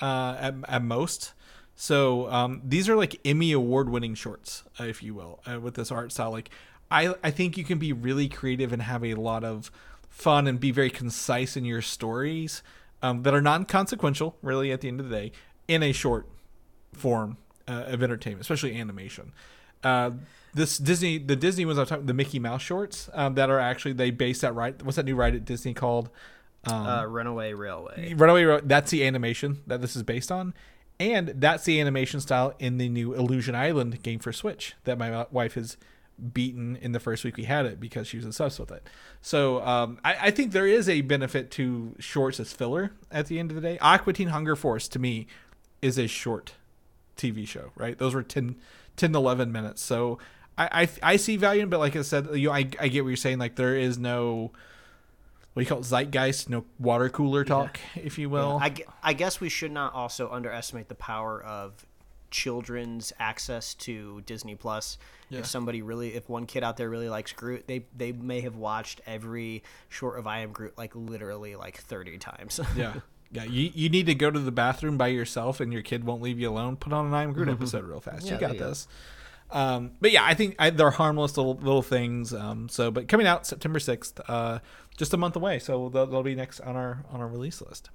uh, 0.00 0.36
at, 0.38 0.54
at 0.68 0.82
most. 0.82 1.32
So 1.74 2.28
um, 2.30 2.62
these 2.64 2.88
are 2.88 2.96
like 2.96 3.20
Emmy 3.24 3.52
award 3.52 3.88
winning 3.88 4.14
shorts, 4.14 4.64
uh, 4.80 4.84
if 4.84 5.02
you 5.02 5.14
will, 5.14 5.40
uh, 5.46 5.60
with 5.60 5.74
this 5.74 5.90
art 5.90 6.12
style. 6.12 6.30
Like 6.30 6.50
I 6.90 7.14
I 7.22 7.30
think 7.30 7.56
you 7.56 7.64
can 7.64 7.78
be 7.78 7.92
really 7.92 8.28
creative 8.28 8.72
and 8.72 8.82
have 8.82 9.04
a 9.04 9.14
lot 9.14 9.44
of 9.44 9.70
fun 10.08 10.46
and 10.46 10.58
be 10.58 10.70
very 10.70 10.90
concise 10.90 11.56
in 11.56 11.64
your 11.64 11.82
stories 11.82 12.62
um, 13.02 13.22
that 13.22 13.34
are 13.34 13.42
non 13.42 13.64
consequential, 13.64 14.36
really, 14.42 14.72
at 14.72 14.80
the 14.80 14.88
end 14.88 15.00
of 15.00 15.08
the 15.08 15.16
day, 15.16 15.32
in 15.66 15.82
a 15.82 15.92
short 15.92 16.26
form 16.92 17.36
uh, 17.68 17.84
of 17.86 18.02
entertainment, 18.02 18.42
especially 18.42 18.78
animation. 18.78 19.32
Uh, 19.82 20.10
this 20.54 20.78
Disney, 20.78 21.18
the 21.18 21.36
Disney 21.36 21.64
ones 21.64 21.78
I'm 21.78 21.86
talking, 21.86 22.06
the 22.06 22.14
Mickey 22.14 22.38
Mouse 22.38 22.62
shorts 22.62 23.08
um, 23.12 23.34
that 23.34 23.50
are 23.50 23.60
actually 23.60 23.92
they 23.92 24.10
base 24.10 24.40
that 24.40 24.54
right. 24.54 24.80
What's 24.82 24.96
that 24.96 25.04
new 25.04 25.16
ride 25.16 25.34
at 25.34 25.44
Disney 25.44 25.74
called? 25.74 26.10
uh, 26.66 27.04
Runaway 27.08 27.52
Railway. 27.52 28.14
Runaway. 28.14 28.60
That's 28.64 28.90
the 28.90 29.06
animation 29.06 29.62
that 29.66 29.80
this 29.80 29.96
is 29.96 30.02
based 30.02 30.30
on, 30.32 30.54
and 30.98 31.28
that's 31.36 31.64
the 31.64 31.80
animation 31.80 32.20
style 32.20 32.54
in 32.58 32.78
the 32.78 32.88
new 32.88 33.14
Illusion 33.14 33.54
Island 33.54 34.02
game 34.02 34.18
for 34.18 34.32
Switch 34.32 34.74
that 34.84 34.98
my 34.98 35.26
wife 35.30 35.54
has 35.54 35.76
beaten 36.34 36.76
in 36.76 36.92
the 36.92 36.98
first 36.98 37.24
week 37.24 37.36
we 37.36 37.44
had 37.44 37.64
it 37.64 37.78
because 37.78 38.08
she 38.08 38.16
was 38.16 38.26
obsessed 38.26 38.58
with 38.58 38.72
it. 38.72 38.86
So 39.22 39.64
um, 39.64 40.00
I, 40.04 40.16
I 40.22 40.30
think 40.30 40.52
there 40.52 40.66
is 40.66 40.88
a 40.88 41.00
benefit 41.02 41.50
to 41.52 41.94
shorts 41.98 42.40
as 42.40 42.52
filler 42.52 42.92
at 43.10 43.26
the 43.26 43.38
end 43.38 43.50
of 43.50 43.54
the 43.54 43.60
day. 43.60 43.78
Aqua 43.78 44.12
Teen 44.12 44.28
Hunger 44.28 44.56
Force 44.56 44.88
to 44.88 44.98
me 44.98 45.26
is 45.80 45.96
a 45.98 46.08
short 46.08 46.54
TV 47.16 47.46
show, 47.46 47.70
right? 47.76 47.96
Those 47.98 48.14
were 48.14 48.22
10, 48.24 48.56
10 48.98 49.12
to 49.12 49.18
11 49.18 49.50
minutes. 49.52 49.82
So 49.82 50.18
I, 50.56 50.82
I, 50.82 51.12
I 51.12 51.16
see 51.16 51.36
value 51.36 51.62
in 51.62 51.68
but 51.68 51.78
like 51.78 51.96
I 51.96 52.02
said, 52.02 52.28
you 52.34 52.50
I, 52.50 52.68
I 52.80 52.88
get 52.88 53.04
what 53.04 53.10
you're 53.10 53.16
saying. 53.16 53.38
Like 53.38 53.56
there 53.56 53.76
is 53.76 53.98
no, 53.98 54.52
what 55.54 55.60
do 55.60 55.60
you 55.62 55.66
call 55.66 55.78
it, 55.78 55.84
zeitgeist, 55.84 56.48
no 56.48 56.64
water 56.78 57.08
cooler 57.08 57.44
talk, 57.44 57.78
if 57.96 58.18
you 58.18 58.28
will. 58.28 58.58
I, 58.60 58.74
I 59.02 59.12
guess 59.12 59.40
we 59.40 59.48
should 59.48 59.72
not 59.72 59.94
also 59.94 60.30
underestimate 60.30 60.88
the 60.88 60.94
power 60.94 61.42
of 61.42 61.86
children's 62.30 63.12
access 63.18 63.74
to 63.74 64.22
Disney 64.26 64.54
Plus. 64.54 64.98
Yeah. 65.30 65.40
If 65.40 65.46
somebody 65.46 65.82
really, 65.82 66.14
if 66.14 66.28
one 66.28 66.46
kid 66.46 66.64
out 66.64 66.76
there 66.76 66.88
really 66.88 67.08
likes 67.08 67.32
Groot, 67.32 67.66
they 67.66 67.84
they 67.96 68.12
may 68.12 68.40
have 68.40 68.56
watched 68.56 69.00
every 69.06 69.62
short 69.88 70.18
of 70.18 70.26
I 70.26 70.40
Am 70.40 70.52
Groot 70.52 70.76
like 70.76 70.94
literally 70.94 71.54
like 71.56 71.78
thirty 71.78 72.18
times. 72.18 72.60
yeah. 72.76 72.94
Yeah, 73.30 73.44
you, 73.44 73.70
you 73.74 73.88
need 73.88 74.06
to 74.06 74.14
go 74.14 74.30
to 74.30 74.38
the 74.38 74.50
bathroom 74.50 74.96
by 74.96 75.08
yourself 75.08 75.60
and 75.60 75.72
your 75.72 75.82
kid 75.82 76.04
won't 76.04 76.22
leave 76.22 76.40
you 76.40 76.48
alone. 76.48 76.76
Put 76.76 76.92
on 76.92 77.06
an 77.06 77.14
I'm 77.14 77.32
Groot 77.32 77.48
episode 77.48 77.84
real 77.84 78.00
fast. 78.00 78.26
Yeah, 78.26 78.34
you 78.34 78.40
got 78.40 78.52
you 78.54 78.58
go. 78.58 78.68
this. 78.68 78.88
Um, 79.50 79.92
but 80.00 80.12
yeah, 80.12 80.24
I 80.24 80.34
think 80.34 80.56
I, 80.58 80.70
they're 80.70 80.90
harmless 80.90 81.36
little 81.36 81.54
little 81.56 81.82
things. 81.82 82.32
Um, 82.32 82.68
so, 82.68 82.90
but 82.90 83.08
coming 83.08 83.26
out 83.26 83.46
September 83.46 83.78
sixth, 83.80 84.20
uh, 84.28 84.60
just 84.96 85.12
a 85.14 85.16
month 85.16 85.36
away. 85.36 85.58
So 85.58 85.88
they'll, 85.88 86.06
they'll 86.06 86.22
be 86.22 86.34
next 86.34 86.60
on 86.60 86.76
our 86.76 87.04
on 87.10 87.20
our 87.20 87.28
release 87.28 87.60
list. 87.60 87.90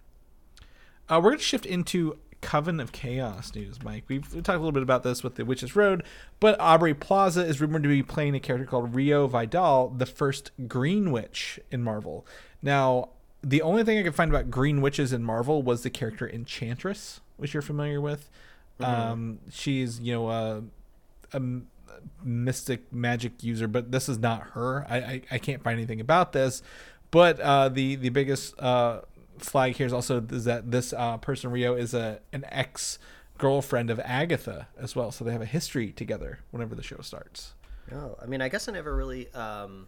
Uh, 1.10 1.20
we're 1.22 1.32
going 1.32 1.40
to 1.40 1.44
shift 1.44 1.66
into 1.66 2.18
Coven 2.42 2.80
of 2.80 2.92
Chaos 2.92 3.54
news, 3.56 3.82
Mike. 3.84 4.04
We've, 4.08 4.34
we 4.34 4.42
talked 4.42 4.56
a 4.56 4.60
little 4.60 4.72
bit 4.72 4.84
about 4.84 5.04
this 5.04 5.24
with 5.24 5.36
the 5.36 5.46
Witches 5.46 5.76
Road, 5.76 6.04
but 6.40 6.60
Aubrey 6.60 6.94
Plaza 6.94 7.46
is 7.46 7.60
rumored 7.60 7.84
to 7.84 7.90
be 7.90 8.04
playing 8.04 8.36
a 8.36 8.40
character 8.40 8.66
called 8.66 8.96
Rio 8.96 9.28
Vidal, 9.28 9.90
the 9.90 10.06
first 10.06 10.52
Green 10.68 11.12
Witch 11.12 11.60
in 11.72 11.84
Marvel. 11.84 12.26
Now, 12.62 13.10
the 13.44 13.62
only 13.62 13.84
thing 13.84 14.00
I 14.00 14.04
could 14.04 14.16
find 14.16 14.32
about 14.32 14.50
Green 14.50 14.82
Witches 14.82 15.14
in 15.14 15.24
Marvel 15.24 15.62
was 15.62 15.84
the 15.84 15.90
character 15.90 16.28
Enchantress, 16.28 17.20
which 17.38 17.54
you're 17.54 17.62
familiar 17.62 18.00
with. 18.02 18.30
Um, 18.80 19.40
she's, 19.52 20.00
you 20.00 20.14
know, 20.14 20.30
a 20.30 21.42
mystic 22.24 22.92
magic 22.92 23.44
user, 23.44 23.68
but 23.68 23.92
this 23.92 24.10
is 24.10 24.18
not 24.18 24.42
her. 24.52 24.86
I, 24.90 24.98
I, 24.98 25.22
I 25.32 25.38
can't 25.38 25.64
find 25.64 25.78
anything 25.78 26.02
about 26.02 26.34
this. 26.34 26.62
But 27.12 27.40
uh, 27.40 27.70
the 27.70 27.96
the 27.96 28.10
biggest 28.10 28.60
uh, 28.60 29.02
flag 29.38 29.76
here 29.76 29.86
is 29.86 29.94
also 29.94 30.26
is 30.32 30.46
that 30.46 30.72
this 30.72 30.94
uh, 30.94 31.18
person 31.18 31.52
Rio 31.52 31.76
is 31.76 31.94
a 31.94 32.20
an 32.32 32.44
ex 32.50 32.98
girlfriend 33.38 33.90
of 33.90 34.00
Agatha 34.00 34.68
as 34.80 34.96
well, 34.96 35.12
so 35.12 35.24
they 35.24 35.32
have 35.32 35.42
a 35.42 35.46
history 35.46 35.92
together. 35.92 36.40
Whenever 36.52 36.74
the 36.76 36.82
show 36.82 37.02
starts, 37.02 37.54
No, 37.92 38.18
I 38.22 38.26
mean, 38.26 38.42
I 38.42 38.50
guess 38.50 38.68
I 38.68 38.72
never 38.72 38.96
really 38.96 39.32
um, 39.34 39.88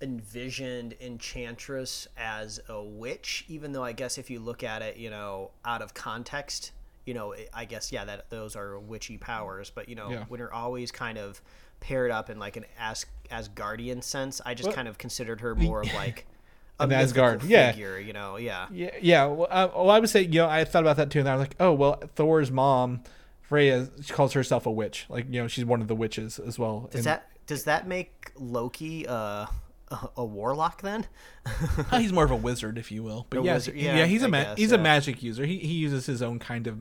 envisioned 0.00 0.94
Enchantress 1.00 2.06
as 2.16 2.60
a 2.68 2.82
witch, 2.82 3.44
even 3.48 3.72
though 3.72 3.84
I 3.84 3.92
guess 3.92 4.18
if 4.18 4.30
you 4.30 4.40
look 4.40 4.62
at 4.62 4.82
it, 4.82 4.96
you 4.96 5.10
know, 5.10 5.50
out 5.64 5.82
of 5.82 5.94
context, 5.94 6.72
you 7.04 7.14
know, 7.14 7.34
I 7.54 7.64
guess 7.64 7.92
yeah, 7.92 8.04
that 8.04 8.28
those 8.30 8.56
are 8.56 8.78
witchy 8.78 9.16
powers. 9.18 9.70
But 9.74 9.88
you 9.88 9.94
know, 9.94 10.10
Yeah. 10.10 10.24
when 10.28 10.38
you're 10.40 10.52
always 10.52 10.90
kind 10.90 11.18
of 11.18 11.40
paired 11.80 12.10
up 12.10 12.30
in 12.30 12.38
like 12.38 12.56
an 12.56 12.64
as 12.78 13.06
Asgardian 13.30 14.02
sense, 14.02 14.40
I 14.44 14.54
just 14.54 14.68
Well- 14.68 14.76
kind 14.76 14.88
of 14.88 14.98
considered 14.98 15.40
her 15.40 15.54
more 15.54 15.82
of 15.82 15.92
like 15.94 16.26
a 16.80 16.84
An 16.84 16.92
Asgard, 16.92 17.42
yeah. 17.44 17.70
figure, 17.72 17.98
you 17.98 18.12
know, 18.12 18.36
yeah. 18.36 18.66
yeah, 18.70 18.90
yeah. 19.00 19.24
Well, 19.26 19.48
uh, 19.50 19.68
well, 19.74 19.90
I 19.90 19.98
would 19.98 20.10
say 20.10 20.22
you 20.22 20.40
know 20.40 20.48
I 20.48 20.64
thought 20.64 20.82
about 20.82 20.96
that 20.98 21.10
too, 21.10 21.20
and 21.20 21.28
I 21.28 21.34
was 21.34 21.40
like, 21.40 21.56
oh 21.60 21.72
well, 21.72 22.02
Thor's 22.16 22.50
mom, 22.50 23.02
Freya, 23.42 23.88
she 24.02 24.12
calls 24.12 24.32
herself 24.34 24.66
a 24.66 24.70
witch. 24.70 25.06
Like 25.08 25.26
you 25.30 25.40
know, 25.40 25.48
she's 25.48 25.64
one 25.64 25.80
of 25.80 25.88
the 25.88 25.94
witches 25.94 26.38
as 26.38 26.58
well. 26.58 26.88
Does 26.90 27.04
that 27.04 27.28
does 27.46 27.64
that 27.64 27.86
make 27.86 28.32
Loki 28.36 29.06
uh, 29.06 29.46
a, 29.90 30.08
a 30.18 30.24
warlock 30.24 30.82
then? 30.82 31.06
Oh, 31.46 31.84
he's 31.98 32.12
more 32.12 32.24
of 32.24 32.30
a 32.30 32.36
wizard, 32.36 32.78
if 32.78 32.90
you 32.90 33.02
will. 33.02 33.26
But 33.30 33.44
yeah, 33.44 33.54
wizard, 33.54 33.76
yeah, 33.76 33.98
yeah, 33.98 34.06
he's 34.06 34.22
a 34.22 34.28
ma- 34.28 34.42
guess, 34.42 34.58
he's 34.58 34.72
a 34.72 34.78
magic 34.78 35.22
user. 35.22 35.44
He 35.46 35.58
he 35.58 35.74
uses 35.74 36.06
his 36.06 36.22
own 36.22 36.38
kind 36.38 36.66
of 36.66 36.78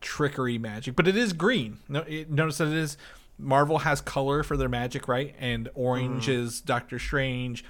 trickery 0.00 0.58
magic, 0.58 0.96
but 0.96 1.08
it 1.08 1.16
is 1.16 1.32
green. 1.32 1.78
No, 1.88 2.00
it, 2.00 2.30
notice 2.30 2.58
that 2.58 2.68
it 2.68 2.74
is. 2.74 2.96
Marvel 3.38 3.78
has 3.78 4.00
color 4.00 4.42
for 4.44 4.56
their 4.56 4.68
magic, 4.68 5.08
right? 5.08 5.34
And 5.40 5.68
orange 5.74 6.24
Mm-hmm. 6.28 6.42
is 6.44 6.60
Doctor 6.60 6.98
Strange. 7.00 7.64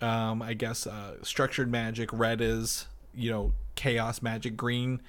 Um, 0.00 0.42
I 0.42 0.52
guess 0.52 0.86
uh, 0.86 1.14
structured 1.22 1.70
magic. 1.70 2.10
Red 2.12 2.40
is 2.42 2.86
you 3.14 3.30
know 3.30 3.52
chaos 3.76 4.20
magic. 4.20 4.56
Green 4.56 5.00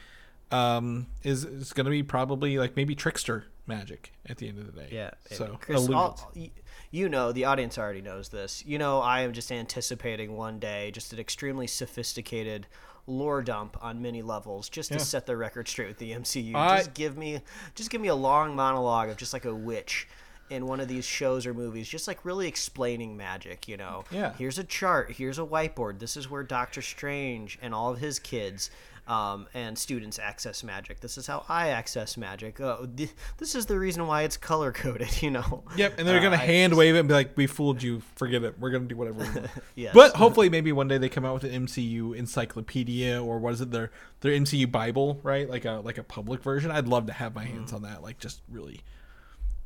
um, 0.51 1.07
is 1.23 1.43
is 1.43 1.73
going 1.73 1.85
to 1.85 1.91
be 1.91 2.03
probably 2.03 2.57
like 2.57 2.75
maybe 2.77 2.95
trickster 2.95 3.45
magic 3.65 4.13
at 4.25 4.37
the 4.37 4.47
end 4.47 4.59
of 4.59 4.65
the 4.73 4.81
day. 4.81 4.87
Yeah. 4.91 5.11
So 5.35 5.57
Chris, 5.59 5.89
all- 5.89 6.31
y- 6.35 6.51
you 6.91 7.09
know, 7.09 7.31
the 7.31 7.45
audience 7.45 7.77
already 7.77 8.01
knows 8.01 8.29
this. 8.29 8.63
You 8.65 8.77
know, 8.77 8.99
I 8.99 9.21
am 9.21 9.33
just 9.33 9.51
anticipating 9.51 10.35
one 10.35 10.59
day 10.59 10.91
just 10.91 11.13
an 11.13 11.19
extremely 11.19 11.67
sophisticated 11.67 12.67
lore 13.09 13.41
dump 13.41 13.77
on 13.81 14.01
many 14.01 14.21
levels 14.21 14.67
just 14.69 14.91
to 14.91 14.99
set 14.99 15.25
the 15.25 15.37
record 15.37 15.67
straight 15.67 15.87
with 15.87 15.97
the 15.97 16.11
MCU. 16.11 16.55
I- 16.55 16.77
just 16.77 16.93
give 16.93 17.17
me 17.17 17.41
just 17.75 17.89
give 17.89 18.01
me 18.01 18.09
a 18.09 18.15
long 18.15 18.55
monologue 18.55 19.09
of 19.09 19.17
just 19.17 19.31
like 19.33 19.45
a 19.45 19.55
witch 19.55 20.07
in 20.49 20.65
one 20.65 20.79
of 20.79 20.87
these 20.87 21.03
shows 21.05 21.45
or 21.45 21.53
movies 21.53 21.87
just 21.89 22.07
like 22.07 22.23
really 22.23 22.47
explaining 22.47 23.15
magic, 23.17 23.67
you 23.67 23.75
know. 23.77 24.03
Yeah. 24.11 24.33
Here's 24.37 24.57
a 24.57 24.63
chart, 24.63 25.11
here's 25.11 25.39
a 25.39 25.43
whiteboard. 25.43 25.99
This 25.99 26.15
is 26.17 26.29
where 26.29 26.43
Doctor 26.43 26.81
Strange 26.81 27.57
and 27.61 27.73
all 27.73 27.91
of 27.91 27.99
his 27.99 28.17
kids 28.19 28.69
um, 29.07 29.47
and 29.53 29.77
students 29.77 30.19
access 30.19 30.63
magic. 30.63 30.99
This 30.99 31.17
is 31.17 31.27
how 31.27 31.45
I 31.47 31.69
access 31.69 32.17
magic. 32.17 32.59
Oh, 32.59 32.87
th- 32.95 33.11
this 33.37 33.55
is 33.55 33.65
the 33.65 33.79
reason 33.79 34.05
why 34.07 34.23
it's 34.23 34.35
color 34.37 34.71
coded, 34.71 35.21
you 35.21 35.31
know. 35.31 35.63
Yep, 35.75 35.95
and 35.97 36.07
they're 36.07 36.19
Uh, 36.19 36.23
gonna 36.23 36.37
hand 36.37 36.75
wave 36.75 36.95
it 36.95 36.99
and 36.99 37.07
be 37.07 37.13
like, 37.13 37.37
"We 37.37 37.47
fooled 37.47 37.81
you. 37.81 38.01
Forget 38.15 38.43
it. 38.43 38.59
We're 38.59 38.69
gonna 38.71 38.85
do 38.85 38.97
whatever 38.97 39.19
we 39.23 39.29
want." 39.29 39.47
Yes. 39.75 39.93
But 39.93 40.15
hopefully, 40.15 40.49
maybe 40.49 40.71
one 40.71 40.87
day 40.87 40.97
they 40.97 41.09
come 41.09 41.23
out 41.25 41.35
with 41.35 41.43
an 41.51 41.65
MCU 41.67 42.15
encyclopedia 42.15 43.21
or 43.23 43.39
what 43.39 43.53
is 43.53 43.61
it? 43.61 43.71
Their 43.71 43.91
their 44.21 44.31
MCU 44.33 44.71
Bible, 44.71 45.19
right? 45.23 45.49
Like 45.49 45.65
a 45.65 45.81
like 45.83 45.97
a 45.97 46.03
public 46.03 46.41
version. 46.43 46.71
I'd 46.71 46.87
love 46.87 47.05
to 47.07 47.13
have 47.13 47.35
my 47.35 47.45
hands 47.45 47.73
on 47.73 47.83
that. 47.83 48.01
Like 48.03 48.19
just 48.19 48.41
really 48.49 48.81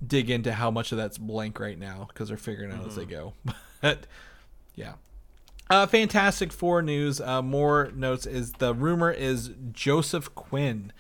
dig 0.06 0.30
into 0.30 0.52
how 0.52 0.72
much 0.72 0.92
of 0.92 0.98
that's 0.98 1.18
blank 1.18 1.60
right 1.60 1.78
now 1.78 2.08
because 2.10 2.28
they're 2.28 2.38
figuring 2.38 2.72
out 2.72 2.86
as 2.88 2.96
they 2.96 3.06
go. 3.06 3.34
But 3.82 4.06
yeah. 4.76 4.94
Uh, 5.72 5.88
Fantastic 5.88 6.52
Four 6.52 6.82
news. 6.82 7.22
Uh, 7.22 7.42
more 7.42 7.92
notes 7.96 8.26
is 8.26 8.52
the 8.54 8.74
rumor 8.74 9.10
is 9.10 9.52
Joseph 9.72 10.36
Quinn 10.36 10.92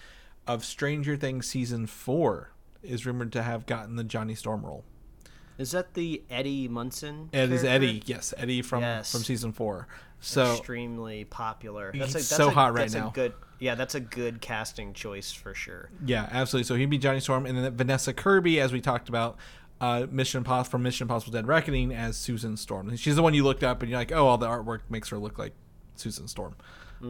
of 0.47 0.63
Stranger 0.63 1.17
Things 1.17 1.45
season 1.45 1.87
four 1.87 2.51
is 2.81 3.05
rumored 3.05 3.33
to 3.33 3.43
have 3.43 3.65
gotten 3.65 3.97
the 3.97 4.03
Johnny 4.05 4.33
Storm 4.33 4.65
role. 4.65 4.85
Is 5.57 5.71
that 5.71 5.93
the 5.93 6.23
Eddie 6.29 6.69
Munson? 6.69 7.29
It 7.33 7.51
is? 7.51 7.65
Eddie, 7.65 8.01
yes, 8.05 8.33
Eddie 8.37 8.61
from 8.61 8.81
Yes. 8.81 9.11
from 9.11 9.23
season 9.23 9.51
four. 9.51 9.87
So 10.21 10.53
extremely 10.53 11.25
popular. 11.25 11.91
He's 11.91 11.99
That's 12.01 12.11
a, 12.13 12.17
that's 12.19 12.27
so 12.27 12.47
a, 12.47 12.51
hot 12.51 12.73
right 12.73 12.81
that's 12.83 12.93
now. 12.93 13.09
A 13.09 13.11
good, 13.11 13.33
yeah, 13.59 13.75
that's 13.75 13.93
a 13.95 13.99
good 13.99 14.39
casting 14.39 14.93
choice 14.93 15.31
for 15.33 15.53
sure. 15.53 15.89
yeah, 16.05 16.29
absolutely. 16.31 16.65
So 16.67 16.75
he'd 16.75 16.89
be 16.89 16.97
Johnny 16.97 17.19
Storm, 17.19 17.45
and 17.45 17.57
then 17.57 17.75
Vanessa 17.75 18.13
Kirby, 18.13 18.59
as 18.61 18.71
we 18.71 18.79
talked 18.79 19.09
about, 19.09 19.37
uh, 19.81 20.05
Mission 20.09 20.37
Impossible 20.37 20.71
from 20.71 20.83
Mission 20.83 21.05
Impossible: 21.05 21.33
Dead 21.33 21.47
Reckoning 21.47 21.91
as 21.91 22.15
Susan 22.15 22.55
Storm. 22.55 22.95
She's 22.95 23.15
the 23.15 23.23
one 23.23 23.33
you 23.33 23.43
looked 23.43 23.63
up, 23.63 23.81
and 23.81 23.89
you're 23.89 23.99
like, 23.99 24.11
oh, 24.11 24.27
all 24.27 24.37
the 24.37 24.47
artwork 24.47 24.81
makes 24.89 25.09
her 25.09 25.17
look 25.17 25.37
like 25.37 25.53
Susan 25.95 26.27
Storm. 26.27 26.55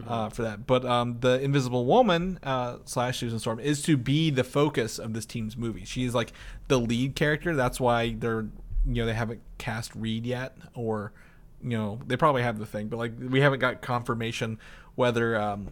Uh, 0.08 0.30
for 0.30 0.44
that, 0.44 0.66
but 0.66 0.86
um, 0.86 1.18
the 1.20 1.42
Invisible 1.42 1.86
Woman 1.86 2.40
uh, 2.44 2.78
slash 2.86 3.20
Susan 3.20 3.40
Storm 3.40 3.60
is 3.60 3.82
to 3.82 3.98
be 3.98 4.30
the 4.30 4.46
focus 4.46 4.98
of 4.98 5.14
this 5.14 5.26
team's 5.26 5.58
movie. 5.58 5.84
She 5.84 6.06
is 6.06 6.16
like 6.16 6.32
the 6.70 6.80
lead 6.80 7.14
character. 7.14 7.58
That's 7.58 7.78
why 7.78 8.16
they're 8.18 8.48
you 8.86 8.94
know 8.94 9.06
they 9.06 9.14
haven't 9.14 9.42
cast 9.58 9.94
Reed 9.94 10.26
yet, 10.26 10.56
or 10.74 11.12
you 11.62 11.78
know 11.78 12.00
they 12.08 12.16
probably 12.16 12.42
have 12.42 12.58
the 12.58 12.66
thing, 12.66 12.88
but 12.88 12.96
like 12.96 13.12
we 13.20 13.42
haven't 13.42 13.60
got 13.60 13.82
confirmation 13.82 14.60
whether 14.96 15.36
um, 15.36 15.72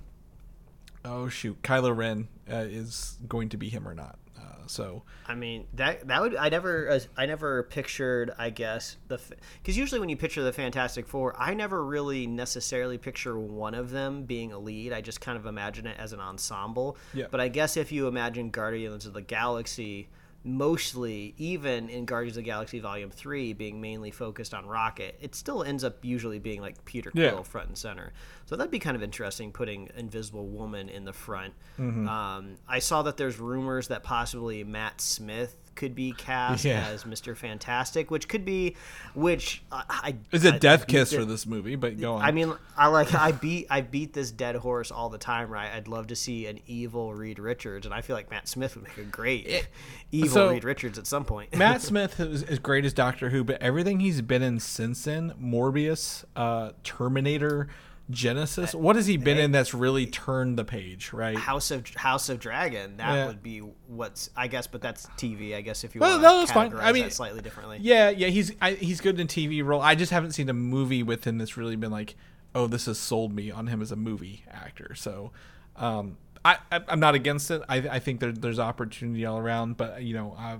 oh 1.05 1.29
shoot, 1.29 1.61
Kylo 1.61 1.95
Ren 1.95 2.27
uh, 2.51 2.57
is 2.57 3.17
going 3.27 3.47
to 3.49 3.57
be 3.57 3.69
him 3.69 3.87
or 3.87 3.95
not. 3.95 4.19
Uh, 4.39 4.67
so 4.67 5.03
I 5.27 5.35
mean 5.35 5.65
that 5.73 6.07
that 6.07 6.21
would 6.21 6.35
I 6.35 6.49
never 6.49 6.99
I 7.17 7.25
never 7.25 7.63
pictured 7.63 8.31
I 8.37 8.49
guess 8.51 8.95
the 9.07 9.19
because 9.61 9.77
usually 9.77 9.99
when 9.99 10.09
you 10.09 10.15
picture 10.17 10.43
the 10.43 10.53
Fantastic 10.53 11.07
Four 11.07 11.35
I 11.37 11.53
never 11.53 11.83
really 11.83 12.25
necessarily 12.27 12.97
picture 12.97 13.37
one 13.37 13.73
of 13.73 13.89
them 13.89 14.23
being 14.23 14.51
a 14.53 14.59
lead 14.59 14.93
I 14.93 15.01
just 15.01 15.19
kind 15.21 15.37
of 15.37 15.45
imagine 15.45 15.87
it 15.87 15.97
as 15.99 16.13
an 16.13 16.19
ensemble 16.19 16.97
Yeah. 17.13 17.25
but 17.31 17.41
I 17.41 17.47
guess 17.49 17.75
if 17.77 17.91
you 17.91 18.07
imagine 18.07 18.49
Guardians 18.49 19.05
of 19.05 19.13
the 19.13 19.21
Galaxy 19.21 20.07
mostly 20.43 21.33
even 21.37 21.89
in 21.89 22.05
Guardians 22.05 22.37
of 22.37 22.43
the 22.43 22.45
Galaxy 22.49 22.79
Volume 22.79 23.09
Three 23.09 23.53
being 23.53 23.79
mainly 23.81 24.11
focused 24.11 24.53
on 24.53 24.65
Rocket 24.65 25.17
it 25.21 25.35
still 25.35 25.63
ends 25.63 25.83
up 25.83 26.03
usually 26.03 26.39
being 26.39 26.61
like 26.61 26.83
Peter 26.85 27.11
Yeah. 27.13 27.29
Quill 27.31 27.43
front 27.43 27.67
and 27.67 27.77
center 27.77 28.13
so 28.45 28.55
that'd 28.55 28.71
be 28.71 28.79
kind 28.79 28.95
of 28.95 29.03
interesting 29.03 29.51
putting 29.51 29.89
Invisible 29.97 30.47
Woman 30.47 30.89
in 30.89 31.05
the 31.05 31.13
front 31.13 31.53
Mm-hmm. 31.77 32.07
um, 32.09 32.55
I 32.67 32.79
saw 32.79 33.03
that 33.03 33.15
there's 33.17 33.39
rumors 33.39 33.87
that 33.89 34.03
possibly 34.03 34.63
Matt 34.63 34.99
Smith 35.01 35.55
could 35.79 35.95
be 35.95 36.11
cast 36.11 36.63
Yeah. 36.65 36.85
as 36.89 37.05
Mr. 37.05 37.35
Fantastic, 37.35 38.11
which 38.11 38.27
could 38.27 38.45
be, 38.45 38.75
which 39.15 39.63
I, 39.71 39.83
I 39.89 40.15
it's 40.31 40.45
a 40.45 40.53
I 40.53 40.57
death 40.59 40.85
beat 40.85 40.93
kiss 40.97 41.11
it- 41.11 41.17
for 41.17 41.25
this 41.25 41.47
movie, 41.47 41.75
but 41.75 41.99
go 41.99 42.13
on. 42.15 42.21
I 42.21 42.29
mean, 42.31 42.53
I 42.77 42.87
like 42.87 43.15
I 43.15 43.31
beat 43.31 43.65
I 43.69 43.81
beat 43.81 44.13
this 44.13 44.29
dead 44.29 44.55
horse 44.57 44.91
all 44.91 45.09
the 45.09 45.17
time, 45.17 45.49
right? 45.49 45.71
I'd 45.73 45.87
love 45.87 46.07
to 46.07 46.15
see 46.15 46.45
an 46.45 46.59
evil 46.67 47.13
Reed 47.15 47.39
Richards, 47.39 47.85
and 47.87 47.95
I 47.95 48.01
feel 48.01 48.15
like 48.15 48.29
Matt 48.29 48.47
Smith 48.47 48.75
would 48.75 48.83
make 48.87 48.97
a 48.97 49.03
great 49.03 49.67
evil 50.11 50.29
so- 50.29 50.49
Reed 50.51 50.63
Richards 50.63 50.99
at 50.99 51.07
some 51.07 51.25
point. 51.25 51.55
Matt 51.55 51.81
Smith 51.89 52.19
is, 52.19 52.43
is 52.43 52.59
great 52.59 52.85
as 52.85 52.93
Doctor 52.93 53.29
Who, 53.29 53.43
but 53.43 53.61
everything 53.61 54.01
he's 54.01 54.21
been 54.21 54.41
in 54.43 54.59
since 54.59 55.03
then, 55.05 55.33
Morbius, 55.41 56.25
uh, 56.35 56.71
Terminator, 56.83 57.69
Genisys, 58.11 58.73
what 58.73 58.95
has 58.95 59.05
he 59.05 59.17
been 59.17 59.37
in 59.37 59.51
that's 59.51 59.73
really 59.73 60.07
turned 60.07 60.57
the 60.57 60.65
page, 60.65 61.13
right? 61.13 61.37
House 61.37 61.69
of 61.69 61.87
House 61.95 62.27
of 62.29 62.39
Dragon, 62.39 62.97
that 62.97 63.13
Yeah. 63.13 63.27
would 63.27 63.43
be 63.43 63.59
what's 63.59 64.31
I 64.35 64.47
guess, 64.47 64.65
but 64.65 64.81
that's 64.81 65.05
TV. 65.17 65.55
I 65.55 65.61
guess 65.61 65.83
if 65.83 65.93
you 65.93 66.01
Well, 66.01 66.19
want 66.19 66.21
no, 66.23 66.45
to 66.45 66.51
categorize 66.75 66.83
I 66.83 66.91
mean- 66.91 67.03
that 67.03 67.13
slightly 67.13 67.41
differently. 67.41 67.77
Yeah, 67.81 68.09
yeah, 68.09 68.27
he's 68.27 68.51
I, 68.61 68.71
he's 68.71 68.99
good 68.99 69.19
in 69.19 69.27
TV 69.27 69.63
role. 69.63 69.81
I 69.81 69.93
just 69.93 70.11
haven't 70.11 70.31
seen 70.31 70.49
a 70.49 70.53
movie 70.53 71.03
with 71.03 71.25
him 71.25 71.37
that's 71.37 71.55
really 71.55 71.75
been 71.75 71.91
like, 71.91 72.15
oh, 72.55 72.65
this 72.65 72.87
has 72.87 72.97
sold 72.97 73.31
me 73.31 73.51
on 73.51 73.67
him 73.67 73.79
as 73.81 73.91
a 73.91 73.95
movie 73.95 74.43
actor. 74.49 74.95
So, 74.95 75.31
um, 75.75 76.17
I, 76.43 76.57
I 76.71 76.81
I'm 76.87 76.99
not 76.99 77.13
against 77.13 77.51
it. 77.51 77.61
I 77.69 77.77
I 77.77 77.99
think 77.99 78.21
there, 78.21 78.31
there's 78.31 78.57
opportunity 78.59 79.23
all 79.25 79.37
around, 79.37 79.77
but 79.77 80.01
you 80.01 80.15
know, 80.15 80.35
I, 80.35 80.57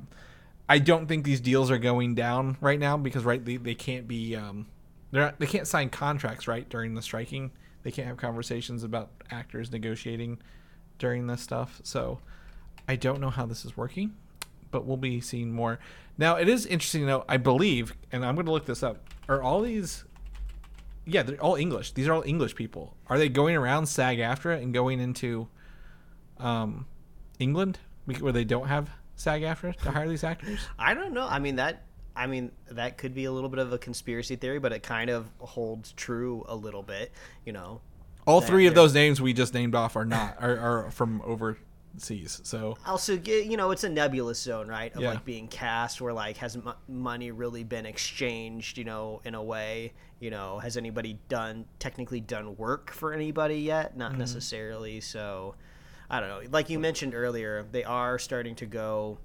I 0.67 0.77
don't 0.77 1.07
think 1.07 1.23
these 1.25 1.41
deals 1.41 1.71
are 1.71 1.79
going 1.79 2.13
down 2.13 2.57
right 2.61 2.77
now 2.79 2.95
because 2.95 3.23
right 3.25 3.43
they, 3.43 3.57
they 3.57 3.73
can't 3.73 4.07
be 4.07 4.35
um, 4.35 4.67
they're 5.11 5.23
not, 5.23 5.39
they 5.39 5.47
can't 5.47 5.67
sign 5.67 5.89
contracts 5.89 6.47
right 6.47 6.67
during 6.69 6.95
the 6.95 7.01
striking. 7.01 7.51
They 7.83 7.91
can't 7.91 8.07
have 8.07 8.17
conversations 8.17 8.83
about 8.83 9.11
actors 9.31 9.71
negotiating 9.71 10.39
during 10.97 11.27
this 11.27 11.41
stuff. 11.41 11.79
So, 11.83 12.19
I 12.87 12.95
don't 12.95 13.21
know 13.21 13.29
how 13.29 13.45
this 13.45 13.65
is 13.65 13.77
working 13.77 14.15
but 14.71 14.85
we'll 14.85 14.97
be 14.97 15.21
seeing 15.21 15.51
more. 15.51 15.79
Now, 16.17 16.35
it 16.35 16.49
is 16.49 16.65
interesting 16.65 17.05
know, 17.05 17.23
I 17.27 17.37
believe, 17.37 17.93
and 18.11 18.25
I'm 18.25 18.35
going 18.35 18.45
to 18.45 18.51
look 18.51 18.65
this 18.65 18.83
up, 18.83 18.97
are 19.27 19.41
all 19.41 19.61
these. 19.61 20.05
Yeah, 21.05 21.23
they're 21.23 21.41
all 21.41 21.55
English. 21.55 21.93
These 21.93 22.07
are 22.07 22.13
all 22.13 22.23
English 22.25 22.55
people. 22.55 22.95
Are 23.07 23.17
they 23.17 23.29
going 23.29 23.55
around 23.55 23.87
SAG 23.87 24.19
AFTRA 24.19 24.61
and 24.61 24.73
going 24.73 24.99
into 24.99 25.47
um, 26.37 26.85
England 27.39 27.79
where 28.19 28.31
they 28.31 28.43
don't 28.43 28.67
have 28.67 28.89
SAG 29.15 29.41
AFTRA 29.41 29.75
to 29.77 29.91
hire 29.91 30.07
these 30.07 30.23
actors? 30.23 30.59
I 30.77 30.93
don't 30.93 31.13
know. 31.13 31.27
I 31.27 31.39
mean 31.39 31.55
that. 31.55 31.83
I 32.19 32.27
mean 32.27 32.51
that 32.71 32.97
could 32.97 33.13
be 33.13 33.25
a 33.25 33.31
little 33.31 33.49
bit 33.49 33.59
of 33.59 33.71
a 33.73 33.77
conspiracy 33.77 34.35
theory, 34.35 34.59
but 34.59 34.71
it 34.73 34.83
kind 34.83 35.09
of 35.09 35.27
holds 35.39 35.93
true 35.93 36.45
a 36.47 36.55
little 36.55 36.83
bit. 36.83 37.11
You 37.45 37.53
know, 37.53 37.81
All 38.27 38.41
three 38.41 38.67
of 38.67 38.75
those 38.75 38.93
names 38.93 39.21
we 39.21 39.33
just 39.33 39.53
named 39.53 39.73
off 39.75 39.95
are 39.95 40.05
not 40.05 40.35
are, 40.39 40.57
are 40.59 40.91
from 40.91 41.21
overseas. 41.23 42.41
So 42.43 42.77
also 42.85 43.13
you 43.17 43.57
know 43.57 43.71
it's 43.71 43.83
a 43.83 43.89
nebulous 43.89 44.41
zone 44.41 44.67
right 44.67 44.93
of 44.95 45.01
Yeah. 45.01 45.11
like 45.11 45.25
being 45.25 45.47
cast 45.47 45.99
where 46.01 46.13
like 46.13 46.37
has 46.37 46.55
mo- 46.57 46.75
money 46.87 47.31
really 47.31 47.63
been 47.63 47.85
exchanged 47.85 48.77
you 48.77 48.83
know 48.83 49.21
in 49.25 49.33
a 49.35 49.41
way 49.43 49.93
you 50.19 50.29
know 50.29 50.59
has 50.59 50.77
anybody 50.77 51.17
done 51.29 51.65
technically 51.79 52.19
done 52.21 52.55
work 52.57 52.91
for 52.91 53.13
anybody 53.13 53.55
yet 53.61 53.97
not 53.97 54.11
Mm-hmm. 54.11 54.19
necessarily 54.19 54.99
so 55.01 55.55
i 56.09 56.19
don't 56.19 56.29
know 56.29 56.41
like 56.51 56.69
you 56.69 56.77
mentioned 56.79 57.15
earlier 57.15 57.65
they 57.71 57.83
are 57.83 58.19
starting 58.19 58.55
to 58.55 58.65
go 58.65 59.17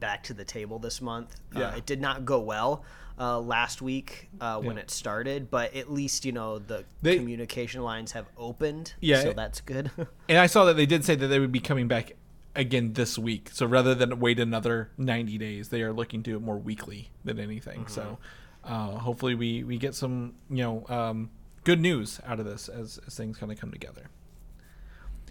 back 0.00 0.22
to 0.24 0.34
the 0.34 0.44
table 0.44 0.78
this 0.78 1.00
month 1.00 1.36
Yeah. 1.56 1.68
uh, 1.70 1.76
it 1.76 1.86
did 1.86 2.00
not 2.00 2.24
go 2.24 2.40
well 2.40 2.84
uh, 3.20 3.40
last 3.40 3.82
week 3.82 4.28
uh, 4.40 4.60
when 4.60 4.76
Yeah. 4.76 4.82
it 4.82 4.90
started 4.90 5.50
but 5.50 5.74
at 5.74 5.90
least 5.90 6.24
you 6.24 6.32
know 6.32 6.58
the 6.58 6.84
They- 7.02 7.16
communication 7.16 7.82
lines 7.82 8.12
have 8.12 8.26
opened 8.36 8.94
Yeah, 9.00 9.22
so 9.22 9.32
that's 9.32 9.60
good 9.60 9.90
And 10.28 10.38
I 10.38 10.46
saw 10.46 10.64
that 10.66 10.76
they 10.76 10.86
did 10.86 11.04
say 11.04 11.14
that 11.16 11.26
they 11.26 11.38
would 11.40 11.52
be 11.52 11.60
coming 11.60 11.88
back 11.88 12.12
again 12.54 12.92
this 12.94 13.16
week. 13.18 13.50
So 13.52 13.66
rather 13.66 13.94
than 13.94 14.18
wait 14.18 14.40
another 14.40 14.90
90 14.98 15.38
days, 15.38 15.68
they 15.68 15.82
are 15.82 15.92
looking 15.92 16.22
to 16.24 16.30
do 16.32 16.36
it 16.36 16.40
more 16.42 16.58
weekly 16.58 17.10
than 17.24 17.38
anything. 17.38 17.86
So 17.86 18.18
uh, 18.64 18.98
hopefully 18.98 19.36
we, 19.36 19.62
we 19.62 19.78
get 19.78 19.94
some, 19.94 20.34
you 20.50 20.64
know, 20.64 20.84
um, 20.88 21.30
good 21.62 21.80
news 21.80 22.20
out 22.26 22.40
of 22.40 22.46
this 22.46 22.68
as, 22.68 22.98
as 23.06 23.14
things 23.14 23.36
kind 23.38 23.52
of 23.52 23.60
come 23.60 23.70
together. 23.70 24.06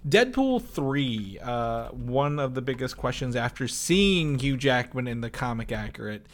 Deadpool 0.07 0.63
3, 0.63 1.39
uh, 1.41 1.89
one 1.89 2.39
of 2.39 2.53
the 2.53 2.61
biggest 2.61 2.97
questions 2.97 3.35
after 3.35 3.67
seeing 3.67 4.39
Hugh 4.39 4.57
Jackman 4.57 5.07
in 5.07 5.21
the 5.21 5.29
comic 5.29 5.71
accurate 5.71 6.25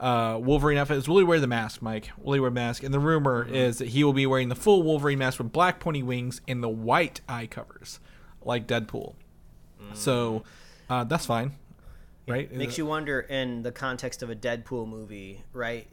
uh, 0.00 0.38
Wolverine 0.40 0.78
outfit 0.78 0.98
is 0.98 1.08
will 1.08 1.18
he 1.18 1.24
wear 1.24 1.40
the 1.40 1.46
mask, 1.46 1.82
Mike? 1.82 2.10
Will 2.18 2.34
he 2.34 2.40
wear 2.40 2.50
the 2.50 2.54
mask? 2.54 2.82
And 2.82 2.94
the 2.94 3.00
rumor 3.00 3.46
is 3.48 3.78
that 3.78 3.88
he 3.88 4.04
will 4.04 4.12
be 4.12 4.26
wearing 4.26 4.48
the 4.48 4.54
full 4.54 4.82
Wolverine 4.82 5.18
mask 5.18 5.38
with 5.38 5.52
black 5.52 5.80
pointy 5.80 6.02
wings 6.02 6.40
and 6.46 6.62
the 6.62 6.68
white 6.68 7.20
eye 7.28 7.46
covers, 7.46 7.98
like 8.42 8.66
Deadpool. 8.66 9.14
So 9.94 10.44
uh, 10.90 11.04
that's 11.04 11.24
fine, 11.24 11.52
right? 12.26 12.52
makes 12.52 12.76
you 12.76 12.84
wonder 12.84 13.20
in 13.20 13.62
the 13.62 13.72
context 13.72 14.22
of 14.22 14.28
a 14.28 14.36
Deadpool 14.36 14.86
movie, 14.86 15.42
right? 15.54 15.88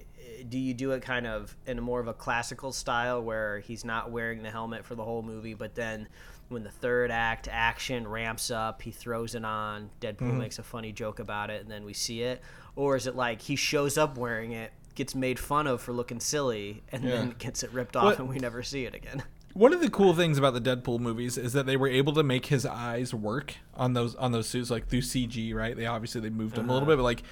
Do 0.49 0.59
you 0.59 0.74
do 0.74 0.91
it 0.91 1.01
kind 1.01 1.26
of 1.26 1.55
in 1.66 1.78
a 1.78 1.82
more 1.82 2.01
of 2.01 2.09
a 2.09 2.13
classical 2.13 2.74
style 2.74 3.24
where 3.24 3.59
he's 3.59 3.86
not 3.86 4.11
wearing 4.11 4.43
the 4.43 4.51
helmet 4.51 4.86
for 4.86 4.95
the 4.95 5.03
whole 5.03 5.22
movie, 5.22 5.53
but 5.53 5.76
then 5.76 6.09
when 6.50 6.64
the 6.64 6.72
third 6.72 7.12
act 7.12 7.48
action 7.52 8.08
ramps 8.08 8.52
up, 8.52 8.82
he 8.82 8.91
throws 8.91 9.36
it 9.36 9.43
on. 9.43 9.89
Deadpool 10.00 10.18
mm-hmm. 10.18 10.39
makes 10.39 10.60
a 10.60 10.64
funny 10.64 10.91
joke 10.91 11.20
about 11.20 11.50
it, 11.50 11.62
and 11.62 11.72
then 11.72 11.86
we 11.86 11.93
see 11.93 12.22
it, 12.22 12.41
or 12.76 12.96
is 12.96 13.08
it 13.08 13.16
like 13.16 13.41
he 13.41 13.56
shows 13.56 13.98
up 13.98 14.18
wearing 14.18 14.52
it, 14.52 14.72
gets 14.93 15.16
made 15.16 15.39
fun 15.39 15.68
of 15.68 15.82
for 15.82 15.93
looking 15.93 16.20
silly, 16.20 16.84
and 16.91 17.04
then 17.04 17.36
gets 17.38 17.64
it 17.64 17.72
ripped 17.72 17.96
off, 17.96 18.06
What- 18.06 18.20
and 18.20 18.30
we 18.30 18.38
never 18.38 18.64
see 18.64 18.86
it 18.86 18.93
again? 18.93 19.24
One 19.54 19.72
of 19.72 19.80
the 19.80 19.89
cool 19.89 20.14
things 20.14 20.38
about 20.38 20.54
the 20.54 20.60
Deadpool 20.60 21.00
movies 21.00 21.38
is 21.38 21.54
that 21.54 21.66
they 21.66 21.78
were 21.78 21.88
able 21.88 22.12
to 22.16 22.24
make 22.24 22.48
his 22.48 22.66
eyes 22.66 23.14
work 23.14 23.56
on 23.74 23.93
those 23.93 24.14
on 24.16 24.34
those 24.34 24.50
suits, 24.50 24.70
like 24.70 24.89
through 24.89 25.00
CG, 25.00 25.56
right? 25.56 25.78
They 25.78 25.86
obviously 25.86 26.20
they 26.20 26.30
moved 26.30 26.56
them 26.56 26.70
a 26.70 26.74
little 26.74 26.86
uh-huh. 26.86 26.91
bit, 26.91 26.98
but 26.98 27.04
like 27.04 27.24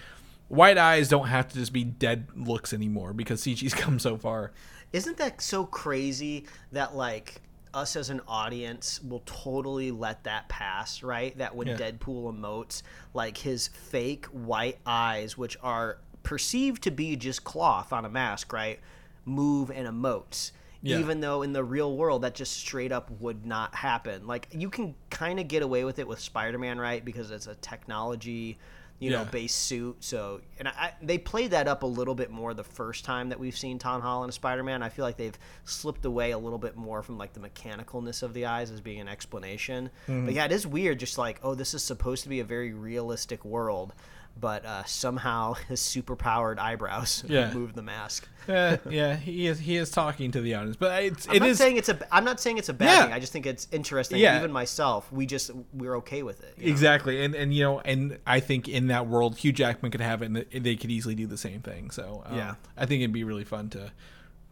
white 0.48 0.78
eyes 0.78 1.10
don't 1.10 1.28
have 1.28 1.50
to 1.50 1.56
just 1.56 1.74
be 1.74 1.84
dead 1.84 2.28
looks 2.34 2.72
anymore 2.72 3.12
because 3.12 3.42
CG's 3.42 3.74
come 3.74 4.00
so 4.00 4.16
far. 4.16 4.54
Isn't 4.94 5.18
that 5.18 5.42
so 5.42 5.66
crazy 5.66 6.46
that 6.72 6.96
like 6.96 7.42
us 7.74 7.96
as 7.96 8.10
an 8.10 8.22
audience 8.28 9.02
will 9.02 9.24
totally 9.26 9.92
let 9.92 10.24
that 10.26 10.48
pass, 10.50 11.04
right? 11.04 11.38
That 11.38 11.56
when 11.56 11.68
Yeah. 11.68 11.78
Deadpool 11.78 12.34
emotes, 12.34 12.84
like 13.14 13.38
his 13.38 13.68
fake 13.68 14.26
white 14.28 14.80
eyes, 14.86 15.38
which 15.38 15.58
are 15.62 15.98
perceived 16.24 16.84
to 16.84 16.92
be 16.92 17.16
just 17.16 17.44
cloth 17.44 17.92
on 17.92 18.06
a 18.06 18.10
mask, 18.10 18.54
right, 18.54 18.80
move 19.26 19.72
and 19.72 19.88
emotes. 19.88 20.52
Yeah. 20.82 21.00
Even 21.00 21.22
though 21.22 21.44
in 21.44 21.54
the 21.54 21.64
real 21.64 21.96
world 21.96 22.24
that 22.24 22.36
just 22.36 22.58
straight 22.58 22.92
up 22.92 23.10
would 23.22 23.46
not 23.46 23.74
happen. 23.74 24.28
Like 24.28 24.50
you 24.52 24.70
can 24.70 24.96
kind 25.10 25.40
of 25.40 25.48
get 25.48 25.64
away 25.64 25.86
with 25.86 25.98
it 25.98 26.08
with 26.08 26.20
Spider-Man, 26.20 26.78
right? 26.78 27.04
Because 27.04 27.32
it's 27.32 27.48
a 27.48 27.56
technology 27.56 28.58
you 29.00 29.10
know 29.10 29.26
base 29.26 29.54
suit. 29.54 29.98
So 30.04 30.42
and 30.60 30.68
I, 30.68 30.72
I, 30.72 30.94
they 31.02 31.18
played 31.18 31.52
that 31.52 31.68
up 31.68 31.84
a 31.84 31.88
little 31.88 32.16
bit 32.16 32.32
more 32.32 32.54
the 32.54 32.64
first 32.64 33.06
time 33.06 33.30
that 33.30 33.40
we've 33.40 33.58
seen 33.58 33.80
Tom 33.80 34.02
Holland 34.02 34.30
as 34.30 34.36
Spider 34.36 34.64
Man. 34.64 34.82
I 34.82 34.90
feel 34.90 35.04
like 35.04 35.18
they've 35.18 35.38
slipped 35.66 36.06
away 36.06 36.32
a 36.32 36.38
little 36.38 36.60
bit 36.60 36.76
more 36.76 37.02
from 37.04 37.18
like 37.18 37.34
the 37.34 37.40
mechanicalness 37.40 38.24
of 38.24 38.34
the 38.34 38.46
eyes 38.46 38.72
as 38.72 38.82
being 38.82 39.02
an 39.02 39.08
explanation. 39.08 39.90
Mm-hmm. 40.08 40.26
But 40.26 40.34
yeah, 40.34 40.46
it 40.46 40.52
is 40.52 40.66
weird. 40.66 41.00
Just 41.00 41.18
like 41.18 41.40
oh, 41.44 41.56
this 41.56 41.74
is 41.74 41.84
supposed 41.84 42.24
to 42.24 42.30
be 42.30 42.40
a 42.40 42.46
very 42.46 42.74
realistic 42.74 43.44
world. 43.44 43.94
But 44.40 44.66
uh, 44.66 44.84
somehow 44.86 45.54
his 45.70 45.80
super-powered 45.80 46.60
eyebrows 46.60 47.24
Yeah. 47.30 47.54
move 47.54 47.74
the 47.76 47.84
mask. 47.84 48.28
yeah, 48.48 48.78
yeah, 48.90 49.16
he 49.16 49.48
is 49.48 49.60
he 49.60 49.78
is 49.78 49.90
talking 49.90 50.32
to 50.32 50.42
the 50.42 50.56
audience, 50.56 50.76
but 50.76 51.02
it's 51.04 51.30
I'm 51.30 51.36
it 51.36 51.40
not 51.40 51.50
is 51.50 51.58
saying 51.58 51.78
it's 51.78 51.88
a. 51.88 51.98
I'm 52.12 52.26
not 52.26 52.42
saying 52.42 52.58
it's 52.58 52.68
a 52.68 52.74
bad 52.74 52.86
Yeah. 52.88 53.04
thing. 53.06 53.14
I 53.14 53.20
just 53.20 53.32
think 53.32 53.46
it's 53.46 53.68
interesting. 53.72 54.18
Yeah. 54.20 54.38
Even 54.40 54.52
myself, 54.52 55.10
we 55.14 55.26
just 55.26 55.52
we're 55.72 55.96
okay 55.98 56.24
with 56.24 56.44
it. 56.44 56.56
you 56.58 56.66
know? 56.66 56.72
exactly, 56.72 57.24
and 57.24 57.36
and 57.36 57.54
you 57.54 57.64
know, 57.64 57.80
and 57.80 58.18
I 58.28 58.42
think 58.42 58.68
in 58.68 58.88
that 58.88 59.08
world, 59.08 59.38
Hugh 59.38 59.54
Jackman 59.54 59.92
could 59.92 60.02
have 60.02 60.22
it, 60.22 60.26
and 60.26 60.66
they 60.66 60.76
could 60.76 60.92
easily 60.92 61.16
do 61.16 61.26
the 61.26 61.38
same 61.38 61.62
thing. 61.62 61.90
So 61.92 62.24
um, 62.26 62.36
Yeah. 62.36 62.56
I 62.76 62.86
think 62.86 63.02
it'd 63.02 63.14
be 63.14 63.24
really 63.24 63.46
fun 63.46 63.70
to 63.70 63.92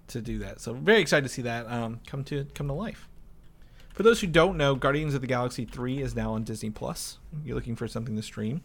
to 0.07 0.21
do 0.21 0.39
that. 0.39 0.61
So 0.61 0.73
very 0.73 1.01
excited 1.01 1.23
to 1.23 1.29
see 1.33 1.41
that 1.41 1.65
um, 1.69 1.99
come 2.07 2.23
to 2.25 2.45
come 2.53 2.67
to 2.67 2.73
life. 2.73 3.09
For 3.93 4.03
those 4.03 4.21
who 4.21 4.27
don't 4.27 4.55
know, 4.55 4.73
Guardians 4.75 5.13
of 5.15 5.19
the 5.21 5.27
Galaxy 5.27 5.65
3 5.65 6.01
is 6.01 6.15
now 6.15 6.31
on 6.33 6.43
Disney 6.45 6.69
Plus. 6.69 7.17
You're 7.43 7.55
looking 7.55 7.75
for 7.75 7.89
something 7.89 8.15
to 8.15 8.21
stream. 8.21 8.61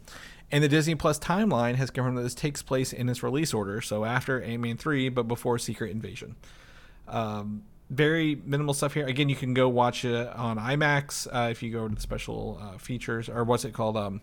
And 0.53 0.63
the 0.63 0.69
Disney 0.69 0.95
Plus 0.95 1.19
timeline 1.19 1.75
has 1.75 1.91
confirmed 1.91 2.19
that 2.19 2.23
this 2.23 2.35
takes 2.35 2.63
place 2.63 2.93
in 2.93 3.09
its 3.09 3.23
release 3.23 3.53
order, 3.53 3.81
so 3.81 4.05
after 4.05 4.41
Ant-Man 4.41 4.77
3, 4.77 5.09
but 5.09 5.25
before 5.25 5.59
Secret 5.59 5.91
Invasion. 5.91 6.37
Um, 7.09 7.65
very 7.91 8.37
minimal 8.45 8.75
stuff 8.75 8.95
here. 8.95 9.07
Again, 9.07 9.29
you 9.29 9.37
can 9.37 9.55
go 9.55 9.69
watch 9.69 10.05
it 10.05 10.29
on 10.35 10.57
IMAX 10.59 11.27
uh, 11.33 11.51
if 11.51 11.63
you 11.63 11.73
go 11.73 11.89
to 11.89 11.95
the 11.95 12.01
special 12.01 12.61
uh, 12.63 12.79
features, 12.79 13.29
or 13.29 13.45
what's 13.45 13.65
it 13.65 13.73
called? 13.73 13.97
Um, 13.97 14.21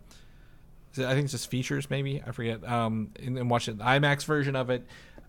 it- 0.95 1.05
I 1.05 1.13
think 1.13 1.26
it's 1.26 1.34
just 1.34 1.49
features, 1.49 1.89
maybe 1.89 2.21
I 2.26 2.32
forget. 2.32 2.63
Um, 2.67 3.11
and, 3.21 3.38
and 3.38 3.49
watch 3.49 3.67
it, 3.67 3.78
the 3.78 3.84
IMAX 3.84 4.26
version 4.26 4.55
of 4.55 4.69
it. 4.69 4.86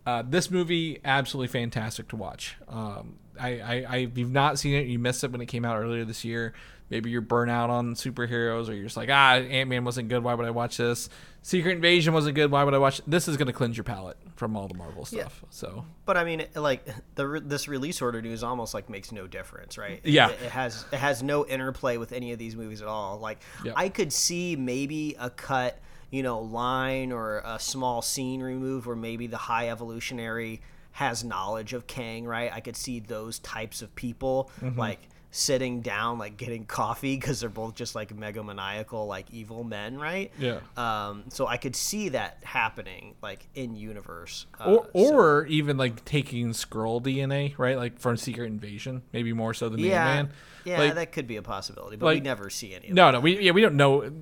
Uh, 0.06 0.22
this 0.28 0.50
movie 0.50 1.00
absolutely 1.04 1.48
fantastic 1.48 2.08
to 2.08 2.16
watch. 2.16 2.56
Um, 2.68 3.14
I, 3.40 3.48
I, 3.60 3.86
I, 3.88 3.96
if 3.98 4.18
you've 4.18 4.30
not 4.32 4.58
seen 4.58 4.74
it, 4.74 4.86
you 4.86 4.98
missed 4.98 5.24
it 5.24 5.32
when 5.32 5.40
it 5.40 5.46
came 5.46 5.64
out 5.64 5.76
earlier 5.78 6.04
this 6.04 6.24
year. 6.24 6.52
Maybe 6.90 7.10
you're 7.10 7.22
burnt 7.22 7.50
out 7.50 7.70
on 7.70 7.94
superheroes, 7.94 8.68
or 8.68 8.74
you're 8.74 8.84
just 8.84 8.96
like, 8.96 9.08
ah, 9.10 9.34
Ant 9.36 9.70
Man 9.70 9.84
wasn't 9.84 10.08
good. 10.08 10.22
Why 10.22 10.34
would 10.34 10.46
I 10.46 10.50
watch 10.50 10.76
this? 10.76 11.08
Secret 11.42 11.72
Invasion 11.72 12.14
wasn't 12.14 12.34
good. 12.36 12.50
Why 12.50 12.62
would 12.64 12.72
I 12.74 12.78
watch? 12.78 13.00
This 13.06 13.26
is 13.28 13.36
going 13.36 13.46
to 13.48 13.52
cleanse 13.52 13.76
your 13.76 13.84
palate 13.84 14.16
from 14.36 14.56
all 14.56 14.68
the 14.68 14.74
Marvel 14.74 15.04
stuff. 15.04 15.44
So 15.50 15.84
But 16.06 16.16
I 16.16 16.24
mean, 16.24 16.46
like 16.54 16.86
the 17.16 17.42
this 17.44 17.68
release 17.68 18.00
order 18.02 18.20
news 18.22 18.42
almost 18.42 18.74
like 18.74 18.88
makes 18.88 19.12
no 19.12 19.26
difference, 19.26 19.76
right? 19.76 20.00
Yeah. 20.04 20.28
it, 20.30 20.38
it 20.44 20.50
has 20.50 20.84
it 20.92 20.96
has 20.98 21.22
no 21.22 21.46
interplay 21.46 21.96
with 21.96 22.12
any 22.12 22.32
of 22.32 22.38
these 22.38 22.54
movies 22.56 22.80
at 22.82 22.88
all. 22.88 23.18
Like 23.18 23.40
Yeah. 23.64 23.72
I 23.76 23.88
could 23.88 24.12
see 24.12 24.56
maybe 24.56 25.16
a 25.18 25.28
cut, 25.30 25.78
you 26.10 26.22
know, 26.22 26.40
line 26.40 27.12
or 27.12 27.42
a 27.44 27.58
small 27.58 28.00
scene 28.02 28.42
removed 28.42 28.86
where 28.86 28.96
maybe 28.96 29.26
the 29.26 29.36
High 29.36 29.68
Evolutionary 29.68 30.62
has 30.92 31.24
knowledge 31.24 31.72
of 31.74 31.86
Kang, 31.86 32.24
right? 32.24 32.50
I 32.52 32.60
could 32.60 32.76
see 32.76 33.00
those 33.00 33.38
types 33.40 33.82
of 33.82 33.94
people 33.96 34.50
Mm-hmm. 34.62 34.78
like 34.78 35.00
sitting 35.36 35.80
down 35.80 36.16
like 36.16 36.36
getting 36.36 36.64
coffee 36.64 37.16
because 37.16 37.40
they're 37.40 37.48
both 37.48 37.74
just 37.74 37.96
like 37.96 38.14
megamaniacal 38.16 39.08
like 39.08 39.26
evil 39.32 39.64
men 39.64 39.98
right 39.98 40.30
Yeah. 40.38 40.60
um 40.76 41.24
so 41.30 41.48
i 41.48 41.56
could 41.56 41.74
see 41.74 42.10
that 42.10 42.38
happening 42.44 43.16
like 43.20 43.48
in 43.56 43.74
universe 43.74 44.46
uh, 44.60 44.74
or, 44.76 44.88
so- 44.94 45.14
or 45.14 45.46
even 45.46 45.76
like 45.76 46.04
taking 46.04 46.50
Skrull 46.50 47.02
DNA, 47.02 47.58
right? 47.58 47.76
Like 47.76 47.98
from 47.98 48.16
Secret 48.16 48.46
Invasion, 48.46 49.02
maybe 49.12 49.32
more 49.32 49.54
so 49.54 49.68
than 49.68 49.80
the 49.82 49.88
yeah, 49.88 50.06
Ant-Man. 50.08 50.34
yeah, 50.64 50.78
Like- 50.78 50.94
that 50.94 51.10
could 51.12 51.26
be 51.26 51.34
a 51.36 51.42
possibility, 51.42 51.96
but 51.96 52.14
we 52.14 52.20
never 52.20 52.48
see 52.48 52.72
any. 52.72 52.88
Of 52.90 52.94
No, 52.94 53.10
no, 53.10 53.18
we 53.18 53.40
yeah 53.40 53.50
we 53.50 53.60
don't 53.60 53.74
know. 53.76 54.02
It 54.02 54.12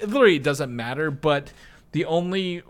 literally 0.00 0.36
it 0.36 0.42
doesn't 0.42 0.74
matter. 0.74 1.12
But 1.12 1.52
the 1.92 2.04
only, 2.06 2.62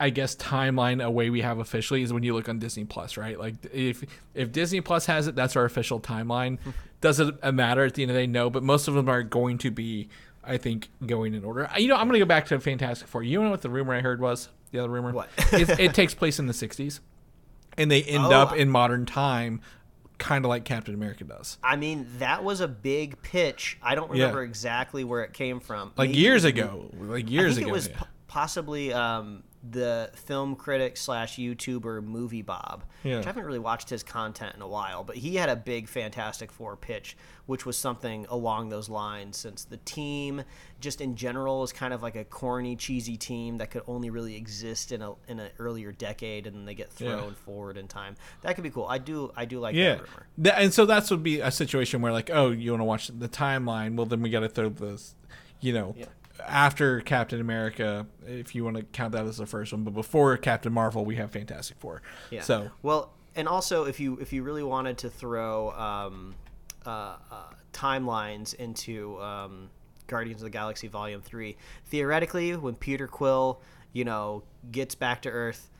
I 0.00 0.10
guess, 0.10 0.34
timeline 0.34 1.02
away 1.04 1.30
we 1.30 1.40
have 1.42 1.58
officially 1.58 2.02
is 2.02 2.12
when 2.12 2.22
you 2.22 2.34
look 2.34 2.48
on 2.48 2.58
Disney 2.58 2.84
Plus, 2.84 3.16
right? 3.16 3.38
Like 3.38 3.54
if 3.72 4.02
if 4.34 4.50
Disney 4.52 4.80
Plus 4.80 5.06
has 5.06 5.26
it, 5.28 5.34
that's 5.36 5.54
our 5.56 5.64
official 5.64 6.00
timeline. 6.00 6.58
Does 7.00 7.20
it 7.20 7.42
matter 7.54 7.84
at 7.84 7.94
the 7.94 8.02
end 8.02 8.10
of 8.10 8.14
the 8.16 8.22
day? 8.22 8.26
No, 8.26 8.50
but 8.50 8.62
most 8.62 8.88
of 8.88 8.94
them 8.94 9.08
are 9.08 9.22
going 9.22 9.58
to 9.58 9.70
be, 9.70 10.08
I 10.42 10.56
think, 10.56 10.88
going 11.06 11.34
in 11.34 11.44
order. 11.44 11.68
You 11.78 11.88
know, 11.88 11.96
I'm 11.96 12.08
gonna 12.08 12.18
go 12.18 12.24
back 12.24 12.46
to 12.46 12.58
Fantastic 12.58 13.06
Four. 13.08 13.22
You 13.22 13.42
know 13.42 13.50
what 13.50 13.62
the 13.62 13.70
rumor 13.70 13.94
I 13.94 14.00
heard 14.00 14.20
was? 14.20 14.48
The 14.72 14.78
other 14.80 14.88
rumor. 14.90 15.12
What? 15.12 15.28
it, 15.52 15.68
it 15.78 15.94
takes 15.94 16.14
place 16.14 16.38
in 16.38 16.46
the 16.46 16.52
'60s, 16.54 17.00
and 17.76 17.90
they 17.90 18.02
end 18.02 18.24
Oh. 18.24 18.30
up 18.32 18.56
in 18.56 18.68
modern 18.70 19.04
time, 19.06 19.60
kind 20.18 20.44
of 20.44 20.48
like 20.48 20.64
Captain 20.64 20.94
America 20.94 21.24
does. 21.24 21.58
I 21.62 21.76
mean, 21.76 22.06
that 22.18 22.42
was 22.42 22.60
a 22.60 22.68
big 22.68 23.20
pitch. 23.22 23.78
I 23.82 23.94
don't 23.94 24.08
Yeah. 24.14 24.22
remember 24.24 24.42
exactly 24.42 25.04
where 25.04 25.22
it 25.22 25.34
came 25.34 25.60
from. 25.60 25.92
Like 25.96 26.08
Maybe 26.10 26.20
years 26.20 26.44
ago, 26.44 26.90
like 26.98 27.26
I 27.26 27.28
years 27.28 27.54
think 27.56 27.66
ago. 27.66 27.74
it 27.74 27.76
was 27.76 27.88
yeah. 27.88 27.98
po- 27.98 28.06
possibly 28.28 28.92
um, 28.94 29.42
the 29.70 30.10
film 30.14 30.56
critic 30.56 30.96
slash 30.96 31.36
YouTuber 31.36 32.02
Movie 32.04 32.42
Bob. 32.42 32.84
Yeah. 33.02 33.16
Which 33.16 33.24
I 33.26 33.28
haven't 33.30 33.44
really 33.46 33.58
watched 33.58 33.88
his 33.88 34.02
content 34.02 34.54
in 34.56 34.62
a 34.62 34.68
while, 34.68 35.04
but 35.04 35.16
he 35.16 35.36
had 35.36 35.48
a 35.48 35.56
big 35.56 35.88
Fantastic 35.88 36.52
Four 36.52 36.76
pitch, 36.76 37.16
which 37.46 37.64
was 37.64 37.76
something 37.76 38.26
along 38.28 38.68
those 38.68 38.88
lines. 38.88 39.36
Since 39.38 39.64
the 39.64 39.76
team, 39.78 40.42
just 40.80 41.00
in 41.00 41.16
general, 41.16 41.62
is 41.62 41.72
kind 41.72 41.94
of 41.94 42.02
like 42.02 42.14
a 42.16 42.24
corny, 42.24 42.76
cheesy 42.76 43.16
team 43.16 43.58
that 43.58 43.70
could 43.70 43.82
only 43.86 44.10
really 44.10 44.36
exist 44.36 44.92
in 44.92 45.00
a 45.02 45.12
in 45.28 45.40
an 45.40 45.50
earlier 45.58 45.92
decade, 45.92 46.46
and 46.46 46.54
then 46.56 46.64
they 46.66 46.74
get 46.74 46.90
Yeah. 46.98 47.16
thrown 47.16 47.34
forward 47.34 47.76
in 47.78 47.88
time. 47.88 48.16
That 48.42 48.54
could 48.56 48.64
be 48.64 48.70
cool. 48.70 48.86
I 48.88 48.98
do 48.98 49.32
I 49.36 49.44
do 49.46 49.60
like 49.60 49.74
Yeah, 49.74 49.94
that 49.94 50.00
rumor. 50.02 50.26
That- 50.38 50.60
and 50.60 50.74
so 50.74 50.84
that's 50.86 51.10
would 51.10 51.22
be 51.22 51.40
a 51.40 51.50
situation 51.50 52.02
where 52.02 52.12
like, 52.12 52.30
oh, 52.30 52.50
you 52.50 52.72
want 52.72 52.80
to 52.80 52.84
watch 52.84 53.08
the 53.08 53.28
timeline? 53.28 53.96
Well, 53.96 54.06
then 54.06 54.20
we 54.20 54.28
got 54.30 54.40
to 54.40 54.48
throw 54.48 54.68
this, 54.68 55.14
you 55.60 55.72
know, 55.72 55.94
after 56.46 57.00
Captain 57.00 57.40
America, 57.40 58.06
if 58.26 58.54
you 58.54 58.64
want 58.64 58.76
to 58.76 58.82
count 58.82 59.12
that 59.12 59.24
as 59.26 59.36
the 59.36 59.46
first 59.46 59.72
one, 59.72 59.84
but 59.84 59.94
before 59.94 60.36
Captain 60.36 60.72
Marvel, 60.72 61.04
we 61.04 61.16
have 61.16 61.30
Fantastic 61.30 61.76
Four. 61.78 62.02
Yeah. 62.30 62.42
So 62.42 62.70
well, 62.82 63.12
and 63.36 63.48
also 63.48 63.84
if 63.84 64.00
you 64.00 64.18
if 64.20 64.32
you 64.32 64.42
really 64.42 64.62
wanted 64.62 64.98
to 64.98 65.10
throw 65.10 65.70
um, 65.72 66.34
uh, 66.86 66.90
uh, 66.90 67.16
timelines 67.72 68.54
into 68.54 69.20
um, 69.20 69.70
Guardians 70.06 70.40
of 70.42 70.46
the 70.46 70.50
Galaxy 70.50 70.88
Volume 70.88 71.22
Three, 71.22 71.56
theoretically, 71.86 72.56
when 72.56 72.74
Peter 72.74 73.06
Quill, 73.06 73.60
you 73.92 74.04
know, 74.04 74.42
gets 74.70 74.94
back 74.94 75.22
to 75.22 75.30
Earth. 75.30 75.70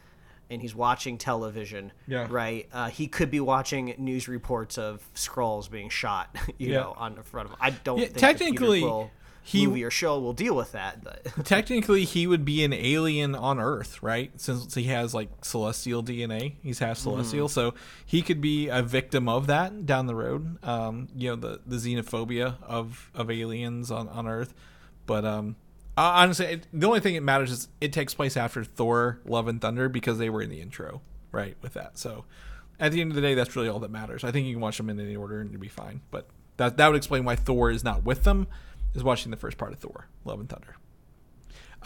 And 0.51 0.61
he's 0.61 0.75
watching 0.75 1.17
television, 1.17 1.91
Yeah. 2.07 2.27
right? 2.29 2.69
Uh, 2.71 2.91
he 2.91 3.07
could 3.09 3.31
be 3.31 3.41
watching 3.41 3.95
news 3.97 4.29
reports 4.29 4.77
of 4.77 5.03
Skrulls 5.15 5.71
being 5.71 5.89
shot, 5.89 6.37
you 6.59 6.71
Yeah. 6.71 6.81
know, 6.81 6.95
on 6.99 7.15
the 7.15 7.23
front 7.23 7.47
of 7.47 7.53
him. 7.53 7.59
I 7.63 7.71
don't 7.71 7.97
Yeah, 7.99 8.05
think 8.05 8.19
technically, 8.19 8.81
the 8.81 8.87
Peter 8.87 8.87
Quill 8.87 9.11
he- 9.45 9.67
movie 9.67 9.85
or 9.85 9.91
show 9.91 10.19
will 10.19 10.33
deal 10.33 10.57
with 10.57 10.73
that, 10.73 11.05
but 11.05 11.23
technically, 11.45 12.05
he 12.05 12.27
would 12.27 12.45
be 12.45 12.65
an 12.65 12.73
alien 12.73 13.35
on 13.35 13.61
Earth, 13.61 14.03
right? 14.03 14.33
Since 14.41 14.75
he 14.75 14.85
has 14.85 15.13
like 15.15 15.29
celestial 15.45 16.03
DNA, 16.03 16.55
he's 16.63 16.79
half 16.79 16.97
celestial, 16.97 17.49
so 17.49 17.75
he 18.07 18.23
could 18.23 18.41
be 18.41 18.69
a 18.69 18.83
victim 18.83 19.29
of 19.29 19.47
that 19.47 19.85
down 19.85 20.07
the 20.07 20.15
road. 20.15 20.65
Um, 20.65 21.09
you 21.15 21.29
know, 21.29 21.37
the 21.37 21.61
the 21.67 21.77
xenophobia 21.77 22.63
of 22.63 23.11
of 23.15 23.31
aliens 23.31 23.91
on 23.91 24.09
on 24.09 24.27
Earth. 24.27 24.55
But 25.07 25.27
um, 25.27 25.57
honestly, 25.97 26.47
it, 26.47 26.67
the 26.73 26.87
only 26.87 27.01
thing 27.01 27.15
that 27.15 27.21
matters 27.21 27.51
is 27.51 27.69
it 27.83 27.93
takes 27.93 28.15
place 28.15 28.39
after 28.39 28.65
Thor: 28.65 29.21
Love 29.27 29.47
and 29.47 29.61
Thunder 29.61 29.91
because 29.91 30.19
they 30.19 30.31
were 30.31 30.41
in 30.41 30.49
the 30.49 30.63
intro, 30.63 31.03
right? 31.33 31.57
With 31.61 31.75
that, 31.75 31.99
so 31.99 32.25
at 32.81 32.93
the 32.93 33.01
end 33.01 33.11
of 33.11 33.15
the 33.15 33.21
day, 33.21 33.35
that's 33.35 33.55
really 33.55 33.69
all 33.69 33.81
that 33.81 33.91
matters. 33.91 34.25
I 34.25 34.31
think 34.31 34.47
you 34.47 34.55
can 34.55 34.61
watch 34.61 34.79
them 34.79 34.91
in 34.91 34.99
any 34.99 35.17
order 35.17 35.41
and 35.41 35.51
you'll 35.53 35.61
be 35.61 35.69
fine. 35.69 36.01
But 36.11 36.29
that 36.57 36.77
that 36.77 36.89
would 36.89 36.97
explain 36.97 37.25
why 37.25 37.37
Thor 37.37 37.71
is 37.71 37.85
not 37.85 38.05
with 38.05 38.25
them. 38.25 38.47
Is 38.95 39.03
watching 39.03 39.31
the 39.31 39.37
first 39.37 39.59
part 39.59 39.73
of 39.73 39.79
Thor: 39.79 40.09
Love 40.25 40.41
and 40.41 40.49
Thunder. 40.49 40.77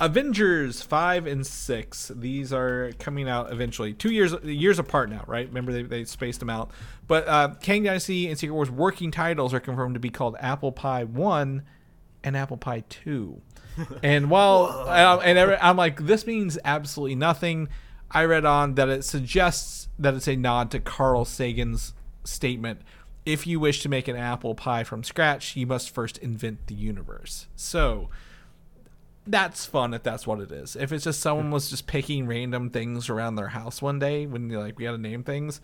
Avengers 0.01 0.81
five 0.81 1.27
and 1.27 1.45
six. 1.45 2.13
These 2.15 2.53
are 2.53 2.93
coming 3.01 3.29
out 3.29 3.51
eventually, 3.51 3.93
two 3.93 4.13
years 4.13 4.33
years 4.45 4.79
apart 4.79 5.11
now, 5.11 5.25
right? 5.27 5.49
Remember 5.49 5.73
they, 5.73 5.83
they 5.83 6.05
spaced 6.05 6.39
them 6.39 6.51
out. 6.51 6.71
But 7.09 7.27
uh, 7.27 7.55
Kang 7.61 7.83
Dynasty 7.83 8.29
and 8.29 8.39
Secret 8.39 8.55
Wars 8.55 8.71
working 8.71 9.11
titles 9.11 9.53
are 9.53 9.61
confirmed 9.61 9.95
to 9.95 10.01
be 10.01 10.11
called 10.11 10.37
Apple 10.39 10.71
Pie 10.71 11.05
One 11.05 11.63
and 12.23 12.37
Apple 12.37 12.59
Pie 12.59 12.85
Two. 12.89 13.41
and 14.03 14.31
while 14.31 14.89
and 15.21 15.37
every- 15.37 15.57
I'm 15.57 15.77
like, 15.77 16.07
this 16.07 16.27
means 16.27 16.59
absolutely 16.65 17.17
nothing. 17.17 17.69
I 18.11 18.25
read 18.25 18.45
on 18.45 18.75
that 18.75 18.89
it 18.89 19.05
suggests 19.05 19.89
that 19.99 20.15
it's 20.15 20.29
a 20.29 20.37
nod 20.37 20.71
to 20.71 20.81
Carl 20.81 21.25
Sagan's 21.25 21.93
statement. 22.25 22.83
If 23.29 23.47
you 23.47 23.61
wish 23.61 23.83
to 23.83 23.91
make 23.91 24.09
an 24.09 24.17
apple 24.17 24.55
pie 24.55 24.85
from 24.85 25.05
scratch, 25.05 25.55
you 25.55 25.67
must 25.67 25.91
first 25.91 26.17
invent 26.19 26.67
the 26.67 26.75
universe. 26.75 27.47
So, 27.57 28.09
that's 29.27 29.67
fun 29.67 29.93
if 29.93 30.03
that's 30.03 30.27
what 30.27 30.41
it 30.41 30.51
is. 30.51 30.75
If 30.75 30.93
it's 30.93 31.05
just 31.05 31.21
someone 31.21 31.51
was 31.51 31.69
just 31.69 31.87
picking 31.87 32.27
random 32.27 32.71
things 32.71 33.11
around 33.11 33.35
their 33.35 33.49
house 33.49 33.83
one 33.83 33.99
day 33.99 34.25
when 34.25 34.49
you're 34.49 34.63
like 34.63 34.79
we 34.79 34.85
got 34.85 34.93
to 34.93 34.99
name 34.99 35.23
things, 35.23 35.61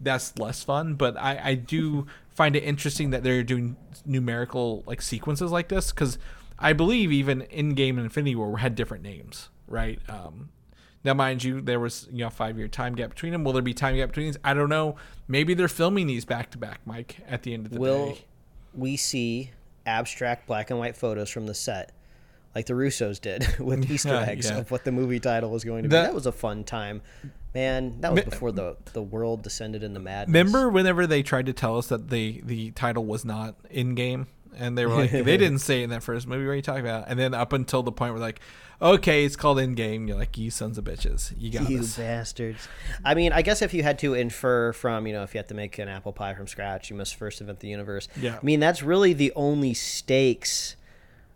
that's 0.00 0.38
less 0.38 0.62
fun. 0.62 0.94
But 0.94 1.16
I, 1.16 1.40
I 1.42 1.54
do 1.54 2.06
find 2.30 2.54
it 2.54 2.62
interesting 2.62 3.10
that 3.10 3.24
they're 3.24 3.42
doing 3.42 3.76
numerical 4.06 4.84
like 4.86 5.02
sequences 5.02 5.50
like 5.50 5.68
this 5.68 5.90
because 5.90 6.18
I 6.58 6.72
believe 6.72 7.10
even 7.10 7.42
Endgame 7.52 7.98
Infinity 7.98 8.36
War 8.36 8.58
had 8.58 8.76
different 8.76 9.02
names, 9.02 9.48
right? 9.66 9.98
Um, 10.08 10.50
now, 11.04 11.14
mind 11.14 11.44
you, 11.44 11.60
there 11.60 11.80
was 11.80 12.08
you 12.10 12.18
know 12.24 12.30
five 12.30 12.58
year 12.58 12.68
time 12.68 12.94
gap 12.94 13.10
between 13.10 13.32
them. 13.32 13.44
Will 13.44 13.52
there 13.52 13.62
be 13.62 13.74
time 13.74 13.96
gap 13.96 14.08
between 14.08 14.26
these? 14.26 14.38
I 14.44 14.54
don't 14.54 14.68
know. 14.68 14.96
Maybe 15.28 15.54
they're 15.54 15.68
filming 15.68 16.06
these 16.06 16.24
back 16.24 16.50
to 16.52 16.58
back, 16.58 16.80
Mike. 16.84 17.18
At 17.28 17.42
the 17.42 17.54
end 17.54 17.66
of 17.66 17.72
the 17.72 17.78
Will 17.80 18.12
day, 18.12 18.24
we 18.74 18.96
see 18.96 19.50
abstract 19.86 20.46
black 20.46 20.70
and 20.70 20.78
white 20.78 20.96
photos 20.96 21.30
from 21.30 21.46
the 21.46 21.54
set? 21.54 21.92
like 22.54 22.64
the 22.66 22.72
Russos 22.72 23.20
did 23.20 23.46
with 23.60 23.88
Easter 23.90 24.08
Yeah, 24.08 24.22
eggs 24.24 24.50
yeah. 24.50 24.58
of 24.58 24.70
what 24.70 24.82
the 24.82 24.90
movie 24.90 25.20
title 25.20 25.50
was 25.50 25.64
going 25.64 25.82
to 25.84 25.88
be. 25.88 25.92
That- 25.92 26.04
That, 26.06 26.14
was 26.14 26.26
a 26.26 26.32
fun 26.32 26.64
time, 26.64 27.02
man. 27.54 28.00
That 28.00 28.12
was 28.14 28.24
before 28.24 28.50
the 28.52 28.76
the 28.94 29.02
world 29.02 29.42
descended 29.42 29.82
into 29.84 30.00
madness. 30.00 30.32
Remember 30.34 30.68
whenever 30.68 31.06
they 31.06 31.22
tried 31.22 31.46
to 31.46 31.52
tell 31.52 31.78
us 31.78 31.86
that 31.88 32.08
the 32.08 32.40
the 32.44 32.70
title 32.72 33.04
was 33.04 33.24
not 33.24 33.54
Endgame, 33.68 34.26
and 34.58 34.76
they 34.76 34.84
were 34.86 34.94
like, 34.94 35.10
they 35.10 35.22
didn't 35.36 35.58
say 35.60 35.80
it 35.80 35.84
in 35.84 35.90
that 35.90 36.02
first 36.02 36.26
movie. 36.26 36.44
What 36.44 36.52
are 36.52 36.56
you 36.56 36.62
talking 36.62 36.84
about? 36.84 37.04
And 37.08 37.18
then 37.18 37.34
up 37.34 37.52
until 37.52 37.82
the 37.82 37.92
point 37.92 38.12
where 38.12 38.20
like, 38.20 38.40
okay, 38.80 39.24
it's 39.24 39.36
called 39.36 39.58
Endgame. 39.58 40.06
You're 40.08 40.16
like, 40.16 40.36
you 40.38 40.50
sons 40.50 40.78
of 40.78 40.84
bitches, 40.84 41.32
you 41.38 41.50
got 41.50 41.68
You 41.68 41.78
this. 41.78 41.96
bastards. 41.96 42.68
I 43.04 43.14
mean, 43.14 43.32
I 43.32 43.42
guess 43.42 43.62
if 43.62 43.74
you 43.74 43.82
had 43.82 43.98
to 44.00 44.14
infer 44.14 44.72
from, 44.72 45.06
you 45.06 45.12
know, 45.12 45.22
if 45.22 45.34
you 45.34 45.38
had 45.38 45.48
to 45.48 45.54
make 45.54 45.78
an 45.78 45.88
apple 45.88 46.12
pie 46.12 46.34
from 46.34 46.46
scratch, 46.46 46.90
you 46.90 46.96
must 46.96 47.16
first 47.16 47.40
invent 47.40 47.60
the 47.60 47.68
universe. 47.68 48.08
Yeah. 48.20 48.36
I 48.40 48.44
mean, 48.44 48.60
that's 48.60 48.82
really 48.82 49.12
the 49.14 49.32
only 49.34 49.74
stakes 49.74 50.76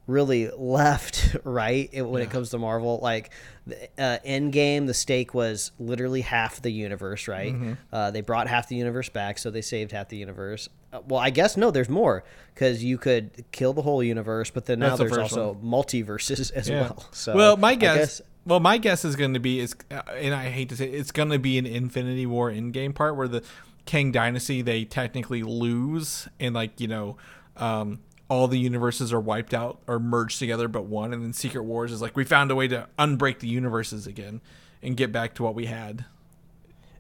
really 0.06 0.50
left, 0.50 1.36
right? 1.44 1.88
When 2.06 2.22
it 2.22 2.30
comes 2.30 2.50
to 2.50 2.58
Marvel, 2.58 2.98
like 3.02 3.30
the, 3.66 3.84
uh, 3.98 4.18
Endgame, 4.26 4.86
the 4.86 4.94
stake 4.94 5.34
was 5.34 5.70
literally 5.78 6.22
half 6.22 6.60
the 6.62 6.70
universe, 6.70 7.28
right? 7.28 7.52
Mm-hmm. 7.54 7.72
Uh, 7.92 8.10
they 8.10 8.20
brought 8.20 8.48
half 8.48 8.68
the 8.68 8.76
universe 8.76 9.08
back, 9.08 9.38
so 9.38 9.50
they 9.50 9.62
saved 9.62 9.92
half 9.92 10.08
the 10.08 10.16
universe. 10.16 10.68
Uh, 10.92 11.00
well, 11.06 11.20
I 11.20 11.30
guess 11.30 11.56
no, 11.56 11.70
there's 11.70 11.88
more 11.88 12.24
because 12.54 12.82
you 12.82 12.98
could 12.98 13.44
kill 13.52 13.72
the 13.72 13.82
whole 13.82 14.02
universe, 14.02 14.50
but 14.50 14.66
then 14.66 14.80
now 14.80 14.96
That's 14.96 15.10
there's 15.10 15.18
also 15.18 15.56
multiverses 15.62 16.50
as 16.54 16.68
Yeah. 16.68 16.80
well. 16.82 17.04
So, 17.12 17.36
well, 17.36 17.56
my 17.56 17.70
I 17.70 17.74
guess, 17.76 18.20
well, 18.44 18.60
my 18.60 18.78
guess 18.78 19.04
is 19.04 19.14
going 19.16 19.34
to 19.34 19.40
be 19.40 19.60
is, 19.60 19.76
uh, 19.90 20.02
and 20.16 20.34
I 20.34 20.50
hate 20.50 20.68
to 20.70 20.76
say, 20.76 20.86
it, 20.88 20.94
it's 20.94 21.12
going 21.12 21.30
to 21.30 21.38
be 21.38 21.56
an 21.58 21.66
Infinity 21.66 22.26
War 22.26 22.50
Endgame 22.50 22.94
part 22.94 23.16
where 23.16 23.28
the 23.28 23.42
Kang 23.86 24.10
Dynasty 24.12 24.62
they 24.62 24.84
technically 24.84 25.42
lose, 25.44 26.28
and 26.40 26.54
like 26.54 26.80
you 26.80 26.88
know, 26.88 27.16
um, 27.56 28.00
all 28.28 28.48
the 28.48 28.58
universes 28.58 29.12
are 29.12 29.20
wiped 29.20 29.52
out 29.52 29.80
or 29.86 29.98
merged 29.98 30.38
together 30.38 30.68
but 30.68 30.86
one, 30.86 31.12
and 31.12 31.22
then 31.22 31.32
Secret 31.32 31.62
Wars 31.62 31.92
is 31.92 32.00
like 32.00 32.16
we 32.16 32.24
found 32.24 32.50
a 32.50 32.54
way 32.54 32.68
to 32.68 32.88
unbreak 32.98 33.40
the 33.40 33.48
universes 33.48 34.06
again 34.06 34.40
and 34.82 34.96
get 34.96 35.12
back 35.12 35.34
to 35.34 35.42
what 35.42 35.54
we 35.54 35.66
had. 35.66 36.04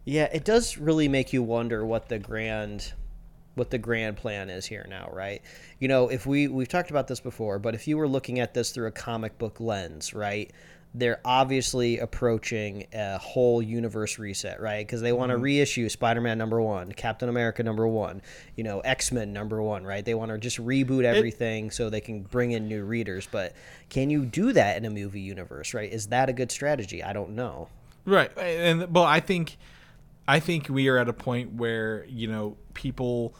Yeah, 0.04 0.28
it 0.32 0.44
does 0.44 0.78
really 0.78 1.08
make 1.08 1.32
you 1.32 1.42
wonder 1.42 1.84
what 1.84 2.08
the 2.08 2.18
grand 2.18 2.92
what 3.54 3.70
the 3.70 3.78
grand 3.78 4.16
plan 4.16 4.48
is 4.48 4.64
here 4.64 4.86
now, 4.88 5.10
right? 5.12 5.42
You 5.78 5.88
know, 5.88 6.08
if 6.08 6.26
we 6.26 6.48
we've 6.48 6.68
talked 6.68 6.90
about 6.90 7.06
this 7.08 7.20
before, 7.20 7.58
but 7.58 7.74
if 7.74 7.86
you 7.86 7.96
were 7.96 8.08
looking 8.08 8.40
at 8.40 8.54
this 8.54 8.70
through 8.70 8.86
a 8.86 8.92
comic 8.92 9.38
book 9.38 9.60
lens, 9.60 10.14
right? 10.14 10.50
They're 10.94 11.20
obviously 11.24 11.98
approaching 11.98 12.86
a 12.92 13.16
whole 13.16 13.62
universe 13.62 14.18
reset, 14.18 14.60
right? 14.60 14.86
Because 14.86 15.00
they 15.00 15.12
want 15.12 15.30
to 15.30 15.36
mm-hmm. 15.36 15.44
reissue 15.44 15.88
Spider-Man 15.88 16.36
number 16.36 16.60
1, 16.60 16.92
Captain 16.92 17.30
America 17.30 17.62
number 17.62 17.88
1, 17.88 18.20
you 18.56 18.64
know, 18.64 18.80
X-Men 18.80 19.32
number 19.32 19.62
1, 19.62 19.84
right? 19.84 20.04
They 20.04 20.14
want 20.14 20.32
to 20.32 20.38
just 20.38 20.58
reboot 20.58 21.04
everything 21.04 21.70
so 21.70 21.88
they 21.88 22.02
can 22.02 22.22
bring 22.22 22.52
in 22.52 22.68
new 22.68 22.84
readers, 22.84 23.26
but 23.30 23.54
can 23.88 24.10
you 24.10 24.26
do 24.26 24.52
that 24.52 24.76
in 24.76 24.84
a 24.84 24.90
movie 24.90 25.20
universe, 25.20 25.72
right? 25.72 25.90
Is 25.90 26.08
that 26.08 26.28
a 26.28 26.32
good 26.34 26.52
strategy? 26.52 27.02
I 27.02 27.14
don't 27.14 27.30
know. 27.30 27.68
Right, 28.04 28.36
and 28.36 28.92
well, 28.94 29.04
I 29.04 29.20
think, 29.20 29.56
I 30.28 30.40
think 30.40 30.68
we 30.68 30.88
are 30.88 30.98
at 30.98 31.08
a 31.08 31.12
point 31.12 31.54
where 31.54 32.04
you 32.06 32.26
know 32.26 32.56
people, 32.74 33.34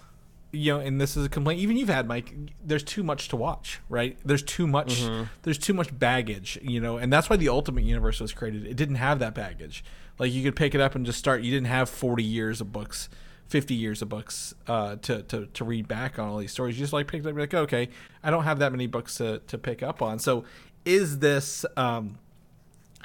you 0.52 0.72
know, 0.72 0.80
and 0.80 1.00
this 1.00 1.16
is 1.16 1.26
a 1.26 1.28
complaint. 1.28 1.60
Even 1.60 1.76
you've 1.76 1.88
had 1.88 2.06
Mike. 2.06 2.34
There's 2.64 2.84
too 2.84 3.02
much 3.02 3.28
to 3.28 3.36
watch, 3.36 3.80
right? 3.88 4.18
There's 4.24 4.42
too 4.42 4.66
much. 4.66 5.02
There's 5.42 5.58
too 5.58 5.74
much 5.74 5.96
baggage, 5.98 6.58
you 6.62 6.80
know, 6.80 6.98
and 6.98 7.12
that's 7.12 7.28
why 7.30 7.36
the 7.36 7.48
Ultimate 7.48 7.84
Universe 7.84 8.20
was 8.20 8.32
created. 8.32 8.66
It 8.66 8.76
didn't 8.76 8.96
have 8.96 9.18
that 9.20 9.34
baggage. 9.34 9.84
Like 10.18 10.32
you 10.32 10.42
could 10.42 10.56
pick 10.56 10.74
it 10.74 10.80
up 10.80 10.94
and 10.94 11.04
just 11.06 11.18
start. 11.18 11.42
You 11.42 11.50
didn't 11.50 11.68
have 11.68 11.88
40 11.88 12.22
years 12.22 12.60
of 12.60 12.72
books. 12.72 13.08
50 13.48 13.74
years 13.74 14.00
of 14.00 14.08
books 14.08 14.54
uh, 14.66 14.96
to, 15.02 15.22
to, 15.24 15.44
to 15.44 15.64
read 15.64 15.86
back 15.86 16.18
on 16.18 16.26
all 16.26 16.38
these 16.38 16.52
stories. 16.52 16.78
You 16.78 16.84
just 16.84 16.94
like 16.94 17.06
picked 17.06 17.26
up, 17.26 17.36
like, 17.36 17.52
okay, 17.52 17.90
I 18.22 18.30
don't 18.30 18.44
have 18.44 18.60
that 18.60 18.72
many 18.72 18.86
books 18.86 19.16
to, 19.16 19.42
to 19.46 19.58
pick 19.58 19.82
up 19.82 20.00
on. 20.00 20.18
So, 20.18 20.44
is 20.86 21.18
this 21.18 21.66
um, 21.76 22.18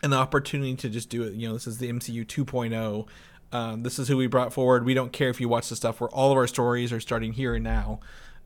an 0.04 0.14
opportunity 0.14 0.76
to 0.76 0.90
just 0.90 1.10
do 1.10 1.24
it. 1.24 1.34
You 1.34 1.48
know, 1.48 1.54
this 1.54 1.68
is 1.68 1.78
the 1.78 1.92
MCU 1.92 2.26
2.0. 2.26 3.08
Um, 3.52 3.84
this 3.84 3.98
is 3.98 4.08
who 4.08 4.18
we 4.18 4.28
brought 4.28 4.54
forward. 4.54 4.86
We 4.86 4.94
don't 4.94 5.14
care 5.14 5.30
if 5.30 5.40
you 5.40 5.48
watch 5.48 5.70
the 5.70 5.76
stuff 5.76 6.02
where 6.02 6.10
all 6.10 6.32
of 6.32 6.38
our 6.38 6.48
stories 6.48 6.92
are 6.92 7.00
starting 7.00 7.34
here 7.34 7.56
and 7.56 7.64
now 7.64 8.00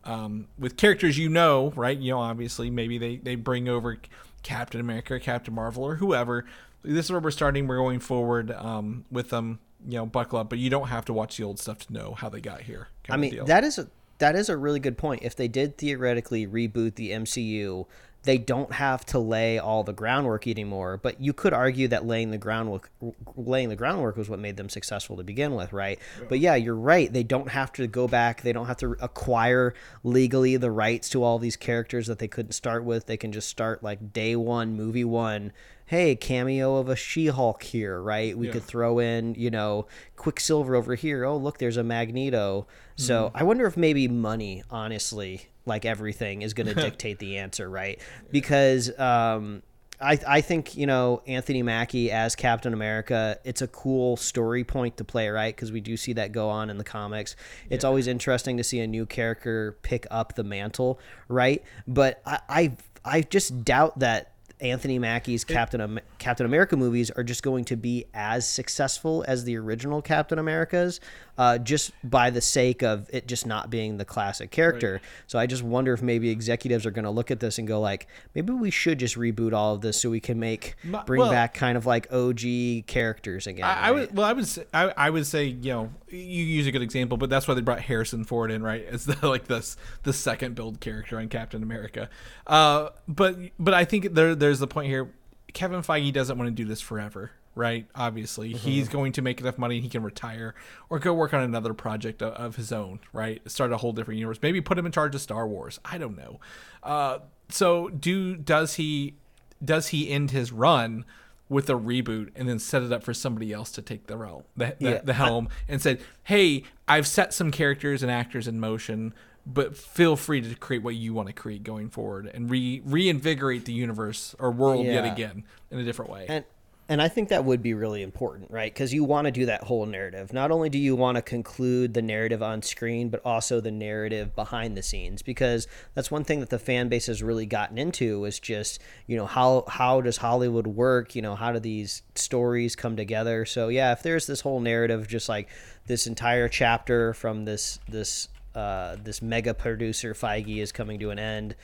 um, 0.03 0.47
with 0.57 0.77
characters 0.77 1.17
you 1.17 1.29
know, 1.29 1.71
right? 1.75 1.97
You 1.97 2.11
know, 2.11 2.19
obviously, 2.19 2.69
maybe 2.69 2.97
they, 2.97 3.17
they 3.17 3.35
bring 3.35 3.67
over 3.69 3.97
Captain 4.43 4.79
America 4.81 5.15
or 5.15 5.19
Captain 5.19 5.53
Marvel 5.53 5.83
or 5.83 5.95
whoever. 5.95 6.45
This 6.83 7.05
is 7.05 7.11
where 7.11 7.19
we're 7.19 7.31
starting. 7.31 7.67
We're 7.67 7.77
going 7.77 7.99
forward 7.99 8.51
um, 8.51 9.05
with 9.11 9.29
them. 9.29 9.59
You 9.87 9.97
know, 9.97 10.05
buckle 10.05 10.37
up, 10.37 10.47
but 10.47 10.59
you 10.59 10.69
don't 10.69 10.89
have 10.89 11.05
to 11.05 11.13
watch 11.13 11.37
the 11.37 11.43
old 11.43 11.57
stuff 11.57 11.87
to 11.87 11.93
know 11.93 12.13
how 12.13 12.29
they 12.29 12.39
got 12.39 12.61
here. 12.61 12.89
I 13.09 13.17
mean, 13.17 13.45
that 13.45 13.63
is 13.63 13.79
a 13.79 13.87
that 14.19 14.35
is 14.35 14.47
a 14.47 14.55
really 14.55 14.79
good 14.79 14.95
point. 14.95 15.23
If 15.23 15.35
they 15.35 15.47
did 15.47 15.79
theoretically 15.79 16.45
reboot 16.45 16.93
the 16.93 17.09
MCU, 17.09 17.87
they 18.23 18.37
don't 18.37 18.73
have 18.73 19.05
to 19.07 19.19
lay 19.19 19.57
all 19.57 19.83
the 19.83 19.93
groundwork 19.93 20.47
anymore. 20.47 20.97
But 20.97 21.19
you 21.19 21.33
could 21.33 21.53
argue 21.53 21.87
that 21.87 22.05
laying 22.05 22.31
the 22.31 22.37
groundwork 22.37 22.91
laying 23.35 23.69
the 23.69 23.75
groundwork 23.75 24.15
was 24.15 24.29
what 24.29 24.39
made 24.39 24.57
them 24.57 24.69
successful 24.69 25.17
to 25.17 25.23
begin 25.23 25.55
with, 25.55 25.73
right? 25.73 25.99
But 26.29 26.39
yeah, 26.39 26.55
you're 26.55 26.75
right. 26.75 27.11
They 27.11 27.23
don't 27.23 27.49
have 27.49 27.71
to 27.73 27.87
go 27.87 28.07
back. 28.07 28.41
They 28.41 28.53
don't 28.53 28.67
have 28.67 28.77
to 28.77 28.95
acquire 28.99 29.73
legally 30.03 30.57
the 30.57 30.71
rights 30.71 31.09
to 31.09 31.23
all 31.23 31.39
these 31.39 31.55
characters 31.55 32.07
that 32.07 32.19
they 32.19 32.27
couldn't 32.27 32.53
start 32.53 32.83
with. 32.83 33.07
They 33.07 33.17
can 33.17 33.31
just 33.31 33.49
start 33.49 33.83
like 33.83 34.13
day 34.13 34.35
one, 34.35 34.75
movie 34.75 35.05
one. 35.05 35.51
Hey, 35.85 36.15
cameo 36.15 36.77
of 36.77 36.87
a 36.87 36.95
She-Hulk 36.95 37.63
here, 37.63 38.01
right? 38.01 38.37
We 38.37 38.47
Yeah. 38.47 38.53
could 38.53 38.63
throw 38.63 38.99
in, 38.99 39.35
you 39.35 39.49
know, 39.49 39.87
Quicksilver 40.15 40.73
over 40.73 40.95
here. 40.95 41.25
Oh, 41.25 41.35
look, 41.35 41.57
there's 41.57 41.75
a 41.75 41.83
Magneto. 41.83 42.65
So 42.95 43.25
mm-hmm. 43.25 43.37
I 43.37 43.43
wonder 43.43 43.65
if 43.65 43.75
maybe 43.75 44.07
money, 44.07 44.63
honestly, 44.69 45.47
like 45.65 45.85
everything, 45.85 46.41
is 46.41 46.53
going 46.53 46.67
to 46.73 46.75
dictate 46.75 47.19
the 47.19 47.37
answer, 47.37 47.69
right? 47.69 47.99
Because 48.31 48.97
um, 48.99 49.63
I, 50.01 50.19
I 50.27 50.41
think, 50.41 50.75
you 50.75 50.87
know, 50.87 51.21
Anthony 51.27 51.61
Mackie 51.61 52.11
as 52.11 52.35
Captain 52.35 52.73
America, 52.73 53.37
it's 53.43 53.61
a 53.61 53.67
cool 53.67 54.17
story 54.17 54.63
point 54.63 54.97
to 54.97 55.03
play, 55.03 55.29
right? 55.29 55.55
Because 55.55 55.71
we 55.71 55.79
do 55.79 55.95
see 55.95 56.13
that 56.13 56.31
go 56.31 56.49
on 56.49 56.69
in 56.69 56.77
the 56.77 56.83
comics. 56.83 57.35
It's 57.69 57.83
always 57.83 58.07
interesting 58.07 58.57
to 58.57 58.63
see 58.63 58.79
a 58.79 58.87
new 58.87 59.05
character 59.05 59.77
pick 59.83 60.07
up 60.09 60.35
the 60.35 60.43
mantle, 60.43 60.99
right? 61.27 61.63
But 61.87 62.21
I, 62.25 62.39
I, 62.49 62.77
I 63.05 63.21
just 63.21 63.63
doubt 63.63 63.99
that 63.99 64.30
Anthony 64.61 64.99
Mackie's 64.99 65.43
Captain 65.43 65.81
Am- 65.81 65.99
Captain 66.19 66.45
America 66.45 66.77
movies 66.77 67.09
are 67.11 67.23
just 67.23 67.43
going 67.43 67.65
to 67.65 67.75
be 67.75 68.05
as 68.13 68.47
successful 68.47 69.25
as 69.27 69.43
the 69.43 69.57
original 69.57 70.01
Captain 70.01 70.37
Americas, 70.39 70.99
uh, 71.37 71.57
just 71.57 71.91
by 72.03 72.29
the 72.29 72.41
sake 72.41 72.83
of 72.83 73.09
it 73.11 73.27
just 73.27 73.45
not 73.45 73.69
being 73.69 73.97
the 73.97 74.05
classic 74.05 74.51
character. 74.51 75.01
So 75.27 75.39
I 75.39 75.47
just 75.47 75.63
wonder 75.63 75.93
if 75.93 76.01
maybe 76.01 76.29
executives 76.29 76.85
are 76.85 76.91
going 76.91 77.05
to 77.05 77.11
look 77.11 77.31
at 77.31 77.39
this 77.39 77.57
and 77.57 77.67
go 77.67 77.81
like, 77.81 78.07
maybe 78.35 78.53
we 78.53 78.69
should 78.69 78.99
just 78.99 79.15
reboot 79.15 79.53
all 79.53 79.75
of 79.75 79.81
this 79.81 79.99
so 79.99 80.09
we 80.09 80.19
can 80.19 80.39
make 80.39 80.75
bring 81.05 81.19
well- 81.21 81.31
back 81.31 81.53
kind 81.53 81.77
of 81.77 81.85
like 81.85 82.11
OG 82.13 82.85
characters 82.87 83.47
again. 83.47 83.65
I, 83.65 83.87
I 83.87 83.91
would 83.91 84.15
well, 84.15 84.27
I 84.27 84.33
would 84.33 84.47
say, 84.47 84.65
I, 84.73 84.93
I 84.95 85.09
would 85.09 85.25
say 85.25 85.45
you 85.45 85.71
know 85.71 85.91
you 86.11 86.43
use 86.43 86.67
a 86.67 86.71
good 86.71 86.81
example, 86.81 87.17
but 87.17 87.29
that's 87.29 87.47
why 87.47 87.53
they 87.53 87.61
brought 87.61 87.81
Harrison 87.81 88.23
Ford 88.23 88.51
in, 88.51 88.63
right? 88.63 88.85
As 88.85 89.05
the 89.05 89.27
like 89.27 89.45
this 89.47 89.77
the 90.03 90.13
second 90.13 90.55
build 90.55 90.79
character 90.79 91.17
on 91.17 91.29
Captain 91.29 91.63
America. 91.63 92.09
Uh, 92.47 92.89
but 93.07 93.37
but 93.59 93.73
I 93.73 93.85
think 93.85 94.13
there 94.13 94.35
there's 94.35 94.59
the 94.59 94.67
point 94.67 94.87
here. 94.87 95.11
Kevin 95.53 95.81
Feige 95.81 96.13
doesn't 96.13 96.37
want 96.37 96.47
to 96.47 96.51
do 96.51 96.63
this 96.65 96.79
forever, 96.79 97.31
right? 97.55 97.85
Obviously, 97.93 98.53
he's 98.53 98.87
going 98.87 99.11
to 99.13 99.21
make 99.21 99.41
enough 99.41 99.57
money 99.57 99.81
he 99.81 99.89
can 99.89 100.01
retire 100.01 100.55
or 100.89 100.97
go 100.97 101.13
work 101.13 101.33
on 101.33 101.41
another 101.41 101.73
project 101.73 102.21
of, 102.21 102.33
of 102.33 102.55
his 102.55 102.71
own, 102.71 102.99
right? 103.11 103.41
Start 103.51 103.73
a 103.73 103.77
whole 103.77 103.91
different 103.91 104.17
universe. 104.17 104.39
Maybe 104.41 104.61
put 104.61 104.77
him 104.77 104.85
in 104.85 104.93
charge 104.93 105.13
of 105.13 105.19
Star 105.19 105.45
Wars. 105.45 105.79
I 105.83 105.97
don't 105.97 106.17
know. 106.17 106.39
Uh, 106.83 107.19
so 107.49 107.89
do 107.89 108.37
does 108.37 108.75
he 108.75 109.15
does 109.63 109.89
he 109.89 110.09
end 110.09 110.31
his 110.31 110.51
run? 110.51 111.05
With 111.51 111.69
a 111.69 111.73
reboot 111.73 112.29
and 112.33 112.47
then 112.47 112.57
set 112.57 112.81
it 112.81 112.93
up 112.93 113.03
for 113.03 113.13
somebody 113.13 113.51
else 113.51 113.71
to 113.73 113.81
take 113.81 114.07
the 114.07 114.15
role, 114.15 114.45
the, 114.55 114.73
the, 114.79 114.89
Yeah, 114.89 115.01
the 115.03 115.13
helm, 115.13 115.49
and 115.67 115.81
said, 115.81 115.99
"Hey, 116.23 116.63
I've 116.87 117.05
set 117.05 117.33
some 117.33 117.51
characters 117.51 118.01
and 118.01 118.09
actors 118.09 118.47
in 118.47 118.57
motion, 118.57 119.13
but 119.45 119.75
feel 119.75 120.15
free 120.15 120.39
to 120.39 120.55
create 120.55 120.81
what 120.81 120.95
you 120.95 121.13
want 121.13 121.27
to 121.27 121.33
create 121.33 121.63
going 121.63 121.89
forward 121.89 122.31
and 122.33 122.49
re 122.49 122.81
reinvigorate 122.85 123.65
the 123.65 123.73
universe 123.73 124.33
or 124.39 124.49
world 124.49 124.85
yet 124.85 125.03
again 125.05 125.43
in 125.69 125.77
a 125.77 125.83
different 125.83 126.09
way." 126.09 126.25
And 126.29 126.45
and 126.91 127.01
I 127.01 127.07
think 127.07 127.29
that 127.29 127.45
would 127.45 127.63
be 127.63 127.73
really 127.73 128.01
important, 128.01 128.51
right? 128.51 128.71
Because 128.71 128.93
you 128.93 129.05
want 129.05 129.23
to 129.23 129.31
do 129.31 129.45
that 129.45 129.63
whole 129.63 129.85
narrative. 129.85 130.33
Not 130.33 130.51
only 130.51 130.67
do 130.67 130.77
you 130.77 130.93
want 130.93 131.15
to 131.15 131.21
conclude 131.21 131.93
the 131.93 132.01
narrative 132.01 132.43
on 132.43 132.61
screen, 132.61 133.07
but 133.07 133.21
also 133.23 133.61
the 133.61 133.71
narrative 133.71 134.35
behind 134.35 134.75
the 134.75 134.83
scenes. 134.83 135.21
Because 135.21 135.69
that's 135.93 136.11
one 136.11 136.25
thing 136.25 136.41
that 136.41 136.49
the 136.49 136.59
fan 136.59 136.89
base 136.89 137.05
has 137.05 137.23
really 137.23 137.45
gotten 137.45 137.77
into 137.77 138.25
is 138.25 138.41
just, 138.41 138.81
you 139.07 139.15
know, 139.15 139.25
how 139.25 139.63
how 139.69 140.01
does 140.01 140.17
Hollywood 140.17 140.67
work? 140.67 141.15
You 141.15 141.21
know, 141.21 141.33
how 141.33 141.53
do 141.53 141.59
these 141.59 142.01
stories 142.15 142.75
come 142.75 142.97
together? 142.97 143.45
So 143.45 143.69
yeah, 143.69 143.93
if 143.93 144.03
there's 144.03 144.27
this 144.27 144.41
whole 144.41 144.59
narrative, 144.59 145.07
just 145.07 145.29
like 145.29 145.47
this 145.87 146.07
entire 146.07 146.49
chapter 146.49 147.13
from 147.13 147.45
this 147.45 147.79
this 147.87 148.27
uh, 148.53 148.97
this 149.01 149.21
mega 149.21 149.53
producer 149.53 150.13
Feige 150.13 150.57
is 150.57 150.73
coming 150.73 150.99
to 150.99 151.09
an 151.09 151.19
end 151.19 151.55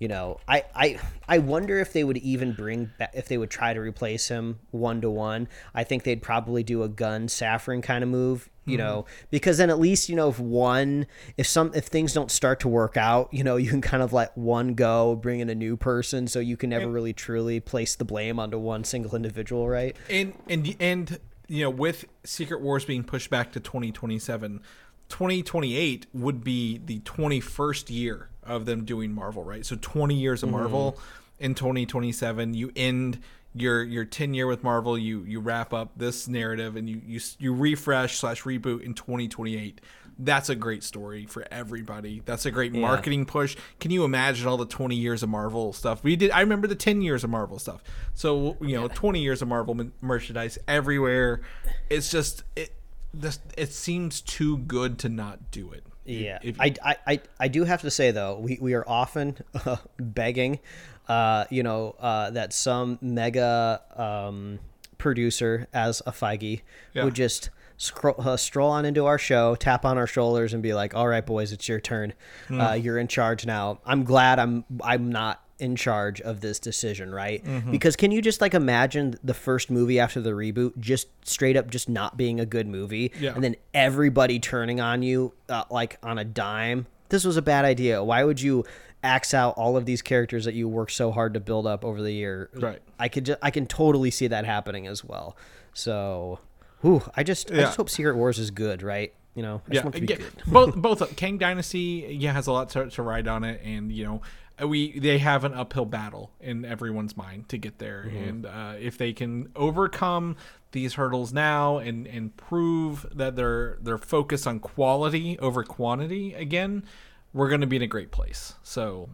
you 0.00 0.08
know, 0.08 0.38
I 0.48 0.64
I 0.74 0.98
I 1.28 1.38
wonder 1.38 1.78
if 1.78 1.92
they 1.92 2.04
would 2.04 2.16
even 2.16 2.52
bring 2.52 2.90
back 2.98 3.10
if 3.14 3.28
they 3.28 3.36
would 3.36 3.50
try 3.50 3.74
to 3.74 3.80
replace 3.80 4.28
him 4.28 4.58
one 4.70 5.02
to 5.02 5.10
one. 5.10 5.46
I 5.74 5.84
think 5.84 6.04
they'd 6.04 6.22
probably 6.22 6.62
do 6.62 6.82
a 6.82 6.88
Gunn 6.88 7.26
Safran 7.26 7.82
kind 7.82 8.02
of 8.02 8.08
move, 8.08 8.48
you 8.64 8.78
mm-hmm. 8.78 8.86
know, 8.86 9.06
because 9.30 9.58
then 9.58 9.68
at 9.68 9.78
least 9.78 10.08
you 10.08 10.16
know 10.16 10.30
if 10.30 10.40
one 10.40 11.06
if 11.36 11.46
some 11.46 11.70
if 11.74 11.84
things 11.84 12.14
don't 12.14 12.30
start 12.30 12.60
to 12.60 12.68
work 12.68 12.96
out, 12.96 13.28
you 13.30 13.44
know, 13.44 13.56
you 13.58 13.68
can 13.68 13.82
kind 13.82 14.02
of 14.02 14.14
let 14.14 14.36
one 14.38 14.72
go, 14.72 15.16
bring 15.16 15.40
in 15.40 15.50
a 15.50 15.54
new 15.54 15.76
person, 15.76 16.26
so 16.26 16.40
you 16.40 16.56
can 16.56 16.70
never 16.70 16.88
really 16.88 17.12
truly 17.12 17.60
place 17.60 17.94
the 17.94 18.06
blame 18.06 18.40
onto 18.40 18.58
one 18.58 18.84
single 18.84 19.14
individual, 19.14 19.68
right? 19.68 19.94
and 20.08 20.32
and 20.48 20.76
and 20.80 21.20
you 21.46 21.62
know 21.62 21.70
with 21.70 22.06
secret 22.24 22.62
wars 22.62 22.86
being 22.86 23.04
pushed 23.04 23.28
back 23.28 23.52
to 23.52 23.60
2027 23.60 24.62
2028 25.10 26.06
would 26.14 26.42
be 26.42 26.78
the 26.78 27.00
21st 27.00 27.90
year 27.90 28.30
of 28.42 28.64
them 28.64 28.84
doing 28.84 29.12
marvel 29.12 29.44
right? 29.44 29.66
So 29.66 29.76
20 29.80 30.14
years 30.14 30.42
of 30.42 30.48
mm-hmm. 30.48 30.58
marvel 30.58 30.98
in 31.38 31.54
2027 31.54 32.54
you 32.54 32.72
end 32.74 33.20
your 33.54 33.82
your 33.82 34.04
10 34.04 34.34
year 34.34 34.46
with 34.46 34.62
marvel. 34.62 34.96
You 34.96 35.24
you 35.24 35.40
wrap 35.40 35.74
up 35.74 35.92
this 35.96 36.28
narrative 36.28 36.76
and 36.76 36.88
you 36.88 37.00
you, 37.04 37.20
you 37.38 37.54
refresh 37.54 38.18
slash 38.18 38.42
reboot 38.42 38.82
in 38.82 38.94
2028 38.94 39.80
that's 40.22 40.50
a 40.50 40.54
great 40.54 40.84
story 40.84 41.24
for 41.24 41.46
everybody. 41.50 42.20
That's 42.26 42.44
a 42.44 42.50
great 42.50 42.74
marketing 42.74 43.24
push. 43.24 43.56
Can 43.78 43.90
you 43.90 44.04
imagine 44.04 44.46
all 44.46 44.58
the 44.58 44.66
20 44.66 44.94
years 44.94 45.22
of 45.22 45.30
marvel 45.30 45.72
stuff? 45.72 46.04
We 46.04 46.14
did 46.14 46.30
i 46.30 46.40
remember 46.40 46.66
the 46.66 46.74
10 46.74 47.00
years 47.00 47.24
of 47.24 47.30
marvel 47.30 47.58
stuff. 47.58 47.82
So 48.14 48.56
you 48.60 48.78
know 48.78 48.88
20 48.88 49.20
years 49.20 49.42
of 49.42 49.48
marvel 49.48 49.90
merchandise 50.00 50.58
everywhere. 50.68 51.40
It's 51.88 52.10
just 52.10 52.42
it 52.54 52.74
this 53.12 53.38
it 53.56 53.72
seems 53.72 54.20
too 54.20 54.58
good 54.58 54.98
to 55.00 55.08
not 55.08 55.50
do 55.50 55.70
it 55.72 55.84
Yeah, 56.04 56.38
If- 56.42 56.60
I, 56.60 56.74
I, 56.84 56.96
I, 57.06 57.20
I 57.40 57.48
do 57.48 57.64
have 57.64 57.82
to 57.82 57.90
say 57.90 58.10
though, 58.10 58.38
we, 58.38 58.58
we 58.60 58.74
are 58.74 58.84
often 58.88 59.36
uh, 59.66 59.76
begging, 59.98 60.60
uh, 61.08 61.44
you 61.50 61.62
know, 61.62 61.96
uh, 61.98 62.30
that 62.30 62.52
some 62.52 62.98
mega 63.00 63.80
um, 63.96 64.58
producer 64.98 65.66
as 65.72 66.00
a 66.06 66.12
Feige 66.12 66.60
Yeah. 66.94 67.04
would 67.04 67.14
just 67.14 67.50
scroll, 67.76 68.14
uh, 68.18 68.36
stroll 68.36 68.70
on 68.70 68.84
into 68.84 69.06
our 69.06 69.18
show, 69.18 69.54
tap 69.54 69.84
on 69.84 69.96
our 69.98 70.06
shoulders, 70.06 70.52
and 70.52 70.62
be 70.62 70.74
like, 70.74 70.94
"All 70.94 71.08
right, 71.08 71.24
boys, 71.24 71.50
it's 71.52 71.68
your 71.68 71.80
turn. 71.80 72.12
Uh, 72.50 72.72
you're 72.72 72.98
in 72.98 73.08
charge 73.08 73.46
now." 73.46 73.80
I'm 73.86 74.04
glad 74.04 74.38
I'm 74.38 74.64
I'm 74.84 75.10
not 75.10 75.42
in 75.60 75.76
charge 75.76 76.20
of 76.20 76.40
this 76.40 76.58
decision, 76.58 77.12
right? 77.14 77.44
Mm-hmm. 77.44 77.70
Because 77.70 77.96
can 77.96 78.10
you 78.10 78.20
just 78.22 78.40
like 78.40 78.54
imagine 78.54 79.16
the 79.22 79.34
first 79.34 79.70
movie 79.70 79.98
after 80.00 80.20
the 80.20 80.30
reboot 80.30 80.78
just 80.78 81.08
straight 81.26 81.56
up 81.56 81.70
just 81.70 81.88
not 81.88 82.16
being 82.16 82.40
a 82.40 82.46
good 82.46 82.66
movie, 82.66 83.12
Yeah. 83.20 83.34
and 83.34 83.42
then 83.44 83.56
everybody 83.74 84.38
turning 84.38 84.80
on 84.80 85.02
you 85.02 85.32
uh, 85.48 85.64
like 85.70 85.98
on 86.02 86.18
a 86.18 86.24
dime. 86.24 86.86
This 87.10 87.24
was 87.24 87.36
a 87.36 87.42
bad 87.42 87.64
idea. 87.64 88.02
Why 88.04 88.24
would 88.24 88.40
you 88.40 88.64
axe 89.02 89.32
out 89.34 89.54
all 89.56 89.76
of 89.76 89.86
these 89.86 90.02
characters 90.02 90.44
that 90.44 90.54
you 90.54 90.68
worked 90.68 90.92
so 90.92 91.10
hard 91.10 91.34
to 91.34 91.40
build 91.40 91.66
up 91.66 91.84
over 91.84 92.00
the 92.02 92.12
year? 92.12 92.50
Right. 92.54 92.80
I 92.98 93.08
could 93.08 93.26
ju- 93.26 93.36
I 93.42 93.50
can 93.50 93.66
totally 93.66 94.10
see 94.10 94.26
that 94.28 94.44
happening 94.44 94.86
as 94.86 95.04
well. 95.04 95.36
So, 95.72 96.38
whew, 96.82 97.02
I 97.16 97.22
just 97.22 97.50
I 97.50 97.56
just 97.56 97.76
hope 97.76 97.88
Secret 97.90 98.16
Wars 98.16 98.38
is 98.38 98.50
good, 98.50 98.82
right? 98.82 99.12
You 99.34 99.42
know, 99.42 99.62
I 99.68 99.72
just 99.72 99.84
want 99.84 99.94
to 99.96 100.00
be 100.02 100.06
yeah, 100.08 100.16
good. 100.16 100.32
both 100.46 100.74
both 100.76 101.16
Kang 101.16 101.38
Dynasty 101.38 102.16
yeah 102.18 102.32
has 102.32 102.46
a 102.48 102.52
lot 102.52 102.70
to, 102.70 102.90
to 102.90 103.02
ride 103.02 103.28
on 103.28 103.44
it, 103.44 103.60
and 103.64 103.90
you 103.92 104.04
know 104.04 104.22
we 104.66 104.98
they 104.98 105.18
have 105.18 105.44
an 105.44 105.54
uphill 105.54 105.84
battle 105.86 106.30
in 106.40 106.64
everyone's 106.64 107.16
mind 107.16 107.48
to 107.50 107.58
get 107.58 107.78
there, 107.78 108.04
Mm-hmm. 108.06 108.28
and 108.28 108.46
uh, 108.46 108.74
if 108.80 108.98
they 108.98 109.12
can 109.12 109.50
overcome 109.56 110.36
these 110.72 110.94
hurdles 110.94 111.32
now 111.32 111.78
and 111.78 112.06
and 112.06 112.36
prove 112.36 113.06
that 113.14 113.36
they're 113.36 113.78
they're 113.80 113.98
focused 113.98 114.46
on 114.46 114.58
quality 114.60 115.38
over 115.38 115.62
quantity 115.64 116.34
again, 116.34 116.84
we're 117.32 117.48
going 117.48 117.60
to 117.60 117.66
be 117.66 117.76
in 117.76 117.82
a 117.82 117.86
great 117.86 118.10
place. 118.10 118.54
So. 118.62 119.10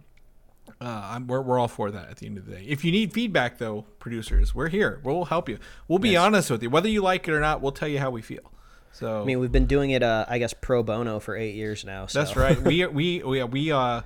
Uh, 0.80 1.10
I'm, 1.12 1.26
we're, 1.28 1.40
we're 1.42 1.60
all 1.60 1.68
for 1.68 1.92
that 1.92 2.10
at 2.10 2.16
the 2.16 2.26
end 2.26 2.38
of 2.38 2.44
the 2.46 2.56
day. 2.56 2.64
If 2.66 2.84
you 2.84 2.90
need 2.90 3.12
feedback, 3.12 3.58
though, 3.58 3.86
producers, 4.00 4.52
we're 4.52 4.68
here. 4.68 5.00
We'll 5.04 5.26
help 5.26 5.48
you. 5.48 5.58
We'll 5.86 6.00
be 6.00 6.16
honest 6.16 6.50
with 6.50 6.60
you. 6.60 6.68
Whether 6.68 6.88
you 6.88 7.02
like 7.02 7.26
it 7.28 7.32
or 7.32 7.38
not, 7.40 7.62
we'll 7.62 7.70
tell 7.72 7.86
you 7.86 8.00
how 8.00 8.10
we 8.10 8.20
feel. 8.20 8.52
So 8.90 9.22
I 9.22 9.24
mean, 9.24 9.38
we've 9.38 9.52
been 9.52 9.66
doing 9.66 9.92
it, 9.92 10.02
uh, 10.02 10.26
I 10.28 10.38
guess, 10.38 10.52
pro 10.52 10.82
bono 10.82 11.20
for 11.20 11.36
eight 11.36 11.54
years 11.54 11.84
now. 11.84 12.06
So. 12.06 12.18
that's 12.18 12.34
right. 12.34 12.60
We 12.60 12.84
we 12.88 13.22
we 13.22 13.44
we 13.44 13.70
uh, 13.72 14.02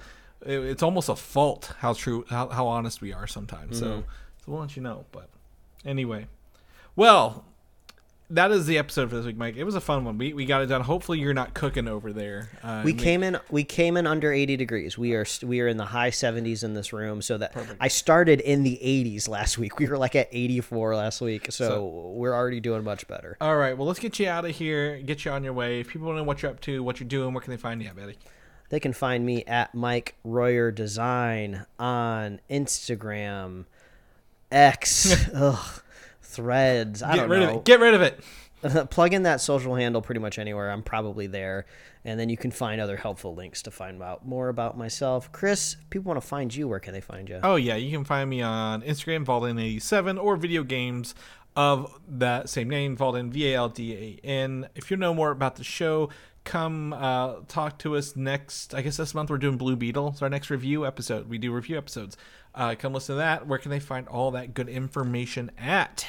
it- 0.46 0.64
it's 0.64 0.82
almost 0.82 1.08
a 1.08 1.16
fault 1.16 1.72
how 1.78 1.92
true 1.92 2.24
how, 2.28 2.48
how 2.48 2.66
honest 2.66 3.00
we 3.00 3.12
are 3.12 3.26
sometimes. 3.26 3.78
So 3.78 4.04
so 4.44 4.52
we'll 4.52 4.60
let 4.60 4.76
you 4.76 4.82
know. 4.82 5.04
But 5.12 5.28
anyway, 5.84 6.26
well, 6.96 7.44
that 8.32 8.52
is 8.52 8.66
the 8.66 8.78
episode 8.78 9.10
for 9.10 9.16
this 9.16 9.26
week, 9.26 9.36
Mike. 9.36 9.56
It 9.56 9.64
was 9.64 9.74
a 9.74 9.80
fun 9.80 10.04
one. 10.04 10.16
We 10.16 10.32
we 10.32 10.44
got 10.46 10.62
it 10.62 10.66
done. 10.66 10.82
Hopefully, 10.82 11.18
you're 11.18 11.34
not 11.34 11.52
cooking 11.52 11.88
over 11.88 12.12
there. 12.12 12.48
Uh, 12.62 12.82
We 12.84 12.94
came 12.94 13.24
in. 13.24 13.38
We 13.50 13.64
came 13.64 13.96
in 13.96 14.06
under 14.06 14.32
80 14.32 14.56
degrees. 14.56 14.96
We 14.96 15.14
are 15.14 15.26
we 15.42 15.60
are 15.60 15.66
in 15.66 15.76
the 15.78 15.86
high 15.86 16.10
70s 16.10 16.62
in 16.62 16.74
this 16.74 16.92
room. 16.92 17.22
So 17.22 17.38
that 17.38 17.52
I 17.80 17.88
started 17.88 18.40
in 18.40 18.62
the 18.62 18.78
80s 18.80 19.28
last 19.28 19.58
week. 19.58 19.78
We 19.80 19.88
were 19.88 19.98
like 19.98 20.14
at 20.14 20.28
84 20.30 20.94
last 20.94 21.20
week. 21.20 21.48
So, 21.50 22.12
we're 22.14 22.32
already 22.34 22.60
doing 22.60 22.84
much 22.84 23.08
better. 23.08 23.36
All 23.40 23.56
right. 23.56 23.76
Well, 23.76 23.88
let's 23.88 23.98
get 23.98 24.18
you 24.20 24.28
out 24.28 24.44
of 24.44 24.52
here. 24.52 24.98
Get 24.98 25.24
you 25.24 25.32
on 25.32 25.42
your 25.42 25.52
way. 25.52 25.80
If 25.80 25.88
people 25.88 26.06
want 26.06 26.16
to 26.18 26.20
know 26.20 26.26
what 26.26 26.40
you're 26.42 26.52
up 26.52 26.60
to, 26.60 26.84
what 26.84 27.00
you're 27.00 27.08
doing, 27.08 27.34
where 27.34 27.40
can 27.42 27.50
they 27.50 27.56
find 27.56 27.82
you, 27.82 27.88
at, 27.88 27.96
Betty? 27.96 28.16
They 28.70 28.80
can 28.80 28.92
find 28.92 29.26
me 29.26 29.44
at 29.44 29.74
Mike 29.74 30.14
Royer 30.24 30.70
Design 30.70 31.66
on 31.78 32.40
Instagram, 32.48 33.66
X, 34.50 35.28
ugh, 35.34 35.82
Threads. 36.22 37.02
I 37.02 37.14
Get 37.14 37.20
don't 37.22 37.30
rid 37.30 37.40
know. 37.40 37.50
of 37.50 37.56
it. 37.56 37.64
Get 37.64 37.80
rid 37.80 37.94
of 37.94 38.02
it. 38.02 38.20
Plug 38.90 39.12
in 39.12 39.24
that 39.24 39.40
social 39.40 39.74
handle 39.74 40.02
pretty 40.02 40.20
much 40.20 40.38
anywhere. 40.38 40.70
I'm 40.70 40.82
probably 40.82 41.26
there. 41.26 41.66
And 42.04 42.18
then 42.18 42.28
you 42.30 42.36
can 42.36 42.50
find 42.50 42.80
other 42.80 42.96
helpful 42.96 43.34
links 43.34 43.62
to 43.62 43.70
find 43.70 44.02
out 44.02 44.26
more 44.26 44.48
about 44.48 44.78
myself. 44.78 45.30
Chris, 45.32 45.76
people 45.90 46.10
want 46.10 46.20
to 46.22 46.26
find 46.26 46.54
you, 46.54 46.66
where 46.68 46.80
can 46.80 46.94
they 46.94 47.00
find 47.00 47.28
you? 47.28 47.40
Oh 47.42 47.56
yeah, 47.56 47.76
you 47.76 47.90
can 47.90 48.04
find 48.04 48.30
me 48.30 48.40
on 48.40 48.82
Instagram, 48.82 49.24
Valdan87, 49.26 50.22
or 50.22 50.36
video 50.36 50.62
games 50.62 51.14
of 51.56 52.00
that 52.08 52.48
same 52.48 52.70
name, 52.70 52.96
Valdan 52.96 53.30
V 53.30 53.52
A 53.52 53.56
L 53.56 53.68
D 53.68 54.18
A 54.24 54.26
N. 54.26 54.68
If 54.74 54.90
you 54.90 54.96
know 54.96 55.12
more 55.12 55.30
about 55.30 55.56
the 55.56 55.64
show, 55.64 56.08
come 56.44 56.92
uh, 56.92 57.36
talk 57.48 57.78
to 57.80 57.96
us 57.96 58.16
next. 58.16 58.74
I 58.74 58.82
guess 58.82 58.96
this 58.96 59.14
month 59.14 59.30
we're 59.30 59.38
doing 59.38 59.56
Blue 59.56 59.76
Beetle. 59.76 60.08
It's 60.08 60.22
our 60.22 60.28
next 60.28 60.50
review 60.50 60.86
episode. 60.86 61.28
We 61.28 61.38
do 61.38 61.52
review 61.52 61.78
episodes. 61.78 62.16
Uh, 62.52 62.74
come 62.76 62.92
listen 62.92 63.14
to 63.14 63.18
that. 63.18 63.46
Where 63.46 63.58
can 63.58 63.70
they 63.70 63.78
find 63.78 64.08
all 64.08 64.32
that 64.32 64.54
good 64.54 64.68
information 64.68 65.52
at? 65.56 66.04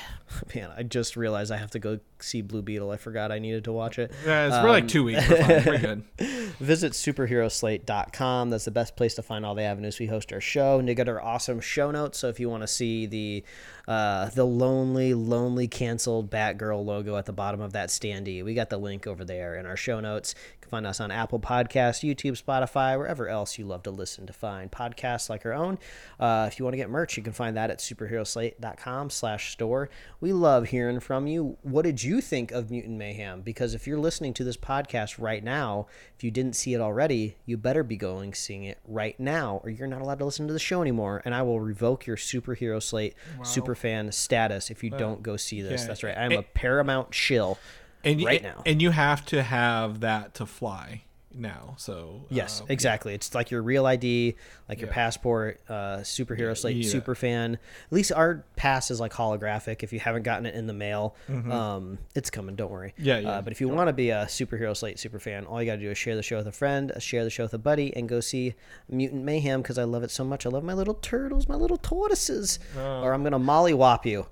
Man, 0.56 0.72
I 0.76 0.82
just 0.84 1.16
realized 1.16 1.52
I 1.52 1.58
have 1.58 1.72
to 1.72 1.80
go 1.80 2.00
see 2.20 2.42
Blue 2.42 2.62
Beetle. 2.62 2.90
I 2.90 2.98
forgot 2.98 3.32
I 3.32 3.38
needed 3.38 3.66
to 3.66 3.72
watch 3.72 4.00
it. 4.00 4.12
Yeah, 4.26 4.48
it's, 4.48 4.56
we're 4.56 4.70
like 4.70 4.88
two 4.88 5.04
weeks. 5.04 5.28
We're, 5.30 5.44
fine. 5.44 5.66
we're 5.66 5.78
good. 5.78 6.04
Visit 6.60 6.94
superheroslate.com. 6.94 8.50
That's 8.50 8.66
the 8.66 8.72
best 8.72 8.96
place 8.96 9.14
to 9.16 9.22
find 9.22 9.46
all 9.46 9.54
the 9.54 9.64
avenues 9.64 10.00
we 10.00 10.08
host 10.08 10.34
our 10.34 10.42
show. 10.42 10.80
And 10.80 10.88
to 10.88 10.96
get 10.96 11.08
our 11.08 11.22
awesome 11.22 11.60
show 11.60 11.92
notes. 11.92 12.18
So 12.18 12.28
if 12.30 12.40
you 12.40 12.50
want 12.50 12.64
to 12.64 12.68
see 12.68 13.06
the 13.06 13.44
uh, 13.88 14.30
the 14.30 14.46
lonely, 14.46 15.14
lonely 15.14 15.68
canceled 15.68 16.32
Batgirl 16.32 16.86
logo 16.86 17.18
at 17.18 17.26
the 17.26 17.34
bottom 17.34 17.62
of 17.62 17.74
that 17.74 17.90
standee, 17.90 18.44
we 18.44 18.54
got 18.54 18.70
the 18.70 18.78
link 18.78 19.06
over 19.06 19.26
there 19.26 19.56
in 19.56 19.66
our 19.66 19.78
show 19.78 20.00
notes. 20.00 20.34
Find 20.72 20.88
us 20.88 21.02
on 21.02 21.12
Apple 21.12 21.38
Podcasts, 21.38 22.00
YouTube, 22.02 22.42
Spotify, 22.42 22.98
wherever 22.98 23.28
else 23.28 23.58
you 23.58 23.66
love 23.66 23.84
to 23.84 23.92
listen 23.92 24.26
to 24.26 24.32
find 24.32 24.72
podcasts 24.72 25.30
like 25.30 25.46
our 25.46 25.52
own. 25.52 25.78
Uh, 26.18 26.48
if 26.50 26.58
you 26.58 26.64
want 26.64 26.72
to 26.72 26.78
get 26.78 26.90
merch, 26.90 27.18
you 27.18 27.24
can 27.24 27.34
find 27.34 27.58
that 27.58 27.70
at 27.70 27.80
superheroslate.com 27.80 29.10
slash 29.10 29.52
store. 29.52 29.90
We 30.22 30.32
love 30.32 30.70
hearing 30.70 31.02
from 31.02 31.28
you. 31.28 31.58
What 31.64 31.82
did 31.82 32.02
you 32.02 32.22
think 32.22 32.54
of 32.54 32.72
Mutant 32.72 32.98
Mayhem? 32.98 33.42
Because 33.42 33.74
if 33.74 33.86
you're 33.86 34.00
listening 34.00 34.34
to 34.36 34.46
this 34.46 34.56
podcast 34.56 35.20
right 35.20 35.44
now, 35.44 35.88
if 36.16 36.24
you 36.24 36.32
didn't 36.32 36.56
see 36.56 36.74
it 36.74 36.80
already, 36.80 37.36
you 37.46 37.58
better 37.58 37.84
be 37.84 37.98
going 37.98 38.34
seeing 38.34 38.64
it 38.64 38.80
right 38.88 39.20
now, 39.20 39.60
or 39.66 39.70
you're 39.70 39.88
not 39.88 40.02
allowed 40.02 40.20
to 40.20 40.26
listen 40.26 40.48
to 40.48 40.54
the 40.54 40.60
show 40.60 40.82
anymore, 40.82 41.22
and 41.26 41.36
I 41.36 41.42
will 41.42 41.60
revoke 41.60 42.08
your 42.08 42.16
superhero 42.16 42.82
slate 42.82 43.16
superfan 43.42 44.14
status 44.14 44.72
if 44.72 44.86
you 44.86 44.90
don't 44.90 45.22
go 45.22 45.36
see 45.36 45.62
this. 45.62 45.82
yeah. 45.82 45.88
That's 45.88 46.04
right. 46.04 46.18
I'm 46.18 46.32
a 46.32 46.44
Paramount 46.44 47.14
shill 47.14 47.58
And 48.04 48.20
you, 48.22 48.28
right 48.28 48.42
now. 48.44 48.62
and 48.66 48.82
you 48.82 48.92
have 48.92 49.26
to 49.28 49.44
have 49.44 50.00
that 50.02 50.34
to 50.36 50.46
fly 50.46 51.04
now. 51.34 51.76
So 51.78 52.26
Yes, 52.30 52.60
uh, 52.60 52.66
exactly. 52.68 53.14
It's 53.14 53.34
like 53.34 53.52
your 53.52 53.62
real 53.64 53.86
ID, 53.86 54.36
like 54.68 54.82
your 54.82 54.90
Yeah. 54.90 54.94
passport, 54.96 55.62
uh, 55.70 56.00
superhero 56.00 56.58
slate, 56.58 56.76
yeah. 56.76 56.90
super 56.90 57.16
fan. 57.16 57.54
At 57.54 57.94
least 57.94 58.12
our 58.12 58.44
pass 58.58 58.92
is 58.92 59.00
like 59.00 59.14
holographic. 59.14 59.82
If 59.82 59.94
you 59.94 60.00
haven't 60.02 60.24
gotten 60.24 60.46
it 60.46 60.56
in 60.56 60.68
the 60.68 60.74
mail, 60.74 61.16
um, 61.30 62.00
it's 62.16 62.30
coming. 62.30 62.58
Don't 62.58 62.70
worry. 62.70 62.90
Mm-hmm. 62.98 63.06
Yeah, 63.06 63.20
yeah. 63.20 63.30
Uh, 63.30 63.42
but 63.44 63.54
if 63.54 63.62
you 63.62 63.70
want 63.70 63.88
to 63.88 63.94
be 63.94 64.10
a 64.10 64.26
superhero 64.26 64.76
slate 64.76 65.00
super 65.00 65.20
fan, 65.20 65.46
all 65.46 65.62
you 65.62 65.68
got 65.72 65.78
to 65.78 65.82
do 65.82 65.90
is 65.92 65.98
share 65.98 66.18
the 66.18 66.24
show 66.24 66.36
with 66.36 66.48
a 66.48 66.52
friend, 66.52 66.92
share 67.00 67.24
the 67.24 67.30
show 67.30 67.44
with 67.44 67.54
a 67.54 67.58
buddy, 67.60 67.96
and 67.96 68.10
go 68.10 68.20
see 68.20 68.56
Mutant 68.90 69.24
Mayhem 69.24 69.62
because 69.62 69.78
I 69.78 69.86
love 69.86 70.04
it 70.04 70.12
so 70.12 70.26
much. 70.26 70.46
I 70.46 70.50
love 70.50 70.66
my 70.66 70.74
little 70.74 70.96
turtles, 70.96 71.48
my 71.48 71.56
little 71.56 71.78
tortoises, 71.78 72.60
or 72.78 73.14
I'm 73.14 73.24
gonna 73.24 73.40
mollywop 73.40 74.04
you. 74.06 74.26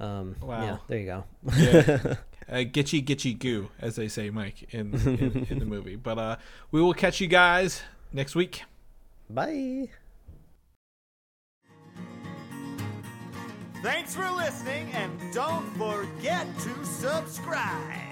Um, 0.00 0.36
Wow. 0.40 0.62
Yeah, 0.62 0.76
there 0.88 0.98
you 0.98 1.06
go. 1.06 2.16
yeah. 2.48 2.54
Uh, 2.54 2.64
gitchy 2.64 3.04
gitchy 3.04 3.38
goo, 3.38 3.70
as 3.80 3.96
they 3.96 4.08
say, 4.08 4.30
Mike, 4.30 4.72
in, 4.74 4.94
in, 5.06 5.46
in 5.50 5.58
the 5.58 5.64
movie. 5.64 5.96
But 5.96 6.18
uh, 6.18 6.36
we 6.70 6.80
will 6.80 6.94
catch 6.94 7.20
you 7.20 7.26
guys 7.26 7.82
next 8.12 8.34
week. 8.34 8.62
Bye. 9.28 9.88
Thanks 13.82 14.14
for 14.14 14.28
listening, 14.30 14.90
and 14.92 15.12
don't 15.32 15.66
forget 15.76 16.46
to 16.60 16.84
subscribe. 16.84 18.05